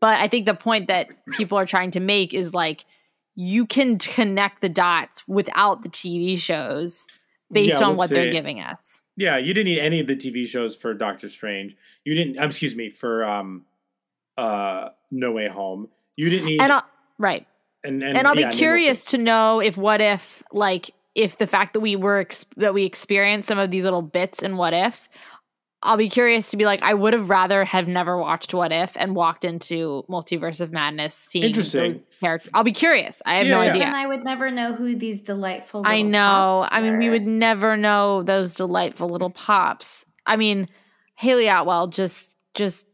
But 0.00 0.18
I 0.18 0.28
think 0.28 0.46
the 0.46 0.54
point 0.54 0.88
that 0.88 1.08
people 1.32 1.58
are 1.58 1.66
trying 1.66 1.90
to 1.90 2.00
make 2.00 2.32
is 2.32 2.54
like 2.54 2.86
you 3.34 3.66
can 3.66 3.98
connect 3.98 4.62
the 4.62 4.68
dots 4.70 5.22
without 5.28 5.82
the 5.82 5.90
TV 5.90 6.38
shows 6.38 7.06
based 7.52 7.80
Yeah, 7.80 7.86
on 7.86 7.92
we'll 7.92 7.98
what 7.98 8.10
they're 8.10 8.32
giving 8.32 8.60
us. 8.60 9.02
Yeah, 9.16 9.36
you 9.36 9.52
didn't 9.52 9.68
need 9.68 9.80
any 9.80 10.00
of 10.00 10.06
the 10.06 10.16
TV 10.16 10.46
shows 10.46 10.74
for 10.74 10.94
Doctor 10.94 11.28
Strange. 11.28 11.76
You 12.04 12.14
didn't. 12.14 12.38
um, 12.38 12.48
Excuse 12.48 12.74
me 12.74 12.88
for 12.88 13.24
um, 13.24 13.66
uh, 14.36 14.90
No 15.10 15.32
Way 15.32 15.48
Home. 15.48 15.88
You 16.16 16.30
didn't 16.30 16.46
need. 16.46 16.60
And 16.60 16.72
I'll, 16.72 16.86
right. 17.18 17.46
and, 17.84 18.02
and, 18.02 18.16
and 18.16 18.26
I'll 18.26 18.38
yeah, 18.38 18.50
be 18.50 18.56
curious 18.56 19.04
to 19.06 19.18
know 19.18 19.60
if 19.60 19.76
what 19.76 20.00
if 20.00 20.42
like 20.52 20.90
if 21.14 21.38
the 21.38 21.46
fact 21.46 21.74
that 21.74 21.80
we 21.80 21.96
were 21.96 22.18
ex- 22.18 22.46
that 22.56 22.74
we 22.74 22.84
experienced 22.84 23.48
some 23.48 23.58
of 23.58 23.70
these 23.70 23.84
little 23.84 24.02
bits 24.02 24.42
in 24.42 24.56
what 24.56 24.72
if 24.72 25.08
I'll 25.82 25.96
be 25.96 26.10
curious 26.10 26.50
to 26.50 26.58
be 26.58 26.66
like 26.66 26.82
I 26.82 26.92
would 26.92 27.14
have 27.14 27.30
rather 27.30 27.64
have 27.64 27.88
never 27.88 28.18
watched 28.18 28.52
what 28.52 28.70
if 28.70 28.96
and 28.98 29.16
walked 29.16 29.46
into 29.46 30.04
multiverse 30.10 30.60
of 30.60 30.72
madness 30.72 31.14
seeing 31.14 31.46
Interesting. 31.46 31.92
those 31.92 32.08
characters. 32.20 32.50
I'll 32.52 32.64
be 32.64 32.72
curious. 32.72 33.22
I 33.24 33.38
have 33.38 33.46
Yeah, 33.46 33.56
no 33.56 33.62
yeah. 33.62 33.70
idea. 33.70 33.84
And 33.84 33.96
I 33.96 34.06
would 34.06 34.22
never 34.22 34.50
know 34.50 34.74
who 34.74 34.94
these 34.94 35.22
delightful. 35.22 35.82
I 35.86 36.02
know. 36.02 36.58
pops 36.60 36.68
I 36.72 36.82
mean, 36.82 36.98
we 36.98 37.08
would 37.08 37.26
never 37.26 37.78
know 37.78 38.22
those 38.22 38.54
delightful 38.54 39.08
little 39.08 39.30
pops. 39.30 40.04
I 40.26 40.36
mean, 40.36 40.68
Hayley 41.14 41.48
Atwell 41.48 41.86
just 41.86 42.36
just 42.54 42.86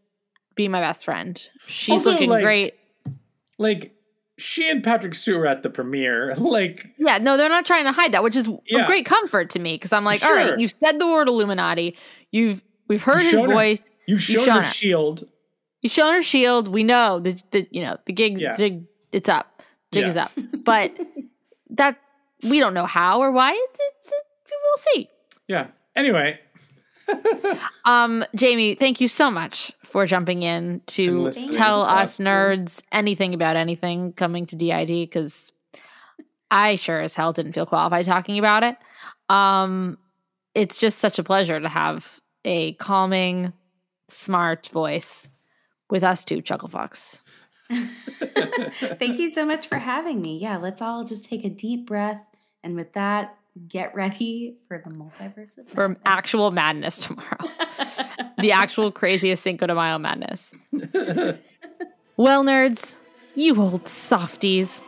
be 0.57 0.67
my 0.69 0.81
best 0.81 1.05
friend. 1.05 1.49
She's 1.67 1.99
Also, 1.99 2.11
looking 2.13 2.31
like- 2.31 2.43
great. 2.43 2.75
Like 3.59 3.93
she 4.39 4.69
and 4.69 4.83
Patrick 4.85 5.15
Stewart 5.15 5.47
at 5.47 5.63
the 5.63 5.71
premiere. 5.71 6.35
Like 6.39 6.87
Yeah, 6.99 7.19
no, 7.19 7.37
they're 7.37 7.49
not 7.49 7.65
trying 7.67 7.85
to 7.85 7.93
hide 7.93 8.13
that, 8.13 8.23
which 8.25 8.37
is 8.37 8.49
Yeah. 8.67 8.83
a 8.85 8.87
great 8.87 9.07
comfort 9.07 9.51
to 9.51 9.59
me 9.59 9.75
because 9.77 9.93
I'm 9.93 10.05
like, 10.05 10.23
all 10.23 10.29
Sure. 10.29 10.37
right, 10.37 10.59
you 10.59 10.69
said 10.69 10.99
the 10.99 11.07
word 11.07 11.29
Illuminati. 11.29 11.97
You've 12.33 12.63
we've 12.89 13.03
heard 13.03 13.23
You've 13.23 13.31
his 13.31 13.41
shown 13.41 13.49
her- 13.51 13.55
voice. 13.55 13.79
you've 14.07 14.23
shown, 14.23 14.45
shown 14.45 14.63
her 14.63 14.69
it. 14.69 14.75
shield. 14.75 15.29
You've 15.83 15.93
shown 15.93 16.13
her 16.15 16.23
shield. 16.23 16.69
We 16.69 16.85
know 16.85 17.19
the 17.21 17.41
the 17.53 17.67
you 17.71 17.83
know 17.83 17.97
the 18.07 18.13
gig 18.13 18.41
Yeah. 18.41 18.55
jig 18.55 18.85
it's 19.13 19.29
up. 19.29 19.63
Jig 19.93 20.03
Yeah. 20.03 20.09
is 20.09 20.17
up. 20.17 20.33
But 20.65 20.93
that 21.71 21.97
we 22.43 22.61
don't 22.61 22.75
know 22.75 22.87
how 22.87 23.21
or 23.21 23.31
why. 23.31 23.53
It's 23.55 23.79
it's 23.81 24.13
it, 24.13 24.23
we'll 24.51 24.95
see. 24.95 25.09
Yeah. 25.49 25.69
Anyway, 25.95 26.39
Um, 27.85 28.25
Jamie, 28.35 28.75
thank 28.75 29.01
you 29.01 29.09
so 29.09 29.31
much 29.31 29.73
for 29.87 30.07
jumping 30.07 30.43
in 30.43 30.83
to 30.87 31.31
tell 31.51 31.85
to 31.85 31.91
us 31.91 32.21
us. 32.21 32.25
nerds 32.25 32.83
anything 32.93 33.35
about 33.35 33.57
anything 33.57 34.13
coming 34.13 34.47
to 34.47 34.57
DID 34.57 34.89
because 34.89 35.53
I 36.51 36.77
sure 36.77 37.01
as 37.01 37.15
hell 37.15 37.33
didn't 37.33 37.53
feel 37.53 37.67
qualified 37.67 38.05
talking 38.05 38.39
about 38.39 38.63
it. 38.63 38.77
Um, 39.29 39.99
it's 40.55 40.79
just 40.79 40.99
such 40.99 41.19
a 41.19 41.25
pleasure 41.25 41.61
to 41.61 41.69
have 41.69 42.21
a 42.45 42.73
calming, 42.75 43.53
smart 44.09 44.69
voice 44.69 45.29
with 45.91 46.03
us 46.03 46.25
two 46.25 46.43
chucklefucks. 46.43 47.23
Thank 48.99 49.19
you 49.19 49.29
so 49.29 49.45
much 49.45 49.69
for 49.69 49.79
having 49.79 50.23
me. 50.23 50.39
Yeah, 50.39 50.59
let's 50.59 50.81
all 50.81 51.05
just 51.05 51.29
take 51.29 51.45
a 51.45 51.51
deep 51.51 51.87
breath, 51.87 52.23
and 52.63 52.77
with 52.77 52.93
that, 52.93 53.37
get 53.69 53.95
ready 53.95 54.57
for 54.69 54.81
the 54.85 54.91
multiverse 54.91 55.59
of 55.59 55.69
For 55.69 55.89
madness. 55.89 56.03
actual 56.07 56.51
madness 56.51 56.99
tomorrow. 56.99 57.51
the 58.39 58.53
actual 58.53 58.93
craziest 58.93 59.43
Cinco 59.43 59.67
de 59.67 59.75
Mayo 59.75 59.99
madness. 59.99 60.53
well, 62.17 62.45
nerds, 62.45 62.97
you 63.35 63.61
old 63.61 63.89
softies. 63.89 64.83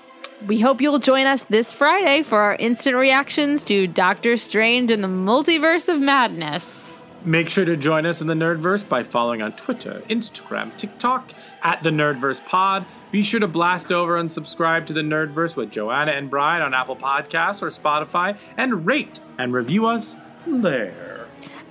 We 0.46 0.60
hope 0.60 0.80
you'll 0.80 1.00
join 1.00 1.26
us 1.26 1.42
this 1.44 1.72
Friday 1.74 2.22
for 2.22 2.38
our 2.40 2.54
instant 2.56 2.96
reactions 2.96 3.62
to 3.64 3.86
Doctor 3.88 4.36
Strange 4.36 4.90
and 4.90 5.02
the 5.02 5.08
Multiverse 5.08 5.88
of 5.92 6.00
Madness. 6.00 7.00
make 7.24 7.48
sure 7.48 7.64
to 7.64 7.76
join 7.76 8.06
us 8.06 8.20
in 8.20 8.28
the 8.28 8.34
Nerdverse 8.34 8.88
by 8.88 9.02
following 9.02 9.42
on 9.42 9.52
Twitter, 9.52 10.00
Instagram, 10.08 10.74
TikTok 10.76 11.32
at 11.62 11.82
the 11.82 11.90
Nerdverse 11.90 12.44
Pod. 12.46 12.86
Be 13.10 13.22
sure 13.22 13.40
to 13.40 13.48
blast 13.48 13.90
over 13.90 14.18
and 14.18 14.30
subscribe 14.30 14.86
to 14.86 14.92
the 14.92 15.00
Nerdverse 15.00 15.56
with 15.56 15.70
Joanna 15.70 16.12
and 16.12 16.28
Bryan 16.28 16.62
on 16.62 16.74
Apple 16.74 16.96
Podcasts 16.96 17.62
or 17.62 17.68
Spotify, 17.68 18.36
and 18.58 18.84
rate 18.84 19.20
and 19.38 19.52
review 19.52 19.86
us 19.86 20.16
there. 20.46 21.26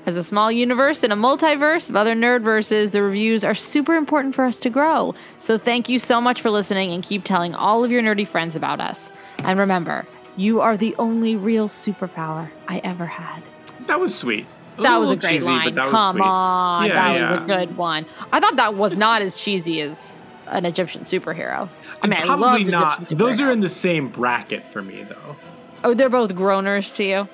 As 0.08 0.18
a 0.18 0.24
small 0.24 0.52
universe 0.52 1.04
and 1.04 1.12
a 1.12 1.16
multiverse 1.16 1.90
of 1.90 1.96
other 1.96 2.16
nerdverses, 2.16 2.92
the 2.92 3.04
reviews 3.04 3.44
are 3.44 3.54
super 3.54 3.96
important 3.96 4.34
for 4.34 4.46
us 4.46 4.58
to 4.62 4.70
grow. 4.70 5.14
So 5.38 5.58
thank 5.58 5.90
you 5.90 6.00
so 6.00 6.22
much 6.22 6.42
for 6.42 6.50
listening 6.50 6.92
and 6.92 7.04
keep 7.04 7.24
telling 7.24 7.54
all 7.54 7.84
of 7.84 7.92
your 7.92 8.02
nerdy 8.02 8.26
friends 8.26 8.56
about 8.56 8.80
us. 8.80 9.12
And 9.40 9.60
remember, 9.60 10.08
you 10.38 10.62
are 10.62 10.78
the 10.78 10.96
only 10.98 11.36
real 11.36 11.68
superpower 11.68 12.50
I 12.68 12.80
ever 12.80 13.06
had. 13.06 13.44
That 13.88 14.00
was 14.00 14.16
sweet. 14.16 14.48
That 14.80 14.98
was 14.98 15.12
a 15.12 15.16
great 15.16 15.34
cheesy, 15.34 15.48
line. 15.48 15.66
but 15.66 15.76
that 15.76 15.84
was 15.86 15.92
Come 15.92 16.22
on. 16.22 16.86
Yeah, 16.86 16.94
that 16.94 17.16
yeah. 17.16 17.32
was 17.32 17.44
a 17.44 17.46
good 17.46 17.78
one. 17.78 18.06
I 18.32 18.40
thought 18.40 18.56
that 18.56 18.76
was 18.76 18.96
not 18.96 19.22
as 19.22 19.40
cheesy 19.40 19.82
as 19.82 20.20
an 20.49 20.65
Egyptian 20.65 21.02
superhero. 21.03 21.69
I 22.02 22.07
mean, 22.07 22.19
I 22.19 22.26
Probably 22.26 22.45
loved 22.60 22.69
not. 22.72 22.98
Egyptian 22.98 23.18
Those 23.18 23.40
are 23.41 23.52
in 23.52 23.60
the 23.61 23.69
same 23.69 24.10
bracket 24.10 24.65
for 24.72 24.82
me, 24.82 25.03
though. 25.03 25.36
Oh, 25.84 25.94
they're 25.94 26.10
both 26.10 26.34
groaners 26.36 26.94
to 26.95 27.03
you? 27.03 27.28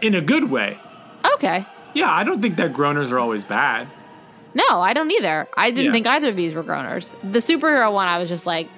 In 0.00 0.14
a 0.14 0.20
good 0.20 0.50
way. 0.50 0.78
Okay. 1.34 1.66
Yeah, 1.94 2.10
I 2.10 2.24
don't 2.24 2.40
think 2.40 2.56
that 2.56 2.72
groaners 2.72 3.10
are 3.12 3.18
always 3.18 3.44
bad. 3.44 3.88
No, 4.54 4.80
I 4.80 4.94
don't 4.94 5.10
either. 5.12 5.46
I 5.56 5.70
didn't 5.70 5.86
Yeah. 5.86 5.92
think 5.92 6.06
either 6.08 6.28
of 6.30 6.36
these 6.36 6.54
were 6.54 6.64
groaners. 6.64 7.10
The 7.22 7.38
superhero 7.38 7.92
one, 7.92 8.08
I 8.08 8.18
was 8.18 8.28
just 8.28 8.46
like, 8.46 8.68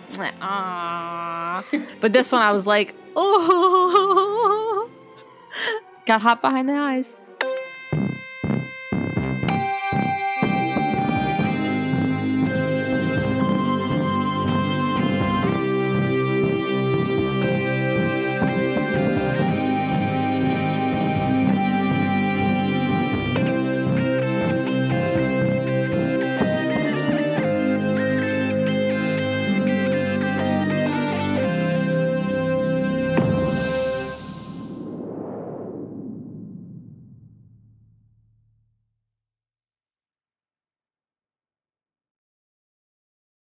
ah. 0.42 1.64
but 2.00 2.12
this 2.12 2.30
one, 2.30 2.42
I 2.42 2.52
was 2.52 2.66
like, 2.66 2.94
oh. 3.16 4.90
Got 6.06 6.20
hot 6.20 6.42
behind 6.42 6.68
the 6.68 6.74
eyes. 6.74 7.21